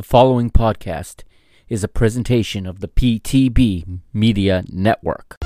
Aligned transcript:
The 0.00 0.08
following 0.08 0.48
podcast 0.48 1.24
is 1.68 1.84
a 1.84 1.88
presentation 1.88 2.64
of 2.64 2.80
the 2.80 2.88
PTB 2.88 4.00
Media 4.14 4.64
Network. 4.72 5.36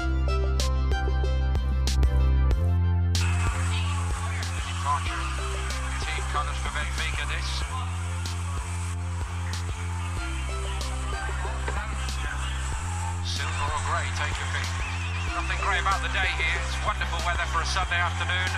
Nothing 15.35 15.59
grey 15.67 15.81
about 15.81 15.99
the 15.99 16.15
day 16.15 16.31
here. 16.39 16.63
It's 16.63 16.79
wonderful 16.87 17.19
weather 17.27 17.43
for 17.51 17.59
a 17.59 17.67
Sunday 17.67 17.99
afternoon. 17.99 18.51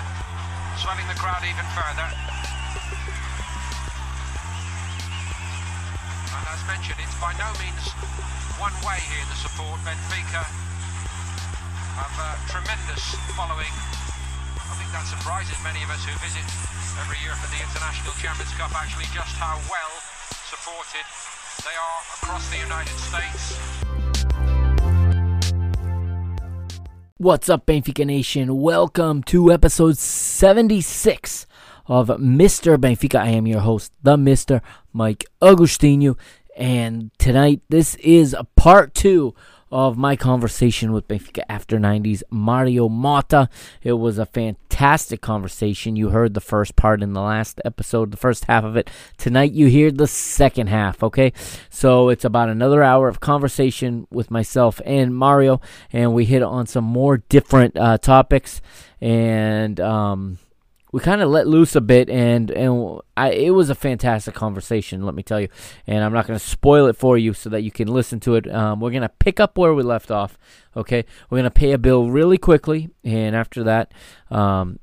Swelling 0.77 1.09
the 1.09 1.15
crowd 1.15 1.41
even 1.49 1.65
further. 1.73 2.26
And 6.37 6.45
as 6.53 6.61
mentioned, 6.69 7.01
it's 7.01 7.17
by 7.17 7.33
no 7.41 7.49
means 7.57 7.89
one 8.61 8.77
way 8.85 9.01
here, 9.09 9.25
the 9.33 9.39
support. 9.41 9.81
Benfica 9.89 10.45
have 11.97 12.13
a 12.13 12.37
tremendous 12.53 13.17
following 13.33 13.73
I 13.73 14.77
think 14.77 14.93
that 14.93 15.09
surprises 15.09 15.57
many 15.65 15.81
of 15.81 15.89
us 15.89 16.05
who 16.05 16.13
visit 16.21 16.45
every 17.01 17.17
year 17.25 17.33
for 17.41 17.49
the 17.49 17.57
International 17.57 18.13
Champions 18.21 18.53
Cup 18.61 18.69
actually 18.77 19.09
just 19.17 19.33
how 19.41 19.57
well 19.73 19.95
supported 20.53 21.09
they 21.65 21.73
are 21.73 22.01
across 22.21 22.45
the 22.53 22.61
United 22.61 22.97
States. 23.01 23.57
What's 27.17 27.49
up, 27.49 27.65
Benfica 27.65 28.05
Nation? 28.05 28.61
Welcome 28.61 29.23
to 29.25 29.51
episode 29.51 29.97
76 29.97 31.47
of 31.89 32.09
Mr. 32.09 32.77
Benfica. 32.77 33.21
I 33.21 33.29
am 33.29 33.47
your 33.47 33.61
host, 33.61 33.93
the 34.03 34.17
Mr. 34.17 34.61
Mike 34.93 35.25
Agustino. 35.41 36.17
And 36.57 37.11
tonight, 37.19 37.61
this 37.69 37.97
is 37.97 38.33
a 38.33 38.45
part 38.45 38.95
two 38.95 39.35
of 39.71 39.99
my 39.99 40.15
conversation 40.15 40.93
with 40.93 41.09
Benfica 41.09 41.43
after 41.49 41.77
90s 41.79 42.23
Mario 42.31 42.89
Mota. 42.89 43.49
It 43.83 43.95
was 43.95 44.17
a 44.17 44.25
fantastic 44.25 45.21
conversation. 45.21 45.97
You 45.97 46.11
heard 46.11 46.35
the 46.35 46.41
first 46.41 46.77
part 46.77 47.03
in 47.03 47.15
the 47.15 47.21
last 47.21 47.61
episode, 47.65 48.13
the 48.13 48.17
first 48.17 48.45
half 48.45 48.65
of 48.65 48.77
it. 48.77 48.89
Tonight 49.19 49.53
you 49.53 49.67
hear 49.67 49.91
the 49.91 50.07
second 50.07 50.69
half, 50.69 51.03
okay? 51.03 51.33
So 51.69 52.11
it's 52.11 52.25
about 52.25 52.49
another 52.49 52.83
hour 52.83 53.09
of 53.09 53.21
conversation 53.21 54.07
with 54.11 54.31
myself 54.31 54.81
and 54.87 55.15
Mario, 55.15 55.61
and 55.93 56.15
we 56.15 56.25
hit 56.25 56.43
on 56.43 56.67
some 56.67 56.85
more 56.85 57.19
different 57.19 57.77
uh, 57.77 57.99
topics 57.99 58.63
and 59.01 59.79
um 59.81 60.39
we 60.97 61.03
kind 61.03 61.21
of 61.21 61.29
let 61.29 61.47
loose 61.47 61.77
a 61.77 61.83
bit, 61.83 62.09
and 62.09 62.51
and 62.51 63.03
I, 63.19 63.29
it 63.33 63.51
was 63.51 63.69
a 63.69 63.75
fantastic 63.75 64.33
conversation. 64.33 65.05
Let 65.05 65.15
me 65.15 65.23
tell 65.23 65.39
you, 65.39 65.49
and 65.87 66.03
I'm 66.03 66.15
not 66.15 66.27
going 66.27 66.39
to 66.39 66.45
spoil 66.45 66.87
it 66.87 66.97
for 66.97 67.19
you 67.19 67.35
so 67.35 67.51
that 67.51 67.61
you 67.61 67.71
can 67.71 67.87
listen 67.87 68.19
to 68.21 68.37
it. 68.37 68.51
Um, 68.51 68.81
we're 68.81 68.93
going 68.93 69.03
to 69.03 69.11
pick 69.11 69.39
up 69.39 69.59
where 69.59 69.75
we 69.75 69.83
left 69.83 70.11
off. 70.11 70.39
Okay, 70.75 71.05
we're 71.29 71.37
going 71.37 71.45
to 71.45 71.51
pay 71.51 71.73
a 71.73 71.79
bill 71.79 72.09
really 72.11 72.39
quickly, 72.39 72.89
and 73.05 73.37
after 73.37 73.63
that, 73.65 73.93
um, 74.31 74.79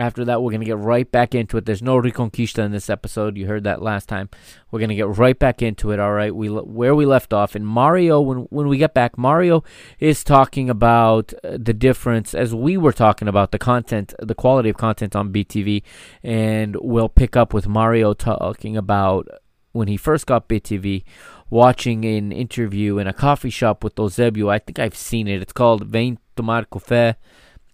after 0.00 0.24
that, 0.24 0.42
we're 0.42 0.50
going 0.50 0.60
to 0.60 0.66
get 0.66 0.78
right 0.78 1.10
back 1.10 1.34
into 1.34 1.56
it. 1.56 1.64
There's 1.64 1.82
no 1.82 2.00
Reconquista 2.00 2.64
in 2.64 2.72
this 2.72 2.90
episode. 2.90 3.36
You 3.36 3.46
heard 3.46 3.64
that 3.64 3.82
last 3.82 4.08
time. 4.08 4.28
We're 4.70 4.78
going 4.78 4.90
to 4.90 4.94
get 4.94 5.16
right 5.16 5.38
back 5.38 5.62
into 5.62 5.90
it. 5.90 6.00
All 6.00 6.12
right, 6.12 6.34
we 6.34 6.48
where 6.48 6.94
we 6.94 7.06
left 7.06 7.32
off. 7.32 7.54
And 7.54 7.66
Mario, 7.66 8.20
when 8.20 8.38
when 8.50 8.68
we 8.68 8.78
get 8.78 8.94
back, 8.94 9.16
Mario 9.18 9.64
is 9.98 10.24
talking 10.24 10.68
about 10.70 11.32
uh, 11.44 11.58
the 11.58 11.74
difference 11.74 12.34
as 12.34 12.54
we 12.54 12.76
were 12.76 12.92
talking 12.92 13.28
about 13.28 13.52
the 13.52 13.58
content, 13.58 14.14
the 14.18 14.34
quality 14.34 14.68
of 14.68 14.76
content 14.76 15.16
on 15.16 15.32
BTV, 15.32 15.82
and 16.22 16.76
we'll 16.76 17.08
pick 17.08 17.36
up 17.36 17.54
with 17.54 17.66
Mario 17.66 18.14
talking 18.14 18.76
about 18.76 19.28
when 19.72 19.88
he 19.88 19.96
first 19.96 20.26
got 20.26 20.48
BTV. 20.48 21.04
Watching 21.50 22.04
an 22.04 22.30
interview 22.30 22.98
in 22.98 23.06
a 23.06 23.14
coffee 23.14 23.48
shop 23.48 23.82
with 23.82 23.98
Eusebio. 23.98 24.50
I 24.50 24.58
think 24.58 24.78
I've 24.78 24.94
seen 24.94 25.26
it. 25.26 25.40
It's 25.40 25.54
called 25.54 25.86
Vem 25.86 26.18
Tomar 26.36 26.66
Café 26.66 27.14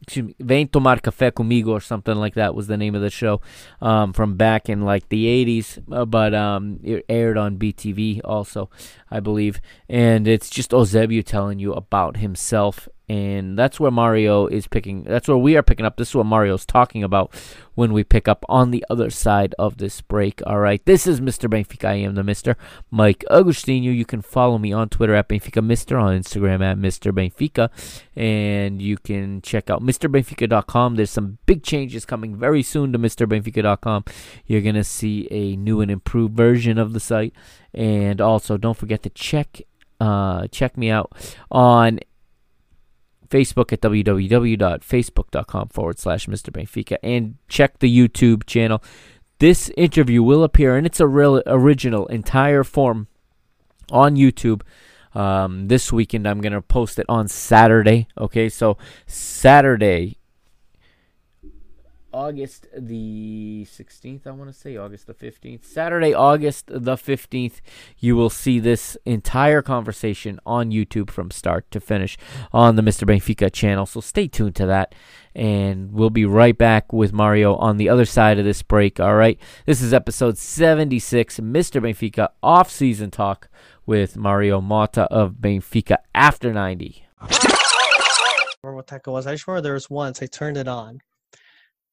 excuse 0.07 0.35
me, 0.39 0.65
Tomar 0.67 0.99
Café 0.99 1.33
Comigo 1.33 1.69
or 1.69 1.81
something 1.81 2.15
like 2.15 2.35
that 2.35 2.55
was 2.55 2.67
the 2.67 2.77
name 2.77 2.95
of 2.95 3.03
the 3.03 3.11
show 3.11 3.41
um, 3.81 4.13
from 4.13 4.37
back 4.37 4.69
in 4.69 4.83
like 4.83 5.09
the 5.09 5.27
80s, 5.27 5.83
uh, 5.93 6.05
but 6.05 6.35
um, 6.35 6.79
it 6.83 7.05
aired 7.09 7.37
on 7.37 7.59
BTV 7.59 8.21
also, 8.25 8.71
I 9.11 9.21
believe. 9.21 9.61
And 9.89 10.29
it's 10.29 10.51
just 10.51 10.73
Eusebio 10.73 11.23
telling 11.23 11.59
you 11.59 11.73
about 11.73 12.19
himself. 12.19 12.89
And 13.09 13.59
that's 13.59 13.79
where 13.79 13.91
Mario 13.91 14.47
is 14.47 14.67
picking, 14.67 15.03
that's 15.03 15.29
where 15.29 15.37
we 15.37 15.57
are 15.57 15.63
picking 15.63 15.85
up. 15.85 15.97
This 15.97 16.11
is 16.11 16.15
what 16.15 16.27
Mario's 16.27 16.65
talking 16.65 17.03
about 17.03 17.35
when 17.75 17.93
we 17.93 18.03
pick 18.03 18.29
up 18.29 18.45
on 18.49 18.71
the 18.71 18.85
other 18.89 19.11
side 19.11 19.55
of 19.59 19.77
this 19.77 20.01
break. 20.01 20.41
All 20.47 20.59
right, 20.59 20.85
this 20.87 21.07
is 21.07 21.21
Mr. 21.21 21.49
Benfica. 21.49 21.89
I 21.89 21.95
am 21.95 22.15
the 22.15 22.23
Mr. 22.23 22.57
Mike 22.91 23.25
Agustino. 23.31 23.95
You 23.95 24.05
can 24.05 24.23
follow 24.23 24.59
me 24.59 24.73
on 24.73 24.89
Twitter 24.89 25.15
at 25.15 25.29
Benfica 25.29 25.63
Mister, 25.63 25.99
on 25.99 26.19
Instagram 26.19 26.63
at 26.63 26.79
Mr. 26.79 27.13
Benfica, 27.13 27.71
and 28.17 28.81
you 28.81 28.97
can 28.97 29.43
check 29.43 29.69
out 29.69 29.83
MrBenfica.com. 29.83 30.97
There's 30.97 31.11
some 31.11 31.39
big 31.45 31.63
changes 31.63 32.07
coming 32.07 32.37
very 32.37 32.63
soon 32.63 32.93
to 32.93 32.99
MrBenfica.com. 32.99 34.05
You're 34.47 34.63
to 34.73 34.85
see 34.85 35.29
a 35.31 35.57
new 35.57 35.81
and 35.81 35.91
improved 35.91 36.35
version 36.35 36.79
of 36.79 36.93
the 36.93 37.01
site. 37.01 37.35
And 37.73 38.21
also, 38.21 38.57
don't 38.57 38.77
forget 38.77 39.03
to 39.03 39.11
check 39.11 39.63
uh, 40.01 40.49
check 40.49 40.77
me 40.77 40.91
out 40.91 41.13
on 41.51 42.01
Facebook 43.35 43.73
at 43.73 43.81
www.facebook.com 43.81 45.69
forward 45.69 45.99
slash 45.99 46.27
Mr. 46.27 46.51
Benfica 46.51 46.99
and 47.03 47.37
check 47.49 47.81
the 47.81 47.99
YouTube 47.99 48.47
channel. 48.47 48.81
This 49.41 49.71
interview 49.77 50.23
will 50.23 50.45
appear 50.45 50.79
in 50.79 50.87
its 50.87 51.01
a 51.01 51.09
real 51.09 51.43
original 51.45 52.07
entire 52.07 52.63
form 52.63 53.09
on 53.91 54.15
YouTube 54.15 54.63
um, 55.15 55.67
this 55.67 55.93
weekend. 55.93 56.29
I'm 56.29 56.41
going 56.41 56.53
to 56.53 56.63
post 56.63 57.01
it 57.01 57.07
on 57.09 57.27
Saturday. 57.27 58.07
Okay, 58.17 58.49
so 58.49 58.79
Saturday, 59.09 60.19
August 62.15 62.69
the 62.77 63.67
16th, 63.69 64.25
I 64.25 64.31
want 64.31 64.49
to 64.49 64.57
say, 64.57 64.77
August 64.77 65.09
the 65.09 65.15
15th. 65.15 65.65
Saturday, 65.65 66.15
August 66.15 66.67
the 66.69 66.95
15th, 66.95 67.61
you 67.99 68.15
will 68.15 68.31
see 68.31 68.61
this 68.61 68.97
entire 69.05 69.63
conversation 69.63 70.39
on 70.47 70.71
YouTube 70.71 71.11
from 71.11 71.33
start 71.33 71.69
to 71.73 71.81
finish 71.81 72.17
on 72.53 72.77
the 72.77 72.83
Mr. 72.83 73.05
Benfica 73.05 73.53
channel. 73.53 73.85
So 73.85 74.01
stay 74.01 74.29
tuned 74.29 74.55
to 74.55 74.67
that. 74.67 74.95
And 75.35 75.93
we'll 75.93 76.11
be 76.11 76.25
right 76.25 76.57
back 76.57 76.93
with 76.93 77.13
Mario 77.13 77.57
on 77.57 77.79
the 77.79 77.89
other 77.89 78.05
side 78.05 78.39
of 78.39 78.45
this 78.45 78.63
break. 78.63 79.01
All 79.01 79.17
right. 79.17 79.37
This 79.67 79.83
is 79.83 79.93
episode 79.93 80.39
76, 80.39 81.41
Mr. 81.41 81.83
Benfica 81.83 82.29
off 82.45 82.71
season 82.71 83.11
talk 83.11 83.49
with 83.87 84.17
Mario 84.17 84.61
Mota 84.61 85.03
of 85.11 85.33
Benfica 85.41 85.97
after 86.15 86.53
90. 86.53 87.07
remember 88.63 88.77
what 88.77 88.87
that 88.87 89.05
was. 89.05 89.27
I 89.27 89.37
remember 89.47 89.63
there 89.63 89.75
was 89.75 89.91
once 89.91 90.23
I 90.23 90.27
turned 90.27 90.57
it 90.57 90.69
on, 90.69 91.01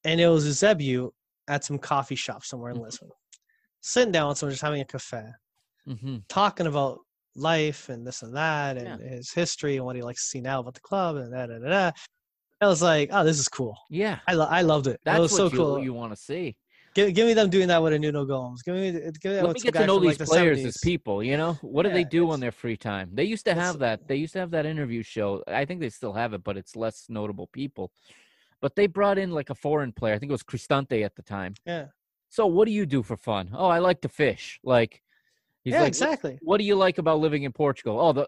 and 0.03 0.19
it 0.19 0.27
was 0.27 0.45
Eusebio 0.45 1.11
at 1.47 1.63
some 1.63 1.77
coffee 1.77 2.15
shop 2.15 2.43
somewhere 2.45 2.71
in 2.71 2.77
Mhm. 2.77 2.83
Lisbon, 2.83 3.09
sitting 3.81 4.11
down 4.11 4.29
with 4.29 4.37
someone 4.37 4.53
just 4.53 4.61
having 4.61 4.81
a 4.81 4.85
cafe, 4.85 5.23
Mm-hmm. 5.87 6.17
talking 6.29 6.67
about 6.67 6.99
life 7.35 7.89
and 7.89 8.05
this 8.05 8.21
and 8.21 8.35
that, 8.35 8.77
and 8.77 9.01
Yeah. 9.01 9.09
his 9.09 9.31
history 9.31 9.77
and 9.77 9.85
what 9.85 9.95
he 9.95 10.01
likes 10.03 10.23
to 10.23 10.29
see 10.29 10.41
now 10.41 10.59
about 10.59 10.75
the 10.75 10.81
club 10.81 11.15
and 11.15 11.31
da 11.31 11.45
da 11.47 11.57
da. 11.59 11.69
da. 11.69 11.91
I 12.61 12.67
was 12.67 12.81
like, 12.83 13.09
oh, 13.11 13.23
this 13.23 13.39
is 13.39 13.47
cool. 13.47 13.75
Yeah. 13.89 14.19
I, 14.27 14.33
lo- 14.33 14.47
I 14.49 14.61
loved 14.61 14.85
it. 14.85 14.99
That's 15.03 15.17
it 15.17 15.21
was 15.21 15.31
what 15.31 15.37
so 15.37 15.43
you, 15.45 15.57
cool. 15.57 15.83
you 15.83 15.93
want 15.93 16.11
to 16.13 16.15
see. 16.17 16.55
Give, 16.93 17.11
give 17.13 17.25
me 17.25 17.33
them 17.33 17.49
doing 17.49 17.69
that 17.69 17.81
with 17.81 17.93
a 17.93 17.97
Nuno 17.99 18.25
Gomes. 18.25 18.61
Give 18.61 18.75
me, 18.75 18.91
give 18.91 19.31
me 19.31 19.41
Let 19.41 19.53
me 19.53 19.59
get 19.61 19.73
to 19.75 19.87
know 19.87 19.97
these 19.97 20.09
like, 20.09 20.17
the 20.19 20.25
players 20.25 20.63
as 20.65 20.77
people. 20.83 21.23
You 21.23 21.37
know, 21.37 21.53
what 21.61 21.83
do 21.83 21.89
they 21.91 22.03
do 22.03 22.29
on 22.29 22.39
their 22.39 22.51
free 22.51 22.75
time? 22.77 23.09
They 23.13 23.23
used 23.23 23.45
to 23.45 23.55
have 23.55 23.79
that. 23.79 24.07
They 24.07 24.17
used 24.17 24.33
to 24.33 24.39
have 24.39 24.51
that 24.51 24.65
interview 24.67 25.01
show. 25.01 25.41
I 25.47 25.65
think 25.65 25.79
they 25.79 25.89
still 25.89 26.13
have 26.13 26.33
it, 26.33 26.43
but 26.43 26.57
it's 26.57 26.75
less 26.75 27.05
notable 27.09 27.47
people. 27.47 27.91
But 28.61 28.75
they 28.75 28.87
brought 28.87 29.17
in 29.17 29.31
like 29.31 29.49
a 29.49 29.55
foreign 29.55 29.91
player. 29.91 30.13
I 30.13 30.19
think 30.19 30.29
it 30.29 30.33
was 30.33 30.43
Cristante 30.43 31.03
at 31.03 31.15
the 31.15 31.23
time. 31.23 31.55
Yeah, 31.65 31.87
So 32.29 32.45
what 32.45 32.65
do 32.65 32.71
you 32.71 32.85
do 32.85 33.03
for 33.03 33.17
fun? 33.17 33.49
Oh, 33.53 33.67
I 33.67 33.79
like 33.79 34.01
to 34.01 34.09
fish. 34.09 34.59
Like, 34.63 35.01
he's 35.63 35.73
yeah, 35.73 35.81
like, 35.81 35.87
exactly. 35.87 36.39
What 36.41 36.57
do 36.59 36.63
you 36.63 36.75
like 36.75 36.97
about 36.97 37.19
living 37.19 37.43
in 37.43 37.51
Portugal? 37.51 37.99
Oh, 37.99 38.13
the 38.13 38.27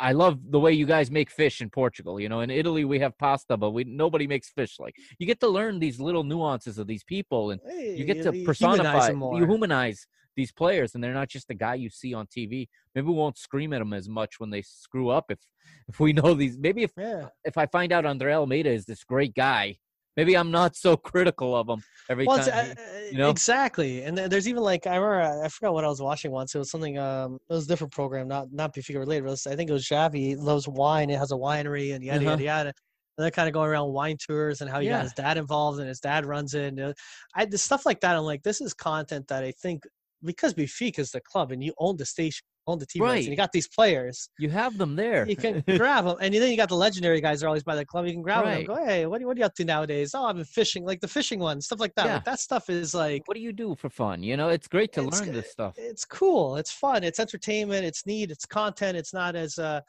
I 0.00 0.12
love 0.12 0.40
the 0.50 0.58
way 0.58 0.72
you 0.72 0.84
guys 0.84 1.12
make 1.12 1.30
fish 1.30 1.60
in 1.60 1.70
Portugal. 1.70 2.18
You 2.18 2.28
know, 2.28 2.40
in 2.40 2.50
Italy 2.50 2.84
we 2.84 2.98
have 2.98 3.16
pasta, 3.18 3.56
but 3.56 3.70
we 3.70 3.84
nobody 3.84 4.26
makes 4.26 4.48
fish. 4.50 4.80
Like, 4.80 4.96
you 5.18 5.26
get 5.26 5.38
to 5.40 5.48
learn 5.48 5.78
these 5.78 6.00
little 6.00 6.24
nuances 6.24 6.78
of 6.78 6.86
these 6.88 7.04
people, 7.04 7.52
and 7.52 7.60
you 7.70 8.04
get 8.04 8.22
to 8.22 8.32
humanize 8.32 8.44
personify, 8.44 9.36
you 9.38 9.46
humanize 9.46 10.06
these 10.36 10.52
players, 10.52 10.94
and 10.94 11.02
they're 11.02 11.14
not 11.14 11.28
just 11.28 11.48
the 11.48 11.54
guy 11.54 11.74
you 11.74 11.90
see 11.90 12.14
on 12.14 12.26
TV. 12.26 12.68
Maybe 12.94 13.06
we 13.06 13.14
won't 13.14 13.38
scream 13.38 13.72
at 13.72 13.78
them 13.80 13.92
as 13.92 14.08
much 14.08 14.38
when 14.38 14.50
they 14.50 14.62
screw 14.62 15.08
up 15.10 15.26
if 15.30 15.38
if 15.88 16.00
we 16.00 16.12
know 16.12 16.34
these. 16.34 16.58
Maybe 16.58 16.82
if 16.82 16.92
yeah. 16.96 17.28
if 17.44 17.56
I 17.58 17.66
find 17.66 17.92
out 17.92 18.06
Andre 18.06 18.32
Almeida 18.34 18.70
is 18.70 18.84
this 18.84 19.04
great 19.04 19.34
guy, 19.34 19.76
maybe 20.16 20.36
I'm 20.36 20.50
not 20.50 20.76
so 20.76 20.96
critical 20.96 21.54
of 21.56 21.68
him 21.68 21.82
every 22.10 22.26
Well, 22.26 22.38
time. 22.38 22.48
uh, 22.52 22.64
he- 22.64 23.12
you 23.12 23.18
know? 23.18 23.28
exactly, 23.30 24.02
and 24.04 24.16
there's 24.16 24.48
even 24.48 24.62
like 24.62 24.86
I 24.86 24.96
remember 24.96 25.44
I 25.44 25.48
forgot 25.48 25.74
what 25.74 25.84
I 25.84 25.88
was 25.88 26.00
watching 26.00 26.30
once. 26.30 26.54
It 26.54 26.58
was 26.58 26.70
something 26.70 26.98
um 26.98 27.38
it 27.50 27.52
was 27.54 27.64
a 27.66 27.68
different 27.68 27.92
program, 27.92 28.26
not 28.28 28.52
not 28.52 28.74
Benfica 28.74 28.98
related. 28.98 29.24
Was, 29.24 29.46
I 29.46 29.54
think 29.54 29.68
it 29.70 29.72
was 29.74 29.84
Javi 29.86 30.36
loves 30.36 30.66
wine. 30.66 31.10
It 31.10 31.18
has 31.18 31.32
a 31.32 31.36
winery 31.36 31.94
and 31.94 32.02
yada 32.02 32.20
Uh-huh. 32.20 32.30
yada 32.30 32.42
yada. 32.42 32.72
And 33.18 33.24
they're 33.24 33.30
kind 33.30 33.46
of 33.46 33.52
going 33.52 33.68
around 33.68 33.92
wine 33.92 34.16
tours 34.18 34.62
and 34.62 34.70
how 34.70 34.80
he 34.80 34.86
Yeah. 34.86 34.96
got 34.96 35.02
his 35.02 35.12
dad 35.12 35.36
involved 35.36 35.78
and 35.78 35.86
his 35.86 36.00
dad 36.00 36.24
runs 36.24 36.54
it. 36.54 36.64
And, 36.68 36.80
uh, 36.80 36.92
I 37.34 37.44
the 37.44 37.58
stuff 37.58 37.84
like 37.84 38.00
that. 38.00 38.16
I'm 38.16 38.22
like, 38.24 38.42
this 38.42 38.62
is 38.62 38.72
content 38.72 39.28
that 39.28 39.44
I 39.44 39.52
think 39.60 39.82
because 40.24 40.54
Benfica 40.54 40.98
is 41.00 41.10
the 41.10 41.20
club 41.20 41.52
and 41.52 41.62
you 41.62 41.72
own 41.78 41.96
the 41.96 42.04
station, 42.06 42.44
own 42.66 42.78
the 42.78 42.86
team 42.86 43.02
rights, 43.02 43.26
and 43.26 43.32
you 43.32 43.36
got 43.36 43.50
these 43.52 43.68
players, 43.68 44.28
You 44.38 44.48
have 44.50 44.78
them 44.78 44.94
there. 44.96 45.26
you 45.28 45.34
can 45.36 45.62
grab 45.76 46.04
them. 46.04 46.16
And 46.20 46.32
then 46.32 46.50
you 46.50 46.56
got 46.56 46.68
the 46.68 46.76
legendary 46.76 47.20
guys 47.20 47.40
that 47.40 47.46
are 47.46 47.48
always 47.48 47.64
by 47.64 47.74
the 47.74 47.84
club. 47.84 48.06
You 48.06 48.12
can 48.12 48.22
grab 48.22 48.44
them 48.44 48.48
Right. 48.52 48.58
and 48.58 48.66
go, 48.68 48.84
hey, 48.84 49.06
what 49.06 49.16
are, 49.16 49.20
you, 49.22 49.26
what 49.26 49.36
are 49.36 49.40
you 49.40 49.46
up 49.46 49.54
to 49.56 49.64
nowadays? 49.64 50.12
Oh, 50.14 50.24
I've 50.24 50.36
been 50.36 50.44
fishing, 50.44 50.84
like 50.84 51.00
the 51.00 51.08
fishing 51.08 51.40
one, 51.40 51.60
stuff 51.60 51.80
like 51.80 51.94
that. 51.96 52.06
Yeah. 52.06 52.14
Like 52.14 52.24
that 52.24 52.38
stuff 52.40 52.70
is 52.70 52.94
like, 52.94 53.22
what 53.26 53.34
do 53.34 53.40
you 53.40 53.52
do 53.52 53.74
for 53.74 53.90
fun? 53.90 54.22
You 54.22 54.36
know, 54.36 54.48
it's 54.48 54.68
great 54.68 54.92
to 54.92 55.02
It's 55.02 55.20
learn 55.20 55.32
this 55.32 55.50
stuff. 55.50 55.74
it's 55.76 56.04
cool. 56.04 56.56
It's 56.56 56.70
fun. 56.72 57.02
It's 57.04 57.18
entertainment. 57.18 57.84
It's 57.84 58.06
neat. 58.06 58.30
It's 58.30 58.46
content. 58.46 58.96
It's 58.96 59.12
not 59.12 59.34
as, 59.34 59.58
uh, 59.58 59.80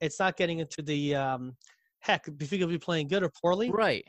it's 0.00 0.18
not 0.18 0.36
getting 0.36 0.58
into 0.60 0.82
the, 0.82 1.14
um, 1.14 1.56
heck, 2.00 2.26
if 2.40 2.52
you 2.52 2.58
could 2.58 2.68
be 2.68 2.78
playing 2.78 3.08
good 3.08 3.22
or 3.22 3.30
poorly, 3.42 3.70
Right. 3.70 4.04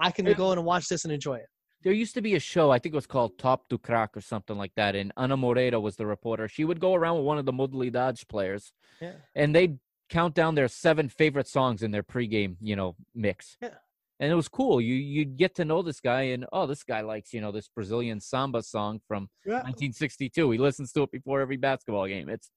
I 0.00 0.10
can 0.12 0.26
Yeah. 0.26 0.34
go 0.34 0.52
in 0.52 0.58
and 0.58 0.66
watch 0.66 0.88
this 0.88 1.04
and 1.04 1.12
enjoy 1.12 1.36
it. 1.36 1.46
There 1.82 1.92
used 1.92 2.14
to 2.14 2.20
be 2.22 2.34
a 2.34 2.40
show, 2.40 2.70
I 2.70 2.78
think 2.78 2.92
it 2.92 2.96
was 2.96 3.06
called 3.06 3.38
Top 3.38 3.68
du 3.68 3.78
Crack 3.78 4.16
or 4.16 4.20
something 4.20 4.56
like 4.56 4.72
that, 4.76 4.96
and 4.96 5.12
Ana 5.16 5.36
Moreira 5.36 5.78
was 5.78 5.96
the 5.96 6.06
reporter. 6.06 6.48
She 6.48 6.64
would 6.64 6.80
go 6.80 6.94
around 6.94 7.16
with 7.18 7.24
one 7.26 7.38
of 7.38 7.46
the 7.46 7.52
Modalidades 7.52 8.26
players, 8.28 8.72
Yeah. 9.00 9.12
and 9.34 9.54
they'd 9.54 9.78
count 10.08 10.34
down 10.34 10.54
their 10.56 10.68
seven 10.68 11.08
favorite 11.08 11.46
songs 11.46 11.82
in 11.82 11.90
their 11.92 12.02
pregame, 12.02 12.56
you 12.60 12.74
know, 12.74 12.96
mix. 13.14 13.56
Yeah. 13.62 13.74
And 14.20 14.32
it 14.32 14.34
was 14.34 14.48
cool. 14.48 14.80
You 14.80 14.94
you'd 14.96 15.36
get 15.36 15.54
to 15.56 15.64
know 15.64 15.80
this 15.82 16.00
guy, 16.00 16.22
and 16.22 16.44
oh, 16.52 16.66
this 16.66 16.82
guy 16.82 17.02
likes 17.02 17.32
you 17.32 17.40
know 17.40 17.52
this 17.52 17.68
Brazilian 17.68 18.20
samba 18.20 18.62
song 18.64 19.00
from 19.06 19.28
Yeah. 19.46 19.62
1962. 19.62 20.50
He 20.50 20.58
listens 20.58 20.90
to 20.94 21.02
it 21.04 21.12
before 21.12 21.40
every 21.40 21.56
basketball 21.56 22.08
game. 22.08 22.28
It's 22.28 22.50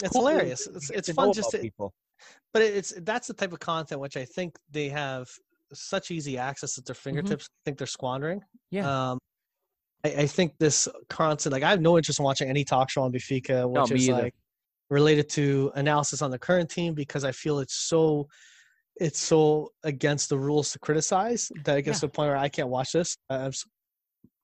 It's 0.00 0.12
cool. 0.12 0.28
hilarious. 0.28 0.68
It's, 0.68 0.90
it's 0.90 1.08
to 1.08 1.14
fun 1.14 1.32
just 1.32 1.50
to, 1.50 1.58
people. 1.58 1.92
but 2.52 2.62
it's 2.62 2.92
that's 2.98 3.26
the 3.26 3.34
type 3.34 3.52
of 3.52 3.58
content 3.58 4.00
which 4.00 4.16
I 4.16 4.24
think 4.24 4.56
they 4.70 4.88
have 4.90 5.28
such 5.72 6.10
easy 6.10 6.38
access 6.38 6.76
at 6.78 6.84
their 6.84 6.94
fingertips. 6.94 7.46
I 7.46 7.60
think 7.64 7.78
they're 7.78 7.86
squandering. 7.86 8.38
Mm-hmm. 8.40 8.76
Yeah. 8.76 9.10
Um, 9.10 9.18
I, 10.04 10.08
I 10.22 10.26
think 10.26 10.54
this 10.58 10.88
constant, 11.08 11.52
like, 11.52 11.62
I 11.62 11.70
have 11.70 11.80
no 11.80 11.96
interest 11.96 12.18
in 12.18 12.24
watching 12.24 12.48
any 12.48 12.64
talk 12.64 12.90
show 12.90 13.02
on 13.02 13.12
No, 13.12 13.82
which 13.82 13.90
me 13.90 13.96
is 13.98 14.08
either. 14.10 14.22
like 14.22 14.34
related 14.88 15.28
to 15.30 15.70
analysis 15.76 16.22
on 16.22 16.30
the 16.30 16.38
current 16.38 16.68
team, 16.70 16.94
because 16.94 17.24
I 17.24 17.32
feel 17.32 17.58
it's 17.60 17.74
so, 17.74 18.26
it's 18.96 19.20
so 19.20 19.70
against 19.84 20.28
the 20.28 20.38
rules 20.38 20.72
to 20.72 20.78
criticize 20.78 21.50
that 21.64 21.78
it 21.78 21.82
gets 21.82 21.98
Yeah. 21.98 22.00
to 22.00 22.06
the 22.06 22.10
point 22.12 22.28
where 22.28 22.36
I 22.36 22.48
can't 22.48 22.68
watch 22.68 22.92
this. 22.92 23.16
I'm, 23.28 23.46
s- 23.48 23.64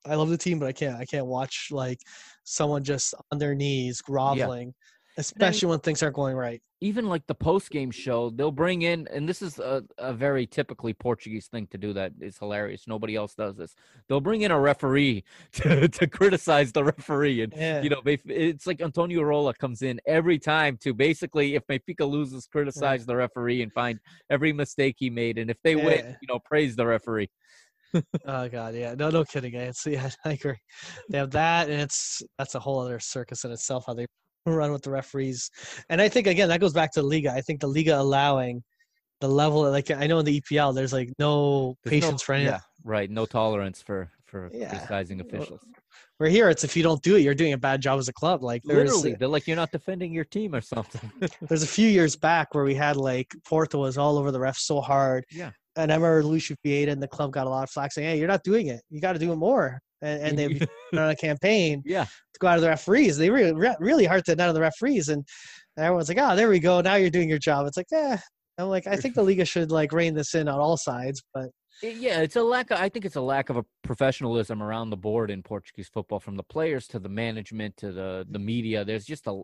I 0.05 0.15
love 0.15 0.29
the 0.29 0.37
team, 0.37 0.57
but 0.59 0.67
I 0.67 0.71
can't. 0.71 0.95
I 0.95 1.05
can't 1.05 1.25
watch 1.25 1.67
like 1.69 1.99
someone 2.45 2.83
just 2.83 3.13
on 3.31 3.39
their 3.39 3.53
knees 3.55 4.01
groveling, 4.01 4.73
especially 5.17 5.69
when 5.69 5.79
things 5.79 6.01
aren't 6.03 6.15
going 6.15 6.35
right. 6.35 6.61
even 6.79 7.07
like 7.07 7.25
the 7.27 7.35
post 7.35 7.71
game 7.71 7.89
show, 7.89 8.29
they'll 8.29 8.51
bring 8.51 8.83
in, 8.83 9.07
and 9.11 9.27
this 9.27 9.41
is 9.41 9.57
a, 9.59 9.83
a 9.97 10.13
very 10.13 10.45
typically 10.45 10.93
Portuguese 10.93 11.47
thing 11.47 11.67
to 11.67 11.77
do 11.77 11.91
that 11.93 12.13
is 12.21 12.37
hilarious. 12.37 12.87
Nobody 12.87 13.15
else 13.15 13.33
does 13.33 13.57
this. 13.57 13.75
They'll 14.07 14.21
bring 14.21 14.41
in 14.41 14.51
a 14.51 14.59
referee 14.59 15.23
to, 15.53 15.87
to 15.87 16.07
criticize 16.07 16.71
the 16.71 16.83
referee. 16.83 17.41
And, 17.41 17.53
Yeah. 17.55 17.81
you 17.81 17.89
know, 17.89 18.01
they, 18.05 18.19
it's 18.25 18.67
like 18.67 18.81
Antonio 18.81 19.23
Rola 19.23 19.53
comes 19.53 19.81
in 19.81 19.99
every 20.05 20.37
time 20.37 20.77
to 20.81 20.93
basically, 20.93 21.55
if 21.55 21.65
Benfica 21.67 22.07
loses, 22.07 22.45
criticize 22.47 23.05
the 23.05 23.15
referee 23.15 23.63
and 23.63 23.73
find 23.73 23.99
every 24.29 24.53
mistake 24.53 24.95
he 24.99 25.09
made. 25.09 25.37
And 25.39 25.49
if 25.49 25.57
they 25.63 25.75
win, 25.75 26.15
you 26.21 26.27
know, 26.27 26.39
praise 26.45 26.75
the 26.75 26.85
referee. 26.85 27.29
Oh 28.25 28.49
god, 28.49 28.75
yeah, 28.75 28.95
no, 28.95 29.09
no 29.09 29.23
kidding. 29.23 29.53
It's 29.55 29.85
yeah, 29.87 30.09
I 30.25 30.33
agree. 30.33 30.57
They 31.09 31.17
have 31.17 31.31
that, 31.31 31.69
and 31.69 31.81
it's 31.81 32.21
that's 32.37 32.55
a 32.55 32.59
whole 32.59 32.79
other 32.79 32.99
circus 32.99 33.45
in 33.45 33.51
itself 33.51 33.85
how 33.87 33.93
they 33.93 34.07
run 34.53 34.71
with 34.71 34.83
the 34.83 34.91
referees. 34.91 35.49
And 35.89 36.01
I 36.01 36.09
think 36.09 36.27
again 36.27 36.49
that 36.49 36.59
goes 36.59 36.73
back 36.73 36.91
to 36.93 37.01
the 37.01 37.07
Liga. 37.07 37.31
I 37.31 37.41
think 37.41 37.59
the 37.61 37.67
Liga 37.67 37.99
allowing 37.99 38.63
the 39.19 39.27
level, 39.27 39.69
like 39.71 39.89
I 39.91 40.05
know 40.07 40.19
in 40.19 40.25
the 40.25 40.39
EPL, 40.41 40.75
there's 40.75 40.93
like 40.93 41.09
no 41.19 41.75
There's 41.83 42.01
no- 42.01 42.07
patience 42.07 42.21
for 42.21 42.33
any. 42.33 42.45
Yeah, 42.45 42.59
right. 42.83 43.09
No 43.09 43.25
tolerance 43.25 43.81
for, 43.81 44.11
for 44.25 44.49
Yeah. 44.53 44.69
criticizing 44.69 45.21
officials. 45.21 45.61
Where 46.19 46.29
here, 46.29 46.49
it's 46.49 46.63
if 46.63 46.75
you 46.75 46.81
don't 46.81 47.01
do 47.03 47.15
it, 47.15 47.19
you're 47.21 47.35
doing 47.35 47.53
a 47.53 47.57
bad 47.59 47.79
job 47.81 47.99
as 47.99 48.07
a 48.07 48.13
club. 48.13 48.43
Like 48.43 48.63
there's 48.63 48.89
Literally, 48.91 49.15
they're 49.19 49.27
like, 49.27 49.45
you're 49.47 49.55
not 49.55 49.71
defending 49.71 50.11
your 50.11 50.23
team 50.25 50.55
or 50.55 50.61
something. 50.61 51.11
there's 51.41 51.61
a 51.63 51.67
few 51.67 51.87
years 51.87 52.15
back 52.15 52.53
where 52.55 52.63
we 52.63 52.73
had 52.75 52.95
like 52.97 53.33
Porto 53.45 53.79
was 53.79 53.97
all 53.99 54.17
over 54.17 54.31
the 54.31 54.39
refs 54.39 54.59
so 54.59 54.81
hard. 54.81 55.25
Yeah. 55.31 55.51
And 55.75 55.91
I 55.91 55.95
remember 55.95 56.23
Luis 56.23 56.51
Vieira 56.65 56.89
and 56.89 57.01
the 57.01 57.07
club 57.07 57.31
got 57.31 57.45
a 57.45 57.49
lot 57.51 57.61
of 57.63 57.69
flack 57.69 57.91
saying, 57.91 58.07
"Hey, 58.09 58.17
you're 58.17 58.27
not 58.27 58.43
doing 58.43 58.65
it. 58.67 58.81
You 58.89 58.99
got 58.99 59.13
to 59.13 59.19
do 59.19 59.31
it 59.31 59.35
more." 59.35 59.79
And, 60.01 60.21
and 60.21 60.37
they've 60.37 60.59
been 60.91 60.99
on 60.99 61.09
a 61.09 61.15
campaign 61.15 61.81
yeah. 61.85 62.05
to 62.05 62.39
go 62.39 62.47
out 62.47 62.57
of 62.57 62.61
the 62.61 62.69
referees. 62.69 63.17
They 63.17 63.29
really, 63.29 63.53
re- 63.53 63.75
really 63.79 64.05
hard 64.05 64.25
to 64.25 64.35
none 64.35 64.49
of 64.49 64.55
the 64.55 64.61
referees, 64.61 65.09
and 65.09 65.25
everyone's 65.77 66.09
like, 66.09 66.19
"Oh, 66.19 66.35
there 66.35 66.49
we 66.49 66.59
go. 66.59 66.81
Now 66.81 66.95
you're 66.95 67.09
doing 67.09 67.29
your 67.29 67.39
job." 67.39 67.65
It's 67.67 67.77
like, 67.77 67.87
yeah. 67.91 68.19
I'm 68.57 68.69
like, 68.69 68.87
I 68.87 68.95
think 68.95 69.13
the 69.13 69.23
Liga 69.23 69.45
should 69.45 69.71
like 69.71 69.91
rein 69.91 70.15
this 70.15 70.33
in 70.33 70.47
on 70.47 70.59
all 70.59 70.77
sides, 70.77 71.21
but 71.33 71.49
Yeah, 71.83 72.21
it's 72.21 72.35
a 72.35 72.41
lack. 72.41 72.71
Of, 72.71 72.79
I 72.79 72.89
think 72.89 73.05
it's 73.05 73.15
a 73.15 73.21
lack 73.21 73.49
of 73.49 73.57
a 73.57 73.65
professionalism 73.83 74.63
around 74.63 74.89
the 74.89 74.97
board 74.97 75.29
in 75.29 75.43
Portuguese 75.43 75.89
football, 75.89 76.19
from 76.19 76.37
the 76.37 76.43
players 76.43 76.87
to 76.87 76.99
the 76.99 77.09
management 77.09 77.77
to 77.77 77.91
the 77.91 78.25
the 78.29 78.39
media. 78.39 78.83
There's 78.83 79.05
just 79.05 79.27
a, 79.27 79.43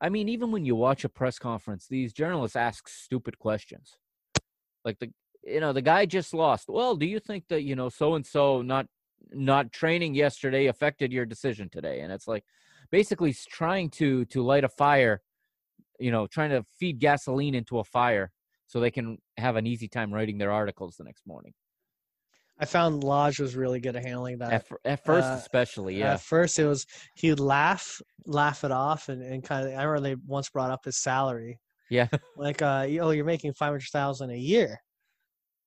I 0.00 0.08
mean, 0.08 0.28
even 0.28 0.50
when 0.50 0.64
you 0.64 0.74
watch 0.74 1.04
a 1.04 1.08
press 1.08 1.38
conference, 1.38 1.86
these 1.86 2.12
journalists 2.12 2.56
ask 2.56 2.88
stupid 2.88 3.38
questions, 3.38 3.96
like 4.84 4.98
the 4.98 5.12
you 5.44 5.60
know 5.60 5.72
the 5.72 5.82
guy 5.82 6.04
just 6.06 6.34
lost. 6.34 6.68
Well, 6.68 6.96
do 6.96 7.06
you 7.06 7.20
think 7.20 7.44
that 7.48 7.62
you 7.62 7.76
know 7.76 7.90
so 7.90 8.14
and 8.14 8.26
so 8.26 8.62
not 8.62 8.86
not 9.30 9.72
training 9.72 10.14
yesterday 10.14 10.66
affected 10.66 11.12
your 11.12 11.26
decision 11.26 11.68
today? 11.70 12.00
And 12.00 12.12
it's 12.12 12.28
like 12.28 12.44
basically 12.90 13.34
trying 13.48 13.90
to 13.90 14.24
to 14.26 14.42
light 14.42 14.64
a 14.64 14.68
fire, 14.68 15.20
you 15.98 16.10
know, 16.10 16.26
trying 16.26 16.50
to 16.50 16.64
feed 16.78 16.98
gasoline 16.98 17.54
into 17.54 17.78
a 17.78 17.84
fire 17.84 18.30
so 18.66 18.80
they 18.80 18.90
can 18.90 19.18
have 19.36 19.56
an 19.56 19.66
easy 19.66 19.88
time 19.88 20.12
writing 20.12 20.38
their 20.38 20.52
articles 20.52 20.96
the 20.96 21.04
next 21.04 21.26
morning. 21.26 21.52
I 22.58 22.64
found 22.64 23.02
Lage 23.02 23.40
was 23.40 23.56
really 23.56 23.80
good 23.80 23.96
at 23.96 24.04
handling 24.04 24.38
that. 24.38 24.52
At, 24.52 24.66
at 24.84 25.04
first, 25.04 25.26
uh, 25.26 25.36
especially, 25.38 25.98
yeah. 25.98 26.14
At 26.14 26.20
first, 26.20 26.58
it 26.58 26.66
was 26.66 26.86
he 27.16 27.30
would 27.30 27.40
laugh, 27.40 28.00
laugh 28.24 28.62
it 28.62 28.70
off, 28.70 29.08
and, 29.08 29.22
and 29.22 29.42
kind 29.42 29.66
of. 29.66 29.74
I 29.74 29.82
remember 29.82 30.08
they 30.08 30.16
once 30.26 30.48
brought 30.48 30.70
up 30.70 30.84
his 30.84 31.02
salary, 31.02 31.58
yeah. 31.90 32.08
like, 32.36 32.62
uh, 32.62 32.86
oh, 33.00 33.10
you're 33.10 33.24
making 33.24 33.52
five 33.54 33.70
hundred 33.70 33.88
thousand 33.90 34.30
a 34.30 34.36
year, 34.36 34.78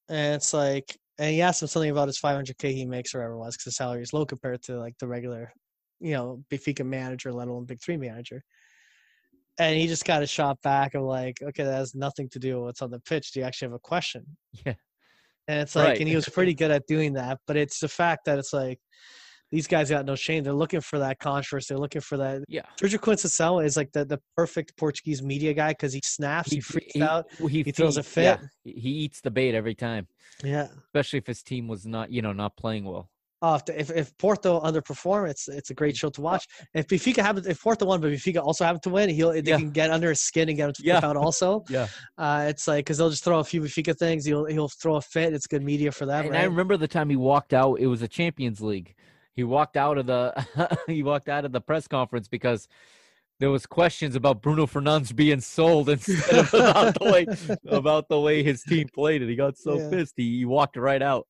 and 0.09 0.35
it's 0.35 0.53
like, 0.53 0.97
and 1.17 1.33
he 1.33 1.41
asked 1.41 1.61
him 1.61 1.67
something 1.67 1.91
about 1.91 2.07
his 2.07 2.17
five 2.17 2.35
hundred 2.35 2.57
k 2.57 2.73
he 2.73 2.85
makes 2.85 3.13
or 3.13 3.19
whatever 3.19 3.33
it 3.35 3.39
was, 3.39 3.55
because 3.55 3.65
his 3.65 3.75
salary 3.75 4.01
is 4.01 4.13
low 4.13 4.25
compared 4.25 4.61
to 4.63 4.77
like 4.79 4.95
the 4.99 5.07
regular, 5.07 5.51
you 5.99 6.13
know, 6.13 6.43
Benfica 6.51 6.85
manager, 6.85 7.31
let 7.31 7.47
alone 7.47 7.65
Big 7.65 7.81
Three 7.81 7.97
manager. 7.97 8.43
And 9.57 9.77
he 9.79 9.87
just 9.87 10.03
got 10.03 10.21
a 10.21 10.27
shot 10.27 10.61
back 10.63 10.95
of 10.95 11.03
like, 11.03 11.41
okay, 11.41 11.63
that 11.63 11.73
has 11.73 11.95
nothing 11.95 12.27
to 12.29 12.39
do 12.39 12.55
with 12.55 12.65
what's 12.65 12.81
on 12.81 12.91
the 12.91 12.99
pitch. 12.99 13.31
Do 13.31 13.39
you 13.39 13.45
actually 13.45 13.67
have 13.67 13.75
a 13.75 13.79
question? 13.79 14.25
Yeah. 14.65 14.73
And 15.47 15.61
it's 15.61 15.75
like, 15.75 15.87
Right. 15.87 15.99
and 15.99 16.09
he 16.09 16.15
was 16.15 16.27
pretty 16.33 16.53
good 16.53 16.71
at 16.71 16.87
doing 16.87 17.13
that. 17.13 17.39
But 17.47 17.55
it's 17.55 17.79
the 17.79 17.87
fact 17.87 18.25
that 18.25 18.37
it's 18.37 18.51
like, 18.51 18.79
these 19.55 19.67
guys 19.67 19.89
got 19.89 20.05
no 20.05 20.15
shame. 20.15 20.43
They're 20.43 20.53
looking 20.53 20.81
for 20.81 20.99
that 20.99 21.17
controversy. 21.19 21.67
They're 21.73 21.79
looking 21.79 22.01
for 22.01 22.17
that. 22.17 22.43
Yeah. 22.49 22.63
Sérgio 22.79 22.99
Conceição 22.99 23.63
is 23.65 23.77
like 23.77 23.91
the, 23.93 24.03
the 24.05 24.19
perfect 24.35 24.75
Portuguese 24.77 25.23
media 25.23 25.53
guy 25.53 25.69
because 25.71 25.93
he 25.93 26.01
snaps, 26.03 26.51
he, 26.51 26.59
freaks 26.59 26.95
out. 26.97 27.25
He, 27.49 27.63
he 27.63 27.71
throws 27.71 27.97
a 27.97 28.03
feed- 28.03 28.23
yeah, 28.23 28.37
fit. 28.37 28.49
he 28.63 28.71
he 28.73 28.89
eats 29.05 29.21
the 29.21 29.31
bait 29.31 29.55
every 29.55 29.75
time, 29.75 30.07
Yeah. 30.43 30.67
especially 30.87 31.19
if 31.19 31.27
his 31.27 31.41
team 31.41 31.67
was 31.67 31.85
not, 31.85 32.11
you 32.11 32.21
know, 32.21 32.33
not 32.33 32.57
playing 32.57 32.83
well. 32.85 33.09
Oh, 33.41 33.59
if, 33.67 33.91
if, 33.91 34.17
Porto 34.17 34.59
underperform, 34.61 35.29
it's 35.29 35.47
it's 35.47 35.69
a 35.69 35.73
great 35.75 35.95
show 35.95 36.09
to 36.09 36.21
watch. 36.21 36.45
If 36.73 36.87
Benfica 36.87 37.17
happen, 37.21 37.43
if 37.47 37.61
Porto 37.61 37.85
won, 37.85 38.01
but 38.01 38.09
Benfica 38.11 38.41
also 38.41 38.63
happen 38.65 38.81
to 38.81 38.89
win, 38.89 39.09
he'll 39.09 39.33
they 39.33 39.41
Yeah. 39.41 39.57
can 39.57 39.69
get 39.71 39.91
under 39.91 40.09
his 40.09 40.21
skin 40.21 40.47
and 40.49 40.57
get 40.57 40.67
him 40.69 40.73
to 40.73 40.83
Yeah. 40.83 40.99
out 41.03 41.15
also. 41.17 41.63
Yeah. 41.69 41.87
Uh, 42.17 42.45
it's 42.49 42.67
like 42.67 42.85
because 42.85 42.97
they'll 42.97 43.09
just 43.11 43.23
throw 43.23 43.39
a 43.39 43.43
few 43.43 43.61
Benfica 43.61 43.95
things. 43.95 44.25
He'll 44.25 44.45
he'll 44.45 44.69
throw 44.81 44.95
a 44.95 45.01
fit. 45.01 45.33
It's 45.33 45.47
good 45.47 45.63
media 45.63 45.91
for 45.91 46.05
them, 46.07 46.25
And 46.25 46.31
right? 46.33 46.41
I 46.41 46.45
remember 46.45 46.75
the 46.77 46.87
time 46.87 47.09
he 47.09 47.17
walked 47.17 47.53
out. 47.53 47.75
It 47.79 47.87
was 47.87 48.01
a 48.01 48.07
Champions 48.07 48.61
League. 48.61 48.95
He 49.35 49.43
walked 49.43 49.77
out 49.77 49.97
of 49.97 50.05
the 50.05 50.77
he 50.87 51.03
walked 51.03 51.29
out 51.29 51.45
of 51.45 51.51
the 51.51 51.61
press 51.61 51.87
conference 51.87 52.27
because 52.27 52.67
there 53.39 53.51
was 53.51 53.65
questions 53.65 54.15
about 54.15 54.41
Bruno 54.41 54.65
Fernandes 54.65 55.13
being 55.13 55.41
sold 55.41 55.89
instead 55.95 56.39
of 56.39 56.53
about 56.53 56.97
the 56.99 57.05
way 57.05 57.27
about 57.67 58.07
the 58.07 58.19
way 58.19 58.43
his 58.43 58.63
team 58.63 58.87
played 58.93 59.21
it. 59.21 59.29
He 59.29 59.35
got 59.35 59.57
so 59.57 59.77
Yeah. 59.79 59.89
pissed. 59.89 60.13
He, 60.15 60.37
he 60.39 60.45
walked 60.45 60.77
right 60.77 61.01
out. 61.01 61.27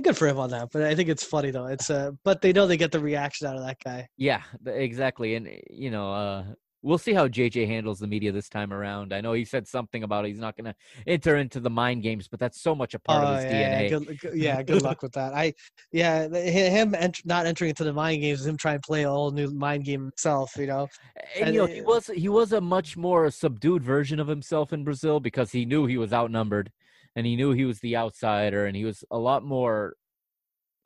Good 0.00 0.16
for 0.16 0.28
him 0.28 0.38
on 0.38 0.50
that, 0.50 0.68
but 0.72 0.82
I 0.82 0.94
think 0.94 1.08
it's 1.08 1.24
funny 1.24 1.50
though. 1.50 1.66
It's 1.66 1.90
uh, 1.90 2.12
but 2.22 2.40
they 2.40 2.52
know 2.52 2.68
they 2.68 2.76
get 2.76 2.92
the 2.92 3.00
reaction 3.00 3.48
out 3.48 3.56
of 3.56 3.66
that 3.66 3.78
guy. 3.82 4.06
Yeah, 4.16 4.42
exactly. 4.66 5.34
And 5.34 5.48
eh, 5.48 5.60
you 5.70 5.90
know, 5.90 6.12
uh 6.12 6.44
we'll 6.82 6.98
see 6.98 7.12
how 7.12 7.26
JJ 7.26 7.66
handles 7.66 7.98
the 7.98 8.06
media 8.06 8.30
this 8.30 8.48
time 8.48 8.72
around. 8.72 9.12
I 9.12 9.20
know 9.20 9.32
he 9.32 9.44
said 9.44 9.66
something 9.66 10.02
about 10.04 10.26
he's 10.26 10.38
not 10.38 10.56
going 10.56 10.66
to 10.66 10.74
enter 11.06 11.36
into 11.36 11.60
the 11.60 11.70
mind 11.70 12.02
games, 12.02 12.28
but 12.28 12.38
that's 12.38 12.60
so 12.60 12.74
much 12.74 12.94
a 12.94 12.98
part 12.98 13.24
of 13.24 13.36
his 13.36 13.44
Oh, 13.44 13.48
yeah, 13.48 13.82
DNA. 13.82 13.90
Good, 13.90 14.20
good- 14.20 14.34
yeah, 14.36 14.62
good 14.62 14.82
luck 14.82 15.02
with 15.02 15.12
that. 15.12 15.34
I, 15.34 15.54
yeah, 15.92 16.28
him 16.28 16.94
ent- 16.94 17.24
not 17.24 17.46
entering 17.46 17.70
into 17.70 17.84
the 17.84 17.92
mind 17.92 18.22
games 18.22 18.46
him 18.46 18.56
trying 18.56 18.76
to 18.80 18.86
play 18.86 19.02
a 19.02 19.10
whole 19.10 19.30
new 19.30 19.50
mind 19.50 19.84
game 19.84 20.02
himself. 20.02 20.52
You 20.56 20.66
know, 20.66 20.88
And, 21.34 21.46
and 21.46 21.54
you 21.54 21.60
know, 21.60 21.66
he 21.66 21.80
was 21.80 22.06
he 22.06 22.28
was 22.28 22.52
a 22.52 22.60
much 22.60 22.96
more 22.96 23.30
subdued 23.30 23.82
version 23.82 24.20
of 24.20 24.28
himself 24.28 24.72
in 24.72 24.84
Brazil 24.84 25.20
because 25.20 25.50
he 25.52 25.64
knew 25.64 25.86
he 25.86 25.98
was 25.98 26.12
outnumbered 26.12 26.70
and 27.16 27.26
he 27.26 27.34
knew 27.36 27.52
he 27.52 27.64
was 27.64 27.80
the 27.80 27.96
outsider 27.96 28.66
and 28.66 28.76
he 28.76 28.84
was 28.84 29.04
a 29.10 29.18
lot 29.18 29.44
more 29.44 29.94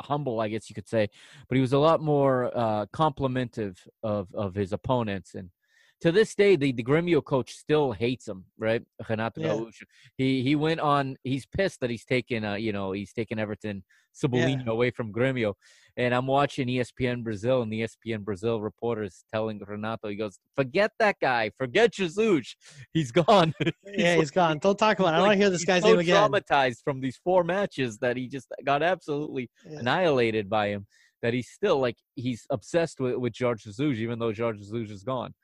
humble, 0.01 0.41
I 0.41 0.49
guess 0.49 0.69
you 0.69 0.75
could 0.75 0.89
say, 0.89 1.09
but 1.49 1.55
he 1.57 1.61
was 1.61 1.73
a 1.75 1.79
lot 1.79 2.01
more 2.01 2.51
uh 2.57 2.87
complimentive 2.93 3.77
of 4.03 4.29
of 4.35 4.55
his 4.55 4.73
opponents 4.73 5.35
and 5.35 5.51
to 6.03 6.13
this 6.13 6.35
day 6.35 6.57
the, 6.57 6.73
the 6.73 6.83
Gremio 6.85 7.25
coach 7.25 7.53
still 7.53 7.93
hates 7.93 8.29
him, 8.29 8.45
right? 8.59 8.83
Renato 9.09 9.41
Yeah. 9.41 9.49
Gaúcho. 9.49 9.83
He 10.17 10.43
he 10.43 10.55
went 10.57 10.81
on 10.81 11.17
he's 11.25 11.47
pissed 11.47 11.81
that 11.81 11.91
he's 11.91 12.05
taken 12.05 12.45
uh 12.45 12.55
you 12.55 12.73
know, 12.73 12.93
he's 12.93 13.13
taken 13.13 13.39
Everton 13.39 13.83
Cebolinha 14.15 14.67
away 14.67 14.91
from 14.91 15.13
Grêmio. 15.13 15.55
And 15.97 16.15
I'm 16.15 16.27
watching 16.27 16.69
ESPN 16.69 17.23
Brazil, 17.23 17.61
and 17.63 17.71
the 17.73 17.83
ESPN 17.83 18.25
Brazil 18.25 18.61
reporter 18.63 19.03
is 19.03 19.25
telling 19.31 19.61
Renato, 19.67 20.09
he 20.09 20.17
goes, 20.17 20.39
"Forget 20.57 20.91
that 20.99 21.17
guy. 21.21 21.51
Forget 21.59 21.93
Jesus. 21.93 22.57
He's 22.95 23.13
gone." 23.13 23.53
Yeah, 23.95 24.17
he's 24.17 24.31
gone. 24.31 24.59
Don't 24.59 24.79
talk 24.79 24.99
about 25.01 25.09
it. 25.13 25.17
I 25.17 25.19
don't 25.19 25.27
want 25.27 25.33
to 25.39 25.43
hear 25.45 25.51
this 25.51 25.67
guy's 25.67 25.83
so 25.83 25.89
name 25.91 25.99
again. 25.99 26.31
Traumatized 26.31 26.83
from 26.83 27.03
these 27.03 27.19
four 27.23 27.45
matches 27.45 27.99
that 27.99 28.17
he 28.17 28.27
just 28.27 28.49
got 28.65 28.83
absolutely 28.83 29.51
Yeah. 29.69 29.81
annihilated 29.81 30.49
by 30.49 30.69
him. 30.69 30.87
That 31.21 31.35
he's 31.35 31.51
still 31.51 31.79
like 31.79 31.97
he's 32.15 32.47
obsessed 32.51 32.99
with 33.01 33.17
with 33.17 33.35
Jorge 33.39 33.61
Jesus, 33.65 33.99
even 33.99 34.19
though 34.19 34.33
Jorge 34.33 34.59
Jesus 34.59 34.91
is 34.91 35.05
gone. 35.05 35.35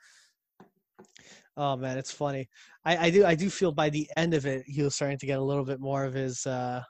Oh 1.57 1.77
man, 1.77 1.99
it's 1.99 2.13
funny. 2.13 2.49
I, 2.85 3.07
I 3.07 3.11
do 3.11 3.25
I 3.25 3.35
do 3.35 3.51
feel 3.51 3.73
by 3.73 3.91
the 3.91 4.09
end 4.17 4.35
of 4.35 4.47
it 4.47 4.63
he 4.67 4.83
was 4.83 4.95
starting 4.95 5.19
to 5.19 5.27
get 5.27 5.39
a 5.39 5.43
little 5.43 5.65
bit 5.65 5.81
more 5.81 6.05
of 6.05 6.15
his 6.15 6.47
uh 6.47 6.83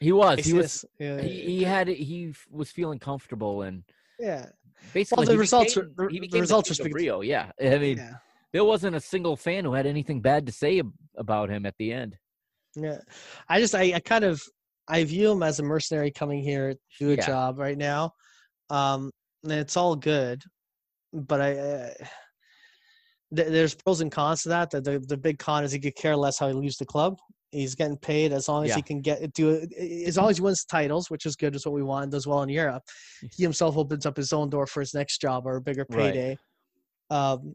He 0.00 0.12
was. 0.12 0.40
He 0.40 0.52
was. 0.54 0.84
Yeah, 0.98 1.20
He, 1.20 1.40
he 1.58 1.62
had. 1.64 1.86
He 1.88 2.32
was 2.50 2.70
feeling 2.70 2.98
comfortable 2.98 3.62
and 3.62 3.84
yeah. 4.18 4.46
basically 4.92 5.26
the 5.26 5.32
he 5.32 5.38
results 5.38 5.74
became- 5.74 5.94
were- 5.96 6.08
he 6.08 6.16
the 6.16 6.26
became 6.26 6.40
results 6.40 6.78
were 6.80 6.88
Rio. 6.90 7.20
Yeah, 7.20 7.52
I 7.60 7.78
mean, 7.78 7.98
yeah. 7.98 8.14
there 8.52 8.64
wasn't 8.64 8.96
a 8.96 9.00
single 9.00 9.36
fan 9.36 9.64
who 9.64 9.72
had 9.74 9.86
anything 9.86 10.20
bad 10.20 10.46
to 10.46 10.52
say 10.52 10.82
about 11.16 11.48
him 11.50 11.64
at 11.66 11.74
the 11.78 11.92
end. 11.92 12.16
Yeah. 12.74 12.98
I 13.48 13.60
just 13.60 13.74
I, 13.74 13.92
I 13.94 14.00
kind 14.00 14.24
of 14.24 14.42
I 14.88 15.04
view 15.04 15.30
him 15.30 15.42
as 15.44 15.60
a 15.60 15.62
mercenary 15.62 16.10
coming 16.10 16.42
here 16.42 16.74
to 16.74 16.78
do 16.98 17.10
a 17.12 17.14
Yeah. 17.16 17.26
job 17.26 17.58
right 17.58 17.78
now. 17.78 18.12
Um 18.70 19.10
and 19.44 19.52
it's 19.52 19.76
all 19.76 19.94
good. 19.94 20.42
But 21.12 21.40
I 21.40 21.50
uh, 21.58 21.90
th- 23.34 23.48
there's 23.48 23.74
pros 23.74 24.00
and 24.00 24.10
cons 24.12 24.42
to 24.42 24.48
that. 24.50 24.70
The, 24.70 24.80
the 24.80 24.98
the 25.00 25.16
big 25.16 25.38
con 25.38 25.64
is 25.64 25.72
he 25.72 25.78
could 25.80 25.96
care 25.96 26.16
less 26.16 26.38
how 26.38 26.48
he 26.48 26.54
leaves 26.54 26.76
the 26.76 26.86
club. 26.86 27.18
He's 27.50 27.74
getting 27.74 27.98
paid 27.98 28.32
as 28.32 28.48
long 28.48 28.64
as 28.64 28.70
Yeah. 28.70 28.76
he 28.76 28.82
can 28.82 29.00
get 29.00 29.32
do 29.34 29.66
as 30.06 30.16
long 30.16 30.30
as 30.30 30.38
he 30.38 30.42
wins 30.42 30.64
titles, 30.64 31.10
which 31.10 31.26
is 31.26 31.36
good, 31.36 31.54
is 31.54 31.66
what 31.66 31.74
we 31.74 31.82
want, 31.82 32.04
and 32.04 32.12
does 32.12 32.26
well 32.26 32.42
in 32.42 32.48
Europe. 32.48 32.82
He 33.36 33.42
himself 33.42 33.76
opens 33.76 34.06
up 34.06 34.16
his 34.16 34.32
own 34.32 34.50
door 34.50 34.66
for 34.66 34.80
his 34.80 34.94
next 34.94 35.20
job 35.20 35.46
or 35.46 35.56
a 35.56 35.60
bigger 35.60 35.84
Right. 35.88 36.14
payday. 36.14 36.38
Um 37.10 37.54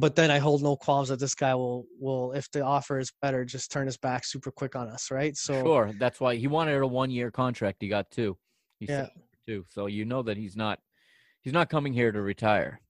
but 0.00 0.16
then 0.16 0.32
I 0.32 0.38
hold 0.38 0.62
no 0.64 0.74
qualms 0.76 1.10
that 1.10 1.20
this 1.20 1.34
guy 1.34 1.54
will 1.54 1.86
will 2.00 2.32
if 2.32 2.50
the 2.50 2.60
offer 2.62 2.98
is 2.98 3.12
better, 3.22 3.44
just 3.44 3.70
turn 3.70 3.86
his 3.86 3.96
back 3.96 4.24
super 4.24 4.50
quick 4.50 4.74
on 4.74 4.88
us, 4.88 5.10
right? 5.12 5.36
So 5.36 5.62
Sure, 5.62 5.92
that's 5.96 6.20
why 6.20 6.34
he 6.36 6.48
wanted 6.48 6.82
a 6.82 6.86
one-year 6.86 7.30
contract. 7.30 7.78
He 7.80 7.88
got 7.88 8.10
two. 8.10 8.36
He 8.80 8.86
Yeah. 8.86 9.02
said 9.02 9.10
two. 9.46 9.64
So 9.68 9.86
you 9.86 10.04
know 10.04 10.22
that 10.22 10.36
he's 10.36 10.56
not. 10.56 10.80
He's 11.40 11.52
not 11.52 11.68
coming 11.70 11.92
here 11.92 12.10
to 12.10 12.20
retire. 12.20 12.80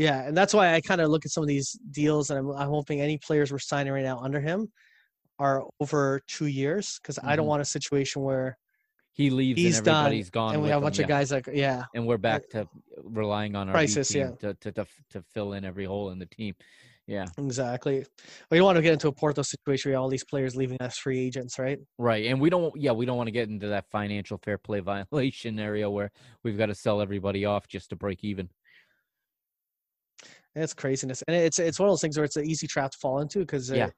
Yeah, 0.00 0.26
and 0.26 0.34
that's 0.36 0.54
why 0.54 0.74
I 0.74 0.80
kind 0.80 1.00
of 1.00 1.10
look 1.10 1.24
at 1.26 1.30
some 1.30 1.42
of 1.42 1.48
these 1.48 1.78
deals, 1.90 2.30
and 2.30 2.38
I'm 2.38 2.50
I'm 2.52 2.68
hoping 2.68 3.00
any 3.00 3.18
players 3.18 3.52
we're 3.52 3.58
signing 3.58 3.92
right 3.92 4.02
now 4.04 4.18
under 4.18 4.40
him 4.40 4.72
are 5.38 5.64
over 5.80 6.20
two 6.26 6.46
years 6.46 6.98
because 7.02 7.18
I 7.22 7.36
don't 7.36 7.46
Mhm. 7.46 7.48
want 7.48 7.62
a 7.62 7.64
situation 7.66 8.22
where 8.22 8.58
He 9.12 9.28
leaves 9.30 9.58
He's 9.60 9.76
and 9.78 9.84
done, 9.86 10.06
everybody's 10.06 10.30
gone. 10.30 10.54
and 10.54 10.62
we 10.62 10.68
have 10.68 10.76
a 10.76 10.80
him, 10.80 10.84
bunch 10.84 10.98
yeah. 10.98 11.04
of 11.04 11.08
guys 11.08 11.30
like 11.32 11.48
yeah 11.52 11.84
and 11.94 12.06
we're 12.06 12.16
back 12.30 12.48
to 12.50 12.66
relying 13.02 13.56
on 13.56 13.68
our 13.68 13.74
Crisis, 13.74 14.08
team 14.08 14.20
yeah. 14.20 14.30
to, 14.42 14.54
to 14.62 14.72
to 14.72 14.86
to 15.10 15.22
fill 15.34 15.52
in 15.54 15.64
every 15.64 15.84
hole 15.84 16.10
in 16.10 16.18
the 16.18 16.26
team. 16.26 16.54
Yeah, 17.06 17.26
exactly. 17.38 18.06
We 18.50 18.58
don't 18.58 18.66
want 18.66 18.76
to 18.76 18.82
get 18.82 18.92
into 18.92 19.08
a 19.08 19.12
Porto 19.12 19.42
situation 19.42 19.90
where 19.90 19.98
all 19.98 20.08
these 20.08 20.22
players 20.24 20.54
leaving 20.54 20.80
us 20.80 20.96
free 20.96 21.18
agents, 21.18 21.58
right? 21.58 21.80
right. 21.98 22.26
And 22.26 22.40
we 22.40 22.50
don't. 22.50 22.72
Yeah, 22.76 22.92
we 22.92 23.04
don't 23.04 23.16
want 23.16 23.26
to 23.26 23.32
get 23.32 23.48
into 23.48 23.66
that 23.68 23.86
financial 23.90 24.38
fair 24.38 24.58
play 24.58 24.78
violation 24.94 25.58
area 25.58 25.90
where 25.90 26.12
we've 26.44 26.56
got 26.56 26.66
to 26.66 26.74
sell 26.74 27.00
everybody 27.00 27.44
off 27.46 27.66
just 27.66 27.90
to 27.90 27.96
break 27.96 28.22
even. 28.22 28.48
It's 30.54 30.74
craziness, 30.74 31.22
and 31.22 31.36
it's 31.36 31.58
it's 31.58 31.78
one 31.78 31.88
of 31.88 31.92
those 31.92 32.00
things 32.00 32.16
where 32.16 32.24
it's 32.24 32.36
an 32.36 32.44
easy 32.46 32.66
trap 32.66 32.90
to 32.90 32.98
fall 32.98 33.20
into 33.20 33.38
because 33.40 33.70
Yeah. 33.70 33.90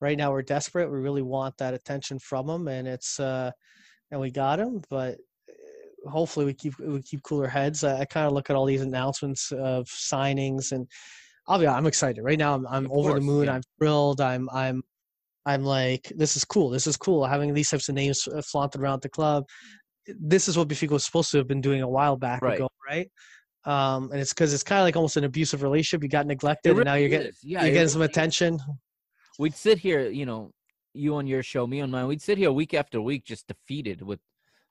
right 0.00 0.18
now 0.18 0.32
we're 0.32 0.42
desperate. 0.42 0.90
We 0.90 0.98
really 0.98 1.22
want 1.22 1.56
that 1.58 1.72
attention 1.74 2.18
from 2.18 2.48
him, 2.48 2.68
and 2.68 2.86
it's 2.86 3.18
uh, 3.18 3.50
and 4.10 4.20
we 4.20 4.30
got 4.30 4.60
him, 4.60 4.82
but 4.90 5.14
uh, 5.48 6.10
hopefully 6.10 6.44
we 6.46 6.52
keep 6.54 6.78
we 6.78 7.00
keep 7.02 7.22
cooler 7.22 7.48
heads. 7.48 7.84
I, 7.84 8.00
I 8.00 8.04
kind 8.04 8.26
of 8.26 8.32
look 8.32 8.50
at 8.50 8.56
all 8.56 8.66
these 8.66 8.82
announcements 8.82 9.50
of 9.52 9.86
signings, 9.86 10.72
and 10.72 10.86
I'll 11.48 11.58
be 11.58 11.66
I'm 11.66 11.86
excited 11.86 12.22
right 12.22 12.38
now. 12.38 12.54
I'm 12.54 12.66
I'm 12.66 12.84
Of 12.86 12.92
over 12.92 13.14
the 13.14 13.20
moon. 13.20 13.46
yeah. 13.46 13.54
I'm 13.54 13.62
thrilled. 13.78 14.20
I'm 14.20 14.48
I'm 14.50 14.82
I'm 15.46 15.64
like 15.64 16.12
this 16.16 16.36
is 16.36 16.44
cool. 16.44 16.68
This 16.70 16.86
is 16.86 16.96
cool 16.98 17.24
having 17.24 17.54
these 17.54 17.70
types 17.70 17.88
of 17.88 17.94
names 17.94 18.28
uh, 18.28 18.42
flaunted 18.42 18.80
around 18.82 19.00
the 19.02 19.08
club. 19.08 19.44
This 20.06 20.48
is 20.48 20.58
what 20.58 20.68
Benfica 20.68 20.90
was 20.90 21.04
supposed 21.04 21.30
to 21.30 21.38
have 21.38 21.48
been 21.48 21.62
doing 21.62 21.80
a 21.80 21.88
while 21.88 22.16
back 22.16 22.42
Right. 22.42 22.56
ago, 22.56 22.68
right? 22.86 23.10
Um, 23.66 24.10
and 24.12 24.20
it's 24.20 24.32
because 24.32 24.52
it's 24.52 24.62
kind 24.62 24.80
of 24.80 24.84
like 24.84 24.96
almost 24.96 25.16
an 25.16 25.24
abusive 25.24 25.62
relationship. 25.62 26.02
You 26.02 26.08
got 26.08 26.26
neglected, 26.26 26.70
It 26.70 26.76
and 26.76 26.84
now 26.84 26.94
you're 26.94 27.08
really 27.08 27.24
getting 27.24 27.32
yeah, 27.42 27.64
you're 27.64 27.72
getting 27.72 27.88
some 27.88 28.00
really 28.00 28.10
is. 28.10 28.16
attention. 28.16 28.60
We'd 29.38 29.54
sit 29.54 29.78
here, 29.78 30.08
you 30.08 30.26
know, 30.26 30.52
you 30.92 31.16
on 31.16 31.26
your 31.26 31.42
show, 31.42 31.66
me 31.66 31.80
on 31.80 31.90
mine. 31.90 32.06
We'd 32.06 32.22
sit 32.22 32.38
here 32.38 32.52
week 32.52 32.74
after 32.74 33.00
week 33.00 33.24
just 33.24 33.48
defeated 33.48 34.02
with 34.02 34.20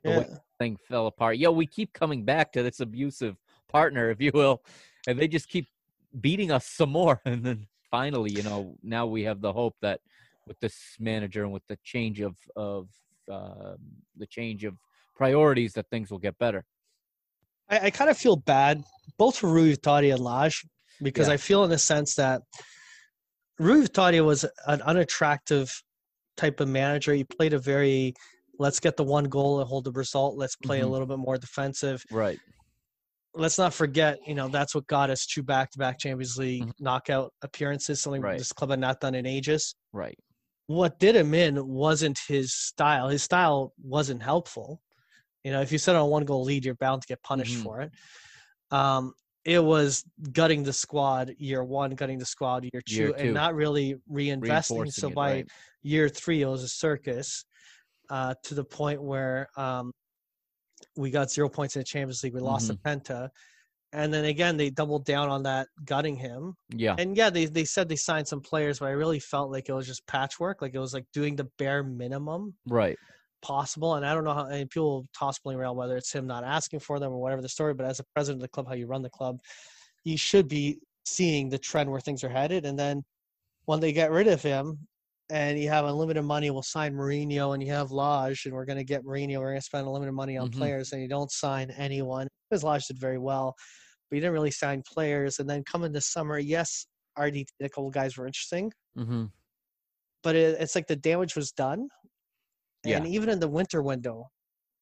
the 0.03 0.11
way 0.11 0.27
thing 0.59 0.77
fell 0.87 1.07
apart. 1.07 1.37
Yeah, 1.37 1.49
we 1.49 1.65
keep 1.65 1.93
coming 1.93 2.23
back 2.23 2.51
to 2.53 2.63
this 2.63 2.79
abusive 2.79 3.37
partner, 3.69 4.09
if 4.09 4.21
you 4.21 4.31
will, 4.33 4.63
and 5.07 5.19
they 5.19 5.27
just 5.27 5.49
keep 5.49 5.67
beating 6.19 6.51
us 6.51 6.65
some 6.65 6.91
more. 6.91 7.21
And 7.25 7.43
then 7.43 7.67
finally, 7.91 8.31
you 8.31 8.43
know, 8.43 8.75
now 8.83 9.05
we 9.05 9.23
have 9.23 9.41
the 9.41 9.53
hope 9.53 9.75
that 9.81 9.99
with 10.47 10.59
this 10.59 10.75
manager 10.99 11.43
and 11.43 11.53
with 11.53 11.65
the 11.67 11.77
change 11.83 12.21
of 12.21 12.37
of 12.55 12.89
uh, 13.31 13.75
the 14.17 14.27
change 14.27 14.63
of 14.63 14.75
priorities, 15.15 15.73
that 15.73 15.89
things 15.89 16.11
will 16.11 16.19
get 16.19 16.37
better. 16.37 16.65
I, 17.69 17.79
I 17.87 17.89
kind 17.89 18.09
of 18.09 18.17
feel 18.17 18.35
bad 18.35 18.83
both 19.17 19.37
for 19.37 19.47
Rui 19.49 19.75
Vitória 19.75 20.13
and 20.15 20.23
Lage 20.23 20.65
because 21.01 21.27
Yeah. 21.27 21.33
I 21.35 21.37
feel 21.37 21.63
in 21.63 21.69
the 21.69 21.77
sense 21.77 22.15
that 22.15 22.41
Rui 23.59 23.85
Vitória 23.85 24.23
was 24.25 24.45
an 24.67 24.81
unattractive 24.81 25.71
type 26.37 26.59
of 26.59 26.67
manager. 26.67 27.13
He 27.13 27.23
played 27.23 27.53
a 27.53 27.59
very 27.59 28.13
let's 28.59 28.79
get 28.79 28.95
the 28.97 29.03
one 29.03 29.25
goal 29.25 29.59
and 29.59 29.67
hold 29.67 29.83
the 29.83 29.91
result. 29.91 30.37
Let's 30.37 30.55
play 30.55 30.81
a 30.81 30.85
Mhm. 30.85 30.91
little 30.91 31.07
bit 31.07 31.17
more 31.17 31.37
defensive. 31.37 32.03
Right. 32.11 32.39
Let's 33.33 33.57
not 33.57 33.73
forget, 33.73 34.19
you 34.27 34.35
know, 34.35 34.47
that's 34.47 34.75
what 34.75 34.85
got 34.85 35.09
us 35.09 35.25
two 35.25 35.41
back-to-back 35.41 35.97
Champions 35.99 36.37
League 36.37 36.65
Mhm. 36.67 36.73
knockout 36.79 37.33
appearances, 37.41 37.99
something 38.01 38.21
Right. 38.21 38.37
this 38.37 38.53
club 38.53 38.69
had 38.69 38.79
not 38.79 38.99
done 38.99 39.15
in 39.15 39.25
ages. 39.25 39.75
Right. 39.91 40.17
what 40.67 40.97
did 40.97 41.13
him 41.13 41.33
in 41.33 41.67
wasn't 41.67 42.17
his 42.27 42.53
style. 42.55 43.09
His 43.09 43.21
style 43.21 43.73
wasn't 43.83 44.23
helpful. 44.23 44.81
You 45.43 45.51
know, 45.51 45.61
if 45.61 45.71
you 45.71 45.77
set 45.77 45.95
on 45.95 46.01
a 46.01 46.05
one 46.05 46.25
goal 46.25 46.43
lead, 46.43 46.65
you're 46.65 46.75
bound 46.75 47.01
to 47.01 47.07
get 47.07 47.21
punished 47.21 47.57
Mhm. 47.57 47.63
for 47.63 47.81
it. 47.81 47.91
Um, 48.71 49.13
it 49.45 49.61
was 49.63 50.05
gutting 50.31 50.63
the 50.63 50.71
squad 50.71 51.33
year 51.37 51.63
one, 51.63 51.91
gutting 51.95 52.17
the 52.17 52.25
squad 52.25 52.63
year 52.63 52.81
two, 52.85 52.93
Year 52.95 53.07
two. 53.13 53.19
and 53.25 53.33
not 53.33 53.55
really 53.55 53.95
reinvesting. 54.09 54.91
So 54.91 55.09
it, 55.09 55.15
by 55.15 55.31
right. 55.33 55.49
year 55.81 56.07
three, 56.07 56.41
it 56.41 56.47
was 56.47 56.63
a 56.63 56.69
circus 56.69 57.43
uh, 58.09 58.35
to 58.43 58.55
the 58.55 58.63
point 58.63 59.01
where 59.01 59.47
um, 59.57 59.91
we 60.95 61.11
got 61.11 61.29
zero 61.29 61.49
points 61.49 61.75
in 61.75 61.81
the 61.81 61.85
Champions 61.85 62.23
League. 62.23 62.33
We 62.33 62.39
lost 62.39 62.71
Mm-hmm. 62.71 62.99
the 62.99 62.99
Penta. 63.13 63.29
And 63.91 64.11
then 64.13 64.25
again, 64.25 64.57
they 64.57 64.69
doubled 64.71 65.05
down 65.05 65.29
on 65.29 65.43
that, 65.43 65.67
gutting 65.85 66.15
him 66.15 66.55
Yeah. 66.69 66.95
and 66.97 67.15
yeah, 67.15 67.29
they, 67.29 67.45
they 67.45 67.63
said 67.65 67.87
they 67.89 67.95
signed 67.95 68.27
some 68.27 68.41
players, 68.41 68.79
but 68.79 68.87
I 68.87 68.91
really 68.91 69.19
felt 69.19 69.51
like 69.51 69.69
it 69.69 69.73
was 69.73 69.85
just 69.85 70.05
patchwork. 70.07 70.61
Like 70.61 70.73
it 70.73 70.79
was 70.79 70.93
like 70.93 71.05
doing 71.13 71.35
the 71.35 71.47
bare 71.59 71.83
minimum 71.83 72.55
Right. 72.65 72.97
Possible. 73.43 73.95
And 73.95 74.05
I 74.05 74.13
don't 74.13 74.23
know 74.23 74.33
how 74.33 74.45
and 74.45 74.69
people 74.69 75.05
toss 75.17 75.37
blame 75.39 75.59
around 75.59 75.75
whether 75.75 75.97
it's 75.97 76.11
him 76.13 76.25
not 76.25 76.43
asking 76.43 76.79
for 76.79 76.99
them 76.99 77.11
or 77.11 77.19
whatever 77.21 77.41
the 77.41 77.49
story. 77.49 77.73
But 77.73 77.85
as 77.85 77.99
a 77.99 78.03
president 78.15 78.41
of 78.41 78.43
the 78.43 78.49
club, 78.49 78.67
how 78.67 78.73
you 78.73 78.87
run 78.87 79.01
the 79.01 79.09
club, 79.09 79.37
you 80.05 80.17
should 80.17 80.47
be 80.47 80.79
seeing 81.05 81.49
the 81.49 81.57
trend 81.59 81.91
where 81.91 81.99
things 81.99 82.23
are 82.23 82.29
headed. 82.29 82.65
And 82.65 82.79
then 82.79 83.03
when 83.65 83.79
they 83.81 83.91
get 83.91 84.11
rid 84.11 84.27
of 84.27 84.41
him 84.41 84.79
and 85.29 85.59
you 85.59 85.67
have 85.69 85.83
unlimited 85.85 86.23
money, 86.23 86.51
we'll 86.51 86.61
sign 86.63 86.93
Mourinho 86.93 87.53
and 87.53 87.61
you 87.61 87.71
have 87.73 87.91
Lage 87.91 88.45
and 88.45 88.53
we're 88.53 88.65
going 88.65 88.77
to 88.77 88.83
get 88.85 89.03
Mourinho. 89.03 89.39
We're 89.39 89.49
going 89.49 89.57
to 89.59 89.61
spend 89.61 89.85
unlimited 89.85 90.13
money 90.13 90.37
on 90.37 90.49
Mhm. 90.49 90.57
players 90.57 90.93
and 90.93 91.01
you 91.01 91.07
don't 91.09 91.31
sign 91.31 91.69
anyone 91.71 92.27
because 92.49 92.63
Lage 92.63 92.87
did 92.87 92.97
very 92.97 93.17
well, 93.19 93.53
but 94.09 94.15
you 94.15 94.21
didn't 94.21 94.33
really 94.33 94.51
sign 94.51 94.81
players. 94.87 95.39
And 95.39 95.49
then 95.49 95.63
coming 95.65 95.91
this 95.91 96.07
summer, 96.07 96.39
yes, 96.39 96.85
RDT, 97.17 97.47
a 97.61 97.69
couple 97.69 97.89
guys 97.89 98.17
were 98.17 98.25
interesting, 98.25 98.71
Mm-hmm. 98.97 99.25
but 100.23 100.35
it, 100.35 100.61
it's 100.61 100.75
like 100.75 100.87
the 100.87 100.95
damage 100.95 101.35
was 101.35 101.51
done. 101.51 101.89
Yeah. 102.85 102.97
And 102.97 103.07
even 103.07 103.29
in 103.29 103.39
the 103.39 103.47
winter 103.47 103.81
window, 103.81 104.29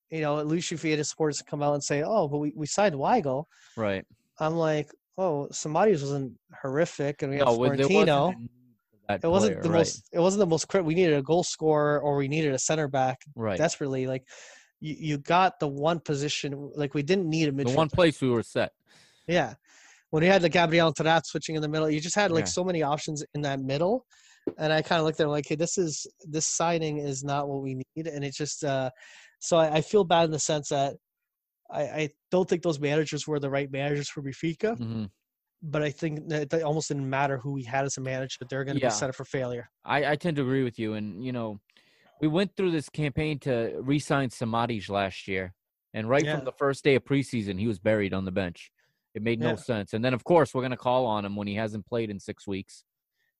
you 0.10 0.22
know, 0.22 0.40
at 0.40 0.48
least 0.48 0.72
if 0.72 0.84
you 0.84 0.96
had 0.96 1.06
supporters 1.06 1.42
come 1.42 1.62
out 1.64 1.74
and 1.74 1.84
say, 1.84 2.04
"Oh, 2.04 2.28
but 2.28 2.40
we, 2.40 2.52
we 2.56 2.66
signed 2.66 2.96
Weigl," 2.96 3.46
Right. 3.78 4.06
I'm 4.40 4.56
like, 4.56 4.92
"Oh, 5.18 5.48
somebody's 5.52 6.02
wasn't 6.02 6.34
horrific, 6.62 7.22
and 7.22 7.32
we 7.32 7.38
have 7.38 7.48
No, 7.48 7.58
wasn't 7.58 7.82
Florentino." 7.82 8.28
a 8.30 8.36
need 8.36 8.50
for 8.92 8.98
that 9.08 9.24
It 9.24 9.28
wasn't 9.30 9.54
player, 9.54 9.64
the 9.64 9.70
right. 9.70 9.78
most. 9.80 10.10
It 10.12 10.20
wasn't 10.20 10.40
the 10.40 10.48
most 10.48 10.68
crit. 10.68 10.84
We 10.84 10.96
needed 10.96 11.14
a 11.18 11.22
goal 11.22 11.44
scorer, 11.44 12.02
or 12.02 12.16
we 12.18 12.28
needed 12.28 12.54
a 12.54 12.60
center 12.60 12.88
back 12.88 13.20
Right. 13.36 13.58
desperately. 13.58 14.08
Like, 14.08 14.24
you, 14.80 14.96
you 15.00 15.18
got 15.18 15.60
the 15.60 15.68
one 15.68 16.00
position. 16.00 16.72
Like, 16.76 16.94
we 16.94 17.04
didn't 17.04 17.30
need 17.30 17.48
a 17.48 17.52
the 17.52 17.70
one 17.72 17.90
place 17.90 18.20
we 18.22 18.30
were 18.30 18.44
set. 18.44 18.72
Yeah. 19.28 19.54
When 20.10 20.24
you 20.24 20.30
had 20.30 20.42
the 20.42 20.50
Gabriel 20.50 20.94
Taarabt 20.94 21.26
switching 21.26 21.56
in 21.56 21.62
the 21.62 21.70
middle, 21.70 21.90
you 21.90 22.02
just 22.02 22.16
had 22.16 22.32
like 22.32 22.42
Yeah. 22.46 22.50
so 22.50 22.66
many 22.66 22.82
options 22.84 23.24
in 23.34 23.42
that 23.44 23.62
middle. 23.62 24.06
And 24.58 24.74
I 24.74 24.82
kind 24.82 25.00
of 25.00 25.06
looked 25.06 25.20
at 25.20 25.28
it 25.28 25.30
like, 25.30 25.46
hey, 25.48 25.56
this 25.56 25.78
is 25.78 26.06
this 26.24 26.48
signing 26.48 26.98
is 26.98 27.24
not 27.24 27.48
what 27.48 27.62
we 27.62 27.76
need. 27.96 28.08
And 28.08 28.24
it 28.24 28.34
just 28.34 28.64
uh 28.64 28.90
so 29.40 29.58
I, 29.58 29.76
I 29.78 29.82
feel 29.82 30.04
bad 30.04 30.26
in 30.26 30.32
the 30.32 30.40
sense 30.40 30.70
that 30.70 30.96
I, 31.72 31.82
I 31.84 32.10
don't 32.32 32.48
think 32.50 32.64
those 32.64 32.80
managers 32.80 33.28
were 33.28 33.40
the 33.40 33.50
right 33.50 33.72
managers 33.72 34.10
for 34.10 34.22
Benfica, 34.22 34.78
hmm 34.78 35.06
but 35.64 35.84
I 35.84 35.92
think 35.92 36.28
that 36.30 36.54
it 36.54 36.64
almost 36.64 36.88
didn't 36.88 37.10
matter 37.10 37.38
who 37.38 37.54
we 37.54 37.64
had 37.64 37.86
as 37.86 37.98
a 37.98 38.02
manager. 38.02 38.36
But 38.40 38.50
they're 38.50 38.64
going 38.66 38.76
to 38.78 38.82
Yeah. 38.82 38.88
be 38.88 38.92
set 38.92 39.10
up 39.10 39.16
for 39.16 39.26
failure. 39.26 39.70
I, 39.86 40.12
I 40.12 40.16
tend 40.16 40.36
to 40.38 40.44
agree 40.44 40.64
with 40.64 40.78
you, 40.80 40.94
and 40.94 41.24
you 41.24 41.32
know, 41.32 41.60
We 42.22 42.28
went 42.28 42.56
through 42.56 42.72
this 42.72 42.90
campaign 42.90 43.40
to 43.40 43.76
re-sign 43.82 44.30
Samaris 44.30 44.90
last 44.90 45.28
year, 45.28 45.54
and 45.94 46.10
right 46.10 46.26
Yeah. 46.26 46.36
from 46.38 46.46
the 46.46 46.52
first 46.54 46.84
day 46.84 46.96
of 46.96 47.04
preseason, 47.06 47.60
he 47.60 47.68
was 47.68 47.80
buried 47.80 48.14
on 48.14 48.26
the 48.26 48.32
bench. 48.32 48.72
It 49.16 49.24
made 49.24 49.40
no 49.40 49.52
Yeah. 49.52 49.56
sense. 49.56 49.94
And 49.94 50.04
then, 50.06 50.14
of 50.14 50.24
course, 50.24 50.54
we're 50.54 50.62
going 50.62 50.72
to 50.72 50.78
call 50.78 51.06
on 51.06 51.26
him 51.26 51.36
when 51.36 51.48
he 51.48 51.56
hasn't 51.56 51.86
played 51.88 52.10
in 52.10 52.20
six 52.20 52.48
weeks, 52.48 52.86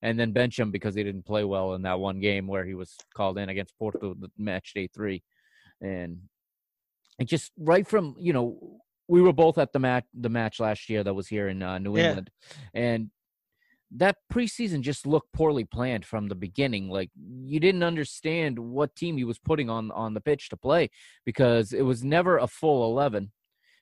and 0.02 0.20
then 0.20 0.32
bench 0.32 0.60
him 0.60 0.72
because 0.72 0.96
he 0.96 1.04
didn't 1.04 1.26
play 1.26 1.44
well 1.44 1.74
in 1.74 1.84
that 1.84 2.00
one 2.00 2.20
game 2.20 2.48
where 2.48 2.66
he 2.66 2.74
was 2.74 2.96
called 3.14 3.38
in 3.38 3.50
against 3.50 3.78
Porto, 3.78 4.14
the 4.14 4.30
match 4.38 4.74
day 4.74 4.88
three, 4.88 5.24
and 5.82 6.20
it 7.20 7.26
just 7.26 7.52
right 7.58 7.88
from 7.88 8.16
you 8.20 8.34
know 8.34 8.80
we 9.08 9.22
were 9.22 9.34
both 9.34 9.58
at 9.58 9.74
the 9.74 9.80
match 9.80 10.06
the 10.14 10.30
match 10.30 10.60
last 10.60 10.90
year 10.90 11.04
that 11.04 11.14
was 11.14 11.28
here 11.28 11.48
in 11.48 11.62
uh, 11.62 11.78
New 11.80 11.98
Yeah. 11.98 12.10
England, 12.10 12.30
and 12.74 13.12
that 13.94 14.16
preseason 14.32 14.80
just 14.82 15.06
looked 15.06 15.34
poorly 15.34 15.66
planned 15.66 16.06
from 16.06 16.30
the 16.30 16.36
beginning. 16.36 16.90
Like 16.90 17.10
you 17.20 17.60
didn't 17.60 17.84
understand 17.84 18.58
what 18.58 18.96
team 18.96 19.18
he 19.18 19.26
was 19.26 19.38
putting 19.38 19.70
on 19.70 19.92
on 19.92 20.14
the 20.14 20.22
pitch 20.22 20.50
to 20.50 20.58
play 20.58 20.90
because 21.26 21.74
it 21.74 21.82
was 21.82 22.04
never 22.04 22.38
a 22.38 22.48
full 22.48 22.86
eleven. 22.90 23.32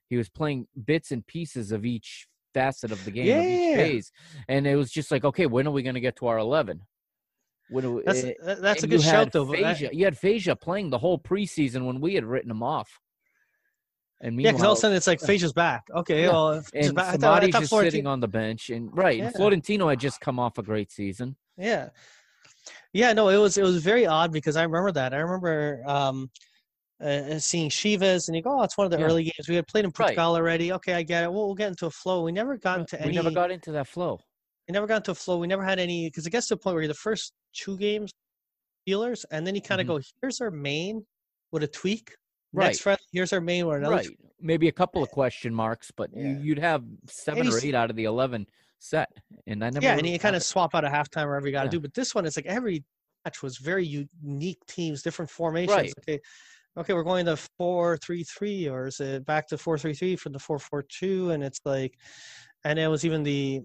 He 0.10 0.18
was 0.18 0.28
playing 0.30 0.68
bits 0.86 1.12
and 1.12 1.26
pieces 1.26 1.72
of 1.72 1.86
each 1.86 2.28
facet 2.54 2.92
of 2.92 3.04
the 3.06 3.12
game 3.12 3.38
of 3.38 3.44
each 3.46 3.70
Yeah. 3.70 3.76
phase, 3.76 4.12
and 4.48 4.66
it 4.68 4.76
was 4.76 4.92
just 4.92 5.12
like, 5.12 5.24
okay, 5.24 5.46
when 5.46 5.68
are 5.68 5.72
we 5.72 5.84
going 5.84 5.96
to 5.96 6.02
get 6.02 6.16
to 6.18 6.28
our 6.28 6.38
eleven? 6.38 6.82
When 7.70 7.96
we- 7.96 8.04
That's 8.04 8.24
eh, 8.24 8.34
that- 8.44 8.62
that's 8.62 8.84
a 8.84 8.88
good 8.88 9.02
shout 9.02 9.32
though. 9.32 9.54
I- 9.54 9.90
you 9.94 10.06
had 10.06 10.16
Fejsa 10.20 10.60
playing 10.60 10.90
the 10.90 10.98
whole 10.98 11.20
preseason 11.20 11.86
when 11.86 12.00
we 12.02 12.16
had 12.16 12.26
written 12.26 12.50
him 12.52 12.64
off. 12.64 12.90
And 14.22 14.42
yeah, 14.42 14.52
because 14.52 14.66
all 14.66 14.72
of 14.74 14.78
a 14.78 14.82
sudden 14.82 14.98
it's 14.98 15.08
like 15.08 15.20
Fejsa's 15.30 15.54
back. 15.54 15.84
Okay, 15.96 16.24
Yeah. 16.24 16.30
well, 16.32 16.64
and 16.74 16.96
back. 16.96 17.14
I 17.14 17.18
thought- 17.18 17.44
I 17.44 17.52
thought 17.52 17.64
is 17.64 17.70
Florentino- 17.70 17.92
sitting 17.92 18.08
on 18.08 18.20
the 18.20 18.28
bench, 18.28 18.70
and 18.70 18.90
right, 18.96 19.22
and 19.22 19.34
Florentino 19.34 19.88
had 19.88 20.00
just 20.00 20.20
come 20.20 20.40
off 20.40 20.58
a 20.58 20.64
great 20.64 20.92
season. 20.92 21.36
Yeah. 21.58 21.90
Yeah, 22.92 23.14
no, 23.14 23.30
it 23.30 23.38
was 23.38 23.58
it 23.58 23.64
was 23.64 23.84
very 23.84 24.06
odd 24.08 24.32
because 24.34 24.56
I 24.56 24.64
remember 24.64 24.92
that. 24.94 25.14
I 25.14 25.18
remember 25.18 25.84
um 25.86 26.30
uh, 27.02 27.40
seeing 27.40 27.70
Shivas 27.70 28.28
and 28.28 28.36
you 28.36 28.42
go, 28.44 28.60
oh, 28.60 28.64
it's 28.64 28.78
one 28.78 28.86
of 28.86 28.92
the 28.92 29.00
Yeah. 29.00 29.06
early 29.06 29.24
games. 29.24 29.48
We 29.48 29.56
had 29.56 29.68
played 29.68 29.86
in 29.86 29.92
Right. 29.98 30.18
Already. 30.18 30.72
Okay, 30.74 30.94
I 30.94 31.04
get 31.04 31.24
it. 31.24 31.32
Well, 31.32 31.46
we'll 31.46 31.56
get 31.56 31.70
into 31.70 31.86
a 31.86 31.92
flow. 31.92 32.24
We 32.24 32.32
never 32.32 32.58
got 32.58 32.80
into 32.82 32.98
we 32.98 33.04
any. 33.06 33.16
never 33.16 33.32
got 33.32 33.52
into 33.52 33.72
that 33.74 33.88
flow. 33.88 34.20
we 34.68 34.74
never 34.74 34.86
got 34.86 34.98
into 34.98 35.12
a 35.12 35.16
flow. 35.16 35.38
We 35.38 35.48
never 35.48 35.64
had 35.64 35.80
any 35.80 36.08
because 36.08 36.28
it 36.28 36.30
gets 36.30 36.48
to 36.50 36.54
a 36.54 36.58
point 36.58 36.76
where 36.76 36.88
the 36.88 36.94
first 36.94 37.34
two 37.54 37.76
games, 37.78 38.12
Steelers, 38.88 39.26
and 39.32 39.46
then 39.48 39.56
you 39.56 39.62
kind 39.62 39.82
of 39.82 39.86
Mhm. 39.86 39.90
go, 39.90 40.02
here's 40.22 40.42
our 40.42 40.52
main 40.52 41.06
with 41.52 41.64
a 41.64 41.68
tweak. 41.68 42.16
Right. 42.54 42.66
Next 42.68 42.82
friend, 42.82 43.00
here's 43.12 43.32
our 43.34 43.42
main 43.42 43.66
with 43.68 43.78
another. 43.78 43.96
Right. 43.96 44.08
Maybe 44.40 44.68
a 44.68 44.72
couple 44.72 45.02
of 45.04 45.10
question 45.10 45.54
marks, 45.56 45.92
but 45.92 46.12
Yeah. 46.14 46.38
you'd 46.40 46.60
have 46.60 46.84
seven 47.08 47.48
or 47.48 47.58
eight 47.64 47.76
out 47.76 47.90
of 47.90 47.96
the 47.96 48.04
eleven 48.06 48.46
set, 48.80 49.10
and 49.48 49.64
I 49.64 49.70
never. 49.72 49.84
yeah, 49.86 49.98
and 49.98 50.08
you 50.08 50.18
kind 50.20 50.36
of 50.36 50.44
swap 50.44 50.74
out 50.76 50.86
a 50.86 50.90
halftime 50.90 51.26
wherever 51.26 51.46
you 51.48 51.52
got 51.52 51.62
to 51.64 51.68
Yeah. 51.68 51.72
do. 51.72 51.80
But 51.80 51.94
this 51.94 52.14
one, 52.16 52.26
it's 52.26 52.38
like 52.38 52.46
every 52.46 52.84
match 53.26 53.42
was 53.44 53.58
very 53.58 53.86
unique 54.24 54.66
teams, 54.68 55.02
different 55.02 55.30
formations. 55.32 55.76
Right. 55.76 55.94
Okay, 56.00 56.20
okay, 56.80 56.94
we're 56.94 57.04
going 57.04 57.26
to 57.26 57.38
four 57.58 57.98
three 57.98 58.24
three, 58.24 58.68
or 58.70 58.88
is 58.88 59.00
it 59.00 59.26
back 59.26 59.48
to 59.48 59.58
four 59.58 59.78
three 59.78 59.94
three 59.94 60.16
from 60.16 60.32
the 60.32 60.40
four 60.40 60.60
four 60.60 60.84
two? 60.84 61.32
And 61.32 61.44
it's 61.44 61.60
like, 61.66 61.94
and 62.64 62.80
it 62.80 62.88
was 62.88 63.06
even 63.06 63.24
the, 63.24 63.62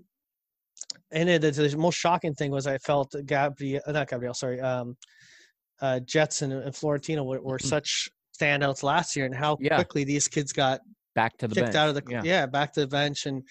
and 1.12 1.28
it, 1.28 1.42
the, 1.42 1.50
the 1.50 1.76
most 1.76 1.96
shocking 1.96 2.34
thing 2.34 2.50
was 2.50 2.66
I 2.66 2.78
felt 2.78 3.14
Gabriel, 3.26 3.80
not 3.86 4.08
Gabriel, 4.08 4.34
sorry, 4.34 4.60
um, 4.60 4.96
uh, 5.80 6.00
Gedson 6.04 6.64
and 6.64 6.74
Florentino 6.74 7.24
were, 7.24 7.40
were 7.40 7.58
Mhm. 7.58 7.66
such 7.66 8.08
standouts 8.38 8.82
last 8.82 9.14
year, 9.16 9.26
and 9.26 9.34
how 9.34 9.56
Yeah. 9.60 9.76
quickly 9.76 10.04
these 10.04 10.28
kids 10.28 10.52
got 10.52 10.80
back 11.14 11.36
to 11.38 11.48
the 11.48 11.54
kicked 11.54 11.66
bench. 11.66 11.76
out 11.76 11.88
of 11.88 11.94
the 11.94 12.02
yeah. 12.10 12.22
yeah. 12.24 12.46
back 12.46 12.72
to 12.72 12.80
the 12.80 12.86
bench 12.88 13.26
and 13.26 13.42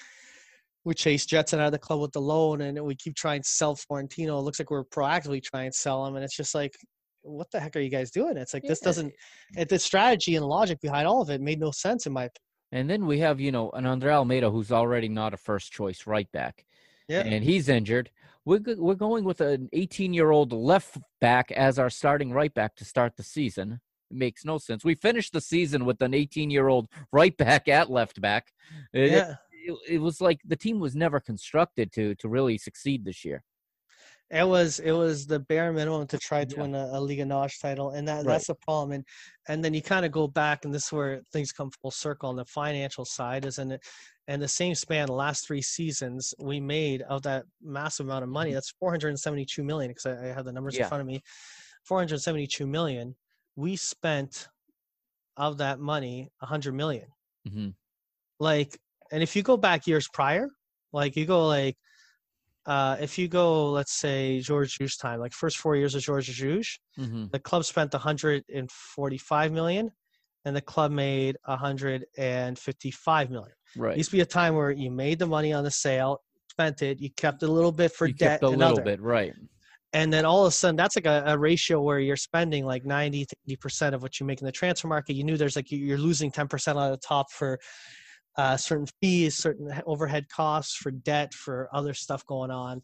we 0.85 0.93
chase 0.93 1.25
Gedson 1.25 1.59
out 1.59 1.67
of 1.67 1.71
the 1.71 1.79
club 1.79 2.01
with 2.01 2.11
the 2.11 2.19
loan 2.19 2.59
and 2.59 2.77
we 2.83 2.93
keep 2.93 3.15
trying 3.15 3.41
to 3.41 3.47
sell 3.47 3.73
Florentino. 3.73 4.37
It 4.37 4.41
looks 4.41 4.59
like 4.59 4.69
we're 4.69 4.83
proactively 4.83 5.41
trying 5.41 5.71
to 5.71 5.77
sell 5.77 6.05
him 6.05 6.15
and 6.17 6.25
it's 6.25 6.35
just 6.35 6.53
like 6.53 6.75
what 7.23 7.49
the 7.51 7.59
heck 7.59 7.75
are 7.75 7.79
you 7.79 7.89
guys 7.89 8.11
doing? 8.11 8.37
It's 8.37 8.53
like 8.53 8.63
this 8.63 8.79
doesn't 8.79 9.13
it, 9.57 9.69
the 9.69 9.79
strategy 9.79 10.35
and 10.35 10.45
logic 10.45 10.79
behind 10.81 11.07
all 11.07 11.21
of 11.21 11.29
it 11.29 11.41
made 11.41 11.59
no 11.59 11.71
sense 11.71 12.05
in 12.05 12.13
my 12.13 12.25
opinion. 12.25 12.39
And 12.71 12.89
then 12.89 13.05
we 13.05 13.19
have, 13.19 13.39
you 13.39 13.51
know, 13.51 13.69
an 13.71 13.85
Andre 13.85 14.13
Almeida 14.13 14.49
who's 14.49 14.71
already 14.71 15.07
not 15.07 15.33
a 15.33 15.37
first 15.37 15.71
choice 15.71 16.07
right 16.07 16.29
back. 16.31 16.65
Yeah. 17.07 17.19
And 17.21 17.43
he's 17.43 17.69
injured. 17.69 18.09
We're, 18.45 18.61
we're 18.77 18.95
going 18.95 19.23
with 19.23 19.41
an 19.41 19.69
18 19.73 20.13
year 20.13 20.31
old 20.31 20.51
left 20.51 20.97
back 21.21 21.51
as 21.51 21.77
our 21.77 21.89
starting 21.89 22.31
right 22.31 22.53
back 22.53 22.75
to 22.77 22.85
start 22.85 23.15
the 23.15 23.23
season. 23.23 23.79
It 24.09 24.17
makes 24.17 24.43
no 24.43 24.57
sense. 24.57 24.83
We 24.83 24.95
finished 24.95 25.33
the 25.33 25.41
season 25.41 25.85
with 25.85 26.01
an 26.01 26.13
18 26.13 26.49
year 26.49 26.67
old 26.67 26.87
right 27.11 27.35
back 27.37 27.67
at 27.67 27.91
left 27.91 28.19
back. 28.19 28.51
It, 28.91 29.11
Yeah. 29.11 29.35
it, 29.51 29.77
it 29.87 29.97
was 29.99 30.19
like 30.19 30.39
the 30.43 30.55
team 30.55 30.79
was 30.79 30.95
never 30.95 31.19
constructed 31.19 31.91
to 31.93 32.15
to 32.15 32.27
really 32.27 32.57
succeed 32.57 33.05
this 33.05 33.23
year. 33.23 33.43
It 34.29 34.47
was 34.47 34.79
it 34.79 34.91
was 34.91 35.27
the 35.27 35.39
bare 35.39 35.71
minimum 35.71 36.07
to 36.07 36.17
try 36.17 36.43
to 36.45 36.55
Yeah. 36.55 36.61
win 36.61 36.73
a, 36.75 36.89
a 36.93 36.99
Liga 36.99 37.23
NOS 37.25 37.59
title, 37.59 37.91
and 37.91 38.07
that 38.07 38.25
Right. 38.25 38.33
that's 38.33 38.47
the 38.47 38.55
problem. 38.55 38.91
And 38.93 39.05
and 39.47 39.63
then 39.63 39.73
you 39.73 39.81
kind 39.81 40.05
of 40.05 40.11
go 40.11 40.27
back, 40.27 40.65
and 40.65 40.73
this 40.73 40.85
is 40.87 40.91
where 40.91 41.21
things 41.31 41.51
come 41.51 41.69
full 41.81 41.91
circle 41.91 42.29
on 42.29 42.35
the 42.35 42.45
financial 42.45 43.05
side, 43.05 43.45
isn't 43.45 43.71
it? 43.71 43.81
And 44.27 44.41
the 44.41 44.47
same 44.47 44.73
span, 44.75 45.07
the 45.07 45.13
last 45.13 45.45
three 45.45 45.61
seasons, 45.61 46.33
we 46.39 46.59
made 46.59 47.01
of 47.03 47.21
that 47.23 47.45
massive 47.61 48.05
amount 48.07 48.23
of 48.23 48.29
money. 48.29 48.53
That's 48.53 48.71
472 48.79 49.63
million 49.63 49.91
because 49.91 50.05
I, 50.05 50.29
I 50.29 50.33
have 50.33 50.45
the 50.45 50.53
numbers 50.53 50.75
Mm-hmm. 50.75 50.79
Yeah. 50.79 50.85
in 50.85 50.89
front 50.89 51.01
of 51.01 51.07
me. 51.07 51.21
472 51.85 52.65
million. 52.65 53.15
We 53.55 53.75
spent 53.75 54.47
of 55.37 55.57
that 55.59 55.79
money 55.79 56.31
100 56.39 56.73
million 56.73 57.07
hmm 57.45 57.69
like 58.39 58.77
and 59.11 59.21
if 59.23 59.35
you 59.35 59.43
go 59.43 59.57
back 59.57 59.87
years 59.87 60.07
prior 60.13 60.49
like 60.91 61.15
you 61.15 61.25
go 61.25 61.47
like 61.47 61.75
uh 62.65 62.95
if 62.99 63.17
you 63.17 63.27
go 63.27 63.69
let's 63.71 63.93
say 63.93 64.41
Jorge 64.41 64.67
Jesus 64.67 64.97
time 64.97 65.19
like 65.19 65.33
first 65.33 65.57
four 65.57 65.75
years 65.75 65.95
of 65.95 66.05
Jorge 66.05 66.31
Jesus, 66.31 66.79
hmm 66.97 67.25
the 67.31 67.39
club 67.39 67.65
spent 67.65 67.91
145 67.93 69.51
million 69.51 69.91
and 70.45 70.55
the 70.55 70.61
club 70.61 70.91
made 70.91 71.35
155 71.45 73.29
million 73.31 73.53
Right. 73.75 73.97
used 73.97 74.11
to 74.11 74.15
be 74.17 74.21
a 74.21 74.25
time 74.25 74.55
where 74.55 74.69
you 74.71 74.91
made 74.91 75.17
the 75.19 75.25
money 75.25 75.51
on 75.51 75.63
the 75.63 75.71
sale 75.71 76.21
spent 76.49 76.81
it 76.83 76.99
you 77.01 77.09
kept 77.17 77.41
a 77.43 77.47
little 77.47 77.71
bit 77.71 77.91
for 77.91 78.07
you 78.07 78.13
debt 78.13 78.39
kept 78.39 78.43
a 78.43 78.49
and 78.49 78.59
little 78.59 78.79
bit, 78.81 79.01
right. 79.01 79.33
and 79.93 80.13
then 80.13 80.23
all 80.25 80.45
of 80.45 80.49
a 80.49 80.51
sudden 80.51 80.75
that's 80.75 80.95
like 80.95 81.05
a, 81.07 81.23
a 81.25 81.37
ratio 81.37 81.81
where 81.81 81.99
you're 81.99 82.15
spending 82.15 82.65
like 82.65 82.85
90 82.85 83.25
to 83.25 83.35
80 83.47 83.55
percent 83.57 83.95
of 83.95 84.01
what 84.03 84.19
you 84.19 84.25
make 84.25 84.39
in 84.41 84.45
the 84.45 84.51
transfer 84.51 84.87
market 84.87 85.15
you 85.15 85.23
knew 85.23 85.37
there's 85.37 85.55
like 85.55 85.71
you- 85.71 85.79
you're 85.79 85.97
losing 85.97 86.29
10 86.31 86.47
percent 86.47 86.77
on 86.77 86.91
the 86.91 86.97
top 86.97 87.31
for 87.31 87.59
uh, 88.37 88.57
certain 88.57 88.87
fees 89.01 89.35
certain 89.35 89.71
overhead 89.85 90.27
costs 90.29 90.75
for 90.75 90.91
debt 90.91 91.33
for 91.33 91.69
other 91.73 91.93
stuff 91.93 92.25
going 92.25 92.51
on 92.51 92.81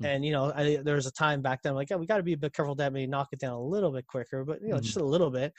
Mhm. 0.00 0.06
and 0.06 0.24
you 0.24 0.32
know 0.32 0.52
I, 0.54 0.76
there 0.76 0.94
was 0.94 1.06
a 1.06 1.12
time 1.12 1.42
back 1.42 1.62
then 1.62 1.74
like 1.74 1.90
yeah, 1.90 1.96
we 1.96 2.06
got 2.06 2.18
to 2.18 2.22
be 2.22 2.32
a 2.32 2.38
bit 2.38 2.52
careful 2.52 2.74
that 2.76 2.92
maybe 2.92 3.06
knock 3.06 3.28
it 3.32 3.38
down 3.38 3.52
a 3.52 3.60
little 3.60 3.92
bit 3.92 4.06
quicker 4.06 4.44
but 4.44 4.60
you 4.62 4.68
know 4.68 4.76
Mhm. 4.76 4.82
just 4.82 4.96
a 4.96 5.04
little 5.04 5.30
bit 5.30 5.52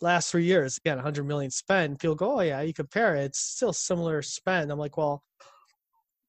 last 0.00 0.30
three 0.30 0.44
years 0.44 0.78
again 0.78 0.96
100 0.96 1.24
million 1.24 1.50
spend 1.50 1.98
people 1.98 2.14
go 2.14 2.38
oh 2.38 2.40
yeah 2.40 2.60
you 2.62 2.72
compare 2.72 3.16
it 3.16 3.24
it's 3.24 3.38
still 3.38 3.72
similar 3.72 4.22
spend 4.22 4.70
i'm 4.72 4.78
like 4.78 4.96
well 4.96 5.22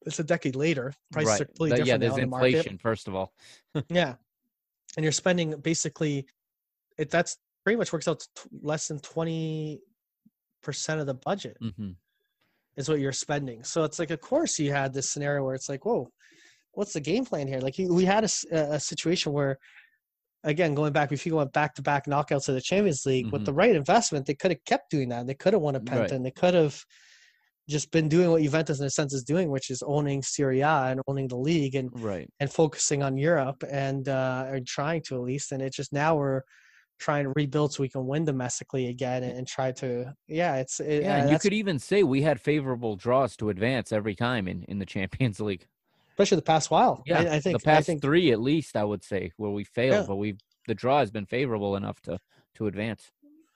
it's 0.06 0.18
a 0.18 0.24
decade 0.24 0.56
later 0.56 0.92
prices 1.10 1.30
right. 1.30 1.40
are 1.40 1.44
completely 1.46 1.78
different 1.78 2.02
yeah, 2.02 2.08
now 2.08 2.14
there's 2.14 2.24
in 2.24 2.30
the 2.30 2.36
inflation, 2.36 2.78
first 2.78 3.08
of 3.08 3.14
all. 3.14 3.32
Yeah, 3.88 4.14
and 4.96 5.04
you're 5.04 5.12
spending 5.12 5.58
basically 5.60 6.26
it. 6.98 7.10
That's 7.10 7.36
pretty 7.64 7.76
much 7.76 7.92
works 7.92 8.08
out 8.08 8.20
to 8.20 8.28
t- 8.36 8.48
less 8.62 8.88
than 8.88 8.98
twenty 9.00 9.80
percent 10.62 11.00
of 11.00 11.06
the 11.06 11.14
budget 11.14 11.56
hmm 11.60 11.90
is 12.76 12.88
what 12.88 13.00
you're 13.00 13.12
spending. 13.12 13.62
So 13.64 13.84
it's 13.84 13.98
like, 13.98 14.10
of 14.10 14.20
course, 14.22 14.58
you 14.58 14.72
had 14.72 14.94
this 14.94 15.10
scenario 15.10 15.44
where 15.44 15.54
it's 15.54 15.68
like, 15.68 15.84
whoa, 15.84 16.08
what's 16.72 16.94
the 16.94 17.00
game 17.00 17.24
plan 17.26 17.46
here? 17.46 17.60
Like 17.60 17.74
we 17.78 18.06
had 18.06 18.24
a 18.24 18.80
situation 18.80 19.32
where, 19.32 19.58
again, 20.42 20.74
going 20.74 20.92
back, 20.94 21.12
if 21.12 21.26
you 21.26 21.36
went 21.36 21.52
back 21.52 21.74
to 21.74 21.82
back 21.82 22.06
knockouts 22.06 22.48
of 22.48 22.54
the 22.54 22.62
Champions 22.62 23.02
League 23.04 23.30
with 23.30 23.42
Mhm. 23.42 23.46
the 23.46 23.52
right 23.52 23.76
investment, 23.76 24.24
they 24.24 24.34
could 24.34 24.52
have 24.52 24.64
kept 24.64 24.90
doing 24.90 25.10
that. 25.10 25.26
They 25.26 25.34
could 25.34 25.52
have 25.52 25.60
won 25.60 25.76
a 25.76 25.80
Right. 25.80 26.10
and 26.10 26.24
they 26.24 26.30
could 26.30 26.54
have 26.54 26.82
just 27.68 27.90
been 27.90 28.08
doing 28.08 28.30
what 28.30 28.42
Juventus 28.42 28.80
in 28.80 28.86
a 28.86 28.90
sense 28.90 29.12
is 29.12 29.22
doing, 29.22 29.50
which 29.50 29.70
is 29.70 29.82
owning 29.86 30.22
Serie 30.22 30.62
A 30.62 30.86
and 30.90 31.00
owning 31.06 31.28
the 31.28 31.36
league 31.36 31.74
and 31.74 31.90
Right. 31.92 32.28
and 32.40 32.50
focusing 32.50 33.02
on 33.02 33.18
Europe 33.18 33.62
and 33.70 34.08
uh, 34.08 34.46
or 34.48 34.60
trying 34.66 35.02
to 35.08 35.14
at 35.16 35.20
least. 35.20 35.52
And 35.52 35.60
it's 35.62 35.76
just 35.76 35.92
now 35.92 36.16
we're 36.16 36.40
trying 37.02 37.24
to 37.24 37.32
rebuild 37.36 37.72
so 37.72 37.82
we 37.82 37.88
can 37.88 38.06
win 38.06 38.24
domestically 38.24 38.86
again 38.88 39.22
and, 39.22 39.36
and 39.38 39.46
try 39.46 39.72
to 39.72 40.14
yeah 40.28 40.56
it's 40.56 40.80
it, 40.80 41.02
Yeah, 41.02 41.24
uh, 41.26 41.30
you 41.32 41.38
could 41.38 41.52
even 41.52 41.78
say 41.78 42.02
we 42.02 42.22
had 42.22 42.40
favorable 42.40 42.96
draws 42.96 43.36
to 43.36 43.48
advance 43.50 43.92
every 43.92 44.14
time 44.14 44.46
in, 44.48 44.62
in 44.64 44.78
the 44.78 44.86
Champions 44.94 45.40
League. 45.40 45.66
especially 46.14 46.36
the 46.36 46.42
past 46.42 46.70
while. 46.70 47.02
Yeah, 47.06 47.20
I, 47.20 47.36
I 47.36 47.40
think 47.40 47.58
the 47.58 47.64
past 47.64 47.86
think 47.86 48.02
three 48.02 48.32
at 48.32 48.40
least, 48.40 48.76
I 48.76 48.84
would 48.84 49.02
say, 49.02 49.32
where 49.36 49.50
we 49.50 49.64
failed, 49.64 50.02
Yeah. 50.02 50.06
but 50.06 50.16
we 50.16 50.36
the 50.68 50.74
draw 50.74 51.00
has 51.00 51.10
been 51.10 51.26
favorable 51.26 51.74
enough 51.76 52.00
to 52.02 52.18
to 52.56 52.66
advance. 52.66 53.10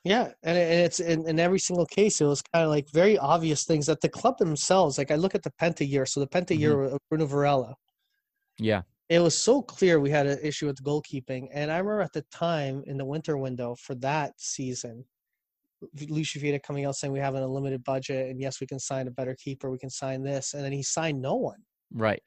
yeah, 0.04 0.32
and, 0.42 0.56
it- 0.58 0.70
and 0.72 0.80
it's 0.86 1.00
in, 1.00 1.28
in 1.28 1.38
every 1.38 1.58
single 1.58 1.86
case 1.86 2.20
it 2.20 2.24
was 2.26 2.42
kind 2.42 2.64
of 2.64 2.70
like 2.70 2.86
very 2.92 3.16
obvious 3.18 3.64
things 3.64 3.86
that 3.86 4.00
the 4.00 4.08
club 4.08 4.38
themselves 4.38 4.98
like 4.98 5.10
I 5.10 5.16
look 5.16 5.34
at 5.34 5.42
the 5.42 5.52
Penta 5.60 5.88
year. 5.88 6.06
So 6.06 6.20
the 6.20 6.26
Penta 6.28 6.58
year 6.58 6.74
Mm-hmm. 6.74 6.94
of 6.94 6.98
Bruno 7.10 7.26
Varela, 7.26 7.74
Yeah, 8.58 8.82
it 9.08 9.20
was 9.20 9.36
so 9.36 9.62
clear 9.62 10.00
we 10.00 10.10
had 10.10 10.26
an 10.26 10.38
issue 10.42 10.66
with 10.66 10.82
goalkeeping. 10.82 11.48
And 11.52 11.70
I 11.70 11.78
remember 11.78 12.00
at 12.02 12.12
the 12.12 12.22
time 12.32 12.82
in 12.86 12.96
the 12.96 13.04
winter 13.04 13.36
window 13.36 13.76
for 13.80 13.94
that 13.96 14.32
season, 14.38 15.04
Luis 16.08 16.32
Vieira 16.32 16.60
coming 16.62 16.84
out 16.86 16.96
saying 16.96 17.12
we 17.12 17.18
have 17.20 17.34
an 17.34 17.42
unlimited 17.42 17.84
budget 17.84 18.30
and 18.30 18.40
yes, 18.40 18.60
we 18.60 18.66
can 18.66 18.78
sign 18.78 19.06
a 19.06 19.10
better 19.10 19.36
keeper, 19.38 19.70
we 19.70 19.78
can 19.78 19.90
sign 19.90 20.22
this. 20.22 20.54
And 20.54 20.64
then 20.64 20.72
he 20.72 20.82
signed 20.82 21.20
no 21.20 21.34
one. 21.34 21.58
right. 21.92 22.22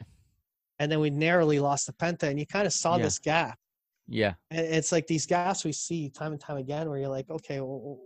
And 0.81 0.89
then 0.89 1.01
we 1.01 1.09
narrowly 1.09 1.59
lost 1.59 1.87
the 1.87 1.93
Penta 1.93 2.23
and 2.29 2.39
you 2.39 2.45
kind 2.45 2.65
of 2.65 2.71
saw 2.71 2.95
Yeah. 2.95 3.03
this 3.03 3.19
gap. 3.19 3.59
Yeah. 4.07 4.35
And 4.49 4.65
it's 4.65 4.93
like 4.93 5.07
these 5.07 5.25
gaps 5.25 5.65
we 5.65 5.73
see 5.73 6.09
time 6.09 6.31
and 6.31 6.39
time 6.39 6.55
again, 6.55 6.89
where 6.89 6.97
you're 6.97 7.09
like, 7.09 7.29
okay, 7.29 7.59
well, 7.59 7.99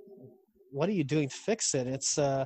what 0.72 0.90
are 0.90 0.94
you 0.94 1.04
doing 1.04 1.30
to 1.30 1.36
fix 1.36 1.76
it? 1.76 1.86
It's 1.86 2.18
uh, 2.18 2.46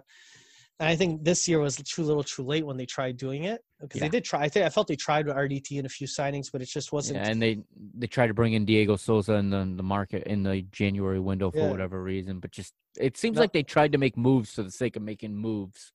and 0.79 0.87
I 0.89 0.95
think 0.95 1.23
this 1.23 1.47
year 1.47 1.59
was 1.59 1.75
too 1.77 2.03
little, 2.03 2.23
too 2.23 2.43
late 2.43 2.65
when 2.65 2.77
they 2.77 2.85
tried 2.85 3.17
doing 3.17 3.45
it 3.45 3.61
because 3.81 3.99
Yeah. 3.99 4.05
they 4.07 4.09
did 4.09 4.23
try. 4.23 4.41
I 4.41 4.49
think 4.49 4.65
I 4.65 4.69
felt 4.69 4.87
they 4.87 4.95
tried 4.95 5.25
with 5.25 5.35
RDT 5.35 5.79
in 5.79 5.85
a 5.85 5.89
few 5.89 6.05
signings, 6.07 6.51
but 6.51 6.61
it 6.61 6.67
just 6.67 6.91
wasn't. 6.91 7.19
Yeah, 7.19 7.29
and 7.29 7.41
they 7.41 7.59
they 7.97 8.07
tried 8.07 8.27
to 8.27 8.33
bring 8.33 8.53
in 8.53 8.65
Diego 8.65 8.95
Souza 8.95 9.33
in 9.33 9.49
the, 9.49 9.73
the 9.75 9.83
market 9.83 10.23
in 10.23 10.43
the 10.43 10.61
January 10.71 11.19
window 11.19 11.49
for 11.51 11.57
Yeah. 11.59 11.71
whatever 11.71 12.01
reason, 12.03 12.39
but 12.39 12.51
just 12.51 12.73
it 12.99 13.17
seems 13.17 13.35
No. 13.35 13.41
like 13.41 13.53
they 13.53 13.63
tried 13.63 13.91
to 13.93 13.97
make 13.97 14.17
moves 14.17 14.51
for 14.53 14.63
the 14.63 14.71
sake 14.71 14.95
of 14.95 15.01
making 15.01 15.35
moves, 15.35 15.91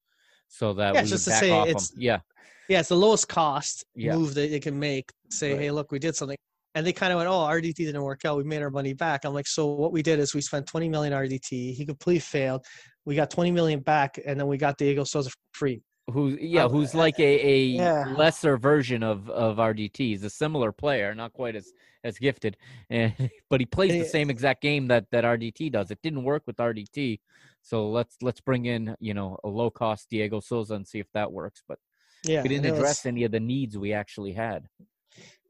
so 0.48 0.72
that 0.74 0.94
Yeah, 0.94 1.02
we 1.02 1.08
just 1.08 1.24
to 1.24 1.30
back 1.30 1.40
say 1.40 1.50
off 1.50 1.66
it's- 1.68 1.90
them. 1.90 2.00
Yeah, 2.02 2.20
yeah, 2.68 2.80
it's 2.80 2.88
the 2.88 2.96
lowest 2.96 3.28
cost 3.28 3.84
move 3.96 4.34
that 4.34 4.50
they 4.50 4.60
can 4.60 4.78
make. 4.78 5.10
Say, 5.30 5.52
Right. 5.52 5.60
hey, 5.62 5.70
look, 5.70 5.92
we 5.92 5.98
did 5.98 6.16
something. 6.16 6.36
And 6.74 6.86
they 6.86 6.92
kind 6.94 7.12
of 7.12 7.18
went, 7.18 7.28
oh, 7.28 7.44
RDT 7.46 7.84
didn't 7.84 8.00
work 8.02 8.24
out. 8.24 8.38
We 8.38 8.44
made 8.44 8.62
our 8.62 8.70
money 8.70 8.94
back. 8.94 9.26
I'm 9.26 9.34
like, 9.34 9.46
so 9.46 9.66
what 9.66 9.92
we 9.92 10.02
did 10.02 10.18
is 10.18 10.34
we 10.34 10.40
spent 10.40 10.66
20 10.66 10.88
million 10.88 11.12
RDT. 11.12 11.74
He 11.74 11.84
completely 11.84 12.20
failed. 12.20 12.64
We 13.04 13.14
got 13.16 13.30
20 13.30 13.50
million 13.50 13.80
back, 13.80 14.18
and 14.24 14.38
then 14.38 14.46
we 14.46 14.56
got 14.58 14.78
Diego 14.78 15.04
Souza 15.04 15.30
for 15.30 15.36
free. 15.52 15.82
who's 16.12 16.38
yeah, 16.40 16.64
Um, 16.64 16.72
who's 16.72 16.94
uh, 16.94 16.98
like 16.98 17.18
a, 17.18 17.46
a 17.46 17.58
yeah. 17.64 18.14
lesser 18.16 18.56
version 18.56 19.02
of 19.02 19.28
of 19.30 19.56
RDT. 19.56 19.96
He's 19.96 20.24
a 20.24 20.30
similar 20.30 20.72
player, 20.72 21.14
not 21.14 21.32
quite 21.32 21.56
as 21.56 21.72
as 22.04 22.18
gifted, 22.18 22.56
and 22.90 23.12
but 23.50 23.60
he 23.60 23.66
plays 23.66 23.92
the 23.92 24.08
same 24.08 24.30
exact 24.30 24.62
game 24.62 24.88
that 24.88 25.06
that 25.12 25.24
RDT 25.24 25.72
does. 25.72 25.90
It 25.90 25.98
didn't 26.02 26.24
work 26.24 26.42
with 26.46 26.56
RDT, 26.56 27.20
so 27.62 27.88
let's 27.90 28.16
let's 28.22 28.40
bring 28.40 28.66
in 28.66 28.94
you 29.00 29.14
know 29.14 29.36
a 29.44 29.48
low 29.48 29.70
cost 29.70 30.08
Diego 30.10 30.40
Souza 30.40 30.74
and 30.74 30.86
see 30.86 30.98
if 31.00 31.06
that 31.14 31.30
works. 31.32 31.62
But 31.68 31.78
Yeah, 32.24 32.42
we 32.42 32.48
didn't 32.48 32.66
and 32.66 32.66
it 32.66 32.70
was- 32.72 32.80
address 32.80 33.06
any 33.06 33.24
of 33.24 33.32
the 33.32 33.40
needs 33.40 33.76
we 33.76 33.92
actually 33.92 34.32
had. 34.32 34.68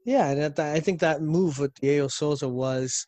Yeah, 0.05 0.29
and 0.31 0.59
I 0.59 0.79
think 0.81 0.99
that 0.99 1.21
move 1.21 1.59
with 1.59 1.73
Diego 1.75 2.09
Souza 2.09 2.49
was 2.49 3.07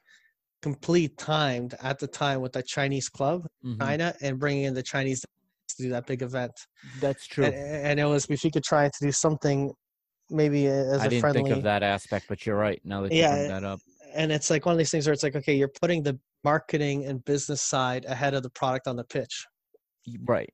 complete 0.69 1.15
timed 1.15 1.75
at 1.83 1.99
the 1.99 2.07
time 2.07 2.41
with 2.41 2.51
the 2.53 2.63
Chinese 2.63 3.07
club, 3.07 3.45
Mhm. 3.63 3.79
China, 3.79 4.15
and 4.21 4.39
bringing 4.39 4.63
in 4.63 4.73
the 4.73 4.81
Chinese 4.81 5.19
to 5.21 5.27
do 5.77 5.89
that 5.89 6.07
big 6.07 6.23
event. 6.23 6.53
That's 6.99 7.27
true. 7.27 7.45
And, 7.45 7.53
and 7.87 7.99
it 7.99 8.05
was 8.05 8.25
if 8.31 8.43
you 8.43 8.49
could 8.49 8.63
try 8.63 8.85
to 8.87 8.99
do 8.99 9.11
something, 9.11 9.71
maybe 10.31 10.65
as 10.65 11.01
I 11.01 11.05
a 11.05 11.09
didn't 11.09 11.21
friendly. 11.21 11.43
think 11.43 11.55
of 11.55 11.61
that 11.65 11.83
aspect, 11.83 12.25
but 12.27 12.47
you're 12.47 12.57
right. 12.57 12.81
Now 12.83 13.03
that 13.03 13.11
you 13.11 13.19
Yeah, 13.19 13.35
bring 13.35 13.47
that 13.49 13.63
up, 13.63 13.79
And 14.15 14.31
it's 14.31 14.49
like 14.49 14.65
one 14.65 14.73
of 14.73 14.79
these 14.79 14.89
things 14.89 15.05
where 15.05 15.13
it's 15.13 15.21
like, 15.21 15.35
okay, 15.35 15.53
you're 15.55 15.75
putting 15.81 16.01
the 16.01 16.17
marketing 16.43 17.05
and 17.05 17.23
business 17.25 17.61
side 17.61 18.05
ahead 18.05 18.33
of 18.33 18.41
the 18.41 18.49
product 18.49 18.87
on 18.87 18.95
the 18.95 19.03
pitch, 19.03 19.45
right? 20.23 20.49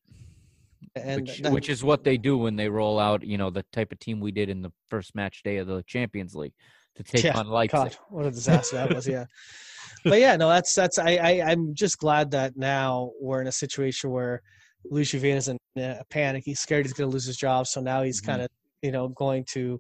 and 0.96 1.22
which 1.22 1.38
that- 1.40 1.54
which 1.54 1.70
is 1.70 1.84
what 1.86 2.04
they 2.04 2.18
do 2.18 2.38
when 2.38 2.58
they 2.58 2.68
roll 2.68 3.00
out, 3.00 3.24
you 3.24 3.38
know, 3.38 3.50
the 3.50 3.64
type 3.72 3.94
of 3.94 4.00
team 4.00 4.20
we 4.20 4.32
did 4.32 4.50
in 4.50 4.62
the 4.62 4.72
first 4.90 5.16
match 5.16 5.42
day 5.44 5.56
of 5.58 5.68
the 5.68 5.84
Champions 5.84 6.36
League 6.36 6.54
to 6.96 7.04
take 7.04 7.26
Yeah, 7.26 7.36
on 7.36 7.48
Leipzig. 7.48 7.78
God, 7.78 7.98
what 8.10 8.26
a 8.26 8.32
disaster 8.32 8.76
that 8.78 8.94
was. 8.94 9.08
Yeah, 9.08 9.26
but 10.06 10.20
yeah, 10.20 10.36
no, 10.36 10.50
that's 10.50 10.74
that's. 10.74 10.98
I, 11.00 11.16
I 11.16 11.52
I'm 11.52 11.74
just 11.74 11.98
glad 11.98 12.32
that 12.32 12.58
now 12.58 13.12
we're 13.22 13.42
in 13.42 13.48
a 13.48 13.52
situation 13.52 14.10
where 14.12 14.42
Luis 14.90 15.14
is 15.14 15.48
in 15.48 15.58
a 15.78 16.04
panic. 16.10 16.44
He's 16.46 16.60
scared 16.60 16.86
he's 16.86 16.94
going 16.94 17.10
to 17.10 17.14
lose 17.14 17.26
his 17.26 17.38
job, 17.38 17.68
so 17.68 17.82
now 17.82 18.04
he's 18.04 18.20
Mhm. 18.20 18.26
kind 18.26 18.42
of 18.42 18.48
you 18.82 18.92
know 18.92 19.10
going 19.10 19.46
to 19.54 19.80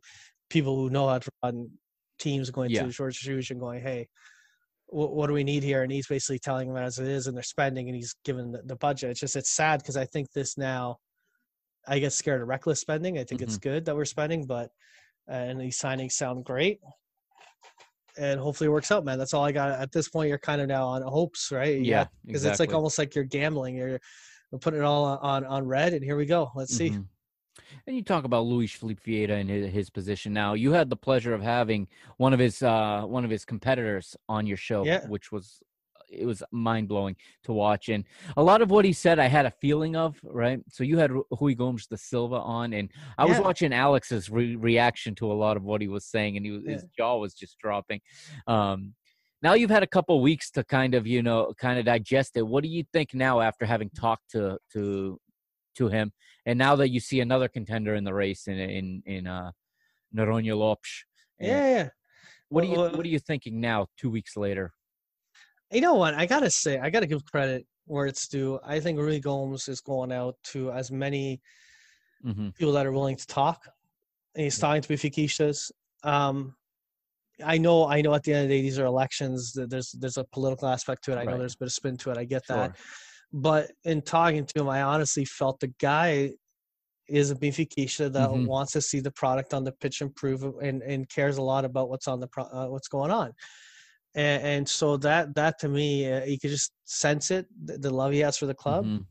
people 0.49 0.75
who 0.75 0.89
know 0.89 1.07
how 1.07 1.19
to 1.19 1.29
run 1.43 1.69
teams, 2.19 2.49
going 2.49 2.69
Yeah. 2.69 2.83
to 2.83 2.91
George 2.91 3.27
and 3.51 3.59
going, 3.59 3.81
hey. 3.81 4.07
What, 4.93 5.13
what 5.15 5.27
do 5.27 5.33
we 5.33 5.45
need 5.45 5.63
here? 5.63 5.83
And 5.83 5.91
he's 5.91 6.07
basically 6.07 6.39
telling 6.39 6.67
them 6.67 6.75
as 6.83 6.99
it 6.99 7.07
is, 7.07 7.27
and 7.27 7.33
they're 7.37 7.43
spending, 7.43 7.87
and 7.87 7.95
he's 7.95 8.13
given 8.25 8.51
the, 8.51 8.61
the 8.65 8.75
budget. 8.75 9.11
It's 9.11 9.21
just 9.21 9.37
it's 9.37 9.55
sad 9.55 9.79
because 9.79 9.95
I 9.95 10.03
think 10.03 10.29
this 10.33 10.57
now, 10.57 10.97
I 11.87 11.99
get 11.99 12.11
scared 12.11 12.41
of 12.41 12.49
reckless 12.49 12.81
spending. 12.81 13.17
I 13.17 13.23
think 13.23 13.41
it's 13.41 13.55
Mm-hmm. 13.55 13.69
good 13.69 13.85
that 13.85 13.95
we're 13.95 14.03
spending, 14.03 14.45
but 14.45 14.69
and 15.29 15.61
these 15.61 15.79
signings 15.79 16.11
sound 16.11 16.43
great 16.43 16.79
and 18.17 18.39
hopefully 18.39 18.67
it 18.67 18.71
works 18.71 18.91
out, 18.91 19.05
man. 19.05 19.17
That's 19.17 19.33
all 19.33 19.43
I 19.43 19.51
got 19.51 19.71
at 19.71 19.91
this 19.91 20.09
point. 20.09 20.29
You're 20.29 20.37
kind 20.37 20.61
of 20.61 20.67
now 20.67 20.85
on 20.87 21.01
hopes, 21.01 21.51
right? 21.51 21.79
Yeah, 21.81 22.05
because 22.25 22.45
it's 22.45 22.59
like 22.59 22.73
almost 22.73 22.97
like 22.97 23.15
you're 23.15 23.23
gambling. 23.23 23.75
You're, 23.75 23.99
you're 24.51 24.59
putting 24.59 24.79
it 24.79 24.83
all 24.85 25.05
on, 25.21 25.45
on 25.45 25.65
red, 25.67 25.93
and 25.93 26.03
here 26.03 26.17
we 26.17 26.25
go. 26.25 26.51
Let's 26.55 26.75
see. 26.75 26.91
Mhm. 26.91 27.05
And 27.87 27.95
you 27.95 28.03
talk 28.03 28.25
about 28.25 28.45
Luis 28.45 28.71
Felipe 28.71 29.01
Vieira 29.03 29.39
and 29.39 29.49
his, 29.49 29.71
his 29.71 29.89
position 29.89 30.33
now. 30.33 30.53
You 30.53 30.73
had 30.73 30.89
the 30.89 30.95
pleasure 30.95 31.33
of 31.33 31.41
having 31.41 31.87
one 32.17 32.33
of 32.33 32.39
his 32.39 32.61
uh, 32.61 33.03
one 33.05 33.23
of 33.23 33.31
his 33.31 33.45
competitors 33.45 34.15
on 34.27 34.45
your 34.45 34.57
show, 34.57 34.85
Yeah. 34.85 35.07
which 35.07 35.31
was 35.31 35.61
it 36.11 36.25
was 36.25 36.43
mind 36.51 36.87
blowing 36.87 37.15
to 37.43 37.53
watch. 37.53 37.89
And 37.89 38.03
a 38.37 38.43
lot 38.43 38.61
of 38.61 38.69
what 38.69 38.85
he 38.85 38.93
said, 38.93 39.19
I 39.19 39.27
had 39.27 39.45
a 39.45 39.51
feeling 39.61 39.95
of. 39.95 40.19
Right, 40.23 40.59
so 40.69 40.83
you 40.83 40.97
had 40.97 41.11
Rui 41.39 41.55
Gomes 41.55 41.87
da 41.87 41.95
Silva 41.97 42.35
on, 42.35 42.73
and 42.73 42.89
I 43.17 43.25
was 43.25 43.39
watching 43.39 43.73
Alex's 43.73 44.29
re- 44.29 44.55
reaction 44.55 45.15
to 45.15 45.31
a 45.31 45.33
lot 45.33 45.57
of 45.57 45.63
what 45.63 45.81
he 45.81 45.87
was 45.87 46.05
saying, 46.05 46.37
and 46.37 46.45
he 46.45 46.51
was, 46.51 46.63
his 46.65 46.85
jaw 46.97 47.17
was 47.17 47.33
just 47.33 47.57
dropping. 47.59 48.01
Um, 48.47 48.93
now 49.41 49.53
you've 49.53 49.71
had 49.71 49.83
a 49.83 49.87
couple 49.87 50.21
weeks 50.21 50.51
to 50.51 50.63
kind 50.63 50.93
of 50.93 51.07
you 51.07 51.23
know 51.23 51.53
kind 51.59 51.79
of 51.79 51.85
digest 51.85 52.37
it. 52.37 52.45
What 52.45 52.63
do 52.63 52.69
you 52.69 52.83
think 52.93 53.13
now 53.13 53.41
after 53.41 53.65
having 53.65 53.89
talked 53.89 54.31
to 54.31 54.57
to 54.73 55.19
to 55.77 55.87
him, 55.87 56.11
and 56.45 56.59
now 56.59 56.75
that 56.75 56.89
you 56.89 56.99
see 56.99 57.21
another 57.21 57.47
contender 57.47 57.95
in 57.95 58.03
the 58.03 58.13
race 58.13 58.47
in 58.47 58.59
in 58.59 59.03
in 59.05 59.27
uh, 59.27 59.51
Noronha 60.15 60.57
Lopes? 60.57 61.05
Yeah, 61.39 61.69
yeah. 61.69 61.89
What 62.49 62.63
are 62.63 62.67
you 62.67 62.75
What 62.75 63.05
are 63.05 63.09
you 63.09 63.19
thinking 63.19 63.61
now? 63.61 63.87
Two 63.97 64.09
weeks 64.09 64.35
later. 64.37 64.73
You 65.71 65.81
know 65.81 65.93
what? 65.95 66.13
I 66.13 66.25
gotta 66.25 66.49
say, 66.51 66.79
I 66.79 66.89
gotta 66.89 67.07
give 67.07 67.23
credit 67.25 67.65
where 67.85 68.05
it's 68.05 68.27
due. 68.27 68.59
I 68.63 68.79
think 68.79 68.99
Rui 68.99 69.19
Gomes 69.19 69.67
is 69.67 69.81
going 69.81 70.11
out 70.11 70.35
to 70.51 70.71
as 70.71 70.91
many 70.91 71.41
hmm 72.21 72.49
people 72.57 72.73
that 72.73 72.85
are 72.85 72.91
willing 72.91 73.15
to 73.15 73.27
talk. 73.27 73.67
And 74.35 74.43
he's 74.43 74.59
talking 74.59 74.81
to 74.81 74.93
Benfiquistas. 74.93 75.71
Um, 76.03 76.55
I 77.43 77.57
know, 77.57 77.87
I 77.87 78.01
know. 78.01 78.13
At 78.13 78.23
the 78.23 78.33
end 78.33 78.43
of 78.43 78.49
the 78.49 78.57
day, 78.57 78.61
these 78.61 78.77
are 78.79 78.85
elections. 78.85 79.53
There's 79.55 79.91
there's 79.93 80.17
a 80.17 80.25
political 80.25 80.67
aspect 80.67 81.03
to 81.05 81.13
it. 81.13 81.17
I 81.17 81.25
know 81.25 81.37
there's 81.37 81.55
a 81.55 81.57
bit 81.57 81.67
of 81.67 81.73
spin 81.73 81.97
to 81.97 82.11
it. 82.11 82.17
I 82.17 82.25
get 82.25 82.45
that. 82.47 82.75
But 83.33 83.71
in 83.85 84.01
talking 84.01 84.45
to 84.45 84.59
him, 84.59 84.69
I 84.69 84.81
honestly 84.81 85.25
felt 85.25 85.59
the 85.59 85.73
guy 85.79 86.31
is 87.07 87.31
a 87.31 87.35
Benfica 87.35 88.11
that 88.11 88.29
Mhm. 88.29 88.45
wants 88.45 88.73
to 88.73 88.81
see 88.81 88.99
the 88.99 89.11
product 89.11 89.53
on 89.53 89.63
the 89.63 89.71
pitch 89.71 90.01
improve 90.01 90.43
and, 90.61 90.81
and 90.83 91.09
cares 91.09 91.37
a 91.37 91.41
lot 91.41 91.65
about 91.65 91.89
what's 91.89 92.07
on 92.07 92.19
the 92.19 92.27
pro, 92.27 92.43
uh, 92.43 92.67
what's 92.67 92.87
going 92.87 93.11
on. 93.11 93.33
And, 94.15 94.43
and 94.43 94.69
so 94.69 94.97
that 94.97 95.33
that 95.35 95.59
to 95.59 95.69
me, 95.69 96.11
uh, 96.11 96.25
you 96.25 96.37
could 96.39 96.49
just 96.49 96.71
sense 96.85 97.31
it 97.31 97.45
the, 97.63 97.77
the 97.77 97.89
love 97.89 98.11
he 98.11 98.19
has 98.19 98.37
for 98.37 98.45
the 98.45 98.53
club. 98.53 98.85
Mhm. 98.85 99.05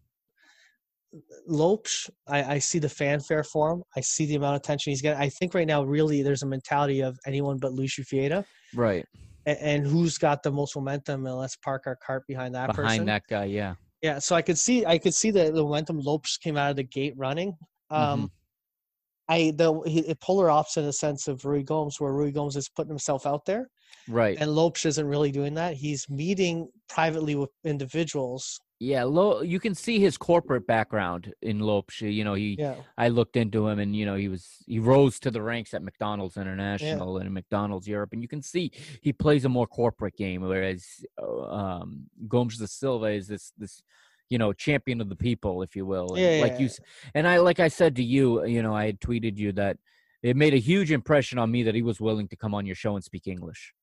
Lopes, 1.47 2.09
I, 2.29 2.55
I 2.55 2.59
see 2.59 2.79
the 2.79 2.89
fanfare 2.89 3.43
for 3.43 3.73
him. 3.73 3.83
I 3.97 4.01
see 4.01 4.27
the 4.27 4.37
amount 4.37 4.57
of 4.57 4.61
attention 4.61 4.91
he's 4.93 5.03
getting. 5.03 5.21
I 5.21 5.29
think 5.29 5.55
right 5.55 5.67
now, 5.67 5.83
really, 5.83 6.23
there's 6.23 6.43
a 6.43 6.47
mentality 6.47 7.01
of 7.01 7.19
anyone 7.27 7.59
but 7.59 7.73
Luis 7.73 7.99
Vieira, 7.99 8.45
Right 8.75 9.05
and, 9.47 9.59
and 9.59 9.87
who's 9.87 10.19
got 10.19 10.43
the 10.43 10.53
most 10.53 10.77
momentum, 10.77 11.27
and 11.27 11.37
let's 11.37 11.57
park 11.57 11.85
our 11.87 11.97
cart 11.97 12.25
behind 12.29 12.55
that 12.55 12.69
behind 12.69 12.89
person. 12.91 13.07
that 13.07 13.23
guy, 13.29 13.47
yeah. 13.47 13.75
Yeah, 14.03 14.19
so 14.19 14.37
I 14.37 14.43
could 14.43 14.59
see, 14.59 14.87
I 14.87 14.99
could 14.99 15.15
see 15.15 15.31
the, 15.31 15.51
the 15.51 15.63
momentum. 15.63 15.99
Lopes 15.99 16.37
came 16.39 16.57
out 16.57 16.71
of 16.71 16.77
the 16.77 16.85
gate 16.85 17.15
running. 17.17 17.57
Um, 17.91 18.01
Mm-hmm. 18.01 18.25
I 19.31 19.53
the 19.57 19.81
he, 19.87 20.01
it 20.01 20.21
polar 20.21 20.51
opposite 20.51 20.81
in 20.81 20.87
the 20.87 20.93
sense 20.93 21.29
of 21.29 21.45
Rui 21.45 21.63
Gomes, 21.63 22.01
where 22.01 22.13
Rui 22.13 22.33
Gomes 22.33 22.57
is 22.57 22.69
putting 22.69 22.91
himself 22.91 23.27
out 23.27 23.45
there, 23.47 23.71
Right. 24.09 24.37
and 24.41 24.51
Lopes 24.55 24.85
isn't 24.87 25.07
really 25.07 25.31
doing 25.31 25.55
that. 25.55 25.75
He's 25.75 26.09
meeting 26.11 26.69
privately 26.89 27.35
with 27.37 27.51
individuals. 27.65 28.61
yeah, 28.83 29.05
Lo, 29.05 29.43
you 29.43 29.61
can 29.61 29.75
see 29.75 29.99
his 30.01 30.17
corporate 30.17 30.67
background 30.67 31.33
in 31.43 31.59
Lopes. 31.61 32.01
You 32.01 32.25
know, 32.25 32.35
he 32.35 32.57
Yeah, 32.59 32.77
I 32.99 33.09
looked 33.09 33.37
into 33.37 33.69
him, 33.69 33.79
and 33.79 33.95
you 33.95 34.05
know 34.07 34.17
he 34.17 34.29
was 34.29 34.45
he 34.67 34.79
rose 34.79 35.21
to 35.21 35.31
the 35.31 35.43
ranks 35.43 35.75
at 35.75 35.83
McDonald's 35.83 36.37
International 36.37 37.19
and 37.19 37.33
McDonald's 37.33 37.87
Europe, 37.87 38.11
and 38.15 38.23
you 38.23 38.29
can 38.29 38.43
see 38.43 38.73
he 39.03 39.13
plays 39.13 39.45
a 39.45 39.49
more 39.49 39.67
corporate 39.67 40.17
game, 40.17 40.41
whereas 40.43 40.85
uh, 41.23 41.43
um, 41.61 41.89
Gomes 42.27 42.57
da 42.59 42.67
Silva 42.67 43.09
is 43.21 43.29
this 43.29 43.53
this 43.59 43.83
you 44.31 44.39
know 44.39 44.53
champion 44.55 45.01
of 45.01 45.09
the 45.11 45.17
people, 45.17 45.63
if 45.63 45.77
you 45.77 45.87
will. 45.87 46.15
And 46.17 46.33
Yeah, 46.33 46.37
like 46.37 46.59
yeah, 46.59 46.59
you, 46.59 46.71
and 47.15 47.29
I 47.29 47.39
like 47.39 47.61
I 47.61 47.69
said 47.69 47.97
to 47.97 48.05
you, 48.05 48.45
you 48.47 48.63
know, 48.63 48.75
I 48.75 48.87
had 48.87 49.01
tweeted 49.01 49.37
you 49.37 49.53
that 49.53 49.79
it 50.23 50.37
made 50.37 50.55
a 50.55 50.59
huge 50.59 50.93
impression 50.93 51.39
on 51.39 51.51
me 51.51 51.65
that 51.65 51.75
he 51.75 51.83
was 51.83 52.01
willing 52.01 52.29
to 52.29 52.37
come 52.37 52.55
on 52.55 52.67
your 52.67 52.77
show 52.77 52.95
and 52.97 53.05
speak 53.05 53.27
English. 53.29 53.75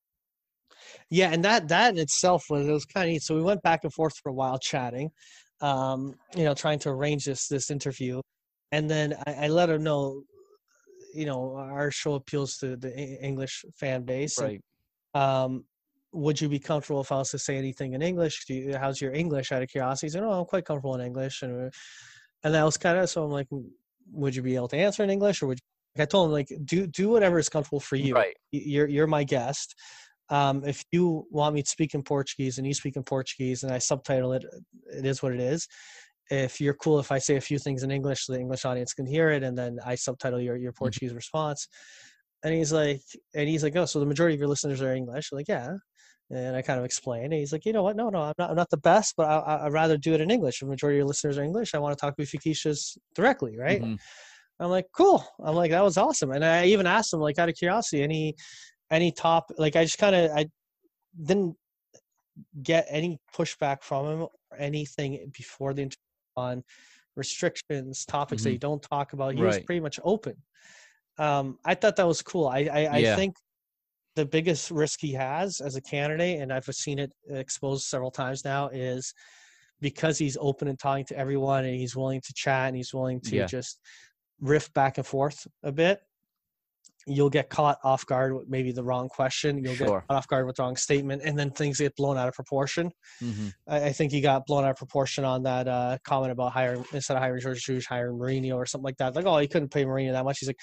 yeah, 1.10 1.30
and 1.32 1.44
that 1.46 1.68
that 1.70 1.94
in 1.94 2.00
itself 2.00 2.46
was 2.50 2.68
it 2.68 2.72
was 2.72 2.86
kind 2.86 3.08
of 3.08 3.14
neat. 3.14 3.22
So 3.24 3.36
we 3.36 3.42
went 3.42 3.62
back 3.62 3.84
and 3.84 3.94
forth 3.94 4.14
for 4.22 4.30
a 4.30 4.34
while 4.34 4.58
chatting, 4.60 5.12
um, 5.62 6.16
you 6.36 6.44
know, 6.44 6.54
trying 6.54 6.80
to 6.80 6.90
arrange 6.90 7.26
this 7.26 7.48
this 7.48 7.72
interview, 7.72 8.22
and 8.72 8.90
then 8.90 9.16
I, 9.26 9.46
I 9.46 9.48
let 9.48 9.70
him 9.70 9.84
know, 9.84 10.24
you 11.14 11.26
know, 11.26 11.56
our 11.58 11.92
show 11.92 12.16
appeals 12.16 12.58
to 12.58 12.78
the 12.78 12.94
English 13.24 13.66
fan 13.78 14.04
base, 14.04 14.42
and 14.42 14.54
Right. 14.54 14.62
um, 15.16 15.66
would 16.14 16.40
you 16.40 16.50
be 16.50 16.60
comfortable 16.60 17.02
if 17.02 17.12
I 17.12 17.18
was 17.18 17.32
to 17.32 17.40
say 17.40 17.58
anything 17.58 17.94
in 17.94 18.02
English? 18.02 18.46
Do 18.46 18.54
you, 18.54 18.78
how's 18.78 19.02
your 19.02 19.14
English? 19.14 19.52
Out 19.52 19.62
of 19.62 19.70
curiosity, 19.70 20.08
he 20.08 20.12
said, 20.12 20.24
"Oh, 20.24 20.32
I'm 20.32 20.46
quite 20.46 20.66
comfortable 20.66 20.96
in 20.96 21.02
English," 21.02 21.42
and 21.42 21.68
uh, 21.68 21.70
and 22.44 22.54
that 22.54 22.64
was 22.64 22.78
kind 22.78 22.98
of 22.98 23.10
so. 23.10 23.24
I'm 23.24 23.32
like, 23.32 23.48
would 24.12 24.36
you 24.36 24.42
be 24.42 24.56
able 24.56 24.70
to 24.70 24.78
answer 24.78 25.04
in 25.04 25.10
English, 25.10 25.42
or 25.42 25.48
would 25.48 25.60
you, 25.60 26.02
I 26.02 26.06
told 26.06 26.28
him 26.28 26.34
like, 26.34 26.52
do 26.64 26.88
do 26.88 27.10
whatever 27.10 27.40
is 27.40 27.50
comfortable 27.50 27.80
for 27.80 27.96
you. 27.96 28.16
Right. 28.16 28.36
You're 28.52 28.88
you're 28.88 29.08
my 29.08 29.24
guest. 29.24 29.76
Um, 30.30 30.64
if 30.66 30.84
you 30.92 31.26
want 31.32 31.56
me 31.56 31.64
to 31.64 31.70
speak 31.70 31.94
in 31.94 32.04
Portuguese 32.04 32.58
and 32.58 32.68
you 32.68 32.74
speak 32.74 32.98
in 32.98 33.04
Portuguese 33.04 33.64
and 33.64 33.72
I 33.72 33.78
subtitle 33.78 34.34
it, 34.34 34.44
it 34.94 35.06
is 35.06 35.24
what 35.24 35.32
it 35.32 35.40
is. 35.40 35.68
If 36.30 36.60
you're 36.60 36.74
cool, 36.74 37.00
if 37.00 37.12
I 37.14 37.20
say 37.20 37.38
a 37.38 37.42
few 37.42 37.58
things 37.58 37.84
in 37.84 37.92
English, 37.92 38.26
the 38.26 38.38
English 38.38 38.66
audience 38.66 38.94
can 38.94 39.06
hear 39.06 39.30
it, 39.30 39.44
and 39.44 39.58
then 39.58 39.80
I 39.86 39.96
subtitle 39.96 40.42
your 40.42 40.58
your 40.58 40.74
Portuguese 40.74 41.14
response. 41.14 41.68
And 42.44 42.54
he's 42.54 42.72
like, 42.72 43.02
and 43.34 43.50
he's 43.50 43.64
like, 43.64 43.76
oh, 43.76 43.86
so 43.86 44.00
the 44.00 44.06
majority 44.06 44.36
of 44.36 44.40
your 44.40 44.50
listeners 44.50 44.82
are 44.82 44.94
English. 44.94 45.30
I'm 45.32 45.38
like, 45.38 45.48
yeah. 45.48 45.72
And 46.30 46.56
I 46.56 46.62
kind 46.62 46.78
of 46.78 46.86
explain. 46.86 47.26
And 47.26 47.34
he's 47.34 47.54
like, 47.54 47.66
you 47.66 47.72
know 47.72 47.84
what? 47.84 47.96
No, 47.96 48.10
no, 48.10 48.22
I'm 48.22 48.34
not. 48.38 48.50
I'm 48.50 48.56
not 48.56 48.70
the 48.70 48.78
best, 48.78 49.14
but 49.16 49.28
I, 49.30 49.38
I, 49.38 49.64
would 49.64 49.74
rather 49.74 49.98
do 49.98 50.14
it 50.14 50.20
in 50.20 50.30
English. 50.30 50.60
The 50.60 50.66
majority 50.66 50.98
of 50.98 51.00
your 51.00 51.08
listeners 51.08 51.38
are 51.38 51.44
English. 51.44 51.74
I 51.74 51.80
want 51.80 51.98
to 51.98 52.02
talk 52.02 52.16
with 52.18 52.30
Fikishas 52.30 52.98
directly, 53.16 53.58
right? 53.58 53.82
Mhm. 53.82 53.98
I'm 54.60 54.70
like, 54.70 54.88
cool. 54.92 55.24
I'm 55.42 55.56
like, 55.56 55.72
that 55.72 55.84
was 55.84 55.98
awesome. 55.98 56.32
And 56.32 56.44
I 56.44 56.66
even 56.66 56.88
asked 56.88 57.14
him, 57.14 57.20
like, 57.20 57.38
out 57.38 57.48
of 57.48 57.56
curiosity, 57.56 58.02
any, 58.04 58.36
any 58.92 59.12
top, 59.12 59.52
like, 59.58 59.76
I 59.76 59.84
just 59.84 60.00
kind 60.00 60.16
of, 60.16 60.32
I 60.32 60.48
didn't 61.24 61.56
get 62.62 62.88
any 62.90 63.20
pushback 63.34 63.84
from 63.84 64.06
him 64.08 64.22
or 64.22 64.58
anything 64.58 65.32
before 65.38 65.74
the 65.74 65.84
interview 65.84 65.98
on 66.36 66.64
restrictions, 67.16 68.06
topics 68.06 68.44
that 68.44 68.50
Mhm. 68.50 68.54
you 68.54 68.60
don't 68.60 68.82
talk 68.82 69.14
about. 69.14 69.36
He 69.36 69.42
was 69.42 69.60
pretty 69.60 69.82
much 69.82 70.00
open. 70.04 70.36
Um, 71.18 71.58
I 71.66 71.76
thought 71.76 71.96
that 71.96 72.08
was 72.08 72.22
cool. 72.22 72.48
I, 72.48 72.60
I, 72.60 72.88
I 72.98 73.16
think 73.16 73.36
the 74.18 74.26
biggest 74.26 74.72
risk 74.72 75.00
he 75.00 75.14
has 75.14 75.62
as 75.62 75.76
a 75.76 75.82
candidate, 75.82 76.42
and 76.42 76.52
I've 76.52 76.66
seen 76.66 76.98
it 77.00 77.14
exposed 77.30 77.86
several 77.86 78.12
times 78.12 78.44
now, 78.44 78.68
is 78.70 79.14
because 79.80 80.18
he's 80.18 80.38
open 80.42 80.68
and 80.68 80.80
talking 80.80 81.06
to 81.06 81.18
everyone 81.18 81.64
and 81.66 81.76
he's 81.76 81.96
willing 81.96 82.20
to 82.22 82.34
chat 82.34 82.68
and 82.68 82.76
he's 82.76 82.94
willing 82.96 83.22
to 83.22 83.36
Yeah. 83.36 83.46
just 83.46 83.80
riff 84.42 84.74
back 84.74 84.98
and 84.98 85.06
forth 85.08 85.48
a 85.64 85.72
bit 85.72 86.02
you'll 87.10 87.30
get 87.30 87.50
caught 87.50 87.78
off 87.84 88.06
guard 88.06 88.34
with 88.36 88.48
maybe 88.50 88.72
the 88.72 88.84
wrong 88.84 89.08
question 89.08 89.64
you'll 89.64 89.74
Sure. 89.76 90.00
get 90.00 90.08
caught 90.08 90.18
off 90.18 90.28
guard 90.28 90.46
with 90.46 90.56
the 90.58 90.64
wrong 90.64 90.76
statement 90.76 91.22
and 91.24 91.40
then 91.40 91.50
things 91.52 91.80
get 91.80 91.96
blown 91.96 92.18
out 92.18 92.28
of 92.28 92.34
proportion 92.34 92.92
hmm 93.20 93.48
I, 93.68 93.86
I 93.86 93.92
think 93.94 94.12
he 94.12 94.20
got 94.22 94.46
blown 94.46 94.64
out 94.66 94.72
of 94.72 94.78
proportion 94.78 95.24
on 95.24 95.44
that 95.44 95.68
uh, 95.68 95.98
comment 96.04 96.32
about 96.32 96.52
hiring 96.54 96.84
instead 96.94 97.18
of 97.18 97.24
hiring 97.24 97.42
Jorge 97.42 97.60
Jesus, 97.60 97.86
hiring 97.86 98.18
Mourinho 98.18 98.56
or 98.56 98.66
something 98.66 98.86
like 98.86 98.98
that. 98.98 99.16
Like, 99.16 99.26
oh, 99.26 99.38
he 99.38 99.48
couldn't 99.48 99.72
pay 99.72 99.86
Mourinho 99.86 100.12
that 100.14 100.24
much. 100.26 100.40
He's 100.40 100.48
like, 100.50 100.60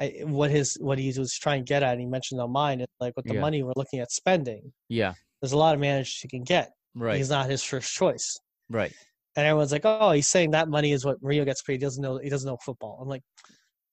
I, 0.00 0.20
what 0.24 0.50
his 0.50 0.76
what 0.80 0.98
he 0.98 1.12
was 1.18 1.34
trying 1.34 1.64
to 1.64 1.68
get 1.68 1.82
at, 1.82 1.92
and 1.92 2.00
he 2.00 2.06
mentioned 2.06 2.40
on 2.40 2.50
mine, 2.50 2.80
is 2.80 2.86
like 3.00 3.14
with 3.16 3.26
the 3.26 3.34
Yeah. 3.34 3.40
money 3.40 3.62
we're 3.62 3.72
looking 3.76 4.00
at 4.00 4.10
spending, 4.10 4.72
Yeah. 4.88 5.12
there's 5.42 5.52
a 5.52 5.58
lot 5.58 5.74
of 5.74 5.80
managers 5.80 6.20
you 6.24 6.30
can 6.30 6.42
get. 6.42 6.70
Right. 6.94 7.16
He's 7.18 7.30
not 7.30 7.50
his 7.50 7.62
first 7.62 7.92
choice, 7.92 8.38
right. 8.68 8.92
and 9.36 9.46
everyone's 9.46 9.72
like, 9.72 9.82
oh, 9.84 10.10
he's 10.12 10.28
saying 10.28 10.52
that 10.52 10.68
money 10.68 10.92
is 10.92 11.04
what 11.04 11.22
Mourinho 11.22 11.44
gets 11.44 11.62
paid. 11.62 11.74
He 11.74 11.78
doesn't 11.78 12.02
know. 12.02 12.18
He 12.18 12.28
doesn't 12.30 12.48
know 12.48 12.56
football. 12.64 12.98
I'm 13.00 13.08
like, 13.08 13.22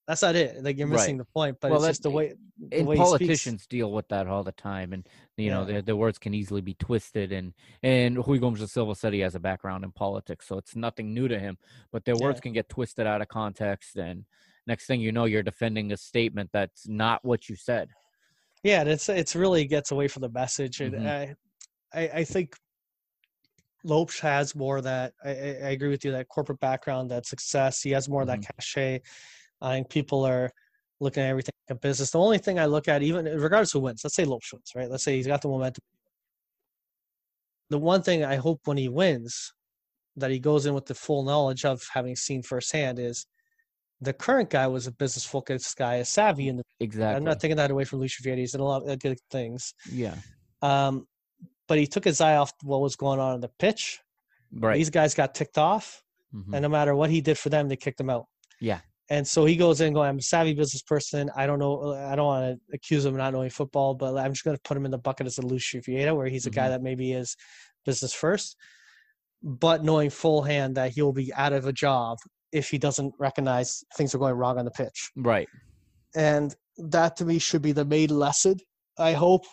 that's 0.08 0.22
not 0.22 0.36
it. 0.38 0.64
Like 0.64 0.78
you're 0.78 0.88
Right. 0.88 0.94
missing 0.94 1.18
the 1.18 1.26
point. 1.26 1.58
But 1.60 1.72
Well, 1.72 1.80
it's 1.82 1.90
just 1.90 2.04
the 2.04 2.10
way. 2.10 2.34
The 2.58 2.78
and 2.80 2.88
way 2.88 2.96
politicians 2.96 3.68
deal 3.68 3.92
with 3.92 4.08
that 4.08 4.26
all 4.28 4.44
the 4.44 4.54
time 4.54 4.94
and 4.94 5.08
you 5.36 5.52
know 5.52 5.60
Yeah. 5.62 5.66
their, 5.74 5.82
their 5.84 5.96
words 5.96 6.18
can 6.18 6.34
easily 6.34 6.62
be 6.62 6.74
twisted 6.74 7.32
and 7.32 7.54
and 7.84 8.26
Rui 8.26 8.40
Gomes 8.40 8.62
da 8.62 8.66
Silva 8.66 8.96
said 8.96 9.14
he 9.14 9.20
has 9.20 9.36
a 9.36 9.40
background 9.40 9.84
in 9.84 9.92
politics 9.92 10.48
so 10.48 10.58
it's 10.58 10.76
nothing 10.76 11.14
new 11.14 11.28
to 11.28 11.38
him 11.38 11.58
but 11.92 12.04
their 12.06 12.16
words 12.16 12.38
Yeah. 12.38 12.42
can 12.42 12.54
get 12.54 12.68
twisted 12.70 13.06
out 13.06 13.22
of 13.22 13.28
context 13.28 13.96
and 13.98 14.26
next 14.68 14.86
thing 14.86 15.00
you 15.02 15.12
know 15.12 15.26
you're 15.26 15.44
defending 15.44 15.92
a 15.92 15.98
statement 15.98 16.50
that's 16.54 16.88
not 16.88 17.24
what 17.24 17.50
you 17.50 17.56
said 17.56 17.90
Yeah, 18.64 18.82
and 18.82 18.90
it's 18.90 19.08
it's 19.10 19.36
really 19.36 19.66
gets 19.66 19.92
away 19.92 20.08
from 20.08 20.22
the 20.22 20.30
message, 20.30 20.82
and 20.82 20.96
Mhm. 20.96 21.08
I, 21.08 21.36
I 21.94 22.10
I 22.20 22.24
think 22.24 22.56
Lopes 23.84 24.20
has 24.20 24.56
more 24.56 24.78
of 24.78 24.84
that. 24.84 25.14
I, 25.24 25.30
I 25.30 25.70
agree 25.72 25.90
with 25.90 26.04
you 26.04 26.12
that 26.12 26.28
corporate 26.28 26.60
background, 26.60 27.10
that 27.12 27.26
success. 27.26 27.82
He 27.82 27.92
has 27.92 28.10
more 28.10 28.22
of 28.22 28.28
that 28.28 28.42
Mhm. 28.42 28.48
cachet. 28.48 29.02
I 29.62 29.74
think 29.76 29.90
people 29.90 30.26
are 30.26 30.52
looking 31.00 31.24
at 31.24 31.30
everything 31.30 31.54
like 31.70 31.78
a 31.78 31.80
business. 31.80 32.12
The 32.12 32.20
only 32.20 32.38
thing 32.40 32.60
I 32.60 32.66
look 32.66 32.88
at, 32.88 33.02
even 33.04 33.26
regardless 33.26 33.72
who 33.72 33.80
wins, 33.80 34.02
let's 34.04 34.16
say 34.16 34.26
Lopes 34.26 34.52
wins, 34.52 34.72
right? 34.76 34.90
Let's 34.90 35.04
say 35.04 35.16
he's 35.16 35.28
got 35.28 35.42
the 35.42 35.48
momentum. 35.50 35.84
The 37.70 37.78
one 37.78 38.02
thing 38.02 38.24
I 38.24 38.36
hope 38.36 38.62
when 38.66 38.78
he 38.78 38.90
wins, 38.90 39.54
that 40.18 40.32
he 40.32 40.40
goes 40.40 40.66
in 40.66 40.74
with 40.74 40.86
the 40.88 40.96
full 40.96 41.24
knowledge 41.24 41.64
of 41.64 41.82
having 41.94 42.16
seen 42.16 42.42
firsthand 42.44 43.00
is. 43.00 43.26
The 44.02 44.14
current 44.14 44.50
guy 44.52 44.68
was 44.68 44.86
a 44.88 44.92
business 44.92 45.26
focused 45.26 45.76
guy, 45.76 45.96
a 45.96 46.06
savvy 46.06 46.50
in 46.50 46.58
the 46.58 46.64
exactly 46.80 47.16
I'm 47.18 47.24
not 47.24 47.40
taking 47.40 47.58
that 47.58 47.72
away 47.72 47.84
from 47.84 48.00
Luis 48.00 48.20
Vieira. 48.22 48.38
He's 48.38 48.52
done 48.52 48.62
a 48.62 48.66
lot 48.66 48.88
of 48.88 49.00
good 49.00 49.18
things. 49.32 49.74
yeah 49.92 50.16
Um, 50.62 51.08
but 51.68 51.78
he 51.80 51.88
took 51.88 52.04
his 52.06 52.22
eye 52.22 52.36
off 52.38 52.52
what 52.64 52.82
was 52.82 52.96
going 52.96 53.20
on 53.20 53.34
on 53.34 53.42
the 53.42 53.50
pitch. 53.60 54.00
right 54.52 54.78
These 54.78 54.90
guys 54.92 55.14
got 55.14 55.34
ticked 55.36 55.58
off, 55.58 56.02
Mhm. 56.34 56.54
and 56.54 56.62
no 56.62 56.70
matter 56.70 56.96
what 56.96 57.10
he 57.10 57.22
did 57.22 57.38
for 57.38 57.50
them, 57.50 57.68
they 57.68 57.76
kicked 57.76 58.00
him 58.00 58.10
out. 58.10 58.26
Yeah. 58.62 58.82
And 59.10 59.26
so 59.28 59.46
he 59.46 59.56
goes 59.56 59.80
in 59.82 59.94
going, 59.94 60.10
I'm 60.10 60.18
a 60.18 60.22
savvy 60.22 60.54
business 60.54 60.82
person. 60.82 61.30
I 61.36 61.48
don't 61.48 61.60
know. 61.60 61.94
I 61.94 62.16
don't 62.16 62.26
want 62.26 62.44
to 62.60 62.76
accuse 62.76 63.06
him 63.06 63.14
of 63.14 63.18
not 63.18 63.32
knowing 63.34 63.50
football, 63.50 63.94
but 63.96 64.18
I'm 64.18 64.34
just 64.34 64.44
going 64.44 64.56
to 64.58 64.62
put 64.64 64.76
him 64.78 64.84
in 64.86 64.92
the 64.92 64.98
bucket 64.98 65.28
as 65.28 65.38
a 65.38 65.42
Luis 65.42 65.64
Vieira, 65.74 66.16
where 66.16 66.28
he's 66.28 66.46
a 66.46 66.50
guy 66.50 66.66
Mhm. 66.68 66.70
that 66.72 66.82
maybe 66.82 67.14
is 67.14 67.36
business 67.86 68.14
first, 68.14 68.58
but 69.42 69.84
knowing 69.84 70.10
full 70.10 70.42
hand 70.44 70.76
that 70.76 70.92
he 70.92 71.02
will 71.02 71.14
be 71.14 71.34
out 71.34 71.54
of 71.54 71.66
a 71.68 71.72
job 71.74 72.18
if 72.52 72.70
he 72.70 72.78
doesn't 72.78 73.14
recognize 73.20 73.84
things 73.96 74.14
are 74.16 74.20
going 74.20 74.36
wrong 74.36 74.58
on 74.58 74.66
the 74.66 74.72
pitch 74.72 75.10
right 75.16 75.48
and 76.16 76.56
that 76.78 77.16
to 77.18 77.26
me 77.26 77.40
should 77.40 77.62
be 77.62 77.72
the 77.72 77.86
main 77.86 78.10
lesson. 78.10 78.56
I 79.00 79.14
hope 79.14 79.44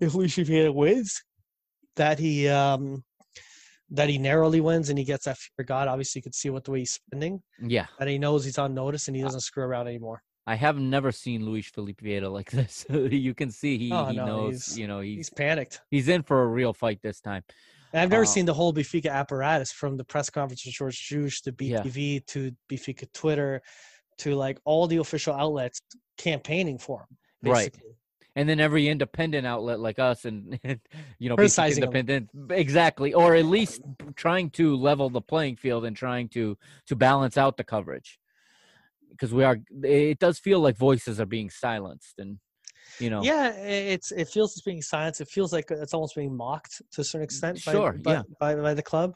if 0.00 0.14
Luis 0.14 0.36
Vieira 0.36 0.72
wins, 0.72 1.22
that 1.96 2.18
he 2.18 2.46
um 2.48 3.02
that 3.90 4.08
he 4.08 4.18
narrowly 4.18 4.60
wins 4.60 4.90
and 4.90 4.98
he 4.98 5.04
gets 5.04 5.24
that 5.24 5.38
fear 5.38 5.62
of 5.62 5.66
God. 5.66 5.88
Obviously, 5.88 6.18
you 6.20 6.22
can 6.24 6.32
see 6.32 6.50
what 6.50 6.64
the 6.64 6.70
way 6.72 6.80
he's 6.80 6.92
spending, 6.92 7.42
yeah 7.60 7.86
and 7.98 8.08
he 8.08 8.18
knows 8.18 8.44
he's 8.44 8.58
on 8.58 8.74
notice 8.74 9.08
and 9.08 9.16
he 9.16 9.22
doesn't 9.22 9.40
screw 9.40 9.64
around 9.64 9.88
anymore. 9.88 10.22
I 10.46 10.54
have 10.54 10.78
never 10.78 11.12
seen 11.12 11.44
Luis 11.44 11.68
Felipe 11.68 12.00
Vieira 12.00 12.30
like 12.32 12.50
this 12.58 12.86
you 12.90 13.34
can 13.34 13.50
see 13.50 13.76
he, 13.78 13.92
Oh, 13.92 14.06
he 14.06 14.16
no, 14.16 14.26
knows 14.26 14.78
you 14.78 14.86
know 14.86 15.00
he's 15.00 15.16
He's 15.16 15.30
panicked. 15.30 15.80
he's 15.90 16.08
in 16.08 16.22
for 16.22 16.42
a 16.42 16.46
real 16.46 16.72
fight 16.72 17.00
this 17.02 17.20
time 17.20 17.42
And 17.92 18.02
I've 18.02 18.10
never 18.10 18.22
Uh, 18.22 18.26
seen 18.26 18.44
the 18.44 18.54
whole 18.54 18.72
Benfica 18.72 19.10
apparatus 19.10 19.72
from 19.72 19.96
the 19.96 20.04
press 20.04 20.30
conference 20.30 20.64
with 20.66 20.76
Jorge 20.76 20.94
Jesus 20.96 21.40
to 21.42 21.54
Yeah. 21.58 21.82
BTV 21.82 22.20
to 22.26 22.52
Benfica 22.70 23.10
Twitter 23.12 23.62
to 24.18 24.34
like 24.34 24.58
all 24.64 24.86
the 24.86 24.96
official 24.96 25.34
outlets 25.34 25.80
campaigning 26.16 26.78
for 26.78 27.00
him. 27.00 27.16
Right. 27.52 27.74
And 28.36 28.48
then 28.48 28.60
every 28.60 28.88
independent 28.88 29.46
outlet 29.46 29.80
like 29.80 29.98
us 29.98 30.24
and 30.24 30.60
you 31.18 31.28
know 31.28 31.36
Criticizing 31.36 31.82
independent 31.82 32.30
exactly 32.50 33.14
or 33.14 33.34
at 33.34 33.46
least 33.46 33.82
trying 34.16 34.50
to 34.50 34.76
level 34.76 35.08
the 35.10 35.20
playing 35.20 35.56
field 35.56 35.84
and 35.84 35.96
trying 35.96 36.28
to 36.30 36.56
to 36.86 36.96
balance 36.96 37.36
out 37.36 37.56
the 37.56 37.64
coverage 37.64 38.18
because 39.10 39.32
we 39.32 39.42
are 39.44 39.58
it 39.82 40.18
does 40.18 40.38
feel 40.38 40.60
like 40.60 40.76
voices 40.76 41.20
are 41.20 41.26
being 41.26 41.50
silenced 41.50 42.14
and 42.18 42.38
you 43.00 43.10
know 43.10 43.22
Yeah, 43.22 43.50
it's 43.52 44.12
it 44.12 44.28
feels 44.28 44.52
it's 44.56 44.62
being 44.62 44.82
silenced. 44.82 45.20
It 45.20 45.28
feels 45.28 45.52
like 45.52 45.66
it's 45.70 45.94
almost 45.94 46.14
being 46.16 46.36
mocked 46.36 46.82
to 46.92 47.00
a 47.00 47.04
certain 47.04 47.24
extent. 47.24 47.64
By, 47.64 47.72
Sure, 47.72 47.96
by, 48.04 48.12
yeah. 48.12 48.22
by, 48.40 48.54
by 48.56 48.74
the 48.74 48.82
club, 48.82 49.14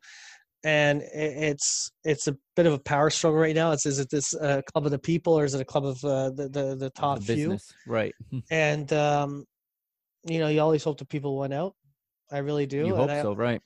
and 0.64 1.02
it's 1.12 1.90
it's 2.04 2.28
a 2.28 2.36
bit 2.56 2.66
of 2.66 2.72
a 2.74 2.78
power 2.78 3.10
struggle 3.10 3.40
right 3.40 3.54
now. 3.54 3.72
It's 3.72 3.86
is 3.86 3.98
it 3.98 4.08
this 4.10 4.34
uh, 4.34 4.62
club 4.72 4.84
of 4.86 4.90
the 4.92 4.98
people 4.98 5.38
or 5.38 5.44
is 5.44 5.54
it 5.54 5.60
a 5.60 5.64
club 5.64 5.84
of 5.86 6.04
uh, 6.04 6.30
the, 6.30 6.48
the 6.48 6.76
the 6.76 6.90
top 6.90 7.18
the 7.18 7.24
few? 7.24 7.36
business 7.36 7.72
right 7.86 8.14
And 8.50 8.92
um, 8.92 9.44
you 10.24 10.38
know, 10.38 10.48
you 10.48 10.60
always 10.60 10.84
hope 10.84 10.98
the 10.98 11.04
people 11.04 11.38
win 11.38 11.52
out. 11.52 11.74
I 12.30 12.38
really 12.38 12.66
do. 12.66 12.78
you 12.78 12.94
and 12.94 12.96
hope 12.96 13.10
I, 13.10 13.22
so 13.22 13.34
right 13.34 13.60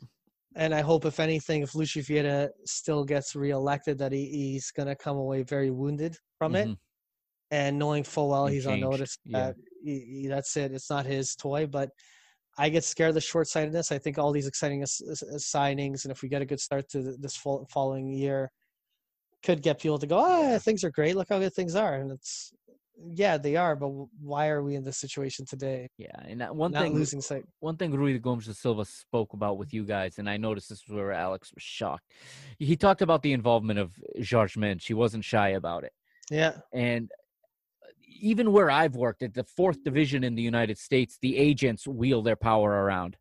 And 0.57 0.75
I 0.75 0.81
hope, 0.81 1.05
if 1.05 1.21
anything, 1.21 1.63
if 1.63 1.75
Luis 1.75 1.93
Vieira 1.95 2.49
still 2.65 3.05
gets 3.05 3.37
reelected, 3.37 3.99
that 3.99 4.13
he, 4.13 4.25
he's 4.31 4.71
going 4.71 4.89
to 4.89 4.97
come 4.97 5.17
away 5.19 5.43
very 5.43 5.71
wounded 5.71 6.17
from 6.39 6.57
it 6.57 6.67
Mhm. 6.69 6.77
And 7.51 7.79
knowing 7.79 8.03
full 8.03 8.29
well 8.31 8.47
And 8.47 8.55
he's 8.55 8.67
on 8.67 8.81
notice 8.81 9.19
yeah. 9.25 9.53
he, 9.85 10.01
he- 10.23 10.27
that's 10.29 10.57
it. 10.57 10.73
It's 10.73 10.91
not 10.91 11.07
his 11.07 11.37
toy. 11.37 11.67
But 11.67 11.91
I 12.59 12.69
get 12.71 12.85
scared 12.85 13.11
of 13.11 13.15
the 13.15 13.21
short 13.21 13.47
sightedness. 13.49 13.93
I 13.93 13.99
think 13.99 14.19
all 14.19 14.33
these 14.33 14.47
exciting 14.49 14.83
s- 14.83 15.03
s- 15.11 15.23
signings, 15.55 16.05
and 16.05 16.11
if 16.11 16.23
we 16.23 16.29
get 16.29 16.43
a 16.43 16.47
good 16.47 16.59
start 16.61 16.89
to 16.91 17.03
th- 17.03 17.17
this 17.21 17.37
fall, 17.37 17.67
following 17.71 18.09
year, 18.13 18.51
could 19.45 19.63
get 19.63 19.79
people 19.81 19.99
to 19.99 20.07
go, 20.07 20.19
ah, 20.19 20.59
things 20.59 20.83
are 20.83 20.91
great. 20.91 21.15
Look 21.15 21.29
how 21.29 21.39
good 21.39 21.55
things 21.55 21.77
are. 21.77 21.95
And 21.97 22.11
it's, 22.11 22.53
yeah, 23.15 23.37
they 23.37 23.55
are. 23.57 23.77
But 23.77 23.91
why 24.21 24.49
are 24.49 24.63
we 24.63 24.75
in 24.75 24.83
this 24.83 24.97
situation 24.97 25.45
today? 25.45 25.87
yeah 25.99 26.09
and 26.25 26.41
that 26.41 26.57
one 26.57 26.73
not 26.73 26.83
thing 26.83 26.95
losing 26.95 27.21
sight. 27.21 27.45
one 27.61 27.77
thing 27.77 27.93
Rui 27.93 28.19
Gomes 28.19 28.47
da 28.47 28.55
Silva 28.55 28.85
spoke 28.87 29.35
about 29.35 29.59
with 29.59 29.73
you 29.75 29.85
guys, 29.85 30.19
and 30.19 30.29
I 30.29 30.37
noticed 30.39 30.71
this 30.71 30.81
is 30.81 30.89
where 30.89 31.13
Alex 31.13 31.53
was 31.55 31.63
shocked. 31.63 32.11
He 32.59 32.75
talked 32.75 33.03
about 33.03 33.23
the 33.23 33.35
involvement 33.35 33.79
of 33.79 33.93
Jorge 34.29 34.59
Mendes. 34.59 34.87
He 34.87 34.95
wasn't 34.95 35.25
shy 35.25 35.51
about 35.51 35.85
it. 35.85 35.93
Yeah. 36.31 36.55
And 36.73 37.11
even 38.21 38.53
where 38.53 38.71
I've 38.71 38.97
worked 38.97 39.23
at 39.23 39.35
the 39.35 39.45
fourth 39.45 39.83
division 39.85 40.25
in 40.25 40.35
the 40.35 40.43
United 40.43 40.79
States, 40.79 41.19
the 41.21 41.37
agents 41.37 41.87
wheel 41.87 42.23
their 42.23 42.37
power 42.37 42.71
around. 42.85 43.17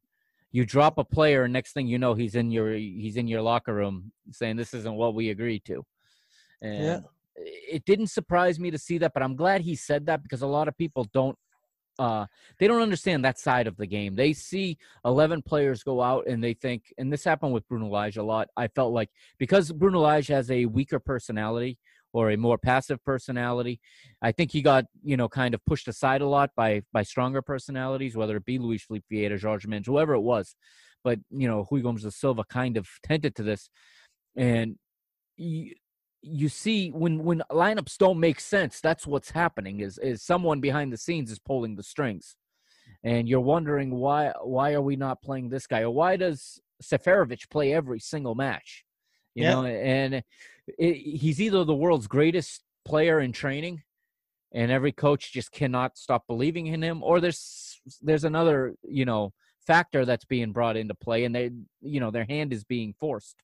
You 0.51 0.65
drop 0.65 0.97
a 0.97 1.03
player, 1.03 1.43
and 1.43 1.53
next 1.53 1.73
thing 1.73 1.87
you 1.87 1.99
know, 1.99 2.13
he's 2.13 2.35
in 2.35 2.49
your 2.49 2.73
he's 2.73 3.17
in 3.17 3.27
your 3.27 3.41
locker 3.41 3.73
room 3.73 4.11
saying 4.31 4.55
this 4.55 4.73
isn't 4.73 4.95
what 4.95 5.13
we 5.13 5.29
agreed 5.29 5.65
to. 5.65 5.85
And 6.61 6.85
Yeah. 6.85 6.99
it 7.35 7.83
didn't 7.85 8.07
surprise 8.07 8.59
me 8.59 8.71
to 8.71 8.77
see 8.77 8.97
that, 8.99 9.13
but 9.13 9.21
I'm 9.23 9.35
glad 9.35 9.61
he 9.61 9.75
said 9.75 10.05
that 10.05 10.23
because 10.23 10.41
a 10.41 10.47
lot 10.47 10.67
of 10.67 10.77
people 10.77 11.05
don't 11.13 11.37
uh 11.99 12.25
they 12.59 12.67
don't 12.67 12.81
understand 12.81 13.23
that 13.25 13.39
side 13.39 13.67
of 13.67 13.77
the 13.77 13.87
game. 13.87 14.15
They 14.15 14.33
see 14.33 14.77
11 15.03 15.41
players 15.41 15.83
go 15.83 16.01
out 16.01 16.27
and 16.27 16.43
they 16.43 16.53
think 16.53 16.93
and 16.97 17.11
this 17.11 17.23
happened 17.23 17.53
with 17.53 17.67
Bruno 17.67 17.87
Lage 17.87 18.17
a 18.17 18.23
lot. 18.23 18.49
I 18.55 18.67
felt 18.69 18.93
like 18.93 19.09
because 19.37 19.71
Bruno 19.71 19.99
Lage 20.01 20.27
has 20.27 20.49
a 20.51 20.65
weaker 20.65 20.99
personality 20.99 21.77
or 22.15 22.31
a 22.31 22.37
more 22.37 22.57
passive 22.57 23.03
personality, 23.03 23.79
I 24.21 24.31
think 24.31 24.51
he 24.51 24.61
got, 24.61 24.85
you 25.03 25.17
know, 25.17 25.27
kind 25.27 25.53
of 25.53 25.65
pushed 25.65 25.87
aside 25.87 26.21
a 26.21 26.27
lot 26.27 26.49
by 26.55 26.81
by 26.93 27.03
stronger 27.03 27.41
personalities, 27.41 28.15
whether 28.15 28.37
it 28.37 28.45
be 28.45 28.57
Luis 28.57 28.83
Felipe 28.85 29.05
Vieira, 29.11 29.41
Jorge 29.41 29.67
Mendes, 29.67 29.87
whoever 29.87 30.13
it 30.13 30.21
was. 30.21 30.55
But, 31.03 31.19
you 31.29 31.47
know, 31.47 31.67
Rui 31.69 31.81
Gomes 31.81 32.03
da 32.03 32.09
Silva 32.09 32.43
kind 32.49 32.77
of 32.77 32.87
tended 33.03 33.35
to 33.35 33.43
this 33.43 33.69
and 34.35 34.75
he, 35.35 35.75
you 36.21 36.49
see 36.49 36.89
when 36.89 37.23
when 37.23 37.43
lineups 37.51 37.97
don't 37.97 38.19
make 38.19 38.39
sense, 38.39 38.81
that's 38.81 39.05
what's 39.05 39.31
happening. 39.31 39.81
Is 39.81 39.97
is 39.99 40.23
someone 40.23 40.59
behind 40.59 40.91
the 40.91 40.97
scenes 40.97 41.31
is 41.31 41.39
pulling 41.39 41.75
the 41.75 41.83
strings, 41.83 42.35
and 43.03 43.29
you're 43.29 43.41
wondering 43.41 43.91
why 43.91 44.33
why 44.43 44.73
are 44.73 44.81
we 44.81 44.95
not 44.95 45.21
playing 45.21 45.49
this 45.49 45.67
guy 45.67 45.81
or 45.81 45.91
why 45.91 46.15
does 46.15 46.59
Seferovic 46.81 47.49
play 47.49 47.73
every 47.73 47.99
single 47.99 48.35
match? 48.35 48.83
You 49.35 49.43
Yeah. 49.43 49.51
know, 49.51 49.65
and 49.65 50.23
it, 50.67 50.93
he's 50.93 51.41
either 51.41 51.63
the 51.63 51.75
world's 51.75 52.07
greatest 52.07 52.63
player 52.85 53.19
in 53.19 53.31
training, 53.31 53.83
and 54.53 54.71
every 54.71 54.91
coach 54.91 55.33
just 55.33 55.51
cannot 55.51 55.97
stop 55.97 56.25
believing 56.27 56.67
in 56.67 56.81
him, 56.81 57.03
or 57.03 57.19
there's 57.19 57.81
there's 58.01 58.23
another 58.23 58.75
you 58.83 59.05
know 59.05 59.33
factor 59.65 60.05
that's 60.05 60.25
being 60.25 60.51
brought 60.51 60.77
into 60.77 60.95
play, 60.95 61.25
and 61.25 61.35
they 61.35 61.51
you 61.81 61.99
know 61.99 62.11
their 62.11 62.25
hand 62.25 62.53
is 62.53 62.63
being 62.63 62.93
forced. 62.99 63.37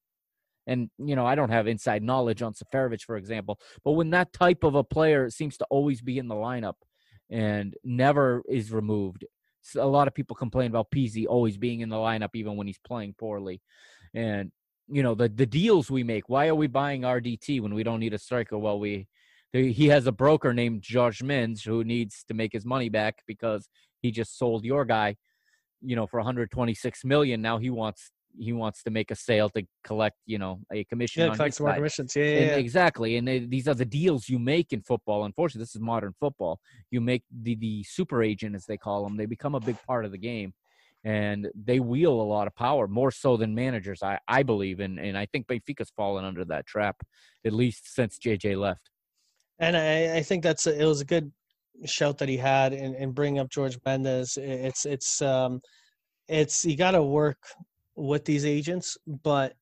And 0.67 0.89
you 0.97 1.15
know, 1.15 1.25
I 1.25 1.35
don't 1.35 1.49
have 1.49 1.67
inside 1.67 2.03
knowledge 2.03 2.41
on 2.41 2.53
Seferovic, 2.53 3.01
for 3.01 3.17
example, 3.17 3.59
but 3.83 3.93
when 3.93 4.11
that 4.11 4.31
type 4.31 4.63
of 4.63 4.75
a 4.75 4.83
player 4.83 5.29
seems 5.29 5.57
to 5.57 5.65
always 5.69 6.01
be 6.01 6.17
in 6.17 6.27
the 6.27 6.35
lineup 6.35 6.75
and 7.29 7.73
never 7.83 8.43
is 8.47 8.71
removed, 8.71 9.25
a 9.75 9.85
lot 9.85 10.07
of 10.07 10.13
people 10.13 10.35
complain 10.35 10.69
about 10.69 10.91
Pizzi 10.91 11.25
always 11.27 11.57
being 11.57 11.81
in 11.81 11.89
the 11.89 11.95
lineup 11.95 12.29
even 12.35 12.55
when 12.55 12.67
he's 12.67 12.79
playing 12.79 13.15
poorly. 13.17 13.61
And 14.13 14.51
you 14.91 15.03
know, 15.03 15.15
the 15.15 15.29
the 15.29 15.45
deals 15.45 15.89
we 15.91 16.03
make. 16.03 16.29
Why 16.29 16.47
are 16.47 16.55
we 16.55 16.67
buying 16.67 17.01
RDT 17.03 17.61
when 17.61 17.73
we 17.73 17.83
don't 17.83 17.99
need 17.99 18.13
a 18.13 18.19
striker? 18.19 18.57
Well, 18.57 18.79
we 18.79 19.07
the- 19.53 19.71
he 19.71 19.87
has 19.89 20.07
a 20.07 20.11
broker 20.11 20.53
named 20.53 20.85
Jorge 20.91 21.25
Mendes 21.25 21.63
who 21.63 21.83
needs 21.83 22.23
to 22.27 22.33
make 22.33 22.53
his 22.53 22.65
money 22.65 22.89
back 22.89 23.23
because 23.27 23.69
he 24.01 24.11
just 24.11 24.37
sold 24.37 24.63
your 24.65 24.85
guy, 24.85 25.17
you 25.81 25.95
know, 25.95 26.07
for 26.07 26.19
126 26.19 27.03
million. 27.05 27.41
Now 27.41 27.57
he 27.57 27.69
wants 27.69 28.11
he 28.39 28.53
wants 28.53 28.83
to 28.83 28.91
make 28.91 29.11
a 29.11 29.15
sale 29.15 29.49
to 29.49 29.63
collect, 29.83 30.17
you 30.25 30.37
know, 30.37 30.61
a 30.71 30.83
commission 30.85 31.23
Yeah, 31.23 31.29
collect 31.35 31.55
some 31.55 31.65
more 31.65 31.73
commissions. 31.73 32.15
Yeah, 32.15 32.23
yeah, 32.23 32.39
And 32.39 32.51
yeah. 32.51 32.57
exactly, 32.59 33.17
and 33.17 33.27
they, 33.27 33.39
these 33.39 33.67
are 33.67 33.73
the 33.73 33.85
deals 33.85 34.29
you 34.29 34.39
make 34.39 34.71
in 34.71 34.81
football. 34.83 35.25
Unfortunately, 35.25 35.63
this 35.63 35.75
is 35.75 35.81
modern 35.81 36.13
football. 36.19 36.59
You 36.89 37.01
make 37.01 37.23
the 37.29 37.55
the 37.55 37.83
super 37.83 38.23
agent, 38.23 38.55
as 38.55 38.65
they 38.65 38.77
call 38.77 39.03
them. 39.03 39.17
They 39.17 39.25
become 39.25 39.55
a 39.55 39.59
big 39.59 39.77
part 39.85 40.05
of 40.05 40.11
the 40.11 40.17
game, 40.17 40.53
and 41.03 41.49
they 41.55 41.79
wield 41.79 42.19
a 42.19 42.23
lot 42.23 42.47
of 42.47 42.55
power, 42.55 42.87
more 42.87 43.11
so 43.11 43.37
than 43.37 43.55
managers. 43.55 44.03
I 44.03 44.19
I 44.27 44.43
believe, 44.43 44.79
and 44.79 44.99
and 44.99 45.17
I 45.17 45.25
think 45.25 45.47
Benfica's 45.47 45.91
fallen 45.95 46.25
under 46.25 46.45
that 46.45 46.65
trap, 46.65 46.97
at 47.45 47.53
least 47.53 47.93
since 47.93 48.19
JJ 48.19 48.57
left. 48.57 48.89
And 49.59 49.77
I, 49.77 50.17
I 50.17 50.23
think 50.23 50.43
that's 50.43 50.65
a, 50.67 50.79
it 50.79 50.85
was 50.85 51.01
a 51.01 51.05
good 51.05 51.31
shout 51.85 52.17
that 52.19 52.29
he 52.29 52.37
had 52.37 52.73
in, 52.73 52.95
in 52.95 53.11
bringing 53.11 53.39
up 53.39 53.47
Jorge 53.53 53.77
Mendes. 53.85 54.37
It's 54.37 54.85
it's 54.85 55.21
um 55.21 55.61
it's 56.27 56.65
you 56.65 56.77
got 56.77 56.91
to 56.91 57.03
work 57.03 57.37
with 57.95 58.25
these 58.25 58.45
agents, 58.45 58.97
but 59.23 59.53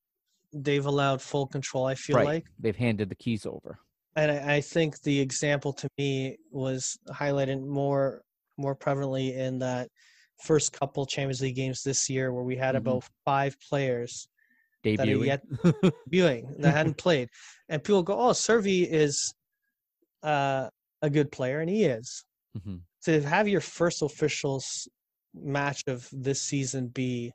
they've 0.53 0.85
allowed 0.85 1.21
full 1.21 1.47
control. 1.47 1.85
I 1.85 1.95
feel 1.95 2.17
right, 2.17 2.25
like, 2.25 2.45
they've 2.59 2.75
handed 2.75 3.09
the 3.09 3.15
keys 3.15 3.45
over. 3.45 3.79
and 4.15 4.31
I, 4.31 4.55
I 4.55 4.61
think 4.61 5.01
the 5.01 5.19
example 5.19 5.73
to 5.73 5.89
me 5.97 6.37
was 6.51 6.97
highlighted 7.09 7.65
more 7.65 8.21
more 8.57 8.75
prevalently 8.75 9.35
in 9.37 9.59
that 9.59 9.89
first 10.41 10.71
couple 10.73 11.05
Champions 11.05 11.41
League 11.41 11.55
games 11.55 11.83
this 11.83 12.09
year, 12.09 12.31
where 12.33 12.43
we 12.43 12.55
had 12.55 12.75
Mhm. 12.75 12.79
about 12.79 13.03
five 13.25 13.57
players 13.69 14.27
that 14.83 14.99
are 15.07 15.11
Debuting. 15.11 15.25
yet 15.85 15.93
viewing 16.07 16.55
that 16.59 16.73
hadn't 16.75 16.97
played, 16.97 17.29
and 17.67 17.83
people 17.83 18.03
go, 18.03 18.17
"Oh, 18.19 18.31
Cervi 18.31 18.87
is 18.87 19.33
uh, 20.23 20.69
a 21.01 21.09
good 21.09 21.31
player," 21.31 21.59
and 21.61 21.69
he 21.69 21.85
is. 21.85 22.25
Mhm. 22.57 22.81
To 23.03 23.21
have 23.21 23.47
your 23.47 23.61
first 23.61 24.01
official 24.01 24.61
match 25.33 25.83
of 25.87 26.07
this 26.11 26.41
season 26.41 26.87
be 26.87 27.31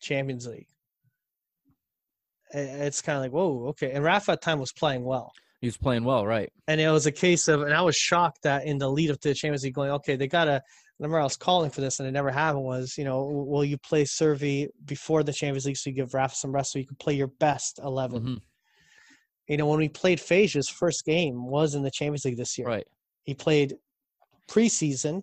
Champions 0.00 0.46
League, 0.46 0.68
it's 2.50 3.02
kind 3.02 3.16
of 3.16 3.22
like, 3.22 3.32
whoa, 3.32 3.68
okay. 3.68 3.90
And 3.92 4.04
Rafa 4.04 4.32
at 4.32 4.42
time 4.42 4.58
was 4.58 4.72
playing 4.72 5.04
well, 5.04 5.32
He 5.60 5.66
was 5.66 5.76
playing 5.76 6.04
well, 6.04 6.26
right? 6.26 6.52
and 6.66 6.80
it 6.80 6.90
was 6.90 7.06
a 7.06 7.12
case 7.12 7.48
of, 7.48 7.62
and 7.62 7.74
I 7.74 7.82
was 7.82 7.96
shocked 7.96 8.42
that 8.42 8.64
in 8.66 8.78
the 8.78 8.88
lead 8.90 9.10
up 9.10 9.20
to 9.20 9.28
the 9.28 9.34
Champions 9.34 9.64
League, 9.64 9.74
going, 9.74 9.90
okay, 9.90 10.16
they 10.16 10.28
gotta. 10.28 10.62
I 11.00 11.04
remember 11.04 11.20
I 11.20 11.24
was 11.24 11.36
calling 11.36 11.70
for 11.70 11.80
this, 11.80 12.00
and 12.00 12.08
it 12.08 12.12
never 12.12 12.30
happened. 12.30 12.64
Was 12.64 12.98
you 12.98 13.04
know, 13.04 13.22
will 13.24 13.64
you 13.64 13.78
play 13.78 14.04
Cervi 14.04 14.66
before 14.84 15.22
the 15.22 15.32
Champions 15.32 15.64
League 15.66 15.76
so 15.76 15.90
you 15.90 15.96
give 15.96 16.12
Rafa 16.12 16.34
some 16.34 16.52
rest 16.52 16.72
so 16.72 16.78
you 16.80 16.86
can 16.86 16.96
play 16.96 17.14
your 17.14 17.28
best 17.28 17.78
11 17.82 18.22
Mhm, 18.24 18.40
you 19.48 19.56
know, 19.56 19.66
when 19.66 19.78
we 19.78 19.88
played 19.88 20.18
Fejsa's 20.18 20.68
first 20.68 21.04
game 21.04 21.46
was 21.46 21.74
in 21.76 21.82
the 21.82 21.90
Champions 21.90 22.24
League 22.24 22.36
this 22.36 22.58
year. 22.58 22.66
Right. 22.66 22.86
He 23.22 23.34
played 23.34 23.74
preseason 24.48 25.22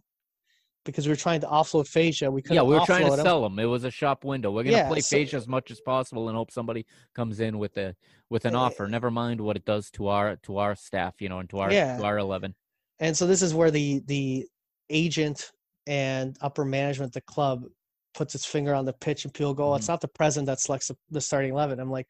because 0.86 1.08
we 1.08 1.12
were 1.12 1.16
trying 1.18 1.42
to 1.42 1.48
offload 1.48 1.86
Fejsa. 1.90 2.32
We 2.32 2.42
couldn't 2.42 2.56
Yeah, 2.56 2.62
we 2.62 2.76
were 2.76 2.86
trying 2.86 3.06
to 3.08 3.14
him. 3.14 3.20
sell 3.20 3.46
him. 3.46 3.58
It 3.60 3.66
was 3.66 3.84
a 3.84 3.92
shop 3.92 4.24
window. 4.24 4.52
We're 4.52 4.64
gonna 4.64 4.78
Yeah, 4.78 4.88
play 4.88 5.02
so- 5.02 5.18
as 5.18 5.48
much 5.48 5.72
as 5.72 5.82
possible 5.82 6.30
and 6.30 6.38
hope 6.38 6.52
somebody 6.52 6.86
comes 7.14 7.40
in 7.40 7.58
with 7.58 7.76
a 7.78 7.96
with 8.30 8.46
an 8.46 8.56
Eh, 8.56 8.58
offer. 8.58 8.88
Never 8.88 9.12
mind 9.12 9.42
what 9.42 9.56
it 9.58 9.66
does 9.66 9.90
to 9.92 10.08
our 10.08 10.38
to 10.38 10.58
our 10.58 10.76
staff, 10.76 11.16
you 11.22 11.28
know, 11.30 11.40
and 11.40 11.50
to 11.50 11.60
our 11.60 11.72
Yeah. 11.74 11.98
to 11.98 12.04
our 12.06 12.18
eleven. 12.18 12.56
And 13.00 13.18
so 13.18 13.28
this 13.28 13.42
is 13.42 13.54
where 13.54 13.72
the 13.72 14.00
the 14.06 14.48
agent 14.90 15.52
and 15.88 16.38
upper 16.42 16.66
management, 16.66 17.14
the 17.14 17.22
club, 17.22 17.64
puts 18.14 18.34
its 18.34 18.46
finger 18.46 18.74
on 18.74 18.86
the 18.86 18.94
pitch, 18.94 19.26
and 19.26 19.34
people 19.34 19.54
go, 19.54 19.66
oh, 19.66 19.68
Mm-hmm. 19.72 19.78
"It's 19.80 19.88
not 19.90 20.02
the 20.02 20.08
president 20.08 20.48
that 20.48 20.60
selects 20.60 20.90
the, 21.12 21.20
starting 21.22 21.52
11. 21.52 21.80
I'm 21.80 21.92
like, 21.92 22.08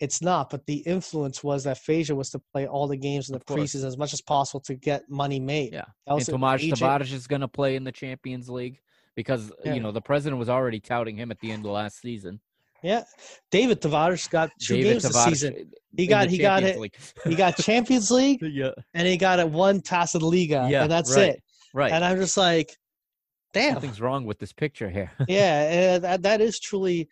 "It's 0.00 0.22
not." 0.22 0.48
But 0.50 0.64
the 0.66 0.76
influence 0.86 1.42
was 1.42 1.64
that 1.64 1.78
Fejsa 1.78 2.14
was 2.14 2.30
to 2.30 2.40
play 2.52 2.66
all 2.68 2.86
the 2.86 2.96
games 2.96 3.28
in 3.30 3.32
the 3.36 3.44
preseason 3.44 3.84
as 3.84 3.96
much 3.98 4.12
as 4.12 4.20
possible 4.20 4.60
to 4.60 4.74
get 4.74 5.02
money 5.10 5.40
made. 5.40 5.72
Yeah. 5.72 5.80
That 6.06 6.12
And 6.12 6.14
was 6.16 6.28
an 6.28 6.34
Tomas 6.34 6.62
agent- 6.62 6.78
Tavares 6.80 7.12
is 7.12 7.26
gonna 7.26 7.48
play 7.48 7.74
in 7.76 7.82
the 7.84 7.90
Champions 7.92 8.48
League 8.48 8.78
because 9.16 9.50
Yeah. 9.64 9.74
you 9.74 9.80
know 9.80 9.90
the 9.92 10.00
president 10.00 10.38
was 10.38 10.48
already 10.48 10.78
touting 10.80 11.16
him 11.16 11.30
at 11.32 11.40
the 11.40 11.50
end 11.50 11.64
of 11.66 11.72
last 11.72 12.00
season. 12.00 12.40
Yeah, 12.82 13.02
David 13.50 13.80
Tavares 13.80 14.28
got 14.30 14.50
two 14.60 14.74
David 14.76 14.90
games 14.90 15.02
this 15.04 15.24
season. 15.24 15.72
He 15.96 16.06
got- 16.06 16.28
he 16.28 16.38
got 16.38 16.62
it- 16.62 16.78
He 17.24 17.34
got 17.34 17.56
Champions 17.58 18.10
League 18.10 18.40
yeah, 18.42 18.70
and 18.92 19.08
he 19.08 19.16
got 19.16 19.38
it 19.40 19.48
one 19.48 19.80
Taça 19.80 20.18
de 20.20 20.26
Liga, 20.26 20.68
Yeah, 20.70 20.82
and 20.82 20.92
that's 20.92 21.16
right. 21.16 21.30
it. 21.30 21.42
right. 21.72 21.90
And 21.90 22.04
I'm 22.04 22.18
just 22.18 22.36
like, 22.36 22.76
damn, 23.54 23.74
Something's 23.74 24.00
wrong 24.00 24.24
with 24.26 24.38
this 24.38 24.52
picture 24.52 24.90
here. 24.90 25.10
yeah, 25.28 25.98
that, 25.98 26.22
that 26.22 26.40
is 26.40 26.60
truly. 26.60 27.08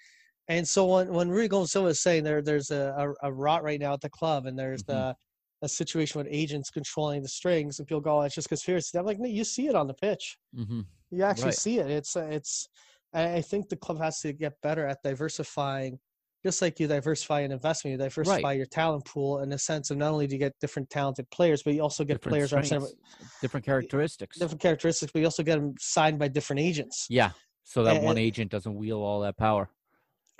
And 0.48 0.66
so 0.66 0.86
when 0.86 1.08
when 1.12 1.30
Rui 1.30 1.48
Silva 1.66 1.88
is 1.88 2.02
saying 2.02 2.24
there, 2.24 2.42
there's 2.42 2.70
a, 2.70 2.94
a, 3.22 3.28
a 3.28 3.32
rot 3.32 3.62
right 3.62 3.80
now 3.80 3.94
at 3.94 4.00
the 4.02 4.10
club, 4.10 4.46
and 4.46 4.58
there's 4.58 4.82
Mhm. 4.82 4.86
the 4.88 5.16
a 5.64 5.68
situation 5.68 6.18
with 6.18 6.26
agents 6.30 6.70
controlling 6.70 7.22
the 7.22 7.28
strings, 7.28 7.78
and 7.78 7.86
people 7.86 8.00
go, 8.00 8.18
oh, 8.18 8.22
it's 8.22 8.34
just 8.34 8.48
conspiracy. 8.48 8.98
I'm 8.98 9.06
like, 9.06 9.20
no, 9.20 9.28
you 9.28 9.44
see 9.44 9.68
it 9.68 9.76
on 9.76 9.86
the 9.86 9.94
pitch. 9.94 10.36
hmm 10.54 10.80
You 11.10 11.22
actually 11.22 11.52
Right. 11.52 11.58
see 11.58 11.78
it. 11.78 11.90
It's 11.90 12.16
uh, 12.16 12.28
it's. 12.30 12.68
I 13.14 13.42
think 13.42 13.68
the 13.68 13.76
club 13.76 13.98
has 13.98 14.20
to 14.20 14.32
get 14.32 14.54
better 14.62 14.86
at 14.86 15.02
diversifying, 15.04 16.00
just 16.42 16.60
like 16.62 16.80
you 16.80 16.86
diversify 16.88 17.40
an 17.40 17.52
investment, 17.52 17.92
you 17.92 17.98
diversify 17.98 18.52
your 18.52 18.66
talent 18.66 19.04
pool 19.04 19.40
in 19.40 19.48
the 19.48 19.58
sense 19.58 19.90
of 19.90 19.96
not 19.96 20.12
only 20.12 20.26
do 20.26 20.34
you 20.34 20.38
get 20.38 20.52
different 20.60 20.90
talented 20.90 21.28
players, 21.30 21.62
but 21.62 21.74
you 21.74 21.80
also 21.80 22.04
get 22.04 22.14
Different 22.14 22.32
players 22.50 22.66
strengths, 22.66 22.94
different 23.40 23.64
characteristics. 23.64 24.38
different 24.38 24.60
characteristics, 24.60 25.12
but 25.12 25.20
you 25.20 25.24
also 25.26 25.42
get 25.42 25.60
them 25.60 25.74
signed 25.78 26.18
by 26.18 26.28
different 26.28 26.60
agents. 26.60 27.06
Yeah, 27.08 27.30
so 27.62 27.84
that 27.84 27.96
And- 27.96 28.04
one 28.04 28.18
agent 28.18 28.50
doesn't 28.50 28.74
wield 28.74 29.02
all 29.02 29.20
that 29.20 29.36
power. 29.36 29.70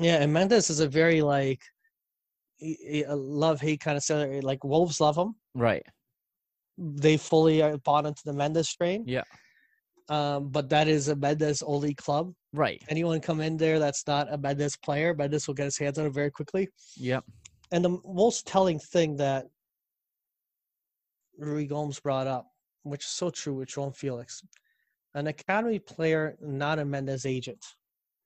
Yeah, 0.00 0.16
and 0.22 0.32
Mendes 0.32 0.70
is 0.70 0.80
a 0.80 0.88
very 0.88 1.22
like 1.22 1.60
love 3.08 3.60
hate 3.60 3.80
kind 3.80 3.96
of 3.96 4.02
seller. 4.02 4.40
Like 4.42 4.64
Wolves 4.64 5.00
love 5.00 5.16
him. 5.16 5.34
Right. 5.54 5.84
They 6.78 7.16
fully 7.16 7.62
are 7.62 7.76
bought 7.78 8.06
into 8.06 8.22
the 8.24 8.32
Mendes 8.32 8.68
strain. 8.68 9.04
Yeah. 9.06 9.22
Um, 10.12 10.48
but 10.50 10.68
that 10.68 10.88
is 10.88 11.08
a 11.08 11.16
Mendes 11.16 11.62
only 11.62 11.94
club. 11.94 12.34
Right. 12.52 12.82
Anyone 12.90 13.20
come 13.20 13.40
in 13.40 13.56
there 13.56 13.78
that's 13.78 14.06
not 14.06 14.30
a 14.30 14.36
Mendes 14.36 14.76
player, 14.76 15.14
Mendes 15.14 15.46
will 15.46 15.54
get 15.54 15.64
his 15.64 15.78
hands 15.78 15.98
on 15.98 16.04
it 16.04 16.12
very 16.12 16.30
quickly. 16.30 16.68
Yep. 16.98 17.24
And 17.70 17.82
the 17.82 17.98
most 18.04 18.46
telling 18.46 18.78
thing 18.78 19.16
that 19.16 19.46
Rui 21.38 21.64
Gomes 21.64 21.98
brought 21.98 22.26
up, 22.26 22.46
which 22.82 23.04
is 23.04 23.10
so 23.10 23.30
true 23.30 23.54
with 23.54 23.70
João 23.70 23.96
Félix, 23.96 24.42
an 25.14 25.28
academy 25.28 25.78
player, 25.78 26.36
not 26.42 26.78
a 26.78 26.84
Mendes 26.84 27.24
agent. 27.24 27.64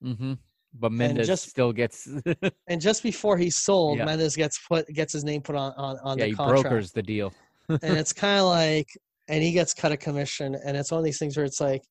Mm-hmm. 0.05 0.33
But 0.75 0.91
Mendes 0.91 1.29
just- 1.29 1.49
still 1.49 1.73
gets. 1.73 2.09
And 2.67 2.81
just 2.81 3.05
before 3.05 3.39
he's 3.39 3.55
sold, 3.57 3.99
Yeah. 3.99 4.07
Mendes 4.07 4.35
gets 4.35 4.59
put 4.67 4.93
gets 4.93 5.13
his 5.13 5.23
name 5.23 5.41
put 5.41 5.55
on 5.55 5.73
on, 5.77 5.99
on 6.03 6.19
yeah, 6.19 6.25
the 6.25 6.31
he 6.31 6.35
brokers 6.35 6.91
the 6.91 7.03
deal. 7.03 7.33
and 7.69 7.97
it's 7.97 8.13
kind 8.13 8.41
of 8.41 8.47
like, 8.47 8.89
and 9.29 9.43
he 9.43 9.53
gets 9.53 9.75
cut 9.75 9.93
a 9.93 9.97
commission, 9.97 10.55
and 10.65 10.77
it's 10.77 10.91
one 10.91 10.99
of 10.99 11.05
these 11.05 11.19
things 11.19 11.37
where 11.37 11.47
it's 11.47 11.61
like, 11.61 11.83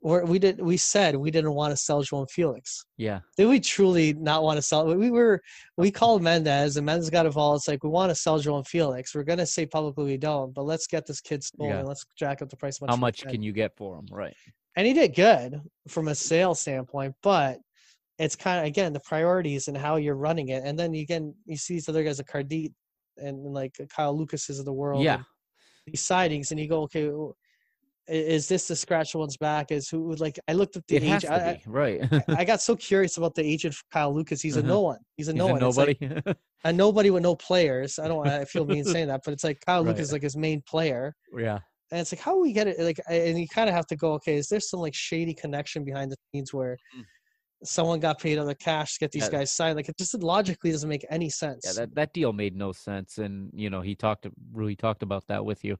we're, 0.00 0.22
we 0.26 0.38
did 0.38 0.60
we 0.60 0.76
said 0.76 1.16
we 1.16 1.30
didn't 1.30 1.54
want 1.54 1.70
to 1.70 1.76
sell 1.78 2.02
João 2.02 2.26
Félix. 2.30 2.80
Yeah. 2.98 3.20
Did 3.38 3.46
we 3.48 3.58
truly 3.58 4.12
not 4.12 4.42
want 4.42 4.58
to 4.58 4.62
sell? 4.62 4.84
We 4.94 5.10
were 5.10 5.40
we 5.78 5.90
called 5.90 6.22
Mendes, 6.22 6.76
and 6.76 6.84
Mendes 6.84 7.08
got 7.08 7.24
involved. 7.24 7.60
It's 7.60 7.68
like 7.68 7.82
we 7.82 7.88
want 7.88 8.10
to 8.10 8.14
sell 8.14 8.38
João 8.38 8.62
Félix. 8.66 9.14
We're 9.14 9.22
gonna 9.22 9.46
say 9.46 9.64
publicly 9.64 10.04
we 10.04 10.16
don't, 10.18 10.52
but 10.52 10.64
let's 10.64 10.86
get 10.86 11.06
this 11.06 11.22
kid 11.22 11.42
sold 11.42 11.70
Yeah. 11.70 11.78
and 11.78 11.88
let's 11.88 12.04
jack 12.18 12.42
up 12.42 12.50
the 12.50 12.56
price. 12.56 12.78
How 12.86 12.96
much 12.96 13.22
can 13.26 13.42
you 13.42 13.52
get 13.52 13.74
for 13.78 13.96
him? 13.98 14.06
Right. 14.10 14.34
And 14.76 14.86
he 14.86 14.92
did 14.92 15.14
good 15.14 15.58
from 15.88 16.08
a 16.08 16.14
sales 16.14 16.60
standpoint, 16.60 17.14
but 17.22 17.60
it's 18.18 18.36
kind 18.36 18.60
of 18.60 18.66
again 18.66 18.92
the 18.92 19.00
priorities 19.00 19.68
and 19.68 19.76
how 19.76 19.96
you're 19.96 20.16
running 20.16 20.48
it. 20.48 20.64
And 20.66 20.78
then 20.78 20.94
again, 20.94 21.34
you 21.46 21.56
see 21.56 21.74
these 21.74 21.88
other 21.88 22.04
guys 22.04 22.18
like 22.18 22.26
Cardit 22.26 22.72
and, 23.16 23.38
and 23.38 23.54
like 23.54 23.74
Caio 23.96 24.12
Lucas's 24.12 24.58
of 24.58 24.66
the 24.66 24.72
world. 24.72 25.02
Yeah. 25.02 25.14
and 25.14 25.24
these 25.86 26.02
sightings, 26.02 26.50
and 26.50 26.58
you 26.60 26.68
go, 26.68 26.82
okay, 26.82 27.10
is 28.06 28.48
this 28.48 28.68
the 28.68 28.76
scratch 28.76 29.14
one's 29.14 29.36
back? 29.38 29.72
Is 29.72 29.88
who 29.88 30.14
like 30.16 30.38
I 30.48 30.52
looked 30.52 30.76
up 30.76 30.84
the 30.88 30.96
It 30.96 31.02
has 31.04 31.24
age. 31.24 31.30
to 31.30 31.34
I, 31.34 31.52
be 31.54 31.62
right. 31.66 32.24
I, 32.28 32.44
got 32.44 32.60
so 32.60 32.76
curious 32.76 33.16
about 33.16 33.34
the 33.34 33.42
agent 33.42 33.74
for 33.74 33.84
Caio 33.92 34.10
Lucas. 34.10 34.42
He's 34.42 34.56
a 34.56 34.60
Uh-huh. 34.60 34.68
no 34.68 34.80
one. 34.80 34.98
He's 35.16 35.28
a 35.28 35.32
He's 35.32 35.38
no 35.38 35.48
a 35.48 35.52
one. 35.52 35.62
It's 35.64 35.76
like- 35.78 36.00
nobody. 36.00 36.34
a 36.64 36.72
nobody 36.72 37.10
with 37.10 37.22
no 37.22 37.34
players. 37.36 37.98
I 37.98 38.08
don't. 38.08 38.26
I 38.28 38.44
feel 38.44 38.66
mean 38.66 38.84
saying 38.94 39.08
that, 39.08 39.22
but 39.24 39.32
it's 39.32 39.44
like 39.44 39.58
Caio 39.66 39.78
Right. 39.82 39.88
Lucas 39.88 40.12
like 40.12 40.22
his 40.22 40.36
main 40.36 40.62
player. 40.68 41.14
yeah. 41.36 41.60
And 41.90 42.00
it's 42.00 42.10
like, 42.12 42.20
how 42.20 42.32
do 42.34 42.40
we 42.40 42.52
get 42.52 42.66
it? 42.66 42.80
Like, 42.80 42.98
and 43.08 43.38
you 43.38 43.46
kind 43.46 43.68
of 43.68 43.74
have 43.74 43.86
to 43.88 43.94
go, 43.96 44.14
okay, 44.14 44.36
is 44.36 44.48
there 44.48 44.58
some 44.58 44.80
like 44.80 44.94
shady 44.94 45.32
connection 45.34 45.84
behind 45.84 46.10
the 46.10 46.16
scenes 46.34 46.52
where 46.52 46.76
Mm. 46.96 47.02
Someone 47.64 48.00
got 48.00 48.20
paid 48.20 48.38
other 48.38 48.54
cash 48.54 48.94
to 48.94 49.00
get 49.00 49.12
these 49.12 49.24
Yeah. 49.24 49.38
guys 49.38 49.54
signed? 49.54 49.76
Like, 49.76 49.88
it 49.88 49.96
just 49.98 50.14
logically 50.22 50.70
doesn't 50.70 50.88
make 50.88 51.04
any 51.10 51.30
sense. 51.30 51.62
Yeah, 51.64 51.72
that, 51.72 51.94
that 51.94 52.12
deal 52.12 52.32
made 52.32 52.56
no 52.56 52.72
sense, 52.72 53.18
and 53.18 53.50
you 53.54 53.70
know 53.70 53.80
he 53.80 53.94
talked 53.94 54.26
Rui 54.52 54.74
talked 54.76 55.02
about 55.02 55.26
that 55.28 55.44
with 55.44 55.64
you, 55.64 55.76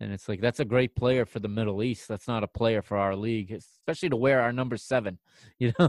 and 0.00 0.12
it's 0.12 0.28
like 0.28 0.40
that's 0.40 0.60
a 0.60 0.64
great 0.64 0.94
player 0.96 1.24
for 1.24 1.38
the 1.40 1.48
Middle 1.48 1.82
East. 1.82 2.08
That's 2.08 2.28
not 2.28 2.42
a 2.44 2.48
player 2.48 2.82
for 2.82 2.96
our 2.96 3.14
league, 3.16 3.52
especially 3.52 4.08
to 4.10 4.16
wear 4.16 4.40
our 4.40 4.52
number 4.52 4.76
seven. 4.76 5.18
You 5.58 5.72
know, 5.78 5.88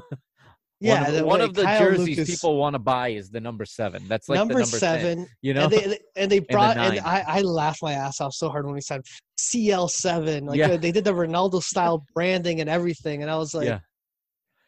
yeah, 0.81 1.01
one 1.01 1.07
of, 1.09 1.13
the- 1.13 1.19
the- 1.19 1.25
one 1.27 1.41
of 1.41 1.53
the 1.55 1.63
jerseys 1.63 2.17
Lucas- 2.17 2.29
people 2.29 2.55
want 2.57 2.73
to 2.73 2.79
buy 2.79 3.09
is 3.09 3.29
the 3.29 3.41
number 3.41 3.65
seven. 3.65 4.07
That's 4.07 4.29
like 4.29 4.37
number, 4.37 4.53
the 4.53 4.59
number 4.61 4.79
10, 4.79 4.79
seven. 4.79 5.27
you 5.41 5.53
know, 5.53 5.63
And 5.65 5.71
they 5.73 5.99
and 6.15 6.31
they 6.31 6.39
brought 6.51 6.77
and, 6.77 6.95
nine. 6.95 7.03
I, 7.05 7.39
I 7.39 7.41
laughed 7.41 7.83
my 7.83 7.91
ass 7.93 8.21
off 8.21 8.33
so 8.33 8.47
hard 8.49 8.65
when 8.65 8.73
we 8.75 8.79
said 8.81 9.01
CL 9.37 9.89
seven. 9.89 10.45
Like 10.45 10.57
Yeah. 10.57 10.77
they 10.77 10.93
did 10.93 11.03
the 11.03 11.13
Ronaldo 11.13 11.61
style 11.61 12.05
branding 12.15 12.61
and 12.61 12.69
everything, 12.69 13.21
and 13.23 13.29
I 13.29 13.35
was 13.37 13.53
like, 13.53 13.65
yeah. 13.67 13.79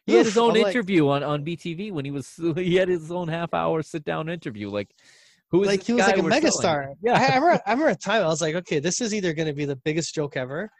He 0.06 0.14
had 0.14 0.26
his 0.26 0.36
own 0.36 0.56
I'm 0.56 0.62
like- 0.62 0.74
interview 0.74 1.08
on, 1.08 1.22
on 1.22 1.44
BTV 1.44 1.92
when 1.92 2.04
he 2.04 2.10
was 2.10 2.34
he 2.56 2.74
had 2.76 2.88
his 2.88 3.10
own 3.12 3.28
half 3.28 3.54
hour 3.54 3.82
sit 3.82 4.04
down 4.04 4.28
interview. 4.28 4.68
Like, 4.70 4.90
who 5.50 5.62
is 5.62 5.68
like 5.68 5.82
he 5.82 5.92
was 5.92 6.06
like 6.06 6.18
a 6.18 6.22
megastar. 6.22 6.94
Yeah. 7.02 7.12
I, 7.14 7.34
I 7.34 7.36
remember. 7.36 7.62
I 7.66 7.70
remember 7.72 7.90
a 7.90 7.96
time 7.96 8.22
I 8.22 8.26
was 8.26 8.40
like, 8.40 8.54
okay, 8.56 8.80
this 8.80 9.00
is 9.00 9.14
either 9.14 9.32
going 9.32 9.48
to 9.48 9.54
be 9.54 9.64
the 9.64 9.76
biggest 9.76 10.14
joke 10.14 10.36
ever, 10.36 10.70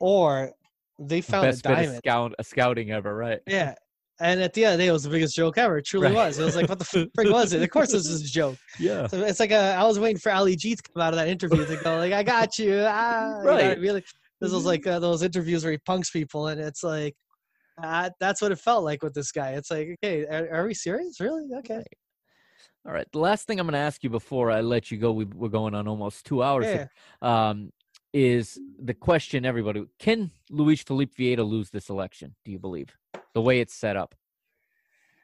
or 0.00 0.52
they 0.98 1.20
found 1.20 1.46
Best 1.46 1.60
a 1.60 1.62
diamond. 1.62 1.96
scout, 1.98 2.34
scouting 2.42 2.90
ever, 2.90 3.14
right? 3.14 3.40
Yeah. 3.46 3.74
And 4.20 4.40
at 4.42 4.52
the 4.52 4.64
end 4.64 4.72
of 4.72 4.78
the 4.78 4.84
day, 4.84 4.88
it 4.88 4.92
was 4.92 5.04
the 5.04 5.10
biggest 5.10 5.36
joke 5.36 5.58
ever. 5.58 5.78
It 5.78 5.86
truly 5.86 6.06
Right. 6.08 6.14
was. 6.16 6.40
It 6.40 6.44
was 6.44 6.56
like, 6.56 6.68
what 6.68 6.80
the 6.80 6.84
frick 7.14 7.30
was 7.30 7.52
it? 7.52 7.62
Of 7.62 7.70
course, 7.70 7.92
this 7.92 8.06
is 8.08 8.22
a 8.22 8.26
joke. 8.26 8.56
Yeah. 8.80 9.06
So 9.06 9.22
it's 9.22 9.38
like 9.38 9.52
a, 9.52 9.76
I 9.76 9.84
was 9.84 10.00
waiting 10.00 10.18
for 10.18 10.32
Ali 10.32 10.56
G 10.56 10.74
to 10.74 10.82
come 10.92 11.00
out 11.00 11.12
of 11.12 11.18
that 11.18 11.28
interview 11.28 11.64
to 11.64 11.76
go 11.76 11.98
like, 11.98 12.12
I 12.12 12.24
got 12.24 12.58
you. 12.58 12.82
Ah, 12.84 13.38
you 13.38 13.44
know 13.44 13.50
Right. 13.52 13.80
mean? 13.80 14.02
This 14.40 14.52
was 14.52 14.64
like 14.64 14.84
uh, 14.88 14.98
those 14.98 15.22
interviews 15.22 15.62
where 15.62 15.70
he 15.70 15.78
punks 15.78 16.10
people, 16.10 16.48
and 16.48 16.60
it's 16.60 16.82
like, 16.82 17.14
uh, 17.82 18.10
that's 18.20 18.40
what 18.42 18.52
it 18.52 18.58
felt 18.58 18.84
like 18.84 19.02
with 19.02 19.14
this 19.14 19.32
guy. 19.32 19.52
It's 19.52 19.70
like, 19.70 19.88
okay, 20.02 20.26
are, 20.26 20.48
are 20.60 20.66
we 20.66 20.74
serious? 20.74 21.20
Really? 21.20 21.46
Okay. 21.58 21.82
All 22.86 22.92
right. 22.92 23.06
The 23.12 23.18
last 23.18 23.46
thing 23.46 23.60
I'm 23.60 23.66
going 23.66 23.72
to 23.74 23.78
ask 23.78 24.02
you 24.02 24.10
before 24.10 24.50
I 24.50 24.60
let 24.60 24.90
you 24.90 24.98
go, 24.98 25.12
we, 25.12 25.24
we're 25.24 25.48
going 25.48 25.74
on 25.74 25.86
almost 25.86 26.24
two 26.26 26.42
hours 26.42 26.66
Yeah. 26.66 26.86
here, 27.22 27.28
um, 27.30 27.70
is 28.14 28.58
the 28.82 28.94
question 28.94 29.44
everybody 29.44 29.84
can 29.98 30.30
Luis 30.50 30.82
Felipe 30.82 31.14
Vieira 31.14 31.46
lose 31.48 31.70
this 31.70 31.90
election? 31.90 32.34
Do 32.44 32.50
you 32.50 32.58
believe 32.58 32.96
the 33.34 33.42
way 33.42 33.60
it's 33.60 33.74
set 33.74 33.96
up? 33.96 34.14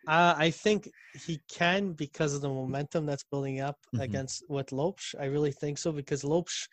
Uh, 0.06 0.34
I 0.36 0.50
think 0.50 0.90
he 1.14 1.40
can 1.48 1.92
because 1.92 2.34
of 2.34 2.42
the 2.42 2.48
momentum 2.48 3.06
that's 3.06 3.24
building 3.24 3.60
up 3.60 3.78
Mhm. 3.94 4.00
against 4.02 4.44
with 4.50 4.70
Lopes. 4.72 5.14
I 5.18 5.26
really 5.26 5.52
think 5.52 5.78
so 5.78 5.92
because 5.92 6.24
Lopes 6.24 6.68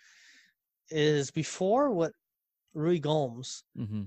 is 0.89 1.31
before 1.31 1.91
what 1.91 2.11
Rui 2.73 2.99
Gomes 2.99 3.63
hmm 3.75 4.03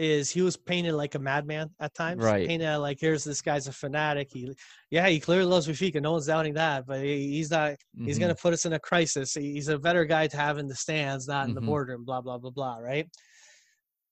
is. 0.00 0.30
He 0.30 0.42
was 0.42 0.56
painted 0.56 0.94
like 0.94 1.14
a 1.14 1.18
madman 1.18 1.70
at 1.80 1.94
times. 1.94 2.24
Right. 2.24 2.46
Painted 2.48 2.78
like 2.78 2.98
here's 3.00 3.22
this 3.24 3.40
guy's 3.42 3.68
a 3.68 3.72
fanatic. 3.72 4.28
He, 4.32 4.52
yeah, 4.90 5.08
he 5.08 5.20
clearly 5.20 5.44
loves 5.46 5.68
Benfica. 5.68 6.00
No 6.00 6.12
one's 6.12 6.26
doubting 6.26 6.54
that. 6.54 6.86
But 6.86 7.00
he, 7.04 7.28
he's 7.30 7.50
not. 7.50 7.76
He's 7.96 8.16
Mm-hmm. 8.16 8.20
gonna 8.22 8.34
put 8.34 8.52
us 8.52 8.64
in 8.64 8.72
a 8.72 8.78
crisis. 8.80 9.34
He's 9.34 9.68
a 9.68 9.78
better 9.78 10.04
guy 10.04 10.26
to 10.26 10.36
have 10.36 10.58
in 10.58 10.66
the 10.66 10.74
stands, 10.74 11.28
not 11.28 11.48
in 11.48 11.54
the 11.54 11.60
Mhm. 11.60 11.66
boardroom. 11.66 12.04
Blah 12.04 12.20
blah 12.22 12.38
blah 12.38 12.50
blah. 12.50 12.78
Right. 12.78 13.06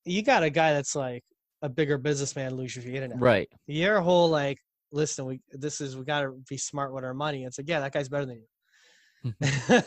You 0.05 0.21
got 0.23 0.43
a 0.43 0.49
guy 0.49 0.73
that's 0.73 0.95
like 0.95 1.23
a 1.61 1.69
bigger 1.69 1.97
businessman, 1.97 2.55
Luis 2.55 2.77
now 2.77 3.07
right. 3.17 3.49
your 3.67 3.99
whole 3.99 4.29
like 4.29 4.57
listen 4.91 5.25
we 5.25 5.39
this 5.51 5.81
is 5.81 5.95
we 5.97 6.03
got 6.03 6.21
to 6.21 6.31
be 6.49 6.57
smart 6.57 6.93
with 6.93 7.03
our 7.03 7.13
money 7.13 7.43
it's 7.43 7.57
like 7.59 7.69
yeah 7.69 7.79
that 7.79 7.91
guy's 7.93 8.09
better 8.09 8.25
than 8.25 8.41
you 9.23 9.33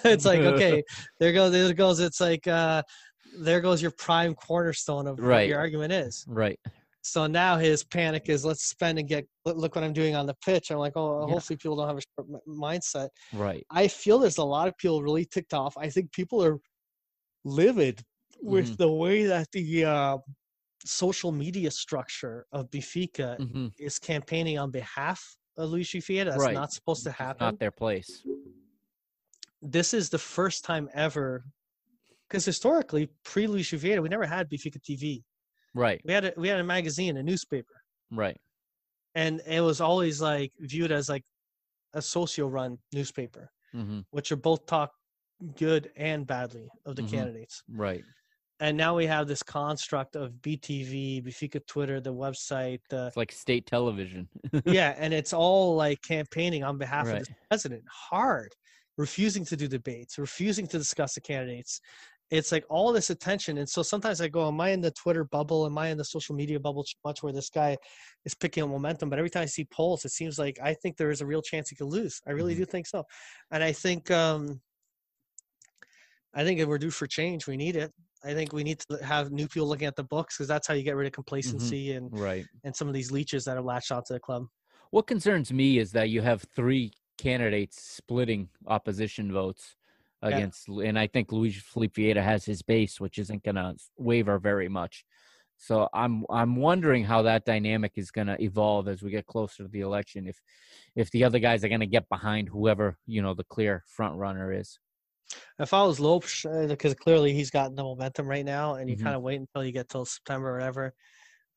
it's 0.04 0.24
like 0.24 0.40
okay 0.40 0.82
there 1.18 1.32
goes 1.32 1.50
there 1.50 1.72
goes 1.72 1.98
it's 1.98 2.20
like 2.20 2.46
uh 2.46 2.82
there 3.40 3.60
goes 3.60 3.80
your 3.80 3.90
prime 3.92 4.34
cornerstone 4.34 5.06
of 5.06 5.18
what 5.18 5.26
Right. 5.26 5.48
your 5.48 5.58
argument 5.58 5.92
is 5.92 6.24
Right. 6.28 6.58
so 7.02 7.26
now 7.26 7.56
his 7.56 7.82
panic 7.84 8.28
is 8.28 8.44
let's 8.44 8.64
spend 8.64 8.98
and 8.98 9.08
get 9.08 9.26
look- 9.44 9.74
what 9.74 9.82
i'm 9.84 9.92
doing 9.92 10.14
on 10.14 10.26
the 10.26 10.34
pitch 10.44 10.70
i'm 10.70 10.78
like 10.78 10.92
oh 10.96 11.26
Yeah. 11.26 11.32
hopefully 11.34 11.56
people 11.56 11.76
don't 11.76 11.88
have 11.88 11.98
a 11.98 12.02
short 12.14 12.28
m- 12.30 12.40
mindset 12.46 13.08
Right. 13.32 13.64
i 13.70 13.88
feel 13.88 14.18
there's 14.18 14.38
a 14.38 14.44
lot 14.44 14.68
of 14.68 14.76
people 14.76 15.02
really 15.02 15.24
ticked 15.24 15.54
off 15.54 15.76
i 15.78 15.88
think 15.88 16.12
people 16.12 16.42
are 16.44 16.58
livid 17.44 18.02
with 18.40 18.70
Mhm. 18.70 18.76
the 18.78 18.92
way 18.92 19.24
that 19.24 19.50
the 19.52 19.84
uh 19.84 20.18
social 20.84 21.30
media 21.30 21.70
structure 21.70 22.44
of 22.52 22.68
Benfica 22.70 23.36
hmm 23.38 23.68
is 23.78 23.98
campaigning 23.98 24.58
on 24.58 24.70
behalf 24.72 25.20
of 25.56 25.70
Luis 25.70 25.90
Vieira. 25.92 26.24
That's 26.26 26.38
Right. 26.38 26.54
not 26.54 26.72
supposed 26.72 27.04
to 27.04 27.10
It's 27.10 27.18
happen. 27.18 27.44
Not 27.46 27.58
their 27.60 27.70
place. 27.70 28.24
This 29.60 29.94
is 29.94 30.10
the 30.10 30.18
first 30.18 30.64
time 30.64 30.88
ever, 30.92 31.44
because 32.32 32.46
historically, 32.46 33.10
pre 33.24 33.46
Luis 33.46 33.70
Vieira, 33.72 34.02
we 34.02 34.08
never 34.08 34.24
had 34.24 34.48
Benfica 34.48 34.80
TV. 34.82 35.22
Right. 35.74 36.00
We 36.04 36.14
had 36.14 36.24
a, 36.24 36.32
we 36.38 36.48
had 36.48 36.58
a 36.58 36.64
magazine, 36.64 37.18
a 37.18 37.22
newspaper, 37.22 37.74
Right. 38.10 38.40
and 39.14 39.42
it 39.46 39.60
was 39.60 39.80
always 39.82 40.20
like 40.22 40.52
viewed 40.58 40.90
as 40.92 41.10
like 41.10 41.24
a 41.92 42.00
socio-run 42.00 42.78
newspaper, 42.92 43.50
hmm 43.72 44.00
which 44.10 44.32
are 44.32 44.36
both 44.36 44.64
talk 44.66 44.90
good 45.56 45.90
and 45.96 46.26
badly 46.26 46.68
of 46.86 46.96
the 46.96 47.02
Mhm. 47.02 47.10
candidates. 47.10 47.62
Right. 47.68 48.04
And 48.60 48.76
now 48.76 48.96
we 48.96 49.06
have 49.06 49.26
this 49.28 49.42
construct 49.42 50.16
of 50.16 50.40
BTV, 50.40 51.20
Benfica 51.22 51.60
Twitter, 51.66 52.00
the 52.00 52.14
website, 52.14 52.80
the 52.88 53.08
It's 53.08 53.16
like 53.16 53.32
state 53.32 53.66
television. 53.66 54.28
yeah, 54.64 54.94
and 54.96 55.12
it's 55.12 55.32
all 55.34 55.76
like 55.76 56.00
campaigning 56.02 56.64
on 56.64 56.78
behalf 56.78 57.06
of 57.12 57.20
the 57.26 57.34
president, 57.50 57.84
hard, 57.90 58.54
refusing 58.98 59.44
to 59.46 59.56
do 59.56 59.68
debates, 59.68 60.18
refusing 60.18 60.66
to 60.68 60.78
discuss 60.78 61.14
the 61.14 61.20
candidates. 61.20 61.80
It's 62.32 62.50
like 62.50 62.64
all 62.70 62.92
this 62.92 63.10
attention, 63.10 63.58
and 63.58 63.68
so 63.68 63.82
sometimes 63.82 64.20
I 64.22 64.28
go, 64.28 64.48
"Am 64.48 64.60
I 64.60 64.70
in 64.70 64.80
the 64.80 64.90
Twitter 64.90 65.24
bubble? 65.24 65.66
Am 65.66 65.76
I 65.78 65.88
in 65.88 65.98
the 65.98 66.04
social 66.04 66.34
media 66.34 66.58
bubble 66.58 66.84
too 66.84 66.96
much 67.04 67.22
where 67.22 67.32
this 67.32 67.50
guy 67.50 67.76
is 68.24 68.34
picking 68.34 68.62
up 68.64 68.70
momentum?" 68.70 69.10
But 69.10 69.18
every 69.18 69.30
time 69.30 69.42
I 69.44 69.46
see 69.46 69.66
polls, 69.66 70.04
it 70.06 70.10
seems 70.12 70.38
like 70.38 70.58
I 70.62 70.74
think 70.74 70.96
there 70.96 71.10
is 71.10 71.20
a 71.20 71.26
real 71.26 71.42
chance 71.42 71.68
he 71.70 71.76
could 71.76 71.88
lose. 71.88 72.20
I 72.26 72.30
really 72.32 72.54
Mhm. 72.54 72.56
do 72.56 72.64
think 72.64 72.86
so, 72.86 73.04
and 73.50 73.62
I 73.62 73.72
think 73.72 74.10
um, 74.10 74.62
I 76.34 76.44
think 76.44 76.60
if 76.60 76.68
we're 76.68 76.78
due 76.78 76.90
for 76.90 77.06
change, 77.06 77.46
we 77.46 77.56
need 77.56 77.76
it. 77.76 77.92
I 78.24 78.34
think 78.34 78.52
we 78.52 78.62
need 78.64 78.80
to 78.90 79.04
have 79.04 79.32
new 79.32 79.48
people 79.48 79.68
looking 79.68 79.86
at 79.86 79.96
the 79.96 80.04
books 80.04 80.36
because 80.36 80.48
that's 80.48 80.66
how 80.66 80.74
you 80.74 80.84
get 80.84 80.96
rid 80.96 81.06
of 81.06 81.12
complacency 81.12 81.92
and 81.92 82.12
right. 82.12 82.46
and 82.64 82.74
some 82.74 82.88
of 82.88 82.94
these 82.94 83.10
leeches 83.10 83.44
that 83.44 83.56
have 83.56 83.64
latched 83.64 83.90
onto 83.90 84.14
the 84.14 84.20
club. 84.20 84.44
What 84.90 85.06
concerns 85.06 85.52
me 85.52 85.78
is 85.78 85.92
that 85.92 86.10
you 86.10 86.20
have 86.22 86.42
three 86.42 86.92
candidates 87.18 87.80
splitting 87.82 88.50
opposition 88.66 89.32
votes 89.32 89.76
Yeah. 90.22 90.28
against, 90.36 90.68
and 90.68 90.98
I 90.98 91.06
think 91.06 91.32
Luis 91.32 91.60
Felipe 91.60 91.94
Vieira 91.94 92.22
has 92.22 92.44
his 92.44 92.62
base, 92.62 93.00
which 93.00 93.18
isn't 93.18 93.42
going 93.42 93.56
to 93.56 93.74
waver 93.96 94.38
very 94.38 94.68
much. 94.68 95.04
So 95.56 95.88
I'm 95.94 96.24
I'm 96.30 96.56
wondering 96.56 97.04
how 97.04 97.22
that 97.22 97.44
dynamic 97.44 97.92
is 97.96 98.10
going 98.10 98.26
to 98.26 98.40
evolve 98.42 98.88
as 98.88 99.02
we 99.02 99.10
get 99.10 99.26
closer 99.26 99.62
to 99.62 99.68
the 99.68 99.80
election. 99.80 100.26
If 100.26 100.40
if 100.96 101.10
the 101.10 101.24
other 101.24 101.38
guys 101.38 101.62
are 101.64 101.68
going 101.68 101.80
to 101.80 101.86
get 101.86 102.08
behind 102.08 102.48
whoever 102.48 102.98
you 103.06 103.22
know 103.22 103.34
the 103.34 103.44
clear 103.44 103.84
front 103.86 104.16
runner 104.16 104.52
is. 104.52 104.78
If 105.58 105.72
I 105.72 105.82
was 105.84 106.00
Lopes, 106.00 106.44
because 106.68 106.94
clearly 106.94 107.32
he's 107.32 107.50
got 107.50 107.74
the 107.76 107.82
momentum 107.82 108.26
right 108.26 108.44
now, 108.44 108.74
and 108.74 108.90
you 108.90 108.96
Mhm. 108.96 109.02
kind 109.04 109.16
of 109.16 109.22
wait 109.22 109.40
until 109.40 109.64
you 109.64 109.72
get 109.72 109.88
till 109.88 110.04
September 110.04 110.50
or 110.50 110.54
whatever, 110.58 110.94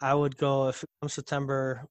I 0.01 0.13
would 0.13 0.37
go 0.37 0.67
if 0.69 0.83
it 0.83 0.89
comes 1.01 1.13
September, 1.13 1.87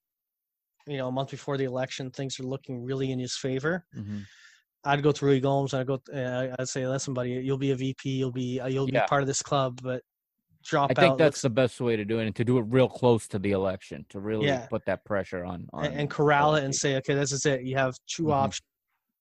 you 0.87 0.99
know, 0.99 1.09
a 1.09 1.13
month 1.13 1.31
before 1.31 1.57
the 1.57 1.65
election, 1.65 2.11
things 2.11 2.39
are 2.41 2.45
looking 2.45 2.85
really 2.85 3.11
in 3.11 3.19
his 3.19 3.37
favor. 3.37 3.87
hmm 3.95 4.19
I'd 4.85 5.03
go 5.03 5.13
to 5.13 5.25
Rui 5.25 5.41
Gomes. 5.41 5.75
I'd 5.75 5.87
go. 5.87 6.01
Uh, 6.13 6.49
I'd 6.59 6.69
say, 6.69 6.87
listen, 6.87 7.15
buddy, 7.15 7.31
you'll 7.31 7.59
be 7.59 7.71
a 7.71 7.77
VP. 7.77 8.11
You'll 8.11 8.33
be 8.33 8.61
uh, 8.61 8.67
you'll 8.67 8.89
Yeah. 8.91 9.03
be 9.05 9.09
part 9.09 9.23
of 9.23 9.27
this 9.27 9.41
club, 9.43 9.81
but 9.83 10.03
drop 10.63 10.91
out. 10.91 10.99
I 10.99 11.03
think 11.03 11.19
that's 11.19 11.37
looks- 11.37 11.43
the 11.43 11.51
best 11.51 11.81
way 11.81 11.97
to 11.97 12.05
do 12.05 12.19
it, 12.21 12.27
and 12.27 12.37
to 12.37 12.45
do 12.45 12.59
it 12.59 12.63
real 12.63 12.89
close 12.89 13.27
to 13.29 13.39
the 13.39 13.53
election 13.53 14.05
to 14.11 14.21
really 14.21 14.47
Yeah. 14.47 14.67
put 14.67 14.85
that 14.87 15.05
pressure 15.05 15.45
on. 15.45 15.67
on 15.73 15.87
and, 15.87 15.95
and 16.01 16.11
corral 16.11 16.55
it 16.57 16.65
and 16.65 16.75
say, 16.75 16.97
okay, 16.97 17.15
this 17.15 17.33
is 17.33 17.47
it. 17.47 17.63
You 17.63 17.77
have 17.77 17.95
2 18.15 18.25
Mhm. 18.25 18.33
options. 18.33 18.61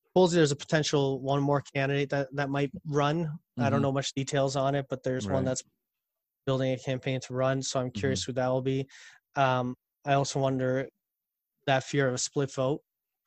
Supposedly, 0.07 0.39
there's 0.39 0.51
a 0.51 0.55
potential 0.55 1.19
one 1.21 1.41
more 1.41 1.61
candidate 1.73 2.09
that 2.11 2.27
that 2.35 2.49
might 2.49 2.71
run. 2.87 3.29
I 3.57 3.69
don't 3.69 3.79
Mhm. 3.79 3.83
know 3.83 3.91
much 3.91 4.13
details 4.13 4.55
on 4.55 4.75
it, 4.75 4.85
but 4.89 5.01
there's 5.03 5.27
one 5.27 5.43
that's 5.45 5.63
building 6.45 6.73
a 6.73 6.77
campaign 6.77 7.19
to 7.21 7.33
run. 7.33 7.61
So 7.61 7.79
I'm 7.79 7.87
Mm-hmm. 7.87 7.99
curious 7.99 8.23
who 8.23 8.33
that 8.33 8.47
will 8.47 8.61
be. 8.61 8.85
Um, 9.35 9.75
I 10.05 10.13
also 10.13 10.39
wonder 10.39 10.87
that 11.67 11.83
fear 11.85 12.07
of 12.09 12.13
a 12.13 12.17
split 12.17 12.53
vote. 12.53 12.81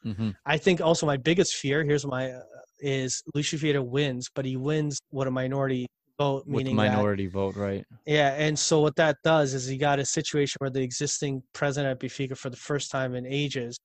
Mhm. 0.07 0.35
I 0.47 0.57
think 0.59 0.81
also 0.81 1.07
my 1.07 1.17
biggest 1.17 1.57
fear 1.57 1.83
here's 1.85 2.07
my 2.07 2.31
uh, 2.31 2.43
is 2.81 3.23
Luis 3.35 3.53
Vieira 3.53 3.85
wins, 3.85 4.29
but 4.35 4.45
he 4.45 4.57
wins 4.57 4.99
what 5.11 5.27
a 5.27 5.31
minority 5.31 5.87
vote, 6.19 6.47
with 6.47 6.65
meaning 6.65 6.77
that 6.77 6.91
minority 6.93 7.27
vote, 7.27 7.57
right? 7.57 7.85
yeah, 8.07 8.35
and 8.37 8.59
so 8.59 8.81
what 8.81 8.95
that 8.97 9.17
does 9.25 9.55
is 9.55 9.67
he 9.67 9.77
got 9.77 9.99
a 9.99 10.05
situation 10.05 10.57
where 10.61 10.71
the 10.71 10.83
existing 10.83 11.43
president 11.55 11.91
at 11.93 11.99
Benfica 12.01 12.37
for 12.37 12.51
the 12.51 12.57
first 12.57 12.91
time 12.91 13.15
in 13.15 13.27
ages 13.27 13.77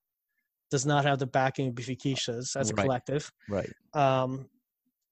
does 0.69 0.85
not 0.85 1.05
have 1.05 1.19
the 1.19 1.27
backing 1.27 1.69
of 1.69 1.73
Benfiquistas 1.75 2.55
as 2.55 2.69
a 2.69 2.73
Right. 2.73 2.83
collective. 2.83 3.29
Right. 3.49 3.69
Um, 3.93 4.47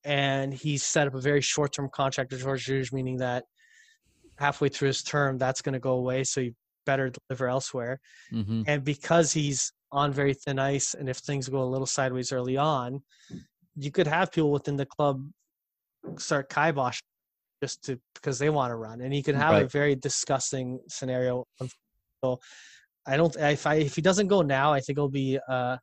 and 0.04 0.54
he's 0.54 0.84
set 0.84 1.08
up 1.08 1.16
a 1.16 1.22
very 1.22 1.42
short-term 1.42 1.90
contract 1.94 2.32
with 2.32 2.42
Jorge 2.42 2.62
Jesus, 2.62 2.94
meaning 2.94 3.18
that 3.18 3.46
halfway 4.38 4.70
through 4.70 4.88
his 4.88 5.04
term, 5.04 5.38
that's 5.38 5.62
going 5.62 5.74
to 5.74 5.80
go 5.80 5.94
away. 5.94 6.24
So 6.24 6.42
you 6.42 6.54
better 6.86 7.12
deliver 7.28 7.48
elsewhere. 7.48 8.00
hmm 8.32 8.62
And 8.68 8.84
because 8.84 9.34
he's 9.34 9.72
on 9.92 10.12
very 10.12 10.34
thin 10.34 10.60
ice, 10.60 10.94
and 10.94 11.10
if 11.10 11.18
things 11.18 11.50
go 11.50 11.62
a 11.62 11.66
little 11.66 11.88
sideways 11.88 12.32
early 12.32 12.58
on, 12.58 13.02
you 13.76 13.92
could 13.92 14.08
have 14.08 14.32
people 14.32 14.52
within 14.52 14.76
the 14.76 14.86
club 14.86 15.28
start 16.18 16.50
kibosh 16.50 17.00
just 17.62 17.84
to 17.84 18.00
because 18.16 18.40
they 18.40 18.50
want 18.50 18.72
to 18.72 18.76
run, 18.76 19.02
and 19.02 19.14
you 19.14 19.24
could 19.24 19.36
have 19.36 19.56
a 19.56 19.68
very 19.68 19.96
disgusting 19.96 20.80
scenario. 20.88 21.46
So 22.24 22.40
I 23.06 23.18
don't. 23.18 23.36
If 23.36 23.66
I 23.68 23.76
if 23.76 23.96
he 23.96 24.02
doesn't 24.02 24.28
go 24.28 24.42
now, 24.42 24.74
I 24.74 24.80
think 24.80 24.98
it'll 24.98 25.10
be. 25.10 25.40
uh 25.48 25.78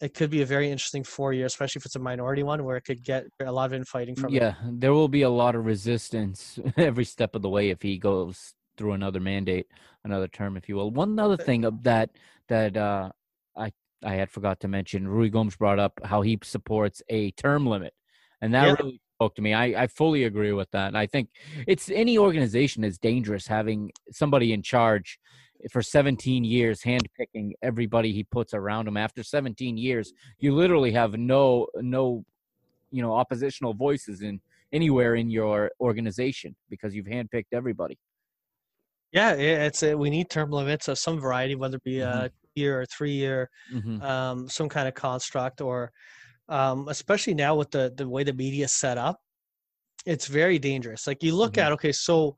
it 0.00 0.12
could 0.14 0.30
be 0.30 0.42
a 0.42 0.46
very 0.46 0.70
interesting 0.70 1.02
four 1.02 1.32
year, 1.32 1.46
especially 1.46 1.80
if 1.80 1.86
it's 1.86 1.96
a 1.96 2.00
minority 2.00 2.42
one 2.42 2.62
where 2.64 2.76
it 2.76 2.82
could 2.82 3.02
get 3.02 3.24
a 3.40 3.50
lot 3.50 3.66
of 3.66 3.72
infighting 3.72 4.14
from 4.14 4.34
it. 4.34 4.42
Yeah, 4.42 4.54
there 4.62 4.92
will 4.92 5.08
be 5.08 5.22
a 5.22 5.30
lot 5.30 5.54
of 5.54 5.64
resistance 5.64 6.58
every 6.76 7.04
step 7.04 7.34
of 7.34 7.42
the 7.42 7.48
way 7.48 7.70
if 7.70 7.80
he 7.80 7.98
goes 7.98 8.52
through 8.76 8.92
another 8.92 9.20
mandate, 9.20 9.66
another 10.04 10.28
term, 10.28 10.56
if 10.56 10.68
you 10.68 10.76
will. 10.76 10.90
One 10.90 11.18
other 11.18 11.36
thing 11.36 11.64
of 11.64 11.82
that 11.84 12.10
that 12.48 12.76
uh, 12.76 13.10
I 13.56 13.72
I 14.04 14.14
had 14.14 14.30
forgot 14.30 14.60
to 14.60 14.68
mention, 14.68 15.08
Rui 15.08 15.28
Gomes 15.30 15.56
brought 15.56 15.78
up 15.78 15.98
how 16.04 16.22
he 16.22 16.38
supports 16.42 17.02
a 17.08 17.30
term 17.32 17.66
limit, 17.66 17.94
and 18.40 18.54
that 18.54 18.64
Yeah. 18.66 18.72
really 18.80 19.00
spoke 19.16 19.34
to 19.36 19.42
me. 19.42 19.54
I 19.54 19.84
I 19.84 19.86
fully 19.86 20.24
agree 20.24 20.52
with 20.52 20.70
that, 20.72 20.88
and 20.88 20.98
I 20.98 21.06
think 21.06 21.30
it's 21.66 21.90
any 21.90 22.18
organization 22.18 22.84
is 22.84 22.98
dangerous 22.98 23.46
having 23.46 23.90
somebody 24.10 24.52
in 24.52 24.62
charge 24.62 25.18
for 25.72 25.82
17 25.82 26.44
years 26.44 26.82
handpicking 26.82 27.52
everybody 27.62 28.12
he 28.12 28.22
puts 28.24 28.52
around 28.54 28.86
him 28.86 28.96
after 28.96 29.22
17 29.22 29.78
years 29.78 30.12
you 30.38 30.54
literally 30.54 30.92
have 30.92 31.16
no 31.16 31.66
no 31.76 32.24
you 32.90 33.02
know 33.02 33.12
oppositional 33.14 33.72
voices 33.74 34.20
in 34.20 34.40
anywhere 34.72 35.14
in 35.14 35.30
your 35.30 35.70
organization 35.80 36.54
because 36.68 36.94
you've 36.94 37.06
handpicked 37.06 37.52
everybody 37.52 37.98
Yeah, 39.12 39.32
it's 39.32 39.82
we 39.82 40.10
need 40.10 40.28
term 40.28 40.50
limits 40.50 40.88
of 40.88 40.98
some 40.98 41.18
variety, 41.20 41.54
whether 41.54 41.76
it 41.76 41.84
be 41.84 42.00
a 42.00 42.30
year 42.56 42.80
or 42.80 42.86
three 42.86 43.12
year, 43.12 43.50
hmm 43.70 43.98
um, 44.00 44.48
some 44.48 44.68
kind 44.68 44.88
of 44.88 44.94
construct, 44.94 45.60
or 45.60 45.92
um, 46.48 46.88
especially 46.88 47.34
now 47.34 47.54
with 47.56 47.70
the 47.70 47.92
the 47.96 48.08
way 48.08 48.24
the 48.24 48.32
media 48.34 48.66
is 48.66 48.72
set 48.74 48.98
up, 48.98 49.18
it's 50.06 50.26
very 50.28 50.58
dangerous. 50.58 51.06
Like 51.06 51.22
you 51.22 51.34
look 51.36 51.54
Mhm. 51.54 51.62
at 51.62 51.72
okay, 51.72 51.92
so 51.92 52.36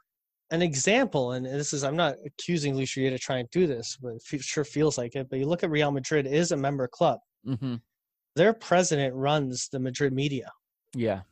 an 0.51 0.63
example, 0.63 1.33
and 1.33 1.47
this 1.47 1.73
is 1.75 1.85
I'm 1.85 1.97
not 1.97 2.17
accusing 2.27 2.75
Vieira 2.77 3.11
to 3.11 3.19
try 3.19 3.39
and 3.39 3.51
do 3.51 3.67
this, 3.67 3.97
but 4.03 4.15
it 4.33 4.43
sure 4.43 4.65
feels 4.65 4.99
like 4.99 5.17
it. 5.17 5.29
But 5.31 5.39
you 5.41 5.47
look 5.47 5.65
at 5.65 5.71
Real 5.71 5.91
Madrid 5.93 6.27
is 6.27 6.53
a 6.53 6.57
member 6.59 6.89
club. 6.89 7.21
hmm 7.45 7.81
Their 8.37 8.55
president 8.55 9.15
runs 9.15 9.69
the 9.69 9.79
Madrid 9.79 10.15
media. 10.15 10.51
yeah 10.95 11.23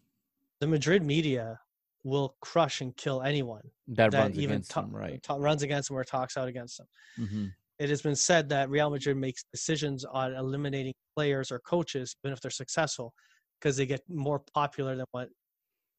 The 0.60 0.66
Madrid 0.66 1.02
media 1.02 1.60
will 2.04 2.36
crush 2.42 2.82
and 2.82 2.94
kill 2.94 3.22
anyone 3.22 3.70
that, 3.88 4.10
that 4.10 4.18
runs 4.18 4.36
even 4.36 4.62
against 4.66 4.70
ta- 4.70 4.82
him 4.82 4.94
right 4.94 5.22
ta- 5.22 5.36
runs 5.36 5.62
against 5.62 5.88
them 5.88 5.96
or 5.96 6.04
talks 6.04 6.36
out 6.36 6.46
against 6.48 6.76
them. 6.76 6.88
hmm 7.16 7.46
it 7.78 7.88
has 7.90 8.02
been 8.02 8.16
said 8.16 8.48
that 8.50 8.70
Real 8.70 8.90
Madrid 8.90 9.16
makes 9.16 9.42
decisions 9.52 10.04
on 10.04 10.34
eliminating 10.34 10.94
players 11.14 11.50
or 11.50 11.58
coaches, 11.60 12.14
even 12.24 12.32
if 12.32 12.40
they're 12.40 12.50
successful, 12.50 13.12
because 13.60 13.76
they 13.76 13.86
get 13.86 14.02
more 14.08 14.42
popular 14.54 14.96
than 14.96 15.06
what 15.12 15.28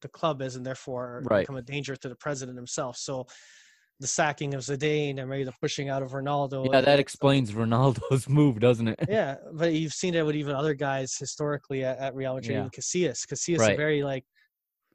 the 0.02 0.08
club 0.08 0.42
is, 0.42 0.56
and 0.56 0.64
therefore 0.66 1.22
Right. 1.30 1.42
become 1.42 1.56
a 1.56 1.62
danger 1.62 1.96
to 1.96 2.08
the 2.08 2.16
president 2.16 2.56
himself. 2.56 2.96
So, 2.96 3.26
the 4.00 4.06
sacking 4.06 4.54
of 4.54 4.60
Zidane 4.60 5.18
and 5.18 5.28
maybe 5.28 5.42
the 5.42 5.52
pushing 5.60 5.88
out 5.88 6.04
of 6.04 6.12
Ronaldo. 6.12 6.72
yeah 6.72 6.80
that 6.80 7.00
explains 7.00 7.50
ronaldo's 7.50 8.28
move 8.38 8.60
doesn't 8.60 8.86
it 8.86 8.98
Yeah, 9.08 9.34
but 9.52 9.72
you've 9.72 9.92
seen 9.92 10.14
it 10.14 10.24
with 10.24 10.36
even 10.36 10.54
other 10.54 10.74
guys 10.74 11.16
historically 11.18 11.82
at, 11.84 11.98
at 11.98 12.14
Real 12.14 12.34
Madrid, 12.34 12.52
Yeah. 12.52 12.58
even 12.60 12.70
Casillas. 12.70 13.26
Casillas 13.26 13.54
is 13.56 13.60
Right. 13.62 13.72
a 13.72 13.76
very 13.76 14.04
like 14.04 14.24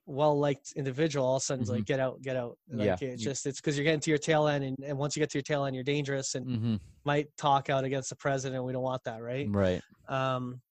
well 0.05 0.37
liked 0.37 0.73
individual. 0.75 1.25
All 1.25 1.37
of 1.37 1.41
a 1.41 1.45
sudden, 1.45 1.61
it's 1.61 1.71
like 1.71 1.85
get 1.85 1.99
out, 1.99 2.21
get 2.21 2.35
out. 2.35 2.57
Like, 2.71 3.01
Yeah. 3.01 3.07
it's 3.09 3.23
just 3.23 3.45
it's 3.45 3.59
because 3.61 3.77
you're 3.77 3.85
getting 3.85 3.99
to 4.01 4.11
your 4.11 4.17
tail 4.17 4.47
end, 4.47 4.63
and, 4.63 4.77
and 4.83 4.97
once 4.97 5.15
you 5.15 5.21
get 5.21 5.29
to 5.31 5.37
your 5.37 5.43
tail 5.43 5.65
end, 5.65 5.75
you're 5.75 5.83
dangerous 5.83 6.35
and 6.35 6.45
hmm 6.45 6.75
might 7.05 7.27
talk 7.35 7.69
out 7.69 7.83
against 7.83 8.09
the 8.09 8.15
president. 8.15 8.63
We 8.63 8.71
don't 8.71 8.81
want 8.81 9.03
that, 9.03 9.21
right? 9.21 9.49
right 9.51 9.81
um, 10.07 10.61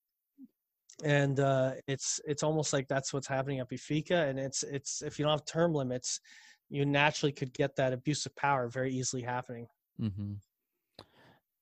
and 1.04 1.40
uh, 1.40 1.72
it's 1.86 2.20
it's 2.24 2.42
almost 2.42 2.72
like 2.72 2.88
that's 2.88 3.12
what's 3.12 3.26
happening 3.26 3.60
at 3.60 3.68
Benfica, 3.68 4.28
and 4.28 4.38
it's 4.38 4.62
it's 4.62 5.02
if 5.02 5.18
you 5.18 5.24
don't 5.24 5.32
have 5.32 5.44
term 5.44 5.74
limits, 5.74 6.20
you 6.68 6.84
naturally 6.86 7.32
could 7.32 7.52
get 7.52 7.76
that 7.76 7.92
abuse 7.92 8.24
of 8.26 8.34
power 8.36 8.68
very 8.68 8.92
easily 8.92 9.22
happening. 9.22 9.66
mm-hmm. 10.00 10.34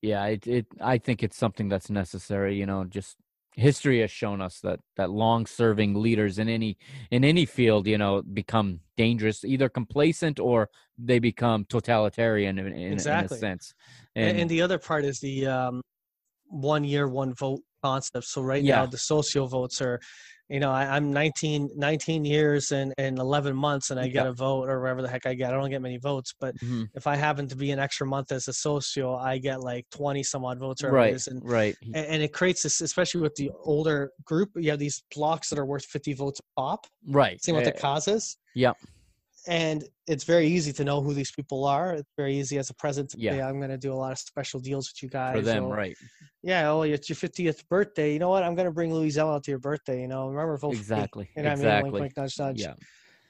Yeah, 0.03 0.25
it, 0.27 0.47
it. 0.47 0.67
I 0.81 0.99
think 0.99 1.23
it's 1.23 1.37
something 1.37 1.69
that's 1.69 1.91
necessary. 1.91 2.57
You 2.57 2.67
know, 2.67 2.85
just 2.85 3.17
history 3.57 4.01
has 4.01 4.11
shown 4.11 4.41
us 4.41 4.61
that 4.61 4.81
that 4.97 5.11
long-serving 5.11 5.95
leaders 5.95 6.39
in 6.39 6.49
any 6.49 6.79
in 7.11 7.25
any 7.25 7.45
field, 7.45 7.87
you 7.87 7.99
know, 7.99 8.23
become 8.23 8.81
dangerous, 8.97 9.45
either 9.45 9.69
complacent 9.69 10.39
or 10.39 10.69
they 10.99 11.19
become 11.19 11.65
totalitarian 11.65 12.59
in, 12.59 12.67
in, 12.67 12.75
in 12.75 12.93
a 12.93 12.95
Exactly. 12.95 13.39
sense. 13.39 13.75
And, 14.15 14.39
and 14.39 14.51
the 14.51 14.63
other 14.63 14.79
part 14.79 15.05
is 15.05 15.21
the 15.21 15.47
um, 15.47 15.81
one 16.47 16.85
year, 16.85 17.09
one 17.09 17.35
vote 17.35 17.61
concept. 17.83 18.27
So 18.27 18.43
right 18.43 18.63
now, 18.63 18.87
the 18.87 18.99
socio 18.99 19.47
votes 19.47 19.81
are, 19.81 20.01
you 20.51 20.59
know, 20.61 20.71
I, 20.73 20.97
I'm 20.97 21.13
19, 21.13 21.71
19 21.77 22.25
years 22.25 22.73
and, 22.73 22.93
and 22.99 23.19
11 23.19 23.55
months, 23.57 23.91
and 23.91 24.01
I 24.01 24.09
get 24.09 24.25
Yeah. 24.25 24.31
a 24.31 24.33
vote 24.33 24.69
or 24.69 24.81
whatever 24.81 25.01
the 25.03 25.09
heck 25.09 25.25
I 25.25 25.35
get. 25.35 25.55
I 25.55 25.57
don't 25.57 25.71
get 25.71 25.81
many 25.81 25.97
votes, 25.99 26.35
but 26.41 26.57
Mhm. 26.59 26.89
if 26.95 27.07
I 27.07 27.15
happen 27.17 27.47
to 27.49 27.57
be 27.57 27.71
an 27.71 27.79
extra 27.79 28.07
month 28.07 28.33
as 28.33 28.49
a 28.49 28.53
socio, 28.53 29.15
I 29.15 29.39
get 29.39 29.61
like 29.61 29.87
20 29.91 30.23
some 30.25 30.45
odd 30.45 30.59
votes. 30.59 30.83
Or 30.83 30.91
right, 30.91 31.27
and 31.29 31.41
right. 31.45 31.77
And, 31.85 31.97
and 31.97 32.23
it 32.23 32.33
creates 32.33 32.63
this, 32.65 32.81
especially 32.81 33.21
with 33.21 33.35
the 33.37 33.51
older 33.63 34.11
group. 34.25 34.51
You 34.57 34.71
have 34.71 34.81
these 34.81 35.03
blocks 35.15 35.49
that 35.51 35.59
are 35.59 35.67
worth 35.67 35.85
50 35.85 36.13
votes 36.15 36.41
pop. 36.57 36.87
right. 37.07 37.41
Same 37.43 37.55
with 37.55 37.65
the 37.65 37.77
eh, 37.77 37.81
cause 37.81 38.09
is. 38.09 38.37
And 39.47 39.85
it's 40.07 40.25
very 40.25 40.47
easy 40.47 40.73
to 40.75 40.85
know 40.85 41.01
who 41.01 41.15
these 41.15 41.31
people 41.31 41.65
are. 41.65 41.95
It's 41.95 42.13
very 42.17 42.39
easy 42.39 42.59
as 42.59 42.69
a 42.71 42.75
president 42.75 43.11
to 43.13 43.19
Yeah. 43.19 43.33
say, 43.33 43.43
I'm 43.43 43.59
going 43.59 43.71
to 43.71 43.79
do 43.79 43.93
a 43.93 43.95
lot 43.95 44.13
of 44.13 44.19
special 44.19 44.61
deals 44.61 44.91
with 44.91 45.03
you 45.03 45.09
guys. 45.09 45.35
for 45.37 45.43
them, 45.43 45.65
or, 45.65 45.75
right? 45.75 45.97
Yeah, 46.43 46.71
oh, 46.71 46.83
it's 46.83 47.09
your 47.09 47.17
50th 47.17 47.67
birthday. 47.69 48.13
You 48.13 48.19
know 48.19 48.29
what? 48.29 48.43
I'm 48.43 48.55
going 48.55 48.67
to 48.67 48.73
bring 48.73 48.93
Louis 48.93 49.19
out 49.19 49.43
to 49.45 49.51
your 49.51 49.59
birthday. 49.61 50.01
You 50.03 50.09
know, 50.09 50.29
remember, 50.29 50.57
vote 50.59 50.71
for 50.71 50.75
me. 50.75 50.79
Exactly. 50.81 51.29
You 51.37 51.43
know 51.43 51.49
what 51.51 51.53
I 51.53 51.57
mean? 51.57 51.65
exactly. 51.67 51.91
Wink, 51.93 52.03
wink, 52.03 52.17
nudge, 52.17 52.39
nudge. 52.39 52.61
Yeah. 52.61 52.75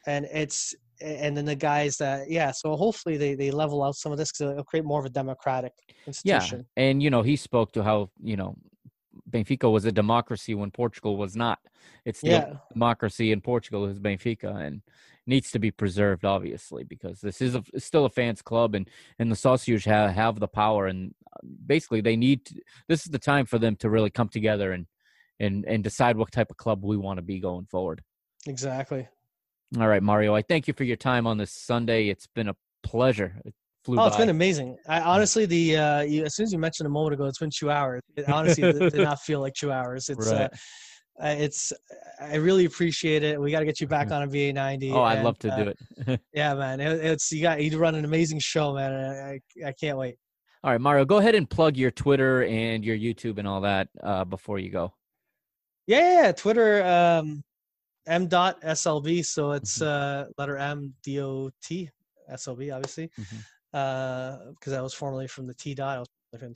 And 0.07 0.27
it's, 0.33 0.75
and 1.01 1.37
then 1.37 1.45
the 1.45 1.55
guys 1.57 1.97
that, 1.99 2.31
yeah, 2.31 2.51
so 2.51 2.77
hopefully 2.77 3.17
they, 3.17 3.35
they 3.35 3.51
level 3.51 3.83
out 3.83 3.95
some 3.97 4.13
of 4.13 4.19
this 4.19 4.33
because 4.33 4.53
it'll 4.53 4.65
create 4.65 4.85
more 4.85 5.01
of 5.01 5.07
a 5.07 5.11
democratic 5.11 5.73
institution. 6.07 6.67
Yeah, 6.77 6.83
and 6.85 7.03
you 7.03 7.09
know 7.11 7.23
he 7.23 7.37
spoke 7.37 7.73
to 7.73 7.83
how 7.83 8.11
you 8.23 8.37
know 8.37 8.55
Benfica 9.31 9.71
was 9.71 9.85
a 9.87 9.93
democracy 9.93 10.55
when 10.55 10.71
Portugal 10.71 11.17
was 11.17 11.37
not. 11.37 11.59
It's 12.05 12.19
still 12.21 12.33
Yeah. 12.33 12.55
democracy 12.73 13.33
in 13.33 13.41
Portugal 13.41 13.87
is 13.87 13.99
Benfica 13.99 14.55
and 14.57 14.83
needs 15.27 15.51
to 15.53 15.59
be 15.59 15.71
preserved, 15.71 16.25
obviously, 16.25 16.85
because 16.85 17.21
this 17.21 17.41
is 17.41 17.55
a, 17.55 17.63
still 17.79 18.05
a 18.05 18.11
fans 18.11 18.43
club 18.43 18.75
and 18.75 18.89
and 19.19 19.31
the 19.31 19.37
Socios 19.37 19.85
have 19.85 20.11
have 20.13 20.41
the 20.41 20.49
power 20.49 20.87
and 20.87 21.15
uh, 21.33 21.47
basically 21.67 22.01
they 22.01 22.17
need 22.17 22.45
to, 22.47 22.55
this 22.89 23.05
is 23.05 23.13
the 23.13 23.19
time 23.19 23.47
for 23.47 23.59
them 23.59 23.77
to 23.77 23.91
really 23.91 24.11
come 24.11 24.29
together 24.29 24.73
and 24.73 24.87
and 25.39 25.65
and 25.67 25.85
decide 25.85 26.17
what 26.17 26.33
type 26.33 26.51
of 26.51 26.57
club 26.57 26.85
we 26.85 26.97
want 26.97 27.19
to 27.19 27.23
be 27.23 27.41
going 27.41 27.67
forward. 27.67 28.03
Exactly. 28.47 29.09
All 29.79 29.87
right, 29.87 30.03
Mario, 30.03 30.35
I 30.35 30.43
thank 30.43 30.67
you 30.67 30.75
for 30.75 30.85
your 30.85 30.97
time 30.97 31.27
on 31.27 31.39
this 31.39 31.53
Sunday. 31.53 32.09
It's 32.09 32.27
been 32.27 32.49
a 32.49 32.57
pleasure. 32.83 33.41
It 33.45 33.55
flew 33.85 33.99
Oh, 33.99 34.07
it's 34.07 34.17
by. 34.17 34.23
been 34.23 34.31
amazing. 34.31 34.77
I 34.89 35.01
honestly, 35.01 35.47
the 35.47 35.77
uh, 35.77 36.01
you, 36.03 36.25
as 36.25 36.35
soon 36.35 36.45
as 36.45 36.53
you 36.53 36.59
mentioned 36.59 36.87
a 36.87 36.91
moment 36.91 37.15
ago, 37.15 37.27
it's 37.27 37.39
been 37.39 37.51
two 37.57 37.71
hours. 37.71 38.03
It 38.17 38.29
honestly 38.29 38.65
did, 38.65 38.91
did 38.91 39.03
not 39.03 39.21
feel 39.21 39.41
like 39.41 39.55
two 39.55 39.71
hours. 39.71 40.09
It's 40.09 40.27
uh, 40.27 40.35
Right. 40.35 40.45
uh, 40.47 40.49
it's 41.29 41.73
I 42.21 42.37
really 42.37 42.65
appreciate 42.65 43.23
it. 43.23 43.41
We 43.41 43.51
got 43.51 43.61
to 43.61 43.65
get 43.67 43.81
you 43.81 43.87
back 43.87 44.11
on 44.13 44.23
a 44.23 44.27
VA 44.27 44.53
ninety. 44.53 44.91
Oh, 44.91 45.03
I'd 45.03 45.23
love 45.25 45.39
to 45.41 45.51
do 45.57 45.63
it. 46.07 46.21
Yeah, 46.35 46.55
man. 46.55 46.81
It, 46.81 47.05
it's 47.05 47.31
you 47.33 47.43
got 47.43 47.63
you 47.63 47.77
run 47.79 47.95
an 47.95 48.05
amazing 48.05 48.39
show, 48.41 48.75
man. 48.75 48.93
I, 48.93 49.31
I 49.65 49.69
I 49.69 49.73
can't 49.73 49.99
wait. 49.99 50.17
All 50.63 50.71
right, 50.71 50.81
Mario, 50.81 51.05
go 51.05 51.19
ahead 51.19 51.35
and 51.35 51.49
plug 51.49 51.77
your 51.77 51.91
Twitter 51.91 52.45
and 52.45 52.85
your 52.85 52.97
YouTube 52.97 53.39
and 53.39 53.49
all 53.49 53.63
that 53.63 53.89
uh, 54.03 54.25
before 54.25 54.59
you 54.59 54.71
go. 54.71 54.93
Yeah, 55.87 56.23
yeah. 56.25 56.33
Twitter 56.33 56.85
um, 56.85 57.43
m 58.07 58.27
dot 58.29 58.61
slb. 58.63 59.25
So 59.25 59.53
it's 59.53 59.79
Mm-hmm. 59.79 60.29
uh, 60.29 60.33
letter 60.39 60.57
M 60.57 60.95
D 61.03 61.21
O 61.21 61.51
T 61.63 61.91
SLB, 62.31 62.75
obviously, 62.75 63.11
Mhm. 63.19 64.55
because 64.55 64.73
I 64.73 64.81
was 64.81 64.95
formerly 64.95 65.27
from 65.27 65.47
the 65.47 65.55
T 65.55 65.75
dot. 65.75 65.97
I 65.97 66.01
was 66.01 66.09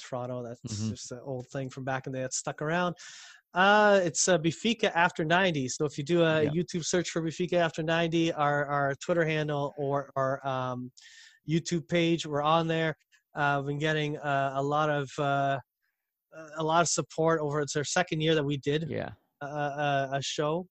Toronto. 0.08 0.42
That's 0.42 0.60
Mhm. 0.82 0.90
just 0.90 1.10
an 1.12 1.20
old 1.24 1.48
thing 1.48 1.68
from 1.68 1.84
back 1.84 2.06
in 2.06 2.12
the 2.12 2.18
day 2.18 2.22
that 2.22 2.32
stuck 2.34 2.62
around. 2.62 2.94
Uh, 3.54 4.00
it's 4.02 4.26
uh, 4.26 4.36
Benfica 4.38 4.90
after 4.94 5.24
90. 5.24 5.68
So 5.68 5.84
if 5.84 5.96
you 5.96 6.04
do 6.04 6.22
a 6.22 6.42
Yeah. 6.44 6.50
YouTube 6.50 6.84
search 6.84 7.10
for 7.10 7.22
Benfica 7.22 7.54
after 7.54 7.82
90, 7.82 8.32
our, 8.32 8.66
our 8.66 8.94
Twitter 8.96 9.24
handle 9.24 9.74
or 9.78 10.10
our 10.16 10.44
um, 10.46 10.90
YouTube 11.48 11.88
page, 11.88 12.26
we're 12.26 12.42
on 12.42 12.66
there. 12.66 12.96
Uh, 13.34 13.58
we've 13.60 13.68
been 13.68 13.78
getting 13.78 14.16
uh, 14.18 14.52
a 14.56 14.62
lot 14.62 14.90
of 14.90 15.08
uh, 15.18 15.58
a 16.56 16.62
lot 16.64 16.80
of 16.82 16.88
support 16.88 17.40
over. 17.40 17.60
It's 17.60 17.76
our 17.76 17.84
second 17.84 18.20
year 18.20 18.34
that 18.34 18.44
we 18.44 18.56
did 18.56 18.88
Yeah. 18.90 19.10
a, 19.40 19.46
a, 19.46 20.08
a 20.14 20.22
show. 20.22 20.66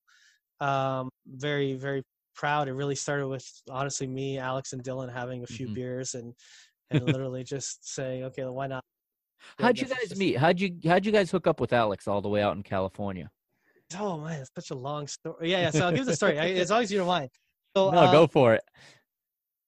Um, 0.59 1.09
very 1.25 1.75
very 1.75 2.03
proud. 2.35 2.67
It 2.67 2.73
really 2.73 2.95
started 2.95 3.27
with 3.27 3.45
honestly 3.69 4.07
me, 4.07 4.39
Alex, 4.39 4.73
and 4.73 4.83
Dylan 4.83 5.11
having 5.11 5.43
a 5.43 5.47
few 5.47 5.67
Mhm. 5.67 5.73
beers 5.75 6.15
and 6.15 6.33
and 6.91 7.05
literally 7.05 7.43
just 7.43 7.87
saying, 7.93 8.23
okay, 8.25 8.43
why 8.45 8.67
not? 8.67 8.83
How'd 9.59 9.79
you 9.79 9.85
guys 9.87 10.15
meet? 10.17 10.37
How'd 10.37 10.59
you 10.59 10.77
how'd 10.85 11.05
you 11.05 11.11
guys 11.11 11.31
hook 11.31 11.47
up 11.47 11.59
with 11.59 11.73
Alex 11.73 12.07
all 12.07 12.21
the 12.21 12.29
way 12.29 12.41
out 12.41 12.55
in 12.55 12.63
California? 12.63 13.29
Oh 13.99 14.17
man, 14.17 14.41
it's 14.41 14.51
such 14.55 14.71
a 14.71 14.75
long 14.75 15.07
story. 15.07 15.51
Yeah, 15.51 15.61
yeah. 15.61 15.69
So 15.71 15.85
I'll 15.85 15.91
give 15.91 16.05
the 16.05 16.15
story. 16.15 16.39
I, 16.39 16.63
long 16.63 16.83
as 16.83 16.91
you 16.91 16.97
don't 16.97 17.07
mind. 17.07 17.29
So 17.75 17.91
no, 17.91 17.97
uh, 17.99 18.11
go 18.11 18.27
for 18.27 18.53
it. 18.53 18.63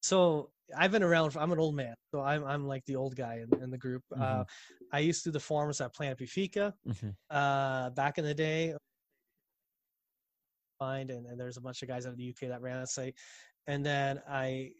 So 0.02 0.50
I've 0.76 0.92
been 0.92 1.04
around. 1.04 1.32
For, 1.32 1.40
I'm 1.40 1.52
an 1.52 1.60
old 1.60 1.76
man, 1.76 1.94
so 2.14 2.22
I'm 2.22 2.44
I'm 2.44 2.68
like 2.68 2.84
the 2.86 2.96
old 2.96 3.16
guy 3.16 3.44
in, 3.44 3.62
in 3.62 3.70
the 3.70 3.78
group. 3.78 4.04
Uh, 4.16 4.20
Mhm. 4.20 4.46
I 4.94 5.00
used 5.00 5.24
to 5.24 5.30
do 5.30 5.34
the 5.34 5.40
forums 5.40 5.82
at 5.82 5.94
Planet 5.94 6.18
Benfica 6.20 6.74
Mhm. 6.88 7.16
uh, 7.30 7.90
back 7.92 8.18
in 8.18 8.24
the 8.26 8.34
day. 8.34 8.74
Find 10.80 11.10
and, 11.10 11.26
and 11.26 11.40
there's 11.40 11.58
a 11.58 11.62
bunch 11.62 11.82
of 11.82 11.88
guys 11.88 12.06
out 12.06 12.12
of 12.14 12.18
the 12.18 12.30
UK 12.30 12.50
that 12.50 12.62
ran 12.62 12.80
that 12.80 12.90
site, 12.90 13.16
and 13.68 13.86
then 13.86 14.22
I. 14.28 14.72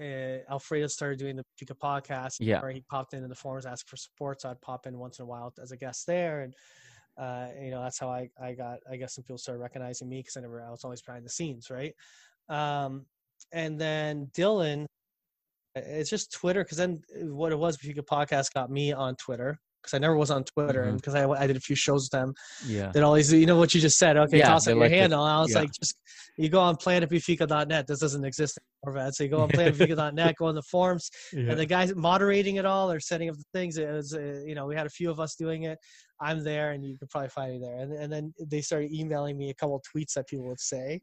Uh, 0.00 0.50
Alfredo 0.52 0.86
started 0.86 1.18
doing 1.18 1.36
the 1.36 1.44
Benfica 1.44 1.76
podcast, 1.78 2.36
Yeah. 2.40 2.60
where 2.60 2.70
he 2.70 2.82
popped 2.90 3.14
in 3.14 3.22
in 3.22 3.28
the 3.28 3.34
forums, 3.34 3.66
asked 3.66 3.88
for 3.88 3.96
support. 3.96 4.40
So 4.40 4.50
I'd 4.50 4.60
pop 4.60 4.86
in 4.86 4.98
once 4.98 5.18
in 5.18 5.24
a 5.24 5.26
while 5.26 5.52
as 5.60 5.72
a 5.72 5.76
guest 5.76 6.06
there, 6.06 6.42
and 6.42 6.54
uh, 7.18 7.48
you 7.60 7.70
know 7.70 7.82
that's 7.82 7.98
how 7.98 8.08
I, 8.08 8.28
I 8.40 8.54
got 8.54 8.78
I 8.90 8.96
guess 8.96 9.14
some 9.14 9.24
people 9.24 9.38
started 9.38 9.60
recognizing 9.60 10.08
me 10.08 10.20
because 10.20 10.36
I 10.36 10.40
never 10.40 10.62
I 10.62 10.70
was 10.70 10.84
always 10.84 11.02
behind 11.02 11.24
the 11.24 11.30
scenes, 11.30 11.70
right? 11.70 11.94
Um, 12.48 13.06
and 13.52 13.78
then 13.80 14.28
Dylan, 14.34 14.86
it's 15.74 16.10
just 16.10 16.32
Twitter 16.32 16.64
because 16.64 16.78
then 16.78 17.02
what 17.14 17.52
it 17.52 17.58
was, 17.58 17.76
Benfica 17.76 18.00
podcast 18.04 18.52
got 18.54 18.70
me 18.70 18.92
on 18.92 19.16
Twitter 19.16 19.58
because 19.82 19.94
I 19.94 19.98
never 19.98 20.16
was 20.16 20.30
on 20.30 20.44
Twitter 20.44 20.82
and 20.82 20.94
Mhm. 20.94 20.96
because 20.98 21.14
I, 21.14 21.28
I 21.28 21.46
did 21.46 21.56
a 21.56 21.60
few 21.60 21.74
shows 21.76 22.04
with 22.04 22.10
them. 22.12 22.34
Yeah. 22.66 22.92
Did 22.92 23.02
all 23.02 23.14
these, 23.14 23.32
you 23.32 23.46
know 23.46 23.56
what 23.56 23.74
you 23.74 23.80
just 23.80 23.98
said? 23.98 24.16
Okay, 24.16 24.38
Yeah, 24.38 24.48
toss 24.48 24.68
out 24.68 24.72
your 24.74 24.80
like 24.80 24.92
handle. 24.92 25.24
And 25.24 25.32
I 25.34 25.40
was 25.40 25.52
yeah. 25.52 25.60
like, 25.60 25.70
just 25.72 25.96
you 26.38 26.48
go 26.48 26.60
on 26.60 26.76
planetbenfica.net. 26.76 27.86
This 27.86 27.98
doesn't 28.00 28.24
exist 28.24 28.58
anymore, 28.84 29.02
man. 29.02 29.12
So 29.12 29.24
you 29.24 29.30
go 29.30 29.40
on 29.40 29.48
planetbenfica.net, 29.50 30.36
go 30.38 30.46
on 30.46 30.54
the 30.54 30.62
forums, 30.62 31.10
and 31.32 31.58
the 31.58 31.66
guys 31.66 31.94
moderating 31.94 32.56
it 32.56 32.64
all 32.66 32.90
or 32.90 33.00
setting 33.00 33.28
up 33.28 33.36
the 33.36 33.44
things 33.52 33.76
it 33.76 33.90
was 33.90 34.14
uh, 34.14 34.40
you 34.46 34.54
know 34.54 34.66
we 34.66 34.74
had 34.74 34.86
a 34.86 34.90
few 34.90 35.10
of 35.10 35.18
us 35.20 35.34
doing 35.36 35.64
it 35.64 35.78
i'm 36.20 36.42
there 36.44 36.72
and 36.72 36.84
you 36.84 36.96
could 36.98 37.08
probably 37.10 37.28
find 37.28 37.52
me 37.52 37.58
there 37.58 37.76
and, 37.78 37.92
and 37.92 38.12
then 38.12 38.32
they 38.46 38.60
started 38.60 38.92
emailing 38.92 39.36
me 39.36 39.50
a 39.50 39.54
couple 39.54 39.76
of 39.76 39.82
tweets 39.82 40.14
that 40.14 40.26
people 40.26 40.46
would 40.46 40.60
say 40.60 41.00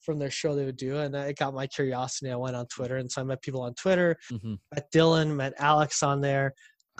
from 0.00 0.18
their 0.18 0.30
show 0.30 0.54
they 0.54 0.64
would 0.64 0.76
do 0.76 0.98
and 0.98 1.14
it 1.14 1.36
got 1.38 1.54
my 1.54 1.66
curiosity 1.66 2.30
i 2.30 2.36
went 2.36 2.56
on 2.56 2.66
twitter 2.66 2.96
and 2.96 3.10
so 3.10 3.20
i 3.20 3.24
met 3.24 3.40
people 3.42 3.62
on 3.62 3.74
twitter 3.74 4.16
Mhm. 4.32 4.58
met 4.74 4.90
dylan 4.92 5.34
met 5.34 5.52
alex 5.58 6.02
on 6.02 6.20
there 6.20 6.52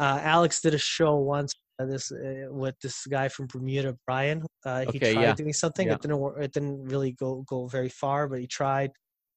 uh, 0.04 0.18
alex 0.22 0.60
did 0.60 0.74
a 0.74 0.78
show 0.96 1.14
once 1.16 1.52
uh, 1.80 1.86
this 1.86 2.10
uh, 2.12 2.46
with 2.50 2.74
this 2.82 3.06
guy 3.06 3.28
from 3.28 3.46
bermuda 3.46 3.96
brian 4.06 4.38
uh, 4.66 4.80
he 4.80 4.86
Okay, 4.98 5.12
tried 5.12 5.22
yeah. 5.22 5.34
doing 5.34 5.52
something 5.52 5.86
Yeah. 5.86 5.94
it 5.94 6.02
didn't 6.02 6.18
work 6.18 6.36
it 6.42 6.52
didn't 6.52 6.84
really 6.94 7.12
go 7.12 7.44
go 7.46 7.66
very 7.66 7.88
far 7.88 8.28
but 8.28 8.40
he 8.40 8.46
tried 8.46 8.90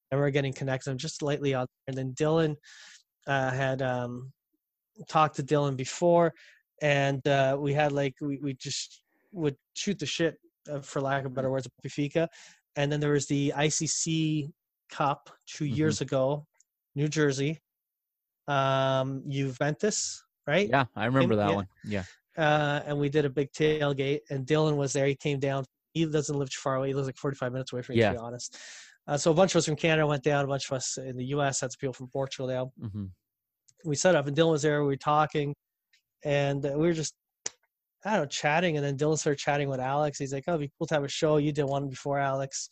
and 0.10 0.20
we 0.20 0.26
are 0.28 0.32
getting 0.32 0.54
connected 0.54 0.90
I'm 0.92 0.98
just 0.98 1.22
lightly 1.22 1.54
on 1.54 1.68
and 1.88 1.96
then 1.98 2.14
dylan 2.14 2.56
uh, 3.28 3.52
had 3.52 3.82
um, 3.82 4.32
talked 5.08 5.36
to 5.38 5.44
Dylan 5.44 5.76
before, 5.78 6.34
and 6.82 7.26
uh, 7.28 7.58
we 7.60 7.74
had 7.74 7.92
like 7.92 8.16
we, 8.22 8.38
we 8.40 8.54
just 8.54 9.04
would 9.32 9.56
shoot 9.76 9.98
the 10.00 10.06
shit, 10.06 10.36
uh, 10.72 10.80
for 10.82 11.02
lack 11.02 11.26
of 11.26 11.34
better 11.34 11.50
words, 11.50 11.66
at 11.66 11.72
Benfica. 11.90 12.28
And 12.76 12.92
then 12.92 13.00
there 13.00 13.12
was 13.14 13.28
the 13.28 13.54
ICC 13.56 14.52
Cup 14.90 15.30
2 15.48 15.66
Mhm. 15.66 15.78
years 15.78 16.02
ago, 16.02 16.46
New 16.96 17.08
Jersey, 17.08 17.62
um, 18.48 19.24
Juventus, 19.30 20.23
right? 20.48 20.70
Yeah, 20.70 20.86
I 20.96 21.06
remember 21.06 21.36
that 21.38 21.50
yeah. 21.50 21.56
one. 21.56 21.68
Yeah. 21.84 22.04
Uh, 22.38 22.82
and 22.86 23.00
we 23.00 23.10
did 23.10 23.26
a 23.26 23.30
big 23.30 23.52
tailgate, 23.52 24.22
and 24.30 24.46
Dylan 24.46 24.76
was 24.76 24.94
there. 24.94 25.06
He 25.06 25.16
came 25.16 25.40
down. 25.40 25.66
He 25.94 26.06
doesn't 26.06 26.38
live 26.38 26.50
too 26.50 26.60
far 26.62 26.76
away. 26.76 26.88
He 26.88 26.94
lives 26.94 27.08
like 27.08 27.18
45 27.18 27.52
minutes 27.52 27.72
away 27.72 27.84
from 27.84 27.96
me, 27.96 28.02
Yeah. 28.02 28.14
to 28.14 28.16
be 28.16 28.20
honest. 28.20 28.58
Uh, 29.08 29.18
so 29.18 29.32
a 29.32 29.34
bunch 29.34 29.54
of 29.54 29.60
us 29.60 29.66
from 29.66 29.76
Canada 29.76 30.08
went 30.08 30.24
down. 30.24 30.44
A 30.46 30.48
bunch 30.48 30.70
of 30.72 30.76
us 30.76 30.98
in 30.98 31.18
the 31.18 31.26
U.S. 31.26 31.62
had 31.62 31.72
some 31.72 31.78
people 31.80 31.94
from 31.94 32.08
Portugal 32.08 32.48
down 32.48 32.72
hmm 32.80 33.06
we 33.86 33.96
set 33.96 34.16
up 34.16 34.28
and 34.28 34.36
Dylan 34.36 34.52
was 34.52 34.62
there. 34.62 34.82
We 34.82 34.88
were 34.88 34.96
talking, 34.96 35.54
and 36.24 36.64
we 36.64 36.88
were 36.88 36.94
just 36.94 37.14
I 38.06 38.12
don't 38.12 38.22
know 38.22 38.26
chatting. 38.28 38.78
And 38.78 38.86
then 38.86 38.98
Dylan 38.98 39.18
started 39.18 39.40
chatting 39.40 39.70
with 39.70 39.80
Alex. 39.80 40.20
He's 40.20 40.34
like, 40.34 40.46
"Oh, 40.48 40.54
it'd 40.54 40.62
be 40.62 40.72
cool 40.78 40.88
to 40.88 40.94
have 40.94 41.04
a 41.04 41.10
show. 41.10 41.38
You 41.38 41.52
did 41.52 41.66
one 41.66 41.90
before 41.90 42.20
Alex." 42.20 42.70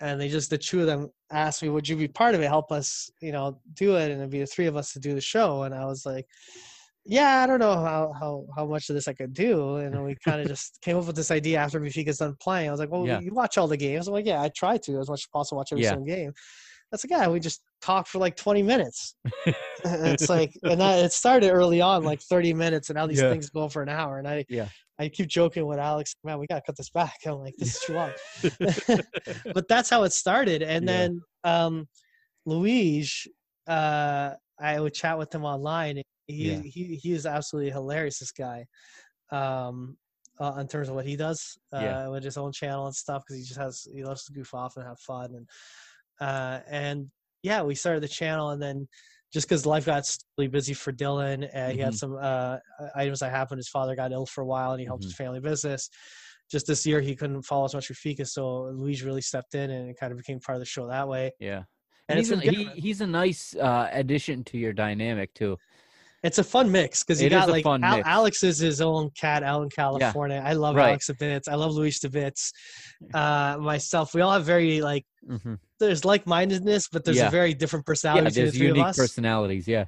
And 0.00 0.20
they 0.20 0.28
just 0.28 0.50
the 0.50 0.58
two 0.58 0.80
of 0.80 0.86
them 0.86 1.08
asked 1.30 1.62
me, 1.62 1.68
"Would 1.68 1.88
you 1.88 1.96
be 1.96 2.08
part 2.08 2.34
of 2.34 2.40
it? 2.40 2.48
Help 2.48 2.72
us, 2.72 3.10
you 3.20 3.32
know, 3.32 3.60
do 3.74 3.96
it?" 3.96 4.10
And 4.10 4.20
it'd 4.20 4.30
be 4.30 4.40
the 4.40 4.46
three 4.46 4.66
of 4.66 4.76
us 4.76 4.92
to 4.92 5.00
do 5.00 5.14
the 5.14 5.20
show. 5.20 5.62
And 5.62 5.74
I 5.74 5.84
was 5.86 6.04
like, 6.04 6.26
"Yeah, 7.06 7.42
I 7.42 7.46
don't 7.46 7.60
know 7.60 7.74
how 7.74 8.12
how 8.18 8.46
how 8.56 8.66
much 8.66 8.88
of 8.90 8.94
this 8.94 9.08
I 9.08 9.12
could 9.14 9.32
do." 9.32 9.76
And 9.76 10.04
we 10.04 10.16
kind 10.16 10.40
of 10.40 10.46
just 10.48 10.80
came 10.82 10.96
up 10.96 11.06
with 11.06 11.16
this 11.16 11.30
idea 11.30 11.58
after 11.58 11.80
Benfica's 11.80 12.18
done 12.18 12.36
playing. 12.40 12.68
I 12.68 12.70
was 12.72 12.80
like, 12.80 12.90
"Well, 12.90 13.06
Yeah. 13.06 13.20
you 13.20 13.32
watch 13.32 13.58
all 13.58 13.68
the 13.68 13.76
games." 13.76 14.08
I'm 14.08 14.14
like, 14.14 14.26
"Yeah, 14.26 14.42
I 14.42 14.48
try 14.48 14.76
to 14.78 15.00
as 15.00 15.08
much 15.08 15.20
as 15.22 15.26
possible 15.32 15.58
watch 15.58 15.72
every 15.72 15.82
Yeah. 15.84 15.90
single 15.90 16.06
game." 16.06 16.32
That's 16.90 17.04
like, 17.04 17.10
yeah, 17.10 17.28
we 17.28 17.40
just 17.40 17.62
talked 17.80 18.08
for 18.08 18.18
like 18.18 18.36
20 18.36 18.62
minutes. 18.62 19.14
It's 19.84 20.28
like 20.28 20.52
and 20.64 20.80
that 20.80 21.04
it 21.04 21.12
started 21.12 21.50
early 21.50 21.80
on 21.80 22.02
like 22.02 22.20
30 22.22 22.54
minutes 22.54 22.88
and 22.90 22.96
now 22.96 23.06
these 23.06 23.20
Yeah. 23.20 23.30
things 23.30 23.50
go 23.50 23.68
for 23.68 23.82
an 23.82 23.88
hour 23.88 24.18
and 24.18 24.26
i 24.26 24.44
Yeah. 24.48 24.68
i 24.98 25.08
keep 25.08 25.28
joking 25.28 25.66
with 25.66 25.78
alex 25.78 26.14
man 26.24 26.38
we 26.38 26.46
gotta 26.48 26.62
cut 26.66 26.76
this 26.76 26.90
back 26.90 27.14
i'm 27.26 27.34
like 27.38 27.54
this 27.58 27.74
is 27.74 27.80
too 27.80 27.92
long 27.92 28.10
but 29.54 29.68
that's 29.68 29.88
how 29.90 30.02
it 30.02 30.12
started 30.12 30.62
and 30.62 30.88
then 30.88 31.20
um 31.44 31.86
luigi 32.46 33.30
uh 33.68 34.32
i 34.58 34.80
would 34.80 34.94
chat 34.94 35.16
with 35.18 35.32
him 35.32 35.44
online 35.44 36.02
he 36.26 36.48
Yeah. 36.50 36.60
he 36.62 36.96
he 36.96 37.12
is 37.12 37.26
absolutely 37.26 37.70
hilarious 37.70 38.18
this 38.18 38.32
guy 38.32 38.66
um 39.30 39.96
uh, 40.38 40.54
in 40.60 40.68
terms 40.68 40.88
of 40.88 40.94
what 40.94 41.06
he 41.06 41.16
does 41.16 41.56
uh, 41.72 41.80
Yeah. 41.80 42.08
with 42.08 42.22
his 42.22 42.36
own 42.36 42.52
channel 42.52 42.86
and 42.86 42.94
stuff 42.94 43.22
because 43.26 43.40
he 43.40 43.44
just 43.46 43.58
has 43.58 43.86
he 43.92 44.04
loves 44.04 44.24
to 44.24 44.32
goof 44.32 44.52
off 44.54 44.76
and 44.76 44.86
have 44.86 44.98
fun 45.00 45.34
and 45.34 45.48
uh 46.20 46.60
and 46.68 47.10
yeah 47.42 47.62
we 47.62 47.74
started 47.74 48.02
the 48.02 48.08
channel 48.08 48.50
and 48.50 48.60
then 48.60 48.86
just 49.32 49.48
because 49.48 49.66
life 49.66 49.86
got 49.86 50.04
really 50.38 50.48
busy 50.48 50.72
for 50.72 50.92
Dylan, 50.92 51.44
uh, 51.54 51.70
he 51.70 51.78
had 51.78 51.92
Mhm. 51.92 51.98
some 51.98 52.16
uh, 52.18 52.58
items 52.94 53.18
that 53.20 53.30
happened. 53.32 53.58
His 53.58 53.68
father 53.68 53.96
got 53.96 54.12
ill 54.12 54.24
for 54.24 54.40
a 54.40 54.46
while, 54.46 54.70
and 54.70 54.80
he 54.80 54.86
helped 54.86 55.02
Mhm. 55.02 55.08
his 55.08 55.16
family 55.16 55.40
business. 55.40 55.90
Just 56.50 56.68
this 56.68 56.86
year, 56.86 57.00
he 57.00 57.16
couldn't 57.16 57.42
follow 57.42 57.64
as 57.64 57.74
much 57.74 57.88
with 57.88 57.98
Fika, 57.98 58.24
so 58.24 58.66
Luigi 58.66 59.04
really 59.04 59.20
stepped 59.20 59.54
in 59.56 59.68
and 59.70 59.90
it 59.90 59.96
kind 59.98 60.12
of 60.12 60.16
became 60.16 60.38
part 60.38 60.56
of 60.56 60.60
the 60.60 60.64
show 60.66 60.86
that 60.86 61.08
way. 61.08 61.32
Yeah. 61.40 61.64
And 62.08 62.18
And 62.18 62.18
he's, 62.20 62.30
a, 62.30 62.36
he, 62.40 62.64
he's 62.80 63.00
a 63.00 63.06
nice 63.06 63.54
uh, 63.56 63.90
addition 63.92 64.44
to 64.44 64.58
your 64.58 64.72
dynamic 64.72 65.34
too. 65.34 65.58
It's 66.26 66.38
a 66.38 66.44
fun 66.44 66.72
mix 66.72 67.04
because 67.04 67.20
you 67.22 67.28
It 67.28 67.30
got 67.30 67.48
like 67.48 67.64
Al- 67.64 68.02
Alex 68.04 68.42
is 68.42 68.58
his 68.58 68.80
own 68.80 69.10
cat 69.10 69.44
out 69.44 69.62
in 69.62 69.68
California. 69.70 70.42
I 70.44 70.54
love 70.54 70.74
Right. 70.74 70.88
Alex 70.88 71.06
to. 71.06 71.40
I 71.48 71.54
love 71.54 71.72
Luigi 71.72 72.00
to. 72.08 72.32
Uh, 73.14 73.56
myself, 73.60 74.12
we 74.12 74.20
all 74.22 74.32
have 74.32 74.44
very 74.44 74.80
like 74.80 75.04
hmm 75.26 75.54
there's 75.78 76.04
like 76.04 76.26
mindedness, 76.26 76.88
but 76.88 77.04
there's 77.04 77.18
Yeah. 77.18 77.28
a 77.28 77.30
very 77.30 77.52
different 77.54 77.84
personality 77.86 78.24
between 78.28 78.44
there's 78.44 78.52
the 78.54 78.58
three 78.58 78.70
of 78.70 78.76
unique 78.76 78.88
us. 78.88 78.96
personalities. 78.96 79.68
Yeah. 79.68 79.84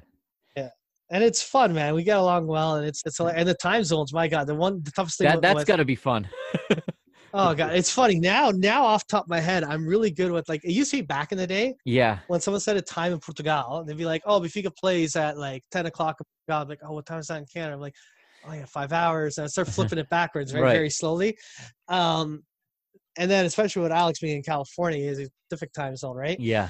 Yeah, 0.55 0.69
and 1.09 1.23
it's 1.23 1.41
fun, 1.41 1.73
man. 1.73 1.93
We 1.95 2.03
get 2.03 2.17
along 2.17 2.47
well, 2.47 2.75
and 2.75 2.87
it's 2.87 3.01
it's 3.05 3.19
and 3.19 3.47
the 3.47 3.53
time 3.55 3.83
zones. 3.83 4.13
My 4.13 4.27
God, 4.29 4.47
the 4.47 4.55
one 4.55 4.81
the 4.83 4.91
toughest 4.91 5.17
thing. 5.17 5.27
That 5.27 5.41
that's 5.41 5.65
got 5.65 5.77
to 5.77 5.85
be 5.85 5.95
fun. 5.95 6.29
oh 7.33 7.53
God, 7.53 7.73
it's 7.73 7.91
funny 7.91 8.19
now. 8.19 8.51
Now 8.51 8.85
off 8.85 9.05
top 9.07 9.23
of 9.23 9.29
my 9.29 9.39
head, 9.39 9.63
I'm 9.63 9.85
really 9.85 10.11
good 10.11 10.31
with 10.31 10.47
like 10.49 10.63
it 10.63 10.71
used 10.71 10.91
to 10.91 10.97
be 10.97 11.01
back 11.01 11.31
in 11.31 11.37
the 11.37 11.47
day 11.47 11.75
yeah. 11.85 12.19
when 12.27 12.39
someone 12.41 12.61
said 12.61 12.77
a 12.77 12.81
time 12.81 13.13
in 13.13 13.19
Portugal, 13.19 13.83
they'd 13.85 13.97
be 13.97 14.05
like, 14.05 14.21
"Oh, 14.25 14.39
Benfica 14.39 14.75
plays 14.75 15.15
at 15.15 15.37
like 15.37 15.63
10 15.71 15.85
o'clock." 15.85 16.17
God, 16.47 16.63
I'm 16.63 16.67
like, 16.69 16.79
"Oh, 16.83 16.93
what 16.93 17.05
time 17.05 17.19
is 17.19 17.27
that 17.27 17.39
in 17.39 17.45
Canada?" 17.45 17.73
I'm 17.73 17.81
like, 17.81 17.95
"Oh 18.45 18.53
yeah, 18.53 18.65
five 18.65 18.91
hours." 18.91 19.37
And 19.37 19.45
I 19.45 19.47
start 19.47 19.67
flipping 19.69 19.99
it 19.99 20.09
backwards 20.09 20.51
very 20.51 20.63
Right. 20.63 20.73
very 20.73 20.89
slowly. 20.89 21.37
Um, 21.87 22.43
and 23.17 23.29
then 23.29 23.45
especially 23.45 23.81
with 23.81 23.91
Alex 23.91 24.19
being 24.19 24.37
in 24.37 24.43
California, 24.43 25.09
is 25.09 25.19
a 25.19 25.27
different 25.49 25.73
time 25.73 25.95
zone, 25.95 26.15
right? 26.15 26.39
Yeah. 26.39 26.69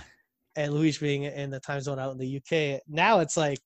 And 0.56 0.74
Luigi 0.74 1.00
being 1.00 1.24
in 1.24 1.52
the 1.52 1.60
time 1.60 1.82
zone 1.82 2.00
out 2.00 2.12
in 2.12 2.18
the 2.18 2.38
UK. 2.38 2.82
Now 2.88 3.20
it's 3.20 3.38
like 3.38 3.60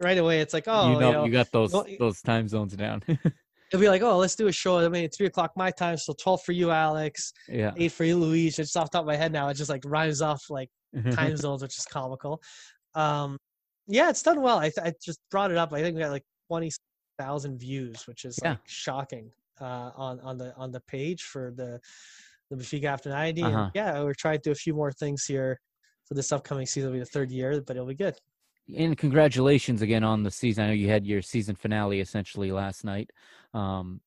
right 0.00 0.16
away, 0.16 0.40
it's 0.40 0.54
like, 0.54 0.64
oh, 0.66 0.92
you 0.92 1.00
know, 1.00 1.24
you 1.24 1.32
got 1.32 1.50
those 1.52 1.74
those 1.98 2.20
time 2.22 2.48
zones 2.48 2.74
down. 2.74 3.02
it'll 3.72 3.80
be 3.80 3.88
like, 3.88 4.02
oh, 4.02 4.16
let's 4.18 4.34
do 4.34 4.46
a 4.48 4.52
show. 4.52 4.78
I 4.78 4.88
mean, 4.88 5.04
it's 5.04 5.16
three 5.16 5.26
o'clock 5.26 5.52
my 5.56 5.70
time, 5.70 5.96
so 5.96 6.14
twelve 6.20 6.42
for 6.42 6.52
you, 6.52 6.70
Alex, 6.70 7.32
yeah. 7.48 7.72
eight 7.76 7.92
for 7.92 8.04
you, 8.04 8.16
Luigi. 8.16 8.62
It's 8.62 8.76
off 8.76 8.90
the 8.90 8.98
top 8.98 9.02
of 9.02 9.06
my 9.06 9.16
head 9.16 9.32
now. 9.32 9.48
It 9.48 9.54
just 9.54 9.70
like 9.70 9.82
rhymes 9.86 10.22
off 10.22 10.42
like 10.50 10.70
time 11.12 11.36
zones, 11.36 11.62
which 11.62 11.76
is 11.78 11.84
comical. 11.84 12.40
Um, 12.94 13.38
yeah, 13.86 14.10
it's 14.10 14.22
done 14.22 14.40
well. 14.42 14.58
I, 14.58 14.70
th- 14.70 14.78
I 14.86 14.92
just 15.02 15.18
brought 15.30 15.50
it 15.50 15.56
up. 15.56 15.72
I 15.72 15.80
think 15.82 15.94
we 15.96 16.02
got 16.02 16.10
like 16.10 16.24
twenty 16.48 16.70
thousand 17.18 17.58
views, 17.58 18.06
which 18.06 18.24
is 18.24 18.38
Yeah. 18.42 18.50
like 18.50 18.58
shocking 18.66 19.30
uh, 19.60 19.90
on 19.96 20.20
on 20.20 20.38
the 20.38 20.54
on 20.56 20.70
the 20.70 20.80
page 20.80 21.22
for 21.24 21.52
the 21.56 21.80
the 22.50 22.56
Benfica 22.56 22.84
After 22.84 23.10
ninety. 23.10 23.42
Uh-huh. 23.42 23.62
And 23.64 23.70
yeah, 23.74 24.02
we're 24.02 24.14
trying 24.14 24.38
to 24.38 24.42
do 24.42 24.50
a 24.52 24.54
few 24.54 24.74
more 24.74 24.92
things 24.92 25.24
here 25.24 25.58
for 26.06 26.14
this 26.14 26.32
upcoming 26.32 26.66
season. 26.66 26.88
It'll 26.88 26.94
be 26.94 27.00
the 27.00 27.06
third 27.06 27.30
year, 27.30 27.60
but 27.60 27.76
it'll 27.76 27.86
be 27.88 27.94
good. 27.94 28.14
And 28.76 28.96
congratulations 28.96 29.82
again 29.82 30.04
on 30.04 30.22
the 30.22 30.30
season. 30.30 30.64
I 30.64 30.66
know 30.68 30.72
you 30.72 30.88
had 30.88 31.06
your 31.06 31.22
season 31.22 31.56
finale 31.56 32.00
essentially 32.00 32.52
last 32.52 32.84
night. 32.84 33.10
Um, 33.54 34.00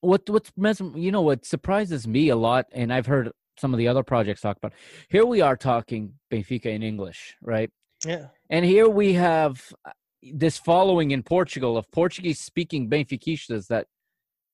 what 0.00 0.28
what's 0.28 0.80
you 0.94 1.10
know 1.10 1.22
what 1.22 1.44
surprises 1.44 2.06
me 2.06 2.28
a 2.28 2.36
lot, 2.36 2.66
and 2.72 2.92
I've 2.92 3.06
heard 3.06 3.32
some 3.58 3.74
of 3.74 3.78
the 3.78 3.88
other 3.88 4.02
projects 4.02 4.40
talk 4.40 4.56
about. 4.56 4.72
Here 5.08 5.26
we 5.26 5.40
are 5.40 5.56
talking 5.56 6.14
Benfica 6.30 6.66
in 6.66 6.82
English, 6.82 7.36
right? 7.42 7.70
Yeah, 8.06 8.26
And 8.48 8.64
here 8.64 8.88
we 8.88 9.14
have 9.14 9.72
uh, 9.84 9.90
this 10.22 10.56
following 10.56 11.10
in 11.10 11.24
Portugal 11.24 11.76
of 11.76 11.90
Portuguese 11.90 12.38
speaking 12.38 12.88
Benfiquistas 12.88 13.66
that 13.68 13.88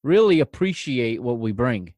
really 0.03 0.41
appreciate 0.41 1.23
what 1.23 1.39
we 1.39 1.53
bring. 1.53 1.95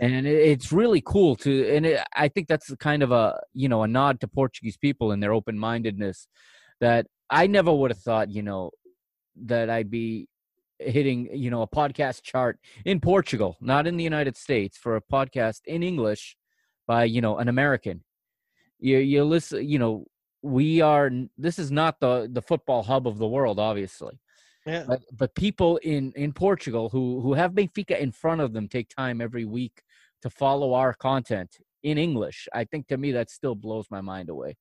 And 0.00 0.26
it, 0.26 0.30
it's 0.30 0.72
really 0.72 1.02
cool 1.04 1.36
to, 1.36 1.68
and 1.74 1.86
it, 1.86 2.00
I 2.14 2.28
think 2.28 2.48
that's 2.48 2.74
kind 2.76 3.02
of 3.02 3.12
a, 3.12 3.40
you 3.54 3.68
know, 3.68 3.82
a 3.82 3.88
nod 3.88 4.20
to 4.20 4.28
Portuguese 4.28 4.76
people 4.76 5.12
and 5.12 5.22
their 5.22 5.32
open 5.32 5.58
mindedness 5.58 6.28
that 6.80 7.06
I 7.30 7.46
never 7.46 7.72
would 7.72 7.90
have 7.90 8.00
thought, 8.00 8.30
you 8.30 8.42
know, 8.42 8.70
that 9.44 9.70
I'd 9.70 9.90
be 9.90 10.28
hitting, 10.78 11.28
you 11.32 11.50
know, 11.50 11.62
a 11.62 11.68
podcast 11.68 12.22
chart 12.22 12.58
in 12.84 13.00
Portugal, 13.00 13.56
not 13.60 13.86
in 13.86 13.96
the 13.96 14.04
United 14.04 14.36
States, 14.36 14.76
for 14.76 14.96
a 14.96 15.02
podcast 15.02 15.60
in 15.66 15.82
English 15.82 16.36
by, 16.86 17.04
you 17.04 17.20
know, 17.20 17.38
an 17.38 17.48
American. 17.48 18.04
You, 18.78 18.98
you 18.98 19.24
listen, 19.24 19.68
you 19.68 19.78
know, 19.78 20.06
we 20.42 20.80
are. 20.80 21.10
This 21.36 21.58
is 21.58 21.72
not 21.72 21.98
the 22.00 22.28
the 22.30 22.42
football 22.42 22.84
hub 22.84 23.08
of 23.08 23.18
the 23.18 23.26
world, 23.26 23.58
obviously. 23.58 24.20
Yeah. 24.68 24.84
But 24.86 25.00
but 25.12 25.34
people 25.34 25.76
in 25.78 26.12
in 26.16 26.32
Portugal 26.32 26.88
who 26.88 27.20
who 27.20 27.32
have 27.34 27.52
Benfica 27.52 27.98
in 27.98 28.12
front 28.12 28.40
of 28.40 28.52
them 28.52 28.68
take 28.68 28.88
time 28.88 29.20
every 29.20 29.44
week 29.44 29.82
to 30.22 30.30
follow 30.30 30.74
our 30.74 30.94
content 30.94 31.50
in 31.82 31.96
English. 31.98 32.48
I 32.52 32.64
think 32.64 32.88
to 32.88 32.96
me 32.96 33.12
that 33.12 33.30
still 33.30 33.54
blows 33.54 33.86
my 33.90 34.00
mind 34.00 34.28
away. 34.30 34.56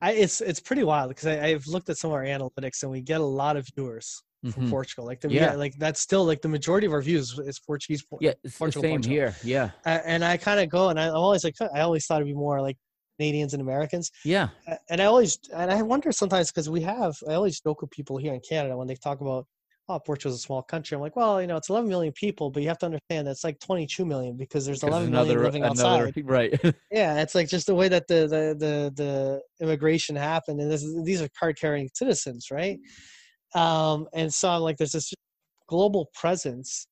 I, 0.00 0.12
it's 0.12 0.40
it's 0.40 0.60
pretty 0.60 0.84
wild 0.84 1.08
because 1.10 1.26
I've 1.26 1.66
looked 1.66 1.88
at 1.90 1.96
some 1.98 2.10
of 2.10 2.14
our 2.14 2.24
analytics 2.24 2.82
and 2.82 2.90
we 2.90 3.00
get 3.00 3.20
a 3.20 3.24
lot 3.42 3.56
of 3.56 3.66
viewers 3.74 4.22
from 4.52 4.66
Mhm. 4.66 4.70
Portugal. 4.70 5.04
Like 5.04 5.20
the, 5.20 5.30
Yeah. 5.30 5.50
yeah, 5.50 5.54
like 5.56 5.74
that's 5.78 6.00
still 6.00 6.24
like 6.24 6.40
the 6.42 6.48
majority 6.48 6.86
of 6.86 6.92
our 6.92 7.02
views 7.02 7.38
is 7.38 7.58
Portuguese. 7.60 8.02
Yeah, 8.20 8.32
it's 8.44 8.56
the 8.58 8.72
same 8.72 8.82
Portugal. 8.82 9.10
here. 9.10 9.34
Yeah, 9.44 9.70
A- 9.84 10.06
and 10.08 10.24
I 10.24 10.36
kind 10.36 10.60
of 10.60 10.68
go 10.68 10.88
and 10.90 10.98
I, 10.98 11.08
I'm 11.08 11.16
always 11.16 11.44
like 11.44 11.54
I 11.74 11.80
always 11.80 12.06
thought 12.06 12.16
it'd 12.22 12.28
be 12.28 12.34
more 12.34 12.60
like 12.62 12.76
Canadians 13.18 13.54
and 13.54 13.62
Americans. 13.62 14.10
yeah, 14.24 14.50
And 14.88 15.00
I 15.00 15.06
always 15.06 15.38
and 15.54 15.70
I 15.70 15.82
wonder 15.82 16.12
sometimes 16.12 16.50
because 16.50 16.68
we 16.68 16.82
have 16.82 17.16
I 17.28 17.34
always 17.34 17.60
joke 17.60 17.80
with 17.82 17.90
people 17.90 18.18
here 18.18 18.34
in 18.34 18.40
Canada 18.48 18.76
when 18.76 18.86
they 18.86 18.96
talk 18.96 19.20
about 19.20 19.46
oh 19.88 19.98
Portugal's 20.00 20.36
a 20.36 20.42
small 20.42 20.62
country. 20.62 20.94
I'm 20.94 21.00
like, 21.00 21.16
well, 21.16 21.40
you 21.40 21.46
know, 21.46 21.56
it's 21.56 21.70
11 21.70 21.88
million 21.88 22.12
people, 22.12 22.50
but 22.50 22.62
you 22.62 22.68
have 22.68 22.78
to 22.78 22.86
understand 22.86 23.26
that's 23.26 23.44
like 23.44 23.58
22 23.60 24.04
million 24.04 24.36
because 24.36 24.66
there's 24.66 24.82
'Cause 24.82 24.82
11 24.82 25.10
million 25.12 25.40
another 25.40 25.40
living 25.40 25.64
another 25.64 26.10
outside. 26.10 26.14
right. 26.24 26.54
Yeah, 26.90 27.20
it's 27.22 27.34
like 27.34 27.48
just 27.48 27.66
the 27.66 27.74
way 27.74 27.88
that 27.88 28.08
the 28.08 28.26
the 28.28 28.56
the, 28.58 28.92
the 28.96 29.42
immigration 29.64 30.16
happened, 30.16 30.60
and 30.60 30.70
this, 30.70 30.84
these 31.04 31.22
are 31.22 31.28
card 31.38 31.58
carrying 31.58 31.88
citizens, 31.94 32.50
right? 32.50 32.78
Um, 33.54 34.08
and 34.14 34.32
so 34.32 34.50
I'm 34.50 34.62
like, 34.62 34.76
there's 34.78 34.92
this 34.92 35.12
global 35.68 36.10
presence. 36.14 36.86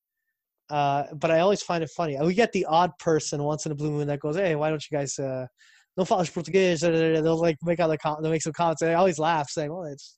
Uh, 0.69 1.13
but 1.15 1.31
I 1.31 1.39
always 1.39 1.63
find 1.63 1.83
it 1.83 1.89
funny. 1.95 2.17
We 2.21 2.33
get 2.33 2.51
the 2.51 2.65
odd 2.65 2.91
person 2.99 3.43
once 3.43 3.65
in 3.65 3.71
a 3.71 3.75
blue 3.75 3.91
moon 3.91 4.07
that 4.07 4.19
goes, 4.19 4.35
"Hey, 4.37 4.55
why 4.55 4.69
don't 4.69 4.83
you 4.89 4.97
guys 4.97 5.17
uh, 5.19 5.47
no 5.97 6.05
falas 6.05 6.29
português?" 6.29 6.81
da, 6.81 6.89
da, 6.91 6.99
da, 6.99 7.13
da." 7.15 7.21
They'll 7.21 7.39
like 7.39 7.57
make 7.63 7.79
other 7.79 7.97
com- 7.97 8.21
they'll 8.21 8.31
make 8.31 8.41
some 8.41 8.53
comments. 8.53 8.81
And 8.81 8.91
I 8.91 8.95
always 8.95 9.19
laugh, 9.19 9.49
saying, 9.49 9.71
"Well, 9.73 9.85
it's 9.85 10.17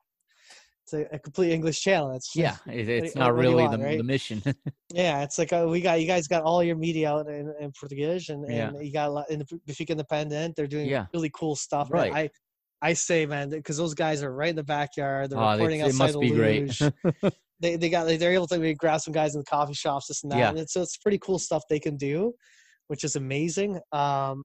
it's 0.84 0.94
a, 0.94 1.16
a 1.16 1.20
complete 1.20 1.52
English 1.52 1.82
channel." 1.82 2.12
It's 2.12 2.36
yeah, 2.36 2.58
it, 2.68 2.90
it's 2.90 3.16
what 3.16 3.20
not 3.22 3.28
you 3.28 3.34
really 3.34 3.64
want, 3.64 3.80
the, 3.80 3.86
right? 3.86 3.98
the 3.98 4.04
mission. 4.04 4.42
yeah, 4.94 5.22
it's 5.24 5.38
like 5.38 5.54
uh, 5.54 5.66
we 5.70 5.82
got 5.82 6.00
you 6.02 6.08
guys 6.08 6.28
got 6.28 6.44
all 6.44 6.64
your 6.64 6.76
media 6.76 7.12
out 7.12 7.28
in, 7.28 7.54
in 7.60 7.72
Portuguese, 7.80 8.30
and, 8.30 8.46
Yeah. 8.50 8.72
you 8.80 8.92
got 8.92 9.10
a 9.10 9.12
lot 9.12 9.30
in 9.30 9.40
the 9.40 9.46
Benfica 9.68 9.90
Independent. 9.90 10.56
They're 10.56 10.68
doing 10.68 10.88
Yeah. 10.88 11.06
really 11.14 11.32
cool 11.34 11.56
stuff. 11.56 11.90
Right. 11.92 12.14
I 12.14 12.30
I 12.82 12.94
say, 12.94 13.26
man, 13.26 13.50
because 13.50 13.76
those 13.78 13.94
guys 13.94 14.24
are 14.24 14.34
right 14.34 14.50
in 14.52 14.56
the 14.56 14.64
backyard. 14.64 15.32
They're 15.32 15.40
Oh, 15.40 15.52
recording 15.52 15.82
it's- 15.82 15.96
it 15.96 16.02
outside 16.02 16.04
must 16.06 16.14
the 16.14 16.20
be 16.20 16.32
great. 16.32 16.62
luge. 16.62 17.34
they 17.60 17.76
they 17.76 17.90
got 17.90 18.06
they're 18.08 18.34
able 18.34 18.48
to 18.48 18.74
grab 18.76 19.02
some 19.02 19.14
guys 19.14 19.36
in 19.36 19.42
the 19.42 19.46
coffee 19.46 19.74
shops, 19.74 20.08
this 20.08 20.24
and 20.24 20.32
that. 20.32 20.38
Yeah. 20.40 20.50
And 20.50 20.60
it's, 20.60 20.74
so 20.74 20.82
it's 20.82 20.98
pretty 20.98 21.18
cool 21.20 21.40
stuff 21.40 21.64
they 21.70 21.80
can 21.80 21.98
do, 21.98 22.34
which 22.88 23.04
is 23.04 23.16
amazing. 23.18 23.80
Um, 23.92 24.44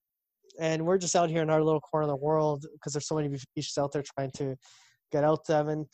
and 0.59 0.85
we're 0.87 0.99
just 0.99 1.17
out 1.17 1.31
here 1.31 1.43
in 1.43 1.51
our 1.51 1.63
little 1.63 1.81
corner 1.81 2.05
of 2.05 2.09
the 2.11 2.17
world 2.17 2.67
because 2.73 2.93
there's 2.93 3.07
so 3.09 3.15
many 3.17 3.29
beaches 3.55 3.77
out 3.79 3.93
there 3.93 4.03
trying 4.17 4.31
to 4.37 4.57
get 5.13 5.25
out 5.25 5.47
them 5.47 5.69
and. 5.69 5.87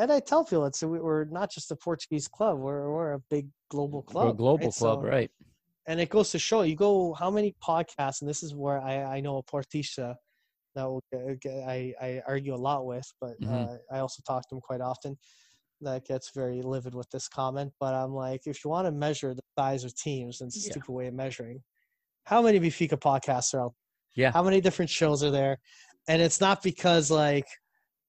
And 0.00 0.12
I 0.12 0.20
tell 0.20 0.44
people 0.44 0.64
it's 0.66 0.80
we- 0.84 1.00
we're 1.00 1.24
not 1.24 1.50
just 1.50 1.72
a 1.72 1.76
Portuguese 1.76 2.28
club. 2.28 2.60
We're 2.60 2.88
we're 2.88 3.14
a 3.14 3.18
big 3.30 3.48
global 3.68 4.00
club. 4.02 4.26
We're 4.26 4.30
a 4.30 4.36
global 4.36 4.66
right? 4.66 4.74
club, 4.74 5.00
So- 5.02 5.08
right? 5.08 5.30
and 5.88 5.98
it 6.00 6.08
goes 6.08 6.30
to 6.30 6.38
show 6.38 6.62
you 6.62 6.76
go 6.76 7.14
how 7.14 7.30
many 7.32 7.56
podcasts 7.66 8.20
and 8.20 8.28
this 8.30 8.42
is 8.44 8.54
where 8.54 8.80
i, 8.80 9.16
I 9.16 9.20
know 9.20 9.38
a 9.38 9.42
portista 9.42 10.14
that 10.76 10.84
will 10.84 11.02
get, 11.10 11.40
get- 11.40 11.64
I, 11.68 11.94
I 12.00 12.22
argue 12.28 12.54
a 12.54 12.62
lot 12.68 12.84
with 12.86 13.10
but 13.20 13.40
Mhm. 13.40 13.74
uh, 13.74 13.76
i 13.90 13.98
also 13.98 14.22
talk 14.24 14.46
to 14.48 14.54
him 14.54 14.60
quite 14.60 14.82
often 14.82 15.18
that 15.80 16.04
gets 16.04 16.30
very 16.34 16.60
livid 16.62 16.94
with 16.94 17.08
this 17.10 17.26
comment 17.26 17.72
but 17.80 17.92
i'm 17.94 18.12
like 18.12 18.42
if 18.46 18.62
you 18.64 18.70
want 18.70 18.86
to 18.86 18.92
measure 18.92 19.34
the 19.34 19.42
size 19.58 19.82
of 19.82 19.94
teams 19.96 20.40
and 20.42 20.48
it's 20.48 20.56
a 20.56 20.60
Yeah. 20.66 20.72
stupid 20.72 20.92
way 20.92 21.06
of 21.08 21.14
measuring 21.14 21.62
how 22.24 22.42
many 22.42 22.60
Benfica 22.60 22.98
podcasts 23.10 23.52
are 23.54 23.62
out 23.62 23.74
Yeah. 24.14 24.32
how 24.32 24.42
many 24.42 24.60
different 24.60 24.90
shows 24.90 25.22
are 25.22 25.30
there 25.30 25.58
and 26.08 26.20
it's 26.22 26.40
not 26.40 26.62
because 26.62 27.10
like 27.10 27.46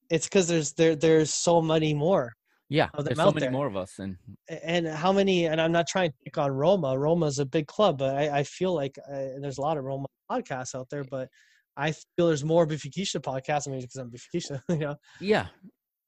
it's 0.09 0.25
because 0.27 0.47
there's 0.47 0.73
there 0.73 0.95
there's 0.95 1.33
so 1.33 1.61
many 1.61 1.93
more 1.93 2.33
Yeah, 2.69 2.89
there's 2.97 3.17
so 3.17 3.31
many 3.31 3.45
there. 3.45 3.51
more 3.51 3.67
of 3.67 3.75
us, 3.77 3.99
and 3.99 4.17
and 4.63 4.87
how 4.87 5.11
many 5.11 5.45
and 5.45 5.61
i'm 5.61 5.71
not 5.71 5.87
trying 5.87 6.09
to 6.09 6.15
pick 6.23 6.37
on 6.37 6.51
roma 6.51 6.97
roma's 6.97 7.39
a 7.39 7.45
big 7.45 7.67
club 7.67 7.99
but 7.99 8.15
i, 8.15 8.39
I 8.39 8.43
feel 8.43 8.73
like 8.73 8.97
uh, 9.07 9.39
there's 9.39 9.57
a 9.59 9.61
lot 9.61 9.77
of 9.77 9.83
roma 9.83 10.07
podcasts 10.31 10.73
out 10.75 10.89
there 10.89 11.03
but 11.03 11.29
i 11.77 11.91
feel 11.91 12.27
there's 12.27 12.43
more 12.43 12.65
Benfica 12.65 13.19
podcasts 13.19 13.67
I 13.67 13.71
mean, 13.71 13.81
because 13.81 13.95
i'm 13.97 14.09
Benfica, 14.09 14.61
you 14.69 14.77
know 14.77 14.95
yeah. 15.19 15.47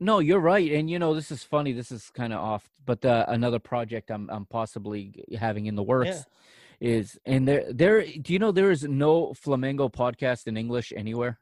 No, 0.04 0.18
you're 0.18 0.39
right, 0.39 0.72
and 0.72 0.89
you 0.89 0.98
know 0.98 1.14
this 1.14 1.30
is 1.30 1.44
funny. 1.44 1.74
This 1.74 1.92
is 1.92 2.10
kind 2.10 2.34
of 2.34 2.39
off, 2.39 2.68
but 2.88 3.06
uh, 3.06 3.26
another 3.28 3.60
project 3.60 4.10
I'm 4.10 4.28
I'm 4.32 4.48
possibly 4.48 5.24
having 5.39 5.68
in 5.68 5.76
the 5.76 5.84
works 5.84 6.26
is, 6.82 7.18
and 7.26 7.48
there 7.48 7.72
there. 7.72 8.02
Do 8.04 8.34
you 8.34 8.40
know 8.40 8.52
there 8.52 8.72
is 8.72 8.84
no 8.84 9.28
Flamengo 9.28 9.90
podcast 9.92 10.48
in 10.48 10.58
English 10.58 10.92
anywhere, 10.96 11.40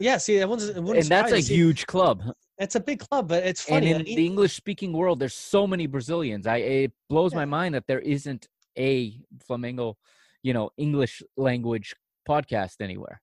yeah 0.00 0.16
see 0.16 0.38
that 0.38 0.48
one's 0.48 0.68
and 0.68 1.04
that's 1.04 1.32
a 1.32 1.40
you. 1.40 1.56
huge 1.56 1.86
club. 1.86 2.22
it's 2.58 2.74
a 2.74 2.80
big 2.80 2.98
club 2.98 3.28
but 3.28 3.44
it's 3.44 3.64
And 3.68 3.84
funny 3.84 3.90
in 3.90 4.00
I 4.00 4.02
mean, 4.02 4.16
the 4.16 4.26
English 4.26 4.54
speaking 4.54 4.92
world, 4.92 5.18
there's 5.20 5.34
so 5.34 5.66
many 5.66 5.86
Brazilians. 5.86 6.46
I 6.46 6.56
it 6.56 6.92
blows 7.08 7.34
my 7.34 7.44
mind 7.44 7.74
that 7.74 7.84
there 7.86 8.00
isn't 8.00 8.48
a 8.76 9.20
Flamengo, 9.48 9.94
you 10.42 10.52
know, 10.52 10.70
English 10.76 11.22
language 11.36 11.94
podcast 12.28 12.80
anywhere. 12.80 13.20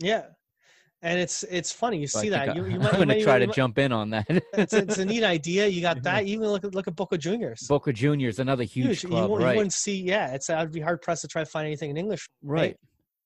yeah 0.00 0.24
and 1.04 1.20
it's 1.20 1.42
it's 1.44 1.70
funny 1.70 1.98
you 1.98 2.06
So 2.08 2.20
see 2.20 2.30
that 2.30 2.48
I- 2.48 2.54
you, 2.54 2.64
you 2.64 2.80
I'm 2.80 2.92
gonna 2.92 3.06
might- 3.06 3.22
try 3.22 3.34
you 3.34 3.40
to 3.40 3.46
might- 3.48 3.54
jump 3.54 3.78
in 3.78 3.92
on 3.92 4.10
that. 4.10 4.26
it's, 4.54 4.72
it's 4.72 4.98
a 4.98 5.04
neat 5.04 5.22
idea 5.36 5.66
you 5.68 5.80
got 5.82 6.02
that 6.02 6.24
even 6.24 6.48
look 6.48 6.64
at 6.64 6.74
look 6.74 6.88
at 6.88 6.96
boca 6.96 7.16
juniors 7.18 7.60
Boca 7.68 7.92
Juniors, 7.92 8.38
another 8.40 8.64
huge, 8.64 9.02
You, 9.04 9.10
club, 9.10 9.30
you 9.30 9.36
right? 9.36 9.54
wouldn't 9.56 9.72
see 9.74 10.02
yeah 10.02 10.32
it's 10.34 10.48
i'd 10.50 10.72
be 10.72 10.80
hard 10.80 11.02
pressed 11.02 11.22
to 11.22 11.28
try 11.28 11.44
to 11.44 11.50
find 11.50 11.66
anything 11.66 11.90
in 11.90 11.96
english 11.96 12.28
Right. 12.42 12.76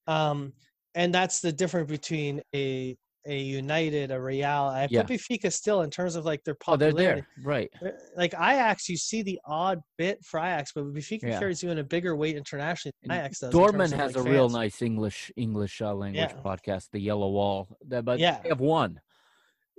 Um, 0.07 0.53
and 0.95 1.15
that's 1.15 1.41
the 1.41 1.53
difference 1.53 1.91
between 1.91 2.41
a 2.55 2.97
a 3.27 3.39
United, 3.39 4.11
a 4.11 4.21
Real. 4.21 4.47
I 4.49 4.87
Yeah. 4.91 5.03
put 5.03 5.11
Benfica 5.19 5.53
still 5.53 5.83
in 5.83 5.91
terms 5.91 6.17
of 6.17 6.25
like 6.25 6.43
their 6.45 6.55
popularity. 6.55 6.95
Oh, 6.95 6.97
they're 7.05 7.15
there, 7.17 7.27
right? 7.43 7.71
Uh, 7.85 7.89
Like 8.17 8.33
Ajax, 8.35 8.89
you 8.89 8.97
see 8.97 9.23
the 9.23 9.39
odd 9.45 9.81
bit 9.97 10.25
for 10.25 10.41
Ajax, 10.41 10.73
but 10.75 10.85
Benfica 10.85 11.23
Yeah. 11.25 11.39
carries 11.39 11.63
you 11.63 11.71
in 11.71 11.79
a 11.79 11.85
bigger 11.85 12.17
weight 12.17 12.37
internationally 12.37 12.95
than 13.03 13.11
And 13.11 13.21
Ajax 13.21 13.41
does. 13.41 13.53
Dortmund 13.53 13.93
has 13.93 14.17
like, 14.17 14.27
a 14.27 14.31
real 14.31 14.49
nice 14.49 14.81
English 14.83 15.31
English 15.37 15.81
uh, 15.83 15.95
language 15.95 16.31
Yeah. 16.35 16.43
podcast, 16.43 16.91
The 16.93 17.01
Yellow 17.01 17.31
Wall. 17.31 17.69
But 17.85 18.19
Yeah. 18.19 18.41
they 18.43 18.49
have 18.51 18.61
one. 18.61 19.01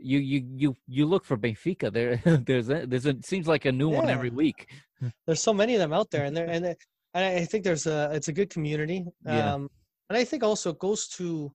You 0.01 0.19
you 0.19 0.47
you 0.55 0.75
you 0.87 1.05
look 1.05 1.25
for 1.25 1.37
Benfica. 1.37 1.91
There 1.91 2.15
there's 2.45 2.69
a, 2.69 2.85
there's 2.85 3.05
a 3.05 3.09
it 3.09 3.25
seems 3.25 3.47
like 3.47 3.65
a 3.65 3.71
new 3.71 3.89
one 3.89 4.09
every 4.09 4.29
week. 4.29 4.69
There's 5.25 5.41
so 5.41 5.53
many 5.53 5.75
of 5.75 5.79
them 5.79 5.93
out 5.93 6.09
there, 6.11 6.25
and 6.25 6.35
they're 6.35 6.49
and 6.49 6.65
and 6.65 7.25
I 7.25 7.45
think 7.45 7.63
there's 7.63 7.85
a 7.87 8.11
it's 8.13 8.27
a 8.27 8.33
good 8.33 8.49
community. 8.49 9.05
Yeah. 9.25 9.53
Um, 9.55 9.69
and 10.09 10.17
I 10.17 10.23
think 10.23 10.43
also 10.43 10.71
it 10.71 10.79
goes 10.79 11.07
to 11.19 11.51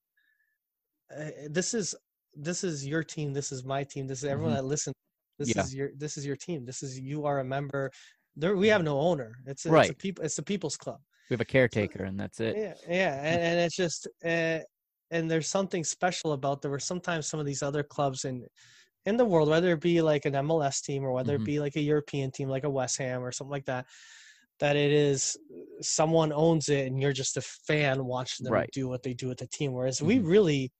uh, 1.10 1.30
this 1.50 1.74
is 1.74 1.94
this 2.34 2.64
is 2.64 2.86
your 2.86 3.04
team, 3.04 3.32
this 3.32 3.52
is 3.52 3.64
my 3.64 3.84
team, 3.84 4.06
this 4.06 4.18
is 4.18 4.24
everyone 4.24 4.52
Mhm. 4.52 4.56
that 4.56 4.64
listens. 4.64 4.94
This 5.38 5.54
Yeah. 5.54 5.62
is 5.64 5.74
your 5.74 5.90
this 5.96 6.16
is 6.16 6.24
your 6.26 6.36
team. 6.36 6.64
This 6.64 6.82
is 6.82 6.98
you 6.98 7.24
are 7.26 7.40
a 7.40 7.44
member. 7.44 7.90
There 8.36 8.56
we 8.56 8.68
have 8.68 8.82
no 8.82 8.98
owner. 9.00 9.34
It's 9.46 9.64
a, 9.66 9.68
it's 9.68 9.70
a 9.70 9.72
Right. 9.72 9.98
people. 9.98 10.24
It's 10.24 10.36
the 10.36 10.42
people's 10.42 10.76
club. 10.76 11.00
We 11.30 11.34
have 11.34 11.40
a 11.40 11.44
caretaker, 11.44 12.04
and 12.04 12.18
that's 12.18 12.40
it. 12.40 12.56
Yeah, 12.56 12.74
yeah, 12.88 13.14
and, 13.24 13.40
and 13.40 13.60
it's 13.60 13.76
just 13.76 14.06
uh, 14.24 14.60
and 15.10 15.30
there's 15.30 15.48
something 15.48 15.84
special 15.84 16.32
about 16.32 16.62
there 16.62 16.70
were 16.70 16.78
sometimes 16.80 17.26
some 17.28 17.40
of 17.40 17.46
these 17.46 17.62
other 17.62 17.82
clubs 17.82 18.24
in 18.24 18.46
in 19.06 19.16
the 19.16 19.24
world, 19.24 19.48
whether 19.48 19.72
it 19.72 19.80
be 19.80 20.00
like 20.02 20.24
an 20.24 20.34
MLS 20.34 20.80
team 20.82 21.04
or 21.04 21.12
whether 21.12 21.36
Mhm. 21.38 21.42
it 21.42 21.44
be 21.44 21.60
like 21.60 21.76
a 21.76 21.80
European 21.80 22.30
team 22.30 22.48
like 22.48 22.64
a 22.64 22.70
West 22.70 22.96
Ham 22.98 23.22
or 23.22 23.30
something 23.32 23.50
like 23.52 23.66
that, 23.66 23.86
that 24.60 24.76
it 24.76 24.92
is 24.92 25.36
someone 25.80 26.32
owns 26.32 26.68
it 26.68 26.86
and 26.86 27.00
you're 27.00 27.12
just 27.12 27.36
a 27.36 27.42
fan 27.42 28.04
watching 28.06 28.44
them 28.44 28.52
Right. 28.54 28.70
do 28.72 28.88
what 28.88 29.02
they 29.02 29.14
do 29.14 29.28
with 29.28 29.38
the 29.38 29.48
team. 29.48 29.72
Whereas 29.72 30.00
we 30.02 30.18
Mhm. 30.18 30.26
really, 30.26 30.72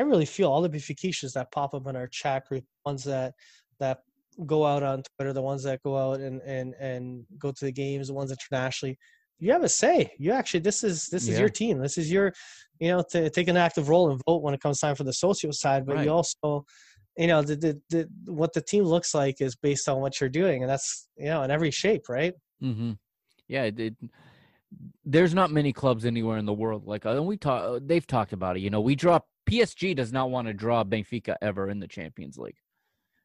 I 0.00 0.02
really 0.02 0.24
feel 0.24 0.50
all 0.50 0.62
the 0.62 0.70
Benfiquistas 0.70 1.34
that 1.34 1.52
pop 1.52 1.74
up 1.74 1.86
in 1.86 1.94
our 1.94 2.06
chat 2.06 2.46
group, 2.48 2.64
ones 2.86 3.04
that 3.04 3.34
that 3.80 3.98
go 4.46 4.64
out 4.64 4.82
on 4.82 5.02
Twitter, 5.16 5.34
the 5.34 5.42
ones 5.42 5.62
that 5.64 5.82
go 5.82 5.96
out 5.96 6.20
and 6.20 6.40
and 6.40 6.74
and 6.80 7.26
go 7.38 7.52
to 7.52 7.64
the 7.66 7.72
games, 7.72 8.08
the 8.08 8.14
ones 8.14 8.32
internationally. 8.32 8.96
You 9.38 9.52
have 9.52 9.62
a 9.62 9.68
say. 9.68 10.10
You 10.18 10.32
actually, 10.32 10.60
this 10.60 10.82
is 10.82 11.08
this 11.08 11.24
is 11.24 11.34
Yeah. 11.34 11.40
your 11.40 11.48
team. 11.50 11.78
This 11.80 11.98
is 11.98 12.10
your, 12.10 12.32
you 12.78 12.88
know, 12.88 13.04
to 13.10 13.28
take 13.28 13.48
an 13.48 13.58
active 13.58 13.90
role 13.90 14.10
and 14.10 14.20
vote 14.26 14.42
when 14.42 14.54
it 14.54 14.60
comes 14.60 14.80
time 14.80 14.94
for 14.94 15.04
the 15.04 15.12
socio 15.12 15.50
side. 15.50 15.84
But 15.86 15.96
Right. 15.96 16.04
you 16.06 16.12
also, 16.12 16.64
you 17.18 17.26
know, 17.26 17.42
the, 17.42 17.56
the 17.56 17.80
the 17.90 18.32
what 18.32 18.54
the 18.54 18.62
team 18.62 18.84
looks 18.84 19.14
like 19.14 19.42
is 19.42 19.54
based 19.54 19.86
on 19.86 20.00
what 20.00 20.18
you're 20.18 20.30
doing, 20.30 20.62
and 20.62 20.70
that's 20.70 21.08
you 21.18 21.26
know 21.26 21.42
in 21.42 21.50
every 21.50 21.70
shape, 21.70 22.08
right? 22.08 22.32
Mm-hmm. 22.62 22.92
Yeah, 23.48 23.64
it, 23.64 23.80
it, 23.80 23.96
there's 25.04 25.34
not 25.34 25.50
many 25.50 25.72
clubs 25.72 26.04
anywhere 26.04 26.38
in 26.38 26.46
the 26.46 26.52
world 26.52 26.86
like 26.86 27.06
uh, 27.06 27.10
and 27.10 27.26
we 27.26 27.36
talk. 27.36 27.80
They've 27.84 28.06
talked 28.06 28.32
about 28.32 28.56
it. 28.56 28.60
You 28.60 28.70
know, 28.70 28.80
we 28.80 28.94
draw. 28.94 29.20
PSG 29.48 29.96
does 29.96 30.12
not 30.12 30.30
want 30.30 30.46
to 30.46 30.54
draw 30.54 30.84
Benfica 30.84 31.34
ever 31.42 31.70
in 31.70 31.80
the 31.80 31.88
Champions 31.88 32.38
League 32.38 32.56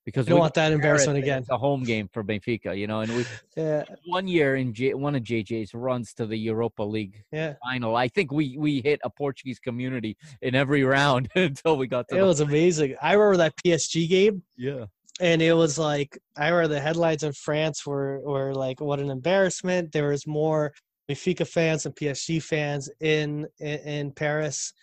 because 0.06 0.28
You 0.28 0.32
don't 0.32 0.38
we 0.38 0.41
want 0.41 0.54
that 0.54 0.72
embarrassment 0.72 1.18
again. 1.20 1.39
It's 1.39 1.50
a 1.50 1.58
home 1.58 1.84
game 1.84 2.08
for 2.12 2.24
Benfica, 2.24 2.78
you 2.78 2.88
know, 2.88 3.02
and 3.02 3.16
we 3.16 3.26
Yeah, 3.58 3.84
one 4.06 4.28
year 4.28 4.56
in 4.56 4.74
J, 4.74 4.93
one 4.93 5.16
of 5.16 5.24
JJ's 5.24 5.74
runs 5.74 6.14
to 6.16 6.26
the 6.26 6.38
Europa 6.38 6.84
League 6.84 7.24
yeah. 7.32 7.54
final. 7.64 7.96
I 7.96 8.08
think 8.08 8.32
we 8.32 8.56
we 8.58 8.82
hit 8.82 9.00
a 9.04 9.10
Portuguese 9.10 9.60
community 9.60 10.16
in 10.41 10.56
every 10.56 10.84
round 10.84 11.30
until 11.36 11.78
we 11.78 11.88
got 11.88 12.08
to 12.10 12.18
It 12.18 12.22
was 12.24 12.39
amazing. 12.39 12.96
I 13.02 13.14
remember 13.14 13.38
that 13.38 13.54
PSG 13.66 14.08
game. 14.08 14.43
yeah. 14.58 14.86
and 15.20 15.41
it 15.41 15.54
was 15.54 15.78
like 15.78 16.18
I 16.38 16.50
remember 16.50 16.76
the 16.76 16.82
headlines 16.82 17.24
in 17.24 17.34
France 17.34 17.86
were 17.86 18.20
were 18.22 18.54
like, 18.54 18.80
"What 18.80 19.00
an 19.00 19.10
embarrassment!" 19.10 19.91
There 19.91 20.10
was 20.10 20.28
more 20.28 20.74
Benfica 21.10 21.47
fans 21.47 21.86
and 21.86 21.95
PSG 21.95 22.41
fans 22.41 22.89
in 23.01 23.47
in, 23.60 23.80
in 23.80 24.12
Paris, 24.12 24.74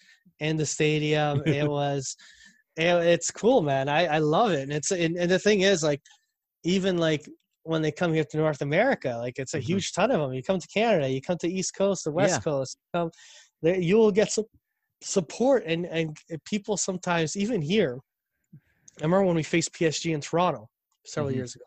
in 0.40 0.56
the 0.56 0.66
stadium. 0.66 1.42
it 1.46 1.68
was, 1.68 2.16
it, 2.76 2.94
it's 3.04 3.30
cool, 3.30 3.62
man. 3.62 3.88
I, 3.88 4.06
I 4.06 4.18
love 4.18 4.52
it. 4.52 4.62
And 4.62 4.72
it's 4.72 4.90
and, 4.90 5.16
and 5.16 5.30
the 5.30 5.38
thing 5.38 5.60
is, 5.62 5.82
like, 5.82 6.00
even 6.64 6.98
like 6.98 7.28
when 7.64 7.82
they 7.82 7.92
come 7.92 8.12
here 8.12 8.24
to 8.24 8.36
North 8.36 8.62
America, 8.62 9.16
like 9.18 9.38
it's 9.38 9.54
a 9.54 9.58
Mhm. 9.58 9.64
huge 9.64 9.92
ton 9.92 10.10
of 10.10 10.20
them. 10.20 10.32
You 10.32 10.42
come 10.42 10.58
to 10.58 10.68
Canada, 10.68 11.08
you 11.08 11.20
come 11.20 11.38
to 11.38 11.48
East 11.48 11.74
Coast, 11.76 12.04
the 12.04 12.12
West 12.12 12.38
Yeah. 12.38 12.40
Coast, 12.40 12.76
you, 12.80 12.98
come, 13.00 13.10
there, 13.62 13.78
you 13.80 13.96
will 13.96 14.12
get 14.12 14.32
some 14.32 14.44
support 15.02 15.64
and 15.66 15.86
and 15.86 16.16
people 16.44 16.76
sometimes 16.76 17.36
even 17.36 17.60
here. 17.60 17.98
I 19.00 19.04
remember 19.04 19.24
when 19.26 19.36
we 19.36 19.42
faced 19.42 19.72
PSG 19.72 20.12
in 20.14 20.20
Toronto 20.20 20.68
several 21.04 21.32
Mhm. 21.32 21.36
years 21.36 21.54
ago. 21.56 21.64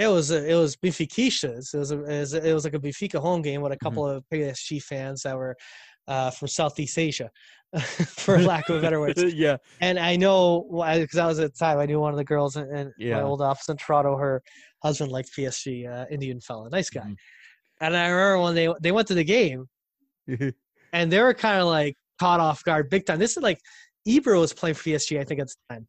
It 0.00 0.08
was 0.08 0.30
a, 0.30 0.50
it 0.50 0.54
was 0.54 0.76
Benfica's. 0.76 1.74
It 1.74 1.78
was 1.78 1.92
a, 1.92 2.02
it 2.04 2.20
was, 2.20 2.32
it 2.34 2.54
was 2.54 2.64
like 2.64 2.74
a 2.74 2.78
Benfica 2.80 3.20
home 3.20 3.42
game 3.42 3.60
with 3.60 3.72
a 3.72 3.76
couple 3.76 4.08
of 4.08 4.24
PSG 4.32 4.82
fans 4.82 5.22
that 5.22 5.36
were 5.36 5.54
uh, 6.08 6.30
from 6.30 6.48
Southeast 6.48 6.98
Asia, 6.98 7.30
for 7.80 8.38
lack 8.52 8.68
of 8.70 8.76
a 8.76 8.80
better 8.80 8.98
word. 8.98 9.18
yeah. 9.34 9.58
And 9.82 9.98
I 9.98 10.16
know 10.16 10.66
because 10.98 11.18
I 11.18 11.26
was 11.26 11.38
at 11.38 11.52
the 11.52 11.58
time, 11.58 11.78
I 11.78 11.84
knew 11.86 12.00
one 12.00 12.12
of 12.12 12.16
the 12.16 12.24
girls 12.24 12.56
in, 12.56 12.64
in 12.74 12.92
Yeah. 12.98 13.16
my 13.16 13.22
old 13.22 13.42
office 13.42 13.68
in 13.68 13.76
Toronto. 13.76 14.16
Her 14.16 14.42
husband 14.82 15.12
liked 15.12 15.30
PSG, 15.36 15.86
uh, 15.86 16.06
Indian 16.10 16.40
fella, 16.40 16.70
nice 16.70 16.88
guy. 16.88 17.02
Mhm. 17.02 17.16
And 17.82 17.96
I 17.96 18.08
remember 18.08 18.42
when 18.42 18.54
they 18.54 18.68
they 18.80 18.92
went 18.92 19.06
to 19.08 19.14
the 19.14 19.24
game, 19.24 19.66
and 20.92 21.12
they 21.12 21.20
were 21.20 21.34
kind 21.34 21.60
of 21.60 21.66
like 21.68 21.94
caught 22.18 22.40
off 22.40 22.64
guard 22.64 22.88
big 22.90 23.04
time. 23.06 23.18
This 23.18 23.36
is 23.36 23.42
like 23.42 23.60
Ibra 24.08 24.40
was 24.40 24.52
playing 24.54 24.74
for 24.76 24.84
PSG, 24.88 25.20
I 25.20 25.24
think 25.24 25.40
at 25.40 25.48
the 25.48 25.74
time 25.74 25.86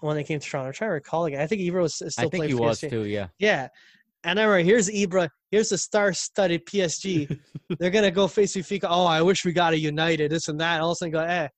when 0.00 0.16
they 0.16 0.24
came 0.24 0.40
to 0.40 0.46
Toronto. 0.46 0.68
I'm 0.68 0.72
trying 0.74 0.88
to 0.90 0.94
recall 0.94 1.26
again. 1.26 1.40
I 1.40 1.46
think 1.46 1.62
Ibra 1.62 1.82
was 1.82 1.94
still 1.94 2.08
I 2.18 2.22
think 2.22 2.34
playing 2.34 2.48
he 2.48 2.54
was 2.54 2.80
PSG. 2.80 2.90
too. 2.90 3.04
Yeah. 3.04 3.28
Yeah. 3.38 3.68
And 4.24 4.40
I 4.40 4.44
remember 4.44 4.64
here's 4.64 4.88
Ibra, 4.88 5.28
here's 5.50 5.68
the 5.68 5.78
star-studded 5.78 6.66
PSG. 6.66 7.38
They're 7.78 7.90
gonna 7.90 8.10
go 8.10 8.26
face 8.26 8.56
Benfica. 8.56 8.86
Oh, 8.88 9.04
I 9.06 9.22
wish 9.22 9.44
we 9.44 9.52
got 9.52 9.74
a 9.74 9.78
United, 9.78 10.30
this 10.30 10.48
and 10.48 10.60
that. 10.60 10.74
And 10.74 10.82
all 10.82 10.90
of 10.90 10.96
a 10.96 10.96
sudden, 10.96 11.12
go, 11.12 11.20
eh, 11.20 11.48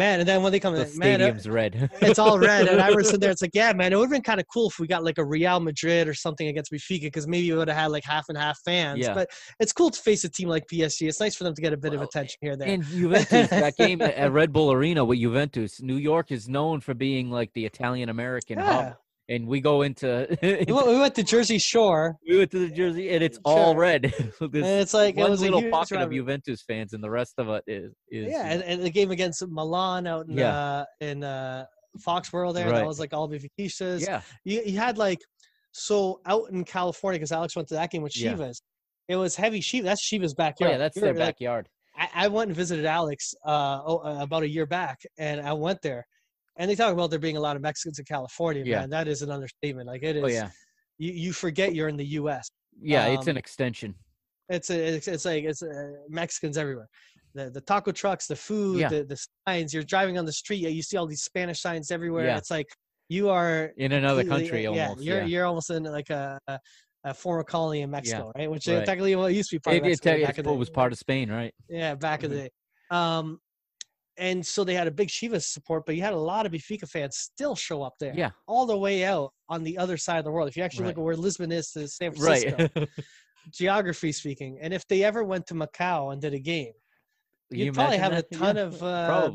man. 0.00 0.20
And 0.20 0.28
then 0.28 0.42
when 0.42 0.50
they 0.50 0.58
come 0.58 0.74
The 0.74 0.86
in, 0.90 0.98
man, 0.98 1.20
uh, 1.20 1.24
stadium's 1.24 1.48
red. 1.48 1.90
it's 2.00 2.18
all 2.18 2.38
red. 2.38 2.66
And 2.66 2.80
I 2.80 2.90
was 2.90 3.06
sitting 3.06 3.20
there. 3.20 3.30
It's 3.30 3.42
like, 3.42 3.54
yeah, 3.54 3.72
man, 3.72 3.92
it 3.92 3.96
would 3.96 4.04
have 4.04 4.10
been 4.10 4.22
kind 4.22 4.40
of 4.40 4.46
cool 4.52 4.68
if 4.68 4.78
we 4.78 4.86
got 4.86 5.04
like 5.04 5.18
a 5.18 5.24
Real 5.24 5.60
Madrid 5.60 6.08
or 6.08 6.14
something 6.14 6.48
against 6.48 6.72
Benfica, 6.72 7.02
because 7.02 7.28
maybe 7.28 7.52
we 7.52 7.58
would 7.58 7.68
have 7.68 7.76
had 7.76 7.90
like 7.92 8.04
half 8.04 8.24
and 8.28 8.38
half 8.38 8.58
fans. 8.64 8.98
Yeah. 8.98 9.14
But 9.14 9.28
it's 9.60 9.72
cool 9.72 9.90
to 9.90 10.00
face 10.00 10.24
a 10.24 10.28
team 10.28 10.48
like 10.48 10.66
PSG. 10.66 11.06
It's 11.08 11.20
nice 11.20 11.36
for 11.36 11.44
them 11.44 11.54
to 11.54 11.62
get 11.62 11.72
a 11.72 11.76
bit 11.76 11.94
of 11.94 12.02
attention 12.02 12.38
here 12.40 12.56
there. 12.56 12.68
And 12.68 12.82
Juventus, 12.82 13.48
that 13.50 13.76
game 13.76 14.00
at- 14.02 14.14
at 14.14 14.32
Red 14.32 14.52
Bull 14.52 14.72
Arena 14.72 15.04
with 15.04 15.18
Juventus, 15.18 15.80
New 15.80 15.96
York 15.96 16.32
is 16.32 16.48
known 16.48 16.80
for 16.80 16.94
being 16.94 17.30
like 17.30 17.52
the 17.52 17.66
Italian 17.66 18.08
American 18.08 18.58
yeah. 18.58 18.82
hub. 18.82 18.96
And 19.30 19.46
we 19.46 19.60
go 19.60 19.82
into, 19.82 20.26
We 20.42 20.98
went, 20.98 21.14
to 21.14 21.22
Jersey 21.22 21.58
Shore, 21.58 22.16
we 22.28 22.36
went 22.38 22.50
to 22.50 22.58
the 22.58 22.68
Jersey, 22.68 23.10
and 23.10 23.22
it's 23.22 23.38
all 23.44 23.72
Sure. 23.72 23.80
red. 23.80 24.04
and 24.40 24.54
it's 24.54 24.92
like 24.92 25.16
it 25.16 25.20
one 25.20 25.30
was 25.30 25.40
little 25.40 25.60
huge 25.60 25.72
pocket 25.72 25.98
of. 26.00 26.10
Juventus 26.10 26.62
fans, 26.66 26.92
and 26.92 27.02
the 27.02 27.10
rest 27.10 27.34
of 27.38 27.48
it 27.48 27.62
is 27.68 27.92
is 28.10 28.30
Yeah, 28.32 28.44
and, 28.50 28.62
and 28.64 28.82
the 28.82 28.90
game 28.90 29.12
against 29.12 29.46
Milan 29.46 30.06
out 30.08 30.26
in 30.26 30.36
Yeah. 30.36 30.58
uh, 30.58 30.84
in 31.00 31.22
uh, 31.22 31.64
Foxborough 32.04 32.52
there, 32.52 32.66
Right. 32.66 32.78
that 32.80 32.86
was 32.86 32.98
like 32.98 33.12
all 33.14 33.28
Benfica's. 33.28 34.02
yeah, 34.02 34.22
you, 34.44 34.62
you 34.66 34.78
had 34.78 34.98
like 34.98 35.20
so 35.72 36.20
out 36.26 36.50
in 36.50 36.64
California 36.64 37.18
because 37.18 37.32
Alex 37.32 37.54
went 37.54 37.68
to 37.68 37.74
that 37.74 37.90
game 37.92 38.02
with 38.02 38.16
Yeah. 38.16 38.32
Chivas. 38.34 38.60
It 39.08 39.16
was 39.16 39.36
heavy 39.36 39.60
Chivas. 39.60 39.84
That's 39.84 40.08
Chivas 40.10 40.30
oh, 40.32 40.34
backyard. 40.36 40.72
yeah, 40.72 40.78
that's 40.78 40.96
You're, 40.96 41.04
their 41.06 41.14
like, 41.14 41.34
backyard. 41.36 41.68
I, 41.96 42.08
I 42.14 42.28
went 42.28 42.48
and 42.48 42.56
visited 42.56 42.84
Alex 42.84 43.34
uh, 43.44 43.80
oh, 43.84 43.98
uh, 43.98 44.22
about 44.22 44.42
a 44.42 44.48
year 44.48 44.66
back, 44.66 45.00
and 45.18 45.40
I 45.40 45.52
went 45.52 45.82
there, 45.82 46.06
and 46.56 46.70
they 46.70 46.74
talk 46.74 46.92
about 46.92 47.10
there 47.10 47.18
being 47.18 47.36
a 47.36 47.40
lot 47.40 47.56
of 47.56 47.62
Mexicans 47.62 47.98
in 47.98 48.04
California. 48.04 48.62
Yeah. 48.64 48.80
Man, 48.80 48.90
that 48.90 49.08
is 49.08 49.22
an 49.22 49.30
understatement. 49.30 49.86
Like 49.86 50.02
it 50.02 50.16
is. 50.16 50.24
Oh 50.24 50.28
yeah, 50.28 50.50
You 50.98 51.12
you 51.12 51.32
forget 51.32 51.74
you're 51.74 51.88
in 51.88 51.96
the 51.96 52.06
U.S. 52.20 52.50
yeah, 52.82 53.06
it's 53.06 53.26
Um, 53.26 53.30
an 53.30 53.36
extension. 53.36 53.94
It's 54.48 54.68
a, 54.70 54.74
it's, 54.96 55.06
it's 55.08 55.24
like 55.24 55.44
it's 55.44 55.62
uh, 55.62 55.92
Mexicans 56.08 56.58
everywhere. 56.58 56.88
The 57.34 57.50
the 57.50 57.60
taco 57.60 57.92
trucks, 57.92 58.26
the 58.26 58.34
food, 58.36 58.80
Yeah. 58.80 58.88
the, 58.88 59.04
the 59.04 59.26
signs. 59.48 59.72
You're 59.72 59.84
driving 59.84 60.18
on 60.18 60.26
the 60.26 60.32
street, 60.32 60.58
you 60.68 60.82
see 60.82 60.96
all 60.96 61.06
these 61.06 61.22
Spanish 61.22 61.60
signs 61.60 61.90
everywhere. 61.92 62.26
Yeah. 62.26 62.36
It's 62.38 62.50
like 62.50 62.66
you 63.08 63.28
are 63.28 63.72
In 63.76 63.92
another 63.92 64.24
country, 64.24 64.62
yeah, 64.64 64.68
almost. 64.88 65.02
You're 65.04 65.18
yeah. 65.20 65.24
you're 65.26 65.46
almost 65.46 65.70
in 65.70 65.84
like 65.84 66.10
a, 66.10 66.38
a, 66.48 66.58
a 67.04 67.14
former 67.14 67.44
colony 67.44 67.82
in 67.82 67.90
Mexico, 67.90 68.32
right? 68.36 68.50
Which 68.50 68.68
uh, 68.68 68.84
technically 68.84 69.14
well, 69.16 69.26
it 69.26 69.34
used 69.34 69.50
to 69.50 69.56
be 69.56 69.60
part 69.60 69.76
It, 69.76 69.78
of 69.78 69.84
Mexico 69.86 70.10
it, 70.16 70.24
back 70.26 70.38
in 70.38 70.44
the- 70.44 70.52
was 70.52 70.70
part 70.70 70.92
of 70.92 70.98
Spain, 70.98 71.30
right? 71.30 71.54
yeah, 71.68 71.94
back 71.94 72.24
in 72.24 72.30
the 72.30 72.36
day. 72.36 72.50
Um, 72.90 73.38
and 74.20 74.46
so 74.46 74.62
they 74.64 74.74
had 74.74 74.86
a 74.86 74.90
big 74.90 75.08
Chivas 75.08 75.44
support, 75.44 75.84
but 75.86 75.96
you 75.96 76.02
had 76.02 76.12
a 76.12 76.18
lot 76.18 76.46
of 76.46 76.52
Benfica 76.52 76.88
fans 76.88 77.16
still 77.16 77.56
show 77.56 77.82
up 77.82 77.94
there, 77.98 78.14
Yeah, 78.14 78.30
all 78.46 78.66
the 78.66 78.76
way 78.76 79.04
out 79.04 79.32
on 79.48 79.64
the 79.64 79.76
other 79.78 79.96
side 79.96 80.18
of 80.18 80.24
the 80.24 80.30
world. 80.30 80.48
If 80.48 80.56
you 80.56 80.62
actually 80.62 80.86
look 80.86 80.98
at 80.98 81.02
where 81.02 81.16
Lisbon 81.16 81.50
is 81.50 81.70
to 81.72 81.88
San 81.88 82.12
Francisco, 82.12 82.68
right. 82.76 82.88
geography 83.52 84.12
speaking, 84.12 84.58
and 84.60 84.72
if 84.72 84.86
they 84.88 85.02
ever 85.02 85.24
went 85.24 85.46
to 85.48 85.54
Macau 85.54 86.12
and 86.12 86.20
did 86.20 86.34
a 86.34 86.38
game, 86.38 86.72
you'd 87.50 87.64
you 87.66 87.72
probably 87.72 87.96
have 87.98 88.12
a 88.12 88.22
ton 88.22 88.56
Yeah, 88.56 88.62
of 88.62 88.82
uh, 88.82 89.30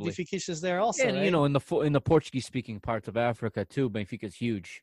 there 0.62 0.80
also. 0.80 1.04
and 1.04 1.18
right? 1.18 1.26
you 1.26 1.32
know, 1.32 1.46
in 1.46 1.54
the 1.54 1.62
in 1.80 1.92
the 1.94 2.02
Portuguese 2.02 2.46
speaking 2.46 2.80
parts 2.80 3.08
of 3.08 3.18
Africa 3.18 3.66
too, 3.66 3.90
Benfica's 3.90 4.36
huge. 4.36 4.82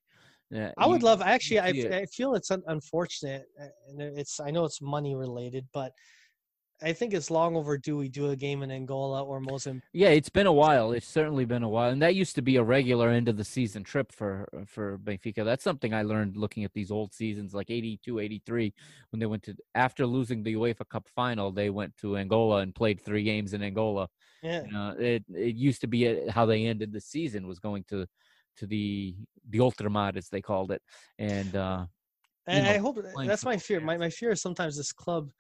Yeah, 0.51 0.73
I 0.77 0.87
would 0.87 1.01
you- 1.01 1.07
love. 1.07 1.23
Actually, 1.23 1.61
I. 1.61 1.69
I 2.01 2.07
feel 2.07 2.35
it's 2.35 2.51
un- 2.51 2.63
unfortunate, 2.67 3.45
uh, 3.61 3.67
and 3.89 4.03
it's. 4.19 4.39
I 4.39 4.51
know 4.51 4.65
it's 4.67 4.83
money 4.83 5.15
related, 5.15 5.67
but 5.73 5.93
I 6.83 6.93
think 6.93 7.15
it's 7.15 7.31
long 7.31 7.57
overdue. 7.57 7.97
We 7.97 8.09
do 8.09 8.31
a 8.31 8.37
game 8.37 8.63
in 8.63 8.71
Angola 8.71 9.23
or 9.23 9.41
Mozambique. 9.41 9.85
Yeah, 9.93 10.09
it's 10.09 10.29
been 10.29 10.47
a 10.47 10.53
while. 10.53 10.93
It's 10.93 11.07
certainly 11.07 11.45
been 11.45 11.63
a 11.63 11.69
while, 11.69 11.91
and 11.91 12.03
that 12.03 12.15
used 12.15 12.35
to 12.37 12.43
be 12.43 12.57
a 12.57 12.63
regular 12.63 13.11
end 13.11 13.29
of 13.29 13.37
the 13.37 13.45
season 13.45 13.85
trip 13.85 14.13
for 14.13 14.49
for 14.67 14.99
Benfica. 14.99 15.45
That's 15.45 15.65
something 15.65 15.95
I 15.95 16.03
learned 16.03 16.37
looking 16.37 16.65
at 16.65 16.73
these 16.73 16.91
old 16.91 17.13
seasons, 17.13 17.55
like 17.55 17.71
82, 17.71 18.19
83, 18.19 18.75
when 19.11 19.21
they 19.21 19.27
went 19.27 19.43
to 19.45 19.57
after 19.75 20.07
losing 20.07 20.43
the 20.43 20.55
UEFA 20.55 20.89
Cup 20.89 21.09
final, 21.09 21.53
they 21.53 21.71
went 21.71 21.97
to 21.99 22.17
Angola 22.17 22.59
and 22.59 22.75
played 22.75 23.01
three 23.01 23.23
games 23.23 23.55
in 23.55 23.63
Angola. 23.63 24.09
Yeah, 24.43 24.65
You 24.65 24.73
know, 24.73 24.97
it 24.99 25.25
it 25.29 25.55
used 25.55 25.81
to 25.83 25.87
be 25.87 26.09
uh, 26.09 26.33
how 26.33 26.47
they 26.47 26.67
ended 26.67 26.93
the 26.93 27.01
season 27.01 27.47
was 27.47 27.59
going 27.59 27.85
to 27.89 28.07
to 28.57 28.67
the 28.67 29.15
the 29.49 29.59
Ultramar 29.59 30.17
as 30.17 30.29
they 30.29 30.41
called 30.41 30.73
it, 30.73 30.83
and 31.19 31.55
uh, 31.55 31.87
and 32.47 32.65
know, 32.65 32.71
I 32.71 32.79
hope 32.79 32.99
that's 33.27 33.45
my 33.45 33.57
fear. 33.57 33.81
My 33.81 33.97
my 33.97 34.11
fear 34.11 34.33
is 34.33 34.43
sometimes 34.43 34.77
this 34.77 34.93
club, 34.93 35.31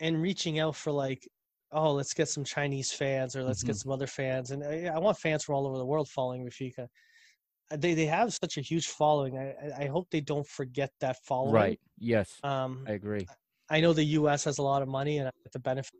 and 0.00 0.20
reaching 0.20 0.58
out 0.58 0.76
for 0.76 0.92
like, 0.92 1.26
oh, 1.72 1.92
let's 1.92 2.14
get 2.14 2.28
some 2.28 2.44
Chinese 2.44 2.92
fans 2.92 3.34
or 3.34 3.42
let's 3.42 3.62
get 3.62 3.74
Mhm. 3.76 3.82
some 3.82 3.92
other 3.92 4.06
fans, 4.06 4.50
and 4.50 4.62
I, 4.64 4.84
I 4.94 4.98
want 4.98 5.18
fans 5.18 5.44
from 5.44 5.54
all 5.56 5.66
over 5.66 5.78
the 5.78 5.86
world 5.86 6.08
following 6.08 6.44
Benfica. 6.46 6.88
Uh, 7.70 7.76
They 7.76 7.94
they 7.94 8.06
have 8.06 8.32
such 8.32 8.56
a 8.58 8.60
huge 8.60 8.88
following. 8.88 9.36
I 9.38 9.54
I- 9.84 9.86
hope 9.86 10.08
they 10.10 10.20
don't 10.20 10.46
forget 10.46 10.90
that 11.00 11.16
following. 11.24 11.54
right, 11.54 11.80
yes, 11.98 12.38
Um, 12.42 12.84
I 12.86 12.92
agree. 12.92 13.26
I 13.68 13.80
know 13.80 13.92
the 13.92 14.04
U.S. 14.20 14.44
has 14.44 14.58
a 14.58 14.62
lot 14.62 14.82
of 14.82 14.88
money, 14.88 15.18
and 15.18 15.26
I 15.28 15.32
get 15.44 15.52
the 15.52 15.58
benefit 15.58 15.92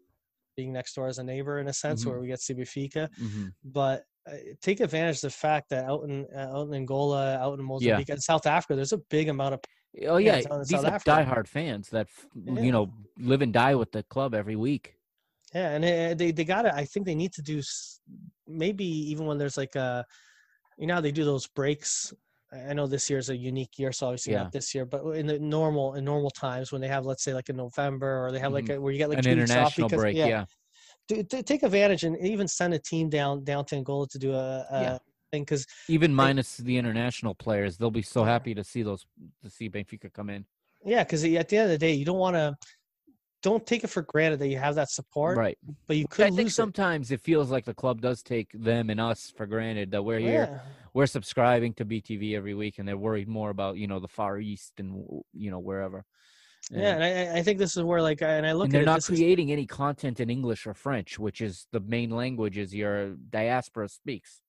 being 0.56 0.72
next 0.72 0.94
door 0.94 1.08
as 1.08 1.18
a 1.18 1.24
neighbor 1.24 1.58
in 1.58 1.66
a 1.68 1.72
sense, 1.72 2.04
Mhm. 2.04 2.06
where 2.10 2.20
we 2.20 2.28
get 2.28 2.38
to 2.38 2.44
see 2.44 2.54
Benfica. 2.54 3.08
hmm 3.16 3.48
But 3.64 4.04
uh, 4.26 4.36
take 4.60 4.80
advantage 4.80 5.16
of 5.16 5.22
the 5.22 5.30
fact 5.30 5.68
that 5.70 5.84
out 5.84 6.02
in 6.04 6.26
uh, 6.34 6.50
out 6.56 6.68
in 6.68 6.74
Angola, 6.74 7.36
out 7.36 7.58
in 7.58 7.64
Mozambique, 7.64 8.08
and 8.10 8.22
South 8.22 8.46
Africa, 8.46 8.74
there's 8.76 8.92
a 8.92 8.98
big 8.98 9.28
amount 9.28 9.54
of 9.54 9.60
Oh 10.06 10.16
Yeah, 10.18 10.32
yeah, 10.32 10.36
it's 10.38 10.46
out 10.46 10.52
in 10.54 10.58
these 10.60 10.70
South 10.70 10.84
are 10.84 10.94
Africa. 10.94 11.10
diehard 11.10 11.46
fans 11.48 11.88
that 11.90 12.08
Yeah. 12.34 12.60
you 12.60 12.72
know 12.72 12.92
live 13.18 13.42
and 13.42 13.52
die 13.52 13.74
with 13.74 13.92
the 13.92 14.02
club 14.04 14.34
every 14.34 14.56
week. 14.56 14.94
yeah, 15.54 15.70
and 15.74 15.84
uh, 15.84 16.14
they 16.14 16.32
they 16.32 16.44
got 16.44 16.62
to 16.62 16.74
I 16.74 16.84
think 16.84 17.06
they 17.06 17.14
need 17.14 17.32
to 17.34 17.42
do 17.42 17.62
maybe 18.46 18.84
even 18.84 19.26
when 19.26 19.38
there's 19.38 19.56
like 19.56 19.74
a, 19.76 20.04
you 20.78 20.86
know, 20.86 20.94
how 20.94 21.00
they 21.00 21.12
do 21.12 21.24
those 21.24 21.46
breaks. 21.46 22.12
I 22.70 22.72
know 22.74 22.86
this 22.86 23.10
year 23.10 23.18
is 23.18 23.28
a 23.30 23.36
unique 23.36 23.78
year, 23.78 23.90
so 23.92 24.06
obviously 24.06 24.32
Yeah. 24.34 24.44
not 24.44 24.52
this 24.52 24.74
year, 24.74 24.84
but 24.84 25.02
in 25.20 25.26
the 25.26 25.38
normal 25.38 25.94
in 25.94 26.04
normal 26.04 26.30
times 26.30 26.70
when 26.72 26.80
they 26.80 26.88
have, 26.88 27.04
let's 27.06 27.22
say, 27.24 27.34
like 27.34 27.48
in 27.48 27.56
November, 27.56 28.24
or 28.24 28.30
they 28.32 28.38
have 28.38 28.52
like 28.52 28.68
a, 28.68 28.80
where 28.80 28.92
you 28.92 28.98
get 28.98 29.08
like 29.08 29.18
Mm-hmm. 29.18 29.30
An 29.30 29.36
two 29.46 29.52
international 29.52 29.88
because- 29.88 30.00
break, 30.02 30.16
yeah. 30.16 30.44
do, 31.08 31.22
do- 31.22 31.42
take 31.42 31.62
advantage 31.62 32.04
and 32.04 32.16
even 32.18 32.46
send 32.46 32.74
a 32.74 32.78
team 32.78 33.08
down 33.08 33.44
down 33.44 33.64
to 33.66 33.76
Angola 33.76 34.06
to 34.08 34.18
do 34.18 34.32
a, 34.34 34.66
a 34.70 35.00
Yeah. 35.36 35.38
thing 35.38 35.42
because 35.44 35.66
Even 35.88 36.14
minus 36.14 36.56
the 36.56 36.76
international 36.76 37.34
players, 37.34 37.76
they'll 37.76 37.90
be 37.90 38.02
so 38.02 38.24
happy 38.24 38.54
to 38.54 38.64
see 38.64 38.82
those 38.82 39.04
to 39.44 39.50
see 39.50 39.68
Benfica 39.70 40.12
come 40.12 40.30
in. 40.30 40.44
yeah, 40.84 41.04
because 41.04 41.24
at 41.24 41.48
the 41.48 41.56
end 41.58 41.64
of 41.64 41.70
the 41.70 41.78
day, 41.78 41.92
you 41.92 42.04
don't 42.04 42.18
want 42.18 42.36
to 42.36 42.56
don't 43.42 43.64
take 43.66 43.84
it 43.84 43.88
for 43.88 44.02
granted 44.02 44.38
that 44.40 44.48
you 44.48 44.58
have 44.58 44.74
that 44.74 44.88
support, 44.90 45.36
Right. 45.36 45.58
but 45.86 45.96
you 45.96 46.06
could. 46.08 46.26
I 46.26 46.30
think 46.30 46.48
it. 46.48 46.52
sometimes 46.52 47.10
it 47.12 47.20
feels 47.20 47.50
like 47.50 47.64
the 47.64 47.74
club 47.74 48.00
does 48.00 48.22
take 48.22 48.48
them 48.52 48.90
and 48.90 48.98
us 49.00 49.32
for 49.36 49.46
granted 49.46 49.90
that 49.92 50.02
we're 50.02 50.18
here, 50.18 50.48
Yeah. 50.50 50.60
we're 50.94 51.06
subscribing 51.06 51.74
to 51.74 51.84
BTV 51.84 52.34
every 52.34 52.54
week, 52.54 52.78
and 52.78 52.88
they're 52.88 52.96
worried 52.96 53.28
more 53.28 53.50
about 53.50 53.76
you 53.76 53.86
know 53.86 54.00
the 54.00 54.08
Far 54.08 54.40
East 54.40 54.72
and 54.78 54.88
you 55.32 55.50
know 55.50 55.60
wherever. 55.60 56.04
Yeah, 56.72 56.94
and 56.96 57.04
I, 57.04 57.38
I 57.38 57.42
think 57.42 57.58
this 57.58 57.76
is 57.76 57.82
where 57.84 58.02
like, 58.02 58.22
and 58.22 58.44
I 58.44 58.52
look 58.52 58.64
and 58.66 58.74
at 58.74 58.78
they're 58.78 58.82
it, 58.82 58.86
not 58.86 58.96
this 58.96 59.10
is- 59.10 59.18
creating 59.18 59.52
any 59.52 59.66
content 59.66 60.18
in 60.18 60.28
English 60.30 60.66
or 60.66 60.74
French, 60.74 61.16
which 61.18 61.40
is 61.40 61.68
the 61.70 61.80
main 61.80 62.10
languages 62.10 62.74
your 62.74 63.14
diaspora 63.30 63.88
speaks. 63.88 64.40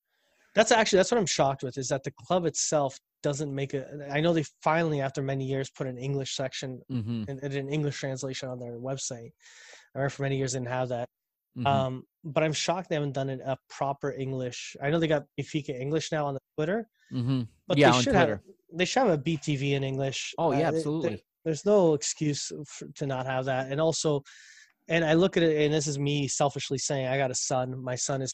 That's 0.58 0.72
actually 0.72 0.97
that's 0.97 1.12
what 1.12 1.20
I'm 1.20 1.26
shocked 1.26 1.64
with 1.64 1.78
is 1.78 1.88
that 1.89 2.03
the 2.03 2.12
club 2.12 2.45
itself 2.45 2.97
doesn't 3.22 3.53
make 3.53 3.74
it. 3.74 3.88
I 4.12 4.20
know 4.20 4.34
they 4.34 4.43
finally, 4.64 5.01
after 5.01 5.22
many 5.22 5.45
years, 5.45 5.70
put 5.70 5.86
an 5.88 5.97
English 5.97 6.36
section 6.36 6.82
hmm 6.89 7.24
and, 7.28 7.39
and 7.43 7.53
an 7.53 7.70
English 7.70 7.97
translation 7.99 8.49
on 8.49 8.58
their 8.60 8.78
website. 8.80 9.32
I 9.93 9.99
remember 9.99 10.10
for 10.10 10.24
many 10.24 10.38
years 10.38 10.53
they 10.53 10.60
didn't 10.60 10.72
have 10.72 10.89
that. 10.89 11.08
Mm-hmm. 11.58 11.68
Um, 11.68 12.03
but 12.24 12.43
I'm 12.43 12.53
shocked 12.53 12.89
they 12.89 12.95
haven't 12.95 13.14
done 13.14 13.30
it 13.30 13.39
a 13.45 13.58
proper 13.70 14.12
English. 14.12 14.76
I 14.82 14.89
know 14.89 14.99
they 14.99 15.08
got 15.08 15.26
Benfica 15.39 15.80
English 15.80 16.12
now 16.12 16.26
on 16.26 16.34
the 16.34 16.39
Twitter, 16.58 16.88
hmm 17.12 17.41
but 17.68 17.78
yeah, 17.78 17.91
they 17.91 17.97
on 17.97 18.03
should 18.03 18.14
Twitter. 18.14 18.41
have. 18.43 18.55
They 18.74 18.86
should 18.86 19.03
have 19.03 19.12
a 19.12 19.18
BTV 19.18 19.74
in 19.74 19.84
English. 19.84 20.34
Oh 20.38 20.49
Uh, 20.51 20.60
yeah, 20.60 20.72
th- 20.72 20.76
absolutely. 20.76 21.24
there's 21.45 21.66
no 21.66 21.93
excuse 21.93 22.51
for, 22.66 22.88
to 22.95 23.05
not 23.05 23.26
have 23.26 23.45
that, 23.45 23.72
and 23.72 23.80
also 23.80 24.24
and 24.89 25.03
I 25.03 25.14
look 25.14 25.38
at 25.38 25.43
it, 25.43 25.62
and 25.66 25.74
this 25.74 25.88
is 25.88 25.99
me 25.99 26.28
selfishly 26.28 26.78
saying, 26.78 27.08
I 27.08 27.18
got 27.18 27.32
a 27.32 27.36
son. 27.36 27.82
My 27.84 27.95
son 27.95 28.22
is 28.22 28.34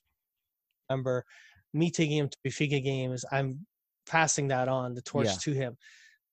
member. 0.90 1.26
Me 1.74 1.90
taking 1.90 2.18
him 2.18 2.30
to 2.30 2.38
Benfica 2.46 2.84
games, 2.84 3.26
I'm 3.32 3.66
passing 4.06 4.48
that 4.50 4.68
on 4.68 4.94
the 4.94 5.02
torch 5.02 5.28
Yeah. 5.28 5.36
to 5.42 5.54
him. 5.54 5.78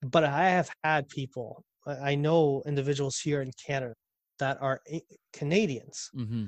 But 0.02 0.24
I 0.24 0.50
have 0.50 0.70
had 0.84 1.08
people. 1.08 1.62
I 1.86 2.14
know 2.14 2.62
individuals 2.66 3.18
here 3.18 3.40
in 3.42 3.50
Canada 3.66 3.94
that 4.38 4.60
are 4.60 4.80
I- 4.92 5.02
Canadians 5.32 6.10
hmm 6.12 6.46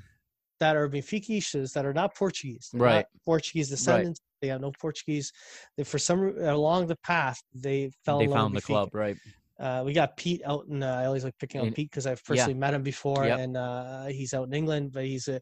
that 0.61 0.77
are 0.77 0.89
Benfiquistas 0.89 1.73
that 1.73 1.85
are 1.85 1.93
not 1.93 2.15
Portuguese. 2.15 2.69
They're 2.73 2.81
Right. 2.81 2.95
not 2.97 3.07
Portuguese 3.25 3.69
descendants. 3.69 4.21
They 4.41 4.47
have 4.49 4.61
no 4.61 4.71
Portuguese. 4.81 5.33
They, 5.77 5.83
for 5.83 5.99
some 5.99 6.39
along 6.39 6.87
the 6.87 6.95
path, 7.03 7.43
they 7.53 7.91
fell 8.05 8.21
They 8.21 8.29
found 8.29 8.55
the 8.55 8.61
club, 8.61 8.95
right? 8.95 9.17
Uh, 9.59 9.83
we 9.85 9.93
got 9.93 10.17
Pete 10.17 10.41
out 10.45 10.67
in. 10.69 10.83
Uh, 10.83 10.95
I 11.01 11.07
always 11.07 11.25
like 11.25 11.37
picking 11.39 11.61
on 11.61 11.73
Pete 11.73 11.91
because 11.91 12.07
I've 12.07 12.23
personally 12.25 12.55
met 12.55 12.75
him 12.75 12.83
before, 12.85 13.25
Yep. 13.27 13.39
and 13.41 13.57
uh, 13.57 14.07
he's 14.07 14.35
out 14.35 14.47
in 14.47 14.55
England. 14.55 14.93
But 14.93 15.05
he's 15.05 15.27
a 15.27 15.41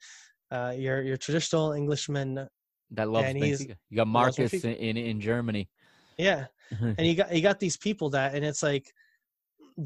uh, 0.51 0.73
your 0.77 1.03
your 1.03 1.19
traditional 1.19 1.73
Englishman. 1.73 2.49
That 2.93 3.09
loves 3.09 3.29
and 3.29 3.39
Benfica. 3.39 3.77
You 3.89 3.97
got 3.97 4.09
Marcus 4.09 4.53
in, 4.53 4.75
in 4.75 4.97
in 4.97 5.21
Germany. 5.21 5.69
Yeah, 6.19 6.47
and 6.81 7.07
you 7.07 7.15
got 7.23 7.35
you 7.35 7.43
got 7.43 7.61
these 7.61 7.77
people 7.77 8.11
that, 8.11 8.35
and 8.35 8.45
it's 8.45 8.63
like. 8.63 8.93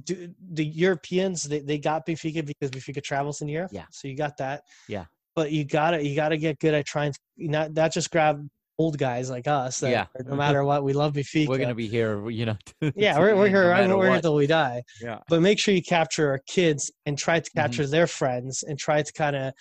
Do, 0.06 0.34
the 0.50 0.64
Europeans 0.64 1.44
they, 1.44 1.60
they 1.60 1.78
got 1.78 2.04
Benfica 2.04 2.44
because 2.44 2.70
Benfica 2.70 3.00
travels 3.00 3.42
in 3.42 3.48
Europe. 3.48 3.70
Yeah. 3.72 3.84
So 3.90 4.08
you 4.08 4.16
got 4.16 4.36
that. 4.38 4.62
Yeah. 4.88 5.04
But 5.36 5.52
you 5.52 5.64
gotta 5.64 6.04
you 6.04 6.16
gotta 6.16 6.36
get 6.36 6.58
good 6.58 6.74
at 6.74 6.84
trying 6.84 7.12
to 7.12 7.18
not 7.36 7.74
not 7.74 7.92
just 7.92 8.10
grab 8.10 8.44
old 8.78 8.98
guys 8.98 9.30
like 9.30 9.46
us. 9.46 9.82
Yeah. 9.82 10.06
No 10.24 10.34
matter 10.36 10.64
what, 10.64 10.84
we 10.84 10.92
love 10.92 11.12
Benfica. 11.12 11.48
We're 11.48 11.58
gonna 11.58 11.74
be 11.74 11.86
here, 11.86 12.28
you 12.30 12.46
know. 12.46 12.56
yeah, 12.96 13.18
we're, 13.18 13.36
we're 13.36 13.48
no 13.48 13.60
here. 13.60 13.70
matter 13.70 13.96
we're 13.96 14.06
here 14.06 14.16
until 14.16 14.34
we 14.34 14.46
die. 14.46 14.82
Yeah. 15.00 15.18
but 15.28 15.40
make 15.42 15.58
sure 15.58 15.74
you 15.74 15.82
capture 15.82 16.28
our 16.28 16.40
kids 16.46 16.90
and 17.06 17.16
try 17.16 17.40
to 17.40 17.50
capture 17.52 17.82
mm-hmm. 17.82 17.92
their 17.92 18.06
friends 18.06 18.62
and 18.62 18.78
try 18.78 19.02
to 19.02 19.12
kind 19.12 19.36
of 19.36 19.52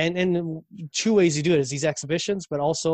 and 0.00 0.10
and 0.22 0.32
two 0.92 1.12
ways 1.18 1.36
you 1.36 1.42
do 1.48 1.52
it 1.56 1.60
is 1.64 1.70
these 1.76 1.84
exhibitions 1.92 2.46
but 2.52 2.58
also 2.66 2.90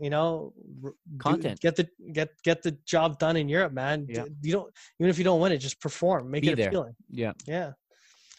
you 0.00 0.10
know 0.14 0.52
r- 0.84 0.90
do- 0.90 1.18
Content. 1.28 1.56
get 1.66 1.74
the 1.76 1.86
get 2.18 2.28
get 2.48 2.58
the 2.66 2.72
job 2.92 3.08
done 3.24 3.36
in 3.42 3.46
europe 3.56 3.72
man 3.72 3.96
Yeah. 4.08 4.24
You 4.46 4.52
don't 4.56 4.70
even 4.98 5.10
if 5.12 5.18
you 5.20 5.24
don't 5.28 5.40
win 5.42 5.52
it 5.52 5.58
just 5.68 5.78
perform 5.86 6.30
make 6.30 6.42
Be 6.42 6.50
it 6.50 6.56
there. 6.56 6.68
appealing 6.68 6.94
Yeah. 7.22 7.32
yeah 7.46 7.70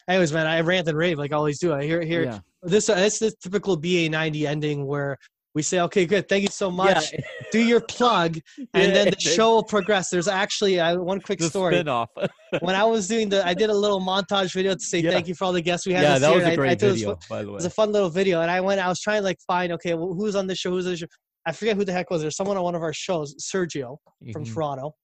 anyways 0.08 0.32
man 0.32 0.46
i 0.46 0.60
rant 0.60 0.86
and 0.88 0.98
rave 1.04 1.18
like 1.22 1.32
I 1.32 1.36
always 1.42 1.58
do 1.64 1.68
i 1.78 1.82
hear 1.90 2.00
hear 2.12 2.22
Yeah. 2.24 2.38
this 2.74 2.84
uh, 2.90 2.94
it's 3.06 3.18
the 3.24 3.30
typical 3.44 3.74
ba 3.76 4.08
90 4.08 4.46
ending 4.54 4.78
where 4.86 5.12
we 5.56 5.62
say 5.62 5.80
okay 5.80 6.04
good 6.04 6.28
thank 6.28 6.42
you 6.42 6.54
so 6.62 6.70
much 6.70 7.12
Yeah. 7.12 7.20
do 7.50 7.60
your 7.72 7.80
plug 7.80 8.36
and 8.58 8.88
Yeah, 8.88 8.92
then 8.96 9.06
the 9.14 9.20
show 9.36 9.48
will 9.54 9.64
progress 9.76 10.10
there's 10.10 10.28
actually 10.28 10.78
uh, 10.78 10.98
one 11.12 11.18
quick 11.20 11.38
The 11.38 11.48
story 11.48 11.74
spin-off. 11.76 12.10
when 12.66 12.76
I 12.76 12.84
was 12.84 13.08
doing 13.08 13.30
the, 13.30 13.40
I 13.52 13.54
did 13.54 13.70
a 13.70 13.74
little 13.84 14.00
montage 14.12 14.52
video 14.52 14.74
to 14.74 14.84
say 14.92 14.98
Yeah. 15.00 15.12
thank 15.12 15.26
you 15.28 15.34
for 15.34 15.44
all 15.46 15.54
the 15.54 15.62
guests 15.62 15.86
we 15.86 15.94
had. 15.94 16.02
yeah, 16.02 16.12
this 16.18 16.20
that 16.20 16.28
year, 16.28 16.36
was 16.40 16.44
a 16.44 16.48
I- 16.48 16.52
I 16.52 16.56
great 16.56 16.82
it 16.82 16.86
was 16.86 16.94
video, 17.00 17.14
fu- 17.16 17.28
by 17.34 17.38
the 17.42 17.48
It 17.48 17.50
way. 17.52 17.54
was 17.54 17.64
a 17.64 17.70
fun 17.70 17.90
little 17.96 18.10
video, 18.10 18.42
and 18.42 18.50
I 18.50 18.60
went. 18.60 18.80
I 18.80 18.88
was 18.88 19.00
trying 19.00 19.20
to 19.22 19.24
like 19.30 19.40
find 19.46 19.72
okay, 19.76 19.94
well, 19.94 20.12
who's 20.18 20.36
on 20.36 20.46
this 20.46 20.58
show? 20.58 20.70
Who's 20.70 20.84
on 20.86 20.92
this 20.92 21.00
show? 21.00 21.06
I 21.46 21.52
forget 21.52 21.74
who 21.78 21.84
the 21.86 21.92
heck 21.98 22.10
was 22.10 22.20
there. 22.20 22.30
Someone 22.30 22.56
on 22.58 22.64
one 22.64 22.74
of 22.74 22.82
our 22.82 22.92
shows, 22.92 23.34
Sergio 23.50 23.96
from 24.32 24.44
Mhm. 24.44 24.52
Toronto. 24.52 24.94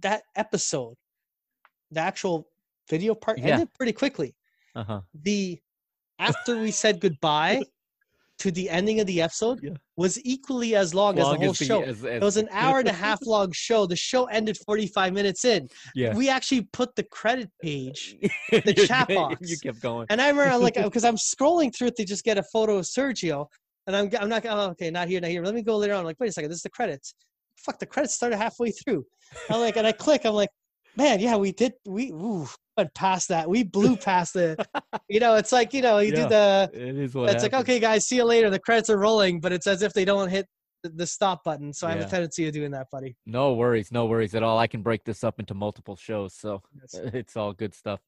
That 0.00 0.22
episode, 0.36 0.94
the 1.90 2.00
actual 2.00 2.48
video 2.88 3.14
part 3.14 3.38
ended 3.40 3.68
pretty 3.74 3.92
quickly. 3.92 4.34
Uh-huh. 4.74 5.00
The 5.14 5.58
after 6.18 6.58
we 6.58 6.70
said 6.70 7.00
goodbye 7.00 7.62
to 8.38 8.50
the 8.52 8.70
ending 8.70 9.00
of 9.00 9.06
the 9.06 9.20
episode 9.20 9.58
Yeah. 9.62 9.70
was 9.96 10.18
equally 10.24 10.76
as 10.76 10.94
long, 10.94 11.18
as 11.18 11.24
Long 11.24 11.34
the 11.34 11.40
whole 11.40 11.50
as 11.50 11.58
the- 11.58 11.64
show. 11.64 11.82
as- 11.82 12.04
It 12.04 12.22
was 12.22 12.36
an 12.36 12.48
hour 12.52 12.78
and 12.78 12.88
a 12.88 12.92
half 12.92 13.18
long 13.26 13.50
show. 13.52 13.86
The 13.86 13.96
show 13.96 14.26
ended 14.26 14.56
45 14.58 15.12
minutes 15.12 15.44
in. 15.44 15.68
Yeah. 15.94 16.14
We 16.14 16.28
actually 16.28 16.62
put 16.72 16.94
the 16.94 17.02
credit 17.04 17.50
page. 17.60 18.16
the 18.52 18.74
chat 18.86 19.08
box. 19.08 19.50
You 19.50 19.58
kept 19.58 19.80
going. 19.80 20.06
And 20.10 20.20
I 20.20 20.28
remember, 20.28 20.56
like, 20.58 20.74
because 20.82 21.04
I'm 21.04 21.16
scrolling 21.16 21.74
through 21.74 21.88
it 21.88 21.96
to 21.96 22.04
just 22.04 22.24
get 22.24 22.38
a 22.38 22.42
photo 22.44 22.76
of 22.78 22.84
Sergio. 22.84 23.46
And 23.86 23.96
I'm, 23.96 24.10
I'm 24.20 24.28
not, 24.28 24.44
oh, 24.46 24.70
okay, 24.70 24.90
not 24.90 25.08
here, 25.08 25.20
not 25.20 25.30
here. 25.30 25.42
Let 25.42 25.54
me 25.54 25.62
go 25.62 25.76
later 25.76 25.94
on. 25.94 26.00
I'm 26.00 26.04
like, 26.04 26.20
wait 26.20 26.28
a 26.28 26.32
second, 26.32 26.50
this 26.50 26.58
is 26.58 26.62
the 26.62 26.70
credits. 26.70 27.14
Fuck, 27.56 27.78
the 27.80 27.86
credits 27.86 28.14
started 28.14 28.36
halfway 28.36 28.70
through. 28.70 29.04
I'm 29.50 29.60
like, 29.60 29.76
and 29.76 29.86
I 29.86 29.92
click, 29.92 30.24
I'm 30.24 30.34
like, 30.34 30.50
man, 30.98 31.20
yeah, 31.20 31.36
we 31.36 31.52
did, 31.52 31.72
we 31.86 32.10
ooh, 32.10 32.46
went 32.76 32.92
past 32.94 33.28
that. 33.28 33.48
We 33.48 33.62
blew 33.62 33.96
past 33.96 34.34
the, 34.34 34.56
you 35.08 35.20
know, 35.20 35.36
it's 35.36 35.52
like, 35.52 35.72
you 35.72 35.80
know, 35.80 35.98
you 36.00 36.12
Yeah. 36.12 36.22
do 36.24 36.28
the, 36.28 36.70
It 36.74 36.96
is 36.98 37.14
what 37.14 37.30
it's 37.30 37.42
like, 37.44 37.54
okay, 37.54 37.78
guys, 37.78 38.06
see 38.06 38.16
you 38.16 38.24
later. 38.24 38.50
The 38.50 38.58
credits 38.58 38.90
are 38.90 38.98
rolling, 38.98 39.40
but 39.40 39.52
it's 39.52 39.66
as 39.68 39.82
if 39.82 39.92
they 39.92 40.04
don't 40.04 40.28
hit 40.28 40.46
the, 40.82 41.06
stop 41.06 41.44
button. 41.44 41.72
So 41.72 41.86
I 41.86 41.92
have 41.92 42.00
a 42.00 42.04
tendency 42.10 42.46
of 42.48 42.52
doing 42.52 42.72
that, 42.72 42.88
buddy. 42.90 43.16
No 43.26 43.54
worries, 43.54 43.90
no 43.92 44.06
worries 44.06 44.34
at 44.34 44.42
all. 44.42 44.58
I 44.58 44.66
can 44.66 44.82
break 44.82 45.04
this 45.04 45.22
up 45.24 45.38
into 45.40 45.54
multiple 45.54 45.96
shows, 45.96 46.34
so 46.34 46.62
That's- 46.74 47.14
it's 47.14 47.36
all 47.36 47.52
good 47.52 47.74
stuff. 47.74 48.00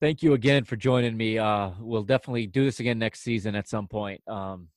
Thank 0.00 0.22
you 0.22 0.32
again 0.32 0.64
for 0.64 0.76
joining 0.76 1.16
me. 1.16 1.38
Uh, 1.38 1.70
we'll 1.78 2.04
definitely 2.04 2.46
do 2.46 2.64
this 2.64 2.80
again 2.80 2.98
next 2.98 3.20
season 3.20 3.54
at 3.54 3.68
some 3.68 3.86
point. 3.86 4.22
Um, 4.26 4.68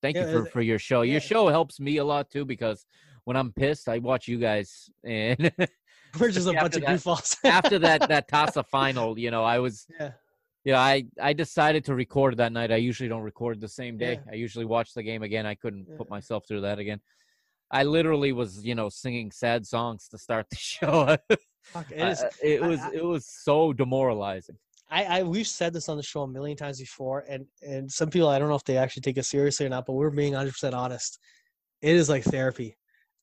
thank 0.00 0.16
Yeah, 0.16 0.26
you 0.30 0.44
for, 0.44 0.46
for 0.46 0.60
your 0.62 0.78
show. 0.78 1.02
yeah. 1.02 1.12
Your 1.12 1.20
show 1.20 1.48
helps 1.48 1.80
me 1.80 1.96
a 1.96 2.04
lot 2.04 2.30
too 2.30 2.44
because 2.44 2.86
when 3.26 3.36
I'm 3.36 3.52
pissed, 3.52 3.88
I 3.88 3.98
watch 3.98 4.26
you 4.28 4.38
guys. 4.38 4.88
And 5.04 5.52
We're 6.18 6.30
just 6.30 6.48
a 6.52 6.54
bunch 6.54 6.76
of 6.76 6.82
that- 6.82 6.90
goofballs. 6.96 7.36
after 7.44 7.78
that 7.80 8.08
that 8.08 8.28
Taça 8.30 8.64
final, 8.66 9.18
you 9.18 9.30
know, 9.30 9.44
I 9.44 9.58
was 9.58 9.86
yeah. 10.00 10.12
yeah, 10.64 10.80
I 10.80 11.04
I 11.20 11.32
decided 11.34 11.84
to 11.86 11.94
record 11.94 12.38
that 12.38 12.52
night. 12.52 12.72
I 12.72 12.76
usually 12.76 13.08
don't 13.10 13.22
record 13.32 13.60
the 13.60 13.68
same 13.68 13.98
day. 13.98 14.14
Yeah. 14.14 14.32
I 14.32 14.34
usually 14.36 14.64
watch 14.64 14.94
the 14.94 15.02
game 15.02 15.22
again. 15.22 15.44
I 15.44 15.54
couldn't 15.54 15.86
Yeah. 15.90 15.96
put 15.98 16.08
myself 16.08 16.44
through 16.48 16.62
that 16.62 16.78
again. 16.78 17.00
I 17.70 17.82
literally 17.82 18.32
was, 18.32 18.64
you 18.64 18.76
know, 18.76 18.88
singing 18.88 19.32
sad 19.32 19.66
songs 19.66 20.06
to 20.12 20.18
start 20.18 20.46
the 20.50 20.56
show. 20.56 21.16
Fuck, 21.64 21.90
it 21.90 22.00
I- 22.00 22.10
is. 22.10 22.22
I- 22.22 22.30
it 22.42 22.62
I- 22.62 22.66
was 22.68 22.80
I- 22.80 22.92
it 22.94 23.04
was 23.04 23.26
so 23.26 23.72
demoralizing. 23.72 24.56
I, 24.88 25.04
I 25.18 25.22
we've 25.24 25.48
said 25.48 25.72
this 25.72 25.88
on 25.88 25.96
the 25.96 26.02
show 26.04 26.22
a 26.22 26.28
million 26.28 26.56
times 26.56 26.78
before, 26.78 27.24
and 27.28 27.44
and 27.72 27.90
some 27.90 28.08
people 28.08 28.28
I 28.28 28.38
don't 28.38 28.48
know 28.48 28.54
if 28.54 28.62
they 28.62 28.76
actually 28.78 29.02
take 29.02 29.18
it 29.18 29.24
seriously 29.24 29.66
or 29.66 29.68
not, 29.68 29.84
but 29.84 29.94
we're 29.94 30.10
being 30.10 30.32
100 30.34 30.52
percent 30.52 30.74
honest. 30.76 31.18
It 31.82 31.94
is 31.96 32.08
like 32.08 32.22
therapy. 32.22 32.76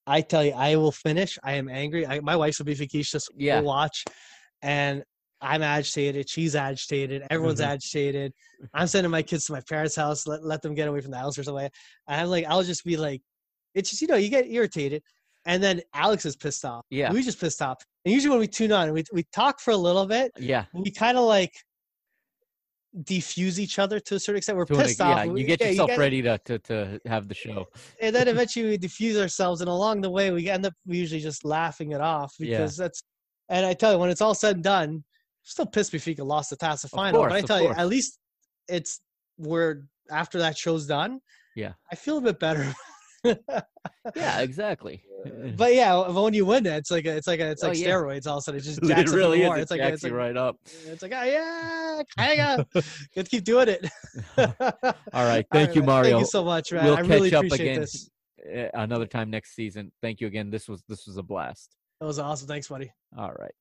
I 0.06 0.22
tell 0.22 0.44
you, 0.44 0.52
I 0.52 0.76
will 0.76 0.92
finish. 0.92 1.38
I 1.44 1.54
am 1.54 1.70
angry. 1.70 2.06
I, 2.06 2.20
my 2.20 2.36
wife's 2.36 2.60
a 2.60 2.64
Beefy 2.64 2.88
just 2.88 3.30
Yeah. 3.36 3.60
will 3.60 3.68
watch, 3.68 4.04
and 4.62 5.04
I'm 5.42 5.62
agitated. 5.62 6.30
She's 6.30 6.56
agitated. 6.56 7.24
Everyone's 7.30 7.60
Mhm. 7.60 7.68
agitated. 7.68 8.34
I'm 8.74 8.88
sending 8.88 9.12
my 9.12 9.22
kids 9.22 9.46
to 9.46 9.52
my 9.54 9.62
parents' 9.68 9.96
house. 9.96 10.26
Let 10.28 10.44
let 10.44 10.62
them 10.62 10.74
get 10.74 10.88
away 10.88 11.02
from 11.02 11.12
the 11.12 11.18
house 11.18 11.38
or 11.38 11.44
something. 11.44 11.70
I'm 12.08 12.28
like, 12.30 12.46
I'll 12.46 12.64
just 12.64 12.84
be 12.86 12.98
like, 12.98 13.22
it's 13.76 13.90
just 13.90 14.02
you 14.02 14.08
know, 14.08 14.16
you 14.16 14.30
get 14.30 14.50
irritated, 14.50 15.04
and 15.46 15.62
then 15.62 15.82
Alex 15.94 16.26
is 16.26 16.36
pissed 16.36 16.64
off. 16.66 16.86
Yeah. 16.90 17.12
we 17.12 17.22
just 17.24 17.40
pissed 17.40 17.62
off. 17.62 17.82
And 18.06 18.14
usually 18.14 18.32
when 18.32 18.40
we 18.40 18.48
tune 18.48 18.72
on, 18.72 18.92
we 18.94 19.04
we 19.14 19.24
talk 19.34 19.60
for 19.60 19.72
a 19.72 19.78
little 19.78 20.06
bit, 20.06 20.32
Yeah. 20.38 20.66
we 20.74 20.92
kind 20.92 21.18
of 21.18 21.24
like 21.26 21.54
defuse 23.02 23.58
each 23.60 23.80
other 23.80 24.00
to 24.00 24.16
a 24.16 24.20
certain 24.20 24.38
extent. 24.38 24.58
We're 24.58 24.66
to 24.66 24.76
pissed 24.76 24.92
ex- 24.92 25.02
off. 25.02 25.26
yeah, 25.26 25.34
you 25.34 25.44
get 25.46 25.60
yeah, 25.62 25.70
yourself 25.70 25.90
get- 25.90 26.00
ready 26.00 26.22
to, 26.22 26.38
to 26.38 26.60
to 26.60 27.00
have 27.08 27.28
the 27.28 27.34
show. 27.34 27.66
and 28.02 28.16
then 28.16 28.28
eventually 28.28 28.70
we 28.70 28.78
diffuse 28.78 29.18
ourselves, 29.20 29.62
and 29.62 29.70
along 29.70 30.02
the 30.02 30.10
way 30.10 30.32
we 30.32 30.50
end 30.50 30.66
up 30.66 30.74
usually 30.86 31.22
just 31.22 31.44
laughing 31.44 31.92
it 31.92 32.02
off 32.02 32.34
Yeah. 32.40 32.58
because 32.60 32.78
that's. 32.78 33.02
And 33.50 33.66
I 33.66 33.74
tell 33.74 33.92
you, 33.92 33.98
when 34.00 34.10
it's 34.10 34.22
all 34.22 34.34
said 34.36 34.56
and 34.56 34.64
done, 34.64 35.04
still 35.44 35.66
pissed 35.66 35.92
me 35.94 36.00
Benfica 36.00 36.26
lost 36.26 36.50
the 36.50 36.56
Taça 36.58 36.90
final. 36.90 37.20
course, 37.22 37.32
but 37.34 37.38
I 37.38 37.42
tell 37.42 37.62
you, 37.62 37.70
at 37.72 37.88
least 37.88 38.18
it's 38.68 39.02
we're 39.38 39.84
after 40.12 40.40
that 40.40 40.58
show's 40.58 40.86
done. 40.88 41.20
Yeah. 41.56 41.74
I 41.92 41.96
feel 41.96 42.18
a 42.18 42.22
bit 42.22 42.40
better. 42.40 42.74
Yeah, 43.24 44.40
exactly. 44.42 45.02
but 45.56 45.74
yeah, 45.74 46.10
when 46.10 46.34
you 46.34 46.46
win 46.46 46.66
it, 46.66 46.76
it's 46.76 46.92
like 46.92 47.06
a, 47.06 47.16
it's 47.16 47.28
like 47.28 47.40
a, 47.40 47.52
it's 47.52 47.64
Oh, 47.64 47.70
like 47.70 47.78
yeah. 47.80 47.88
steroids. 47.92 48.28
All 48.28 48.38
of 48.38 48.40
a 48.40 48.42
sudden, 48.42 48.60
it 48.60 48.64
just 48.64 48.84
jacks 48.84 49.10
up 49.12 49.16
really 49.16 49.38
even 49.40 49.46
is. 49.46 49.50
more. 49.50 49.58
It's 49.60 49.72
like 49.72 49.80
jacks 49.80 49.94
it's 49.96 50.04
like 50.04 50.12
right 50.14 50.36
up. 50.36 50.58
it's 50.66 51.02
like 51.02 51.14
oh 51.16 51.24
yeah, 51.24 52.02
kinda. 52.18 52.66
Good 53.16 53.24
to 53.26 53.30
keep 53.30 53.44
doing 53.46 53.70
it. 53.70 53.86
All 54.38 55.26
right, 55.26 55.46
thank 55.52 55.70
All 55.70 55.76
you, 55.76 55.82
man. 55.82 55.86
Mario. 55.86 56.12
Thank 56.12 56.20
you 56.22 56.26
so 56.26 56.44
much, 56.44 56.72
man. 56.74 56.84
We'll 56.86 56.98
I 56.98 57.00
really 57.02 57.30
catch 57.30 57.38
up 57.40 57.46
appreciate 57.46 57.72
again 57.72 57.80
this. 57.82 58.10
uh, 58.76 58.82
another 58.82 59.06
time 59.06 59.30
next 59.30 59.56
season. 59.56 59.92
Thank 60.02 60.20
you 60.20 60.28
again. 60.28 60.50
This 60.50 60.68
was 60.68 60.84
this 60.90 61.08
was 61.08 61.16
a 61.18 61.24
blast. 61.24 61.76
That 62.02 62.08
was 62.08 62.20
awesome. 62.20 62.48
Thanks, 62.50 62.68
buddy. 62.68 62.92
All 63.18 63.32
right. 63.32 63.54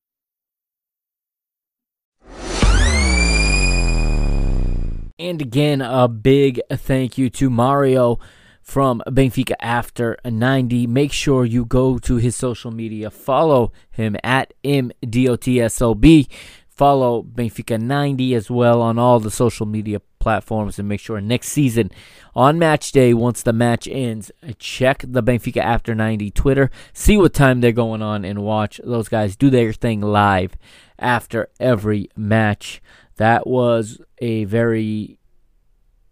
And 5.19 5.41
again, 5.41 5.81
a 5.81 6.07
big 6.07 6.59
thank 6.71 7.17
you 7.17 7.29
to 7.31 7.49
Mario 7.49 8.19
from 8.63 9.03
Benfica 9.07 9.53
After 9.59 10.17
90. 10.25 10.87
Make 10.87 11.11
sure 11.11 11.45
you 11.45 11.65
go 11.65 11.99
to 11.99 12.15
his 12.15 12.35
social 12.35 12.71
media. 12.71 13.11
Follow 13.11 13.71
him 13.91 14.15
at 14.23 14.53
MDOTSLB. 14.63 16.27
Follow 16.69 17.21
Benfica 17.21 17.79
90 17.79 18.33
as 18.33 18.49
well 18.49 18.81
on 18.81 18.97
all 18.97 19.19
the 19.19 19.29
social 19.29 19.67
media 19.67 19.99
platforms. 20.17 20.79
And 20.79 20.87
make 20.87 21.01
sure 21.01 21.21
next 21.21 21.49
season, 21.49 21.91
on 22.33 22.57
match 22.57 22.91
day, 22.91 23.13
once 23.13 23.43
the 23.43 23.53
match 23.53 23.87
ends, 23.87 24.31
check 24.57 25.03
the 25.07 25.21
Benfica 25.21 25.61
After 25.61 25.93
90 25.93 26.31
Twitter. 26.31 26.71
See 26.93 27.17
what 27.17 27.33
time 27.33 27.61
they're 27.61 27.73
going 27.73 28.01
on 28.01 28.25
and 28.25 28.41
watch 28.41 28.81
those 28.83 29.09
guys 29.09 29.35
do 29.35 29.51
their 29.51 29.73
thing 29.73 30.01
live 30.01 30.55
after 30.97 31.49
every 31.59 32.09
match. 32.15 32.81
That 33.17 33.45
was 33.45 34.01
a 34.19 34.45
very 34.45 35.19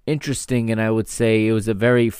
interesting 0.06 0.70
and 0.70 0.82
I 0.82 0.92
would 0.92 1.08
say 1.08 1.48
it 1.48 1.54
was 1.54 1.68
a 1.68 1.74
very 1.74 2.12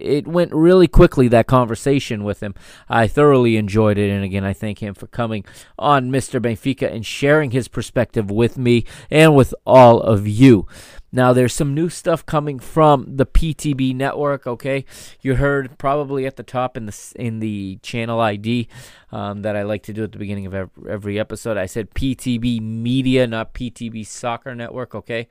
it 0.00 0.26
went 0.26 0.52
really 0.52 0.88
quickly 0.88 1.28
that 1.28 1.46
conversation 1.46 2.24
with 2.24 2.42
him. 2.42 2.54
I 2.88 3.06
thoroughly 3.06 3.56
enjoyed 3.56 3.98
it, 3.98 4.10
and 4.10 4.24
again, 4.24 4.44
I 4.44 4.52
thank 4.52 4.82
him 4.82 4.94
for 4.94 5.06
coming 5.06 5.44
on 5.78 6.10
Mr. 6.10 6.40
Benfica 6.40 6.92
and 6.92 7.04
sharing 7.04 7.50
his 7.50 7.68
perspective 7.68 8.30
with 8.30 8.58
me 8.58 8.84
and 9.10 9.34
with 9.34 9.54
all 9.66 10.00
of 10.00 10.26
you. 10.26 10.66
Now, 11.12 11.32
there's 11.32 11.54
some 11.54 11.74
new 11.74 11.88
stuff 11.88 12.24
coming 12.24 12.60
from 12.60 13.16
the 13.16 13.26
PTB 13.26 13.94
network. 13.94 14.46
Okay, 14.46 14.84
you 15.20 15.34
heard 15.36 15.76
probably 15.76 16.24
at 16.24 16.36
the 16.36 16.44
top 16.44 16.76
in 16.76 16.86
the 16.86 17.12
in 17.16 17.40
the 17.40 17.78
channel 17.82 18.20
ID 18.20 18.68
um, 19.10 19.42
that 19.42 19.56
I 19.56 19.62
like 19.62 19.82
to 19.84 19.92
do 19.92 20.04
at 20.04 20.12
the 20.12 20.18
beginning 20.18 20.46
of 20.46 20.70
every 20.88 21.18
episode. 21.18 21.56
I 21.56 21.66
said 21.66 21.90
PTB 21.90 22.60
Media, 22.60 23.26
not 23.26 23.54
PTB 23.54 24.06
Soccer 24.06 24.54
Network. 24.54 24.94
Okay, 24.94 25.26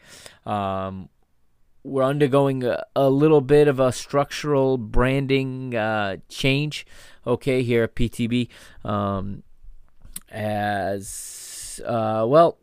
um, 0.45 1.07
we're 1.83 2.03
undergoing 2.03 2.63
a, 2.63 2.83
a, 2.95 3.09
little 3.09 3.41
bit 3.41 3.67
of 3.67 3.79
a 3.79 3.91
structural 3.91 4.77
branding 4.77 5.75
uh, 5.75 6.17
change. 6.27 6.85
Okay, 7.25 7.63
here 7.63 7.83
at 7.83 7.95
PTB, 7.95 8.49
um, 8.83 9.43
as 10.31 11.81
uh, 11.85 12.25
well 12.27 12.57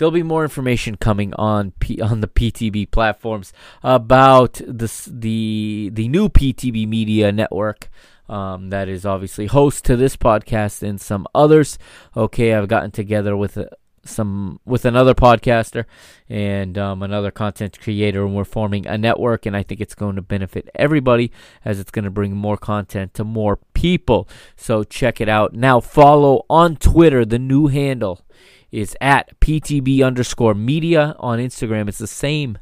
there'll 0.00 0.10
be 0.10 0.22
more 0.22 0.42
information 0.42 0.96
coming 0.96 1.34
on 1.34 1.72
P- 1.72 2.00
on 2.00 2.20
the 2.20 2.26
PTB 2.26 2.90
platforms 2.90 3.52
about 3.82 4.60
this 4.66 5.04
the 5.04 5.90
the 5.92 6.08
new 6.08 6.28
PTB 6.28 6.88
Media 6.88 7.30
Network. 7.30 7.90
Um, 8.26 8.70
that 8.70 8.88
is 8.88 9.04
obviously 9.04 9.46
host 9.46 9.84
to 9.84 9.96
this 9.96 10.16
podcast 10.16 10.82
and 10.82 11.00
some 11.00 11.26
others. 11.34 11.78
Okay, 12.16 12.54
I've 12.54 12.68
gotten 12.68 12.92
together 12.92 13.36
with 13.36 13.58
some 14.04 14.60
with 14.64 14.84
another 14.84 15.14
podcaster 15.14 15.84
and 16.28 16.78
um, 16.78 17.02
another 17.02 17.30
content 17.30 17.80
creator, 17.80 18.24
and 18.24 18.34
we're 18.34 18.44
forming 18.44 18.86
a 18.86 18.96
network. 18.96 19.46
And 19.46 19.56
I 19.56 19.62
think 19.62 19.80
it's 19.80 19.94
going 19.94 20.16
to 20.16 20.22
benefit 20.22 20.68
everybody 20.74 21.32
as 21.64 21.78
it's 21.78 21.90
going 21.90 22.04
to 22.04 22.10
bring 22.10 22.34
more 22.34 22.56
content 22.56 23.14
to 23.14 23.24
more 23.24 23.58
people. 23.74 24.28
So 24.56 24.84
check 24.84 25.20
it 25.20 25.28
out 25.28 25.54
now. 25.54 25.80
Follow 25.80 26.44
on 26.48 26.76
Twitter 26.76 27.24
the 27.24 27.38
new 27.38 27.66
handle 27.66 28.20
is 28.70 28.96
at 29.00 29.38
PTB 29.40 30.04
underscore 30.04 30.54
media 30.54 31.16
on 31.18 31.38
Instagram. 31.38 31.88
It's 31.88 31.98
the 31.98 32.06
same 32.06 32.58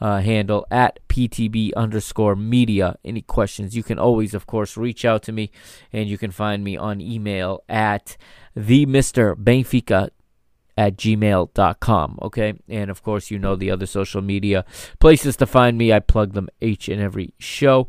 uh, 0.00 0.20
handle 0.20 0.66
at 0.70 0.98
PTB 1.08 1.72
underscore 1.76 2.34
media. 2.34 2.96
Any 3.04 3.22
questions, 3.22 3.76
you 3.76 3.84
can 3.84 3.98
always, 3.98 4.34
of 4.34 4.46
course, 4.46 4.76
reach 4.76 5.04
out 5.04 5.22
to 5.24 5.32
me 5.32 5.52
and 5.92 6.08
you 6.08 6.18
can 6.18 6.32
find 6.32 6.64
me 6.64 6.76
on 6.76 7.00
email 7.00 7.62
at 7.68 8.16
the 8.56 8.84
Mr. 8.86 9.36
Benfica 9.36 10.10
at 10.76 10.96
gmail.com. 10.96 12.18
Okay. 12.22 12.54
And 12.68 12.90
of 12.90 13.02
course, 13.02 13.30
you 13.30 13.38
know 13.38 13.56
the 13.56 13.70
other 13.70 13.86
social 13.86 14.22
media 14.22 14.64
places 14.98 15.36
to 15.36 15.46
find 15.46 15.76
me. 15.76 15.92
I 15.92 16.00
plug 16.00 16.32
them 16.32 16.48
each 16.60 16.88
and 16.88 17.00
every 17.00 17.34
show. 17.38 17.88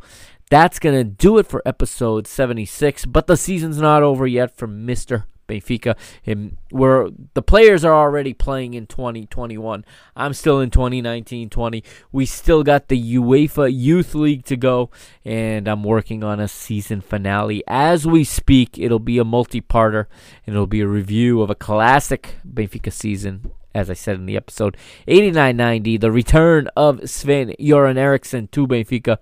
That's 0.49 0.79
going 0.79 0.95
to 0.95 1.03
do 1.03 1.37
it 1.37 1.47
for 1.47 1.63
episode 1.65 2.27
76, 2.27 3.05
but 3.07 3.27
the 3.27 3.37
season's 3.37 3.79
not 3.79 4.03
over 4.03 4.27
yet 4.27 4.55
for 4.55 4.67
Mr. 4.67 5.23
Benfica. 5.47 5.95
And 6.25 6.57
where 6.71 7.09
the 7.33 7.41
players 7.41 7.85
are 7.85 7.93
already 7.93 8.33
playing 8.33 8.73
in 8.73 8.87
2021. 8.87 9.85
I'm 10.15 10.33
still 10.33 10.59
in 10.59 10.69
2019-20. 10.69 11.83
We 12.11 12.25
still 12.25 12.63
got 12.63 12.87
the 12.87 13.15
UEFA 13.15 13.71
Youth 13.73 14.15
League 14.15 14.45
to 14.45 14.57
go, 14.57 14.89
and 15.23 15.67
I'm 15.67 15.83
working 15.83 16.23
on 16.23 16.39
a 16.39 16.47
season 16.47 17.01
finale 17.01 17.63
as 17.67 18.05
we 18.05 18.23
speak. 18.23 18.77
It'll 18.77 18.99
be 18.99 19.17
a 19.17 19.23
multi-parter, 19.23 20.05
and 20.45 20.55
it'll 20.55 20.67
be 20.67 20.81
a 20.81 20.87
review 20.87 21.41
of 21.41 21.49
a 21.49 21.55
classic 21.55 22.35
Benfica 22.47 22.91
season 22.91 23.51
as 23.73 23.89
I 23.89 23.93
said 23.93 24.15
in 24.15 24.25
the 24.25 24.37
episode, 24.37 24.77
89.90, 25.07 25.99
the 25.99 26.11
return 26.11 26.67
of 26.75 27.09
Sven 27.09 27.55
Göran 27.59 27.97
Eriksson 27.97 28.47
to 28.49 28.67
Benfica. 28.67 29.17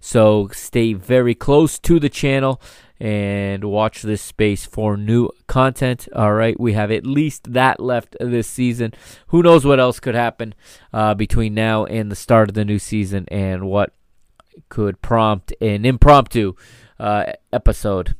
So 0.00 0.48
stay 0.52 0.92
very 0.92 1.34
close 1.34 1.78
to 1.80 1.98
the 1.98 2.08
channel 2.08 2.60
and 2.98 3.64
watch 3.64 4.02
this 4.02 4.22
space 4.22 4.64
for 4.64 4.96
new 4.96 5.30
content. 5.46 6.08
All 6.14 6.32
right, 6.32 6.58
we 6.58 6.72
have 6.72 6.90
at 6.90 7.06
least 7.06 7.52
that 7.52 7.80
left 7.80 8.16
this 8.20 8.48
season. 8.48 8.94
Who 9.28 9.42
knows 9.42 9.64
what 9.64 9.80
else 9.80 10.00
could 10.00 10.14
happen 10.14 10.54
uh, 10.92 11.14
between 11.14 11.54
now 11.54 11.84
and 11.84 12.10
the 12.10 12.16
start 12.16 12.48
of 12.48 12.54
the 12.54 12.64
new 12.64 12.78
season 12.78 13.26
and 13.28 13.66
what 13.66 13.92
could 14.68 15.02
prompt 15.02 15.52
an 15.60 15.84
impromptu 15.84 16.54
uh, 16.98 17.32
episode. 17.52 18.14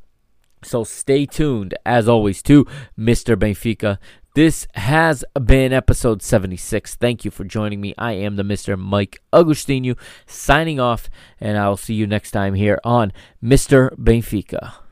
So 0.62 0.84
stay 0.84 1.26
tuned, 1.26 1.74
as 1.86 2.08
always, 2.08 2.42
to 2.42 2.66
Mr. 2.98 3.36
Benfica. 3.36 3.98
This 4.36 4.66
has 4.74 5.24
been 5.42 5.72
episode 5.72 6.20
76. 6.20 6.96
Thank 6.96 7.24
you 7.24 7.30
for 7.30 7.42
joining 7.42 7.80
me. 7.80 7.94
I 7.96 8.12
am 8.12 8.36
the 8.36 8.42
Mr. 8.42 8.78
Mike 8.78 9.22
Agustinu 9.32 9.98
signing 10.26 10.78
off, 10.78 11.08
and 11.40 11.56
I'll 11.56 11.78
see 11.78 11.94
you 11.94 12.06
next 12.06 12.32
time 12.32 12.52
here 12.52 12.78
on 12.84 13.14
Mr. 13.42 13.96
Benfica. 13.96 14.85